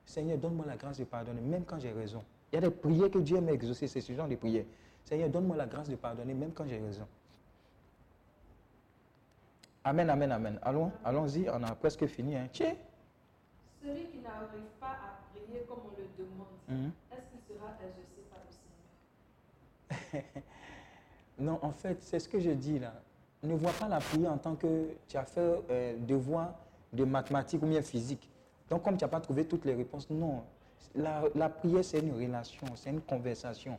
Seigneur, 0.09 0.39
donne-moi 0.39 0.65
la 0.67 0.77
grâce 0.77 0.99
de 0.99 1.05
pardonner, 1.05 1.41
même 1.43 1.65
quand 1.67 1.79
j'ai 1.79 1.93
raison. 1.93 2.25
Il 2.51 2.55
y 2.55 2.59
a 2.59 2.63
des 2.63 2.71
prières 2.75 3.11
que 3.11 3.19
Dieu 3.19 3.37
aime 3.37 3.51
exaucer, 3.51 3.87
c'est 3.87 4.01
ce 4.01 4.13
genre 4.15 4.27
de 4.27 4.37
prières. 4.37 4.65
Seigneur, 5.05 5.29
donne-moi 5.29 5.55
la 5.55 5.67
grâce 5.67 5.89
de 5.91 5.97
pardonner, 5.97 6.33
même 6.33 6.53
quand 6.53 6.67
j'ai 6.67 6.79
raison. 6.79 7.07
Amen, 9.85 10.09
amen, 10.09 10.33
amen. 10.33 10.59
Allons, 10.63 10.91
allons-y, 11.05 11.49
on 11.51 11.63
a 11.63 11.75
presque 11.75 12.07
fini. 12.07 12.37
Hein. 12.37 12.49
Tiens. 12.51 12.75
Celui 13.83 14.07
qui 14.07 14.19
n'arrive 14.21 14.65
pas 14.81 14.87
à 14.93 15.21
prier 15.35 15.63
comme 15.69 15.79
on 15.85 15.91
le 16.01 16.07
demande, 16.25 16.47
Mhm. 16.69 16.91
est-ce 17.13 17.21
qu'il 17.31 17.41
sera 17.57 17.73
exaucé 17.85 18.23
par 18.31 18.41
le 19.91 20.11
Seigneur? 20.21 20.25
Non, 21.39 21.59
en 21.63 21.71
fait, 21.71 22.03
c'est 22.03 22.19
ce 22.19 22.29
que 22.29 22.41
je 22.41 22.51
dis 22.51 22.79
là. 22.79 22.95
Ne 23.43 23.55
vois 23.55 23.73
pas 23.73 23.87
la 23.89 23.99
prière 24.01 24.33
en 24.33 24.39
tant 24.39 24.57
que 24.57 24.89
tu 25.07 25.17
as 25.19 25.25
fait 25.25 25.63
euh, 25.71 25.97
devoir 25.99 26.55
de 26.93 27.05
mathématiques 27.05 27.63
ou 27.63 27.67
bien 27.67 27.83
physique. 27.83 28.29
Donc, 28.71 28.83
comme 28.83 28.97
tu 28.97 29.05
n'as 29.05 29.09
pas 29.09 29.21
trouvé 29.21 29.45
toutes 29.45 29.65
les 29.65 29.75
réponses, 29.75 30.09
non. 30.11 30.43
La, 30.95 31.49
prière, 31.49 31.85
c'est 31.85 32.01
une 32.01 32.15
relation, 32.15 32.67
c'est 32.75 32.91
une 32.91 33.01
conversation. 33.01 33.79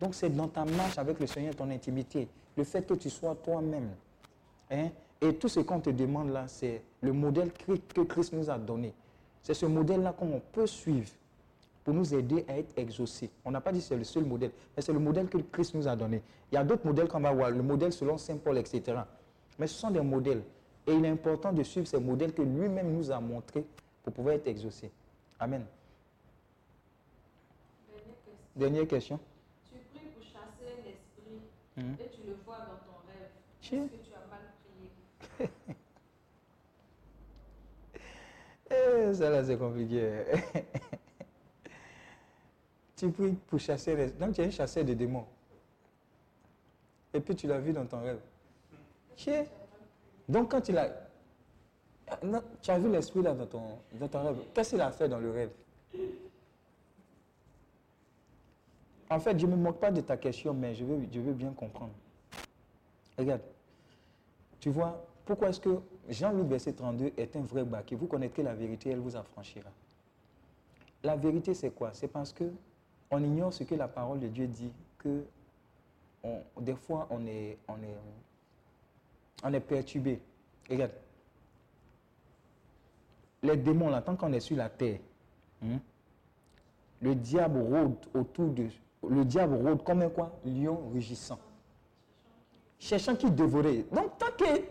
Donc, 0.00 0.14
c'est 0.14 0.30
dans 0.30 0.48
ta 0.48 0.64
marche 0.64 0.98
avec 0.98 1.18
le 1.20 1.26
Seigneur, 1.26 1.54
ton 1.54 1.70
intimité, 1.70 2.28
le 2.56 2.64
fait 2.64 2.86
que 2.86 2.94
tu 2.94 3.10
sois 3.10 3.34
toi-même. 3.36 3.90
Hein? 4.70 4.88
Et 5.20 5.34
tout 5.34 5.48
ce 5.48 5.60
qu'on 5.60 5.80
te 5.80 5.90
demande 5.90 6.30
là, 6.30 6.44
c'est 6.48 6.82
le 7.00 7.12
modèle 7.12 7.52
que 7.52 8.00
Christ 8.02 8.32
nous 8.32 8.50
a 8.50 8.58
donné. 8.58 8.92
C'est 9.42 9.54
ce 9.54 9.66
modèle-là 9.66 10.12
qu'on 10.12 10.40
peut 10.52 10.66
suivre 10.66 11.10
pour 11.84 11.94
nous 11.94 12.14
aider 12.14 12.44
à 12.48 12.58
être 12.58 12.72
exaucés. 12.76 13.30
On 13.44 13.50
n'a 13.50 13.60
pas 13.60 13.72
dit 13.72 13.78
que 13.78 13.84
c'est 13.84 13.96
le 13.96 14.04
seul 14.04 14.24
modèle, 14.24 14.50
mais 14.76 14.82
c'est 14.82 14.92
le 14.92 14.98
modèle 14.98 15.28
que 15.28 15.38
Christ 15.38 15.74
nous 15.74 15.88
a 15.88 15.96
donné. 15.96 16.22
Il 16.50 16.54
y 16.54 16.58
a 16.58 16.64
d'autres 16.64 16.86
modèles 16.86 17.08
qu'on 17.08 17.20
va 17.20 17.32
voir, 17.32 17.50
le 17.50 17.62
modèle 17.62 17.92
selon 17.92 18.18
Saint 18.18 18.36
Paul, 18.36 18.58
etc. 18.58 18.98
Mais 19.58 19.66
ce 19.66 19.74
sont 19.74 19.90
des 19.90 20.00
modèles. 20.00 20.42
Et 20.86 20.92
il 20.92 21.04
est 21.04 21.08
important 21.08 21.52
de 21.52 21.62
suivre 21.62 21.86
ces 21.86 22.00
modèles 22.00 22.32
que 22.32 22.42
lui-même 22.42 22.92
nous 22.92 23.10
a 23.10 23.20
montrés 23.20 23.64
pour 24.02 24.12
pouvoir 24.12 24.34
être 24.34 24.46
exaucés. 24.46 24.90
Amen. 25.38 25.64
Dernière 27.88 28.06
question. 28.14 28.32
Dernière 28.56 28.88
question. 28.88 29.20
Tu 29.70 29.78
pries 29.92 30.06
pour 30.14 30.22
chasser 30.22 30.66
un 30.66 30.88
esprit 30.88 31.40
Mhm. 31.76 31.96
et 32.00 32.08
tu 32.10 32.22
le 32.26 32.34
vois 32.44 32.58
dans 32.58 32.76
ton 32.84 32.98
rêve. 33.06 33.30
Est-ce 33.62 33.70
que 33.90 34.04
tu 34.08 34.14
as 34.14 34.26
mal 34.28 34.52
prié? 35.38 35.50
Eh, 38.74 39.12
ça 39.14 39.28
là, 39.28 39.44
c'est 39.44 39.58
compliqué. 39.58 40.24
tu 42.96 43.10
pries 43.10 43.32
pour 43.46 43.60
chasser 43.60 43.94
les... 43.94 44.10
Donc, 44.12 44.34
tu 44.34 44.40
es 44.40 44.46
un 44.46 44.50
chasseur 44.50 44.82
de 44.82 44.94
démons. 44.94 45.26
Et 47.12 47.20
puis, 47.20 47.36
tu 47.36 47.46
l'as 47.46 47.58
vu 47.58 47.74
dans 47.74 47.84
ton 47.84 48.00
rêve. 48.00 48.20
Tiens. 49.14 49.44
Donc, 50.26 50.50
quand 50.50 50.62
tu 50.62 50.72
l'as... 50.72 50.90
Non, 52.22 52.42
tu 52.60 52.70
as 52.70 52.78
vu 52.78 52.90
l'esprit 52.90 53.22
là 53.22 53.34
dans 53.34 53.46
ton, 53.46 53.62
dans 53.98 54.08
ton 54.08 54.22
rêve. 54.22 54.36
Qu'est-ce 54.54 54.70
qu'il 54.70 54.80
a 54.80 54.90
fait 54.90 55.08
dans 55.08 55.18
le 55.18 55.30
rêve? 55.30 55.50
En 59.08 59.20
fait, 59.20 59.38
je 59.38 59.46
ne 59.46 59.52
me 59.52 59.56
moque 59.56 59.78
pas 59.78 59.90
de 59.90 60.00
ta 60.00 60.16
question, 60.16 60.54
mais 60.54 60.74
je 60.74 60.84
veux, 60.84 61.00
je 61.12 61.20
veux 61.20 61.32
bien 61.32 61.52
comprendre. 61.52 61.92
Regarde. 63.18 63.42
Tu 64.58 64.70
vois, 64.70 65.04
pourquoi 65.24 65.50
est-ce 65.50 65.60
que 65.60 65.80
Jean 66.08 66.32
8, 66.32 66.44
verset 66.44 66.72
32 66.72 67.12
est 67.16 67.36
un 67.36 67.40
vrai 67.42 67.64
baquet 67.64 67.94
Vous 67.94 68.06
connaîtrez 68.06 68.42
la 68.42 68.54
vérité, 68.54 68.90
elle 68.90 69.00
vous 69.00 69.16
affranchira. 69.16 69.70
La 71.02 71.16
vérité, 71.16 71.52
c'est 71.52 71.70
quoi? 71.70 71.90
C'est 71.92 72.08
parce 72.08 72.32
que 72.32 72.44
on 73.10 73.22
ignore 73.22 73.52
ce 73.52 73.64
que 73.64 73.74
la 73.74 73.88
parole 73.88 74.20
de 74.20 74.28
Dieu 74.28 74.46
dit, 74.46 74.72
que 74.98 75.24
des 76.60 76.74
fois, 76.74 77.06
on 77.10 77.26
est, 77.26 77.58
on 77.68 77.74
est, 77.74 77.96
on 79.44 79.52
est 79.52 79.60
perturbé. 79.60 80.20
Regarde. 80.70 80.92
Les 83.42 83.56
démons, 83.56 83.90
là, 83.90 84.00
tant 84.00 84.14
qu'on 84.16 84.32
est 84.32 84.40
sur 84.40 84.56
la 84.56 84.68
terre, 84.68 84.98
hein, 85.64 85.78
le 87.00 87.14
diable 87.14 87.58
rôde 87.60 87.96
autour 88.14 88.50
de... 88.50 88.66
Le 89.08 89.24
diable 89.24 89.54
rôde 89.56 89.82
comme 89.82 90.02
un 90.02 90.08
quoi? 90.08 90.30
Lion 90.44 90.90
rugissant 90.92 91.38
cherchant 92.82 93.14
qui 93.14 93.30
dévorer. 93.30 93.86
Donc, 93.92 94.18
tant 94.18 94.26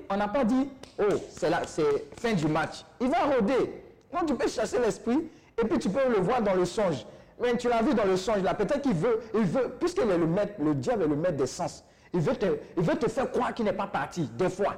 qu'on 0.07 0.17
n'a 0.17 0.27
pas 0.27 0.43
dit, 0.43 0.67
oh, 0.99 1.03
c'est 1.29 1.49
la- 1.49 1.63
fin 1.63 2.33
du 2.33 2.45
match, 2.47 2.83
il 2.99 3.07
va 3.07 3.19
rôder. 3.19 3.83
Donc, 4.11 4.25
tu 4.25 4.35
peux 4.35 4.49
chasser 4.49 4.79
l'esprit 4.79 5.29
et 5.57 5.65
puis 5.65 5.79
tu 5.79 5.89
peux 5.89 6.09
le 6.09 6.19
voir 6.19 6.41
dans 6.41 6.53
le 6.53 6.65
songe. 6.65 7.05
Mais 7.41 7.55
tu 7.57 7.69
l'as 7.69 7.81
vu 7.81 7.93
dans 7.93 8.03
le 8.05 8.17
songe, 8.17 8.41
là, 8.43 8.53
peut-être 8.53 8.81
qu'il 8.81 8.93
veut, 8.93 9.21
il 9.33 9.45
veut, 9.45 9.69
puisqu'il 9.79 10.09
est 10.09 10.17
le 10.17 10.27
maître, 10.27 10.53
le 10.59 10.75
diable 10.75 11.03
est 11.03 11.07
le 11.07 11.15
maître 11.15 11.37
des 11.37 11.47
sens, 11.47 11.83
il 12.13 12.19
veut 12.19 12.35
te, 12.35 12.45
il 12.77 12.83
veut 12.83 12.97
te 12.97 13.07
faire 13.09 13.31
croire 13.31 13.53
qu'il 13.53 13.63
n'est 13.65 13.73
pas 13.73 13.87
parti, 13.87 14.29
des 14.37 14.49
fois. 14.49 14.75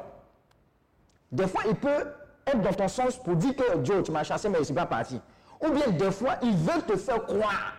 Des 1.32 1.48
fois, 1.48 1.64
il 1.68 1.76
peut 1.76 2.06
être 2.46 2.62
dans 2.62 2.74
ton 2.74 2.88
sens 2.88 3.18
pour 3.18 3.36
dire 3.36 3.56
que 3.56 3.84
Joe, 3.84 4.04
tu 4.04 4.12
m'as 4.12 4.24
chassé, 4.24 4.48
mais 4.50 4.56
je 4.56 4.60
ne 4.62 4.66
suis 4.66 4.74
pas 4.74 4.86
parti. 4.86 5.20
Ou 5.62 5.70
bien 5.72 5.90
des 5.92 6.12
fois, 6.12 6.36
ils 6.42 6.56
veulent 6.56 6.86
te 6.86 6.96
faire 6.98 7.24
croire 7.24 7.74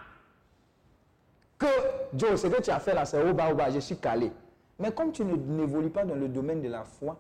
que 1.59 1.66
Joe, 2.15 2.41
ce 2.41 2.47
que 2.47 2.61
tu 2.62 2.70
as 2.70 2.81
fait 2.81 2.95
là, 2.95 3.05
c'est 3.05 3.23
au 3.23 3.32
bas, 3.35 3.51
au 3.51 3.55
bas, 3.55 3.70
je 3.70 3.78
suis 3.78 3.97
calé. 3.97 4.32
Mais 4.78 4.91
comme 4.93 5.12
tu 5.12 5.24
ne- 5.24 5.36
n'évolues 5.36 5.91
pas 5.91 6.05
dans 6.05 6.15
le 6.15 6.28
domaine 6.28 6.61
de 6.61 6.69
la 6.69 6.85
foi, 6.85 7.16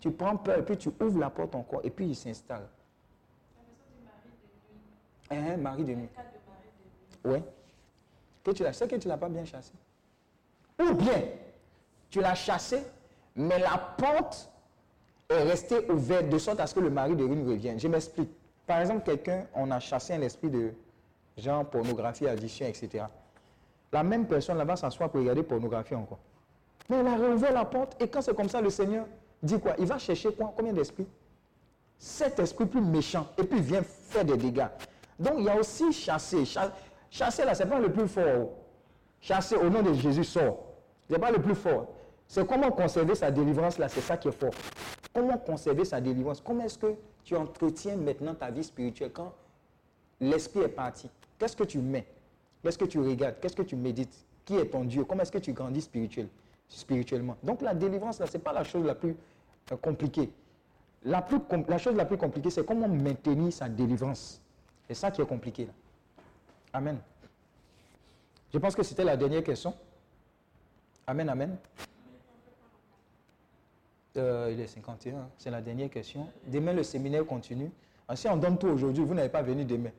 tu 0.00 0.10
prends 0.10 0.36
peur 0.36 0.58
et 0.58 0.62
puis 0.64 0.76
tu 0.76 0.90
ouvres 1.00 1.18
la 1.18 1.30
porte 1.30 1.54
encore 1.54 1.80
et 1.84 1.90
puis 1.90 2.06
il 2.06 2.14
s'installe. 2.16 2.66
Hein, 5.30 5.56
mari 5.58 5.84
de 5.84 5.94
nuit. 5.94 6.08
Oui. 7.24 7.42
Que 8.44 8.50
tu 8.52 8.62
l'as, 8.62 8.72
c'est 8.72 8.88
que 8.88 8.96
tu 8.96 9.06
ne 9.08 9.12
l'as 9.12 9.18
pas 9.18 9.28
bien 9.28 9.44
chassé. 9.44 9.72
Ou 10.80 10.94
bien, 10.94 11.22
tu 12.10 12.20
l'as 12.20 12.34
chassé, 12.34 12.82
mais 13.36 13.58
la 13.58 13.76
porte 13.96 14.50
est 15.30 15.42
restée 15.42 15.90
ouverte 15.90 16.28
de 16.30 16.38
sorte 16.38 16.58
à 16.60 16.66
ce 16.66 16.74
que 16.74 16.80
le 16.80 16.88
mari 16.90 17.14
de 17.14 17.22
ruine 17.24 17.46
revienne. 17.46 17.78
Je 17.78 17.86
m'explique. 17.86 18.30
Par 18.66 18.80
exemple, 18.80 19.04
quelqu'un, 19.04 19.44
on 19.54 19.70
a 19.70 19.78
chassé 19.78 20.14
un 20.14 20.22
esprit 20.22 20.48
de 20.48 20.72
genre 21.36 21.64
pornographie, 21.66 22.26
addiction, 22.26 22.66
etc. 22.66 23.04
La 23.92 24.02
même 24.02 24.26
personne 24.26 24.56
là 24.56 24.64
va 24.64 24.76
s'asseoir 24.76 25.10
pour 25.10 25.20
regarder 25.20 25.42
pornographie 25.42 25.94
encore. 25.94 26.18
Mais 26.88 26.96
elle 26.96 27.06
a 27.06 27.16
réouvert 27.16 27.52
la 27.52 27.64
porte 27.66 28.00
et 28.02 28.08
quand 28.08 28.22
c'est 28.22 28.34
comme 28.34 28.48
ça, 28.48 28.60
le 28.62 28.70
Seigneur 28.70 29.04
dit 29.42 29.58
quoi? 29.60 29.74
Il 29.78 29.86
va 29.86 29.98
chercher 29.98 30.32
quoi? 30.32 30.52
Combien 30.56 30.72
d'esprits? 30.72 31.06
Sept 31.98 32.38
esprits 32.38 32.66
plus 32.66 32.80
méchants 32.80 33.26
et 33.36 33.44
puis 33.44 33.58
il 33.58 33.64
vient 33.64 33.82
faire 33.82 34.24
des 34.24 34.36
dégâts. 34.36 34.66
Donc 35.18 35.34
il 35.38 35.44
y 35.44 35.48
a 35.50 35.56
aussi 35.56 35.92
chasser. 35.92 36.44
Cha- 36.46 36.72
Chasser 37.10 37.44
là, 37.44 37.54
c'est 37.54 37.66
pas 37.66 37.78
le 37.78 37.90
plus 37.92 38.08
fort. 38.08 38.48
Chasser 39.20 39.56
au 39.56 39.68
nom 39.68 39.82
de 39.82 39.92
Jésus 39.94 40.24
sort. 40.24 40.58
C'est 41.10 41.18
pas 41.18 41.30
le 41.30 41.40
plus 41.40 41.54
fort. 41.54 41.86
C'est 42.28 42.46
comment 42.46 42.70
conserver 42.70 43.14
sa 43.14 43.30
délivrance 43.30 43.78
là, 43.78 43.88
c'est 43.88 44.02
ça 44.02 44.18
qui 44.18 44.28
est 44.28 44.32
fort. 44.32 44.52
Comment 45.14 45.38
conserver 45.38 45.86
sa 45.86 45.98
délivrance? 45.98 46.42
Comment 46.42 46.64
est-ce 46.64 46.78
que 46.78 46.94
tu 47.24 47.34
entretiens 47.34 47.96
maintenant 47.96 48.34
ta 48.34 48.50
vie 48.50 48.62
spirituelle 48.62 49.10
quand 49.12 49.34
l'esprit 50.20 50.60
est 50.60 50.68
parti? 50.68 51.08
Qu'est-ce 51.38 51.56
que 51.56 51.64
tu 51.64 51.78
mets? 51.78 52.06
Qu'est-ce 52.62 52.76
que 52.76 52.84
tu 52.84 53.00
regardes? 53.00 53.36
Qu'est-ce 53.40 53.56
que 53.56 53.62
tu 53.62 53.76
médites? 53.76 54.26
Qui 54.44 54.56
est 54.56 54.66
ton 54.66 54.84
Dieu? 54.84 55.04
Comment 55.04 55.22
est-ce 55.22 55.32
que 55.32 55.38
tu 55.38 55.54
grandis 55.54 55.80
spirituel, 55.80 56.28
spirituellement? 56.68 57.36
Donc 57.42 57.62
la 57.62 57.72
délivrance, 57.72 58.18
là, 58.20 58.26
ce 58.26 58.34
n'est 58.36 58.42
pas 58.42 58.52
la 58.52 58.62
chose 58.62 58.84
la 58.84 58.94
plus 58.94 59.16
euh, 59.72 59.76
compliquée. 59.76 60.30
La, 61.04 61.26
la 61.66 61.78
chose 61.78 61.96
la 61.96 62.04
plus 62.04 62.18
compliquée, 62.18 62.50
c'est 62.50 62.66
comment 62.66 62.88
maintenir 62.88 63.52
sa 63.52 63.70
délivrance. 63.70 64.40
C'est 64.86 64.94
ça 64.94 65.10
qui 65.10 65.22
est 65.22 65.26
compliqué. 65.26 65.64
Là. 65.64 65.72
Amen. 66.74 66.98
Je 68.52 68.58
pense 68.58 68.74
que 68.74 68.82
c'était 68.82 69.04
la 69.04 69.16
dernière 69.16 69.42
question. 69.44 69.72
Amen, 71.06 71.28
amen. 71.28 71.56
Euh, 74.18 74.50
il 74.52 74.60
est 74.60 74.66
51, 74.66 75.14
hein. 75.16 75.28
c'est 75.38 75.50
la 75.50 75.60
dernière 75.60 75.88
question. 75.90 76.26
Demain, 76.46 76.72
le 76.72 76.82
séminaire 76.82 77.24
continue. 77.24 77.70
Si 78.14 78.26
on 78.28 78.36
donne 78.36 78.58
tout 78.58 78.68
aujourd'hui, 78.68 79.04
vous 79.04 79.14
n'allez 79.14 79.28
pas 79.28 79.42
venir 79.42 79.66
demain. 79.66 79.90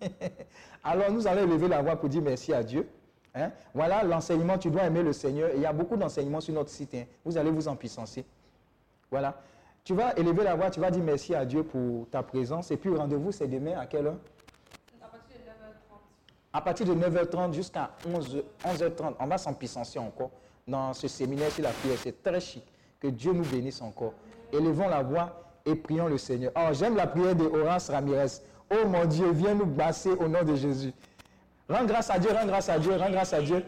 Alors, 0.84 1.10
nous 1.12 1.26
allons 1.26 1.46
lever 1.46 1.68
la 1.68 1.82
voix 1.82 1.96
pour 1.96 2.08
dire 2.08 2.22
merci 2.22 2.52
à 2.52 2.62
Dieu. 2.62 2.88
Hein. 3.34 3.52
Voilà 3.74 4.02
l'enseignement, 4.04 4.56
tu 4.58 4.70
dois 4.70 4.84
aimer 4.84 5.02
le 5.02 5.12
Seigneur. 5.12 5.50
Il 5.54 5.60
y 5.60 5.66
a 5.66 5.72
beaucoup 5.72 5.96
d'enseignements 5.96 6.40
sur 6.40 6.54
notre 6.54 6.70
site. 6.70 6.94
hein. 6.94 7.04
Vous 7.24 7.36
allez 7.36 7.50
vous 7.50 7.68
en 7.68 7.76
puissancer. 7.76 8.24
Voilà. 9.10 9.40
Tu 9.84 9.94
vas 9.94 10.14
élever 10.16 10.44
la 10.44 10.54
voix, 10.54 10.70
tu 10.70 10.80
vas 10.80 10.90
dire 10.90 11.02
merci 11.02 11.34
à 11.34 11.44
Dieu 11.44 11.62
pour 11.62 12.08
ta 12.10 12.22
présence. 12.22 12.70
Et 12.70 12.76
puis, 12.76 12.94
rendez-vous, 12.94 13.32
c'est 13.32 13.46
demain 13.48 13.78
à 13.78 13.86
quelle 13.86 14.06
heure? 14.06 14.16
À 15.00 15.06
partir 15.08 15.36
de 15.36 15.42
9h30. 15.44 15.98
à 16.52 16.60
partir 16.62 16.86
de 16.86 16.94
9h30 16.94 17.52
jusqu'à 17.54 17.90
11, 18.06 18.42
11h30, 18.64 19.14
on 19.20 19.26
va 19.26 19.38
s'en 19.38 19.52
puissancer 19.54 19.98
encore 19.98 20.30
dans 20.66 20.92
ce 20.94 21.06
séminaire 21.06 21.50
sur 21.50 21.62
la 21.64 21.70
prière. 21.70 21.98
C'est 21.98 22.22
très 22.22 22.40
chic. 22.40 22.64
Que 23.00 23.08
Dieu 23.08 23.32
nous 23.32 23.44
bénisse 23.44 23.80
encore. 23.80 24.14
Élevons 24.52 24.88
la 24.88 25.02
voix 25.02 25.42
et 25.64 25.74
prions 25.74 26.08
le 26.08 26.18
Seigneur. 26.18 26.52
Oh, 26.56 26.68
j'aime 26.72 26.96
la 26.96 27.06
prière 27.06 27.36
de 27.36 27.44
Horace 27.44 27.90
Ramirez. 27.90 28.40
Oh 28.70 28.86
mon 28.88 29.04
Dieu, 29.04 29.30
viens 29.30 29.54
nous 29.54 29.66
basser 29.66 30.10
au 30.10 30.26
nom 30.28 30.42
de 30.42 30.56
Jésus. 30.56 30.92
Rends 31.68 31.84
grâce 31.84 32.10
à 32.10 32.18
Dieu, 32.18 32.30
rends 32.32 32.46
grâce 32.46 32.68
à 32.68 32.78
Dieu, 32.78 32.96
rends 32.96 33.10
grâce 33.10 33.32
à 33.32 33.40
Dieu. 33.40 33.62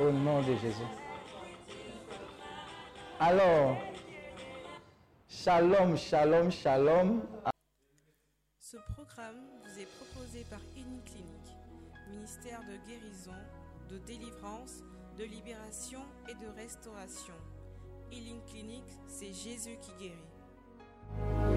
Au 0.00 0.12
nom 0.12 0.40
de 0.42 0.54
Jésus. 0.56 0.82
Alors, 3.18 3.76
shalom, 5.28 5.96
shalom, 5.96 6.52
shalom. 6.52 7.22
Ce 8.60 8.76
programme 8.94 9.40
vous 9.64 9.80
est 9.80 9.88
proposé 9.96 10.44
par 10.48 10.60
Uniclinique, 10.76 11.50
ministère 12.10 12.60
de 12.60 12.76
guérison, 12.88 13.34
de 13.90 13.98
délivrance, 14.06 14.84
de 15.18 15.24
libération 15.24 16.02
et 16.28 16.34
de 16.34 16.48
restauration. 16.56 17.34
Healing 18.12 18.40
Clinic, 18.44 18.84
c'est 19.08 19.32
Jésus 19.32 19.78
qui 19.80 19.92
guérit. 19.98 21.47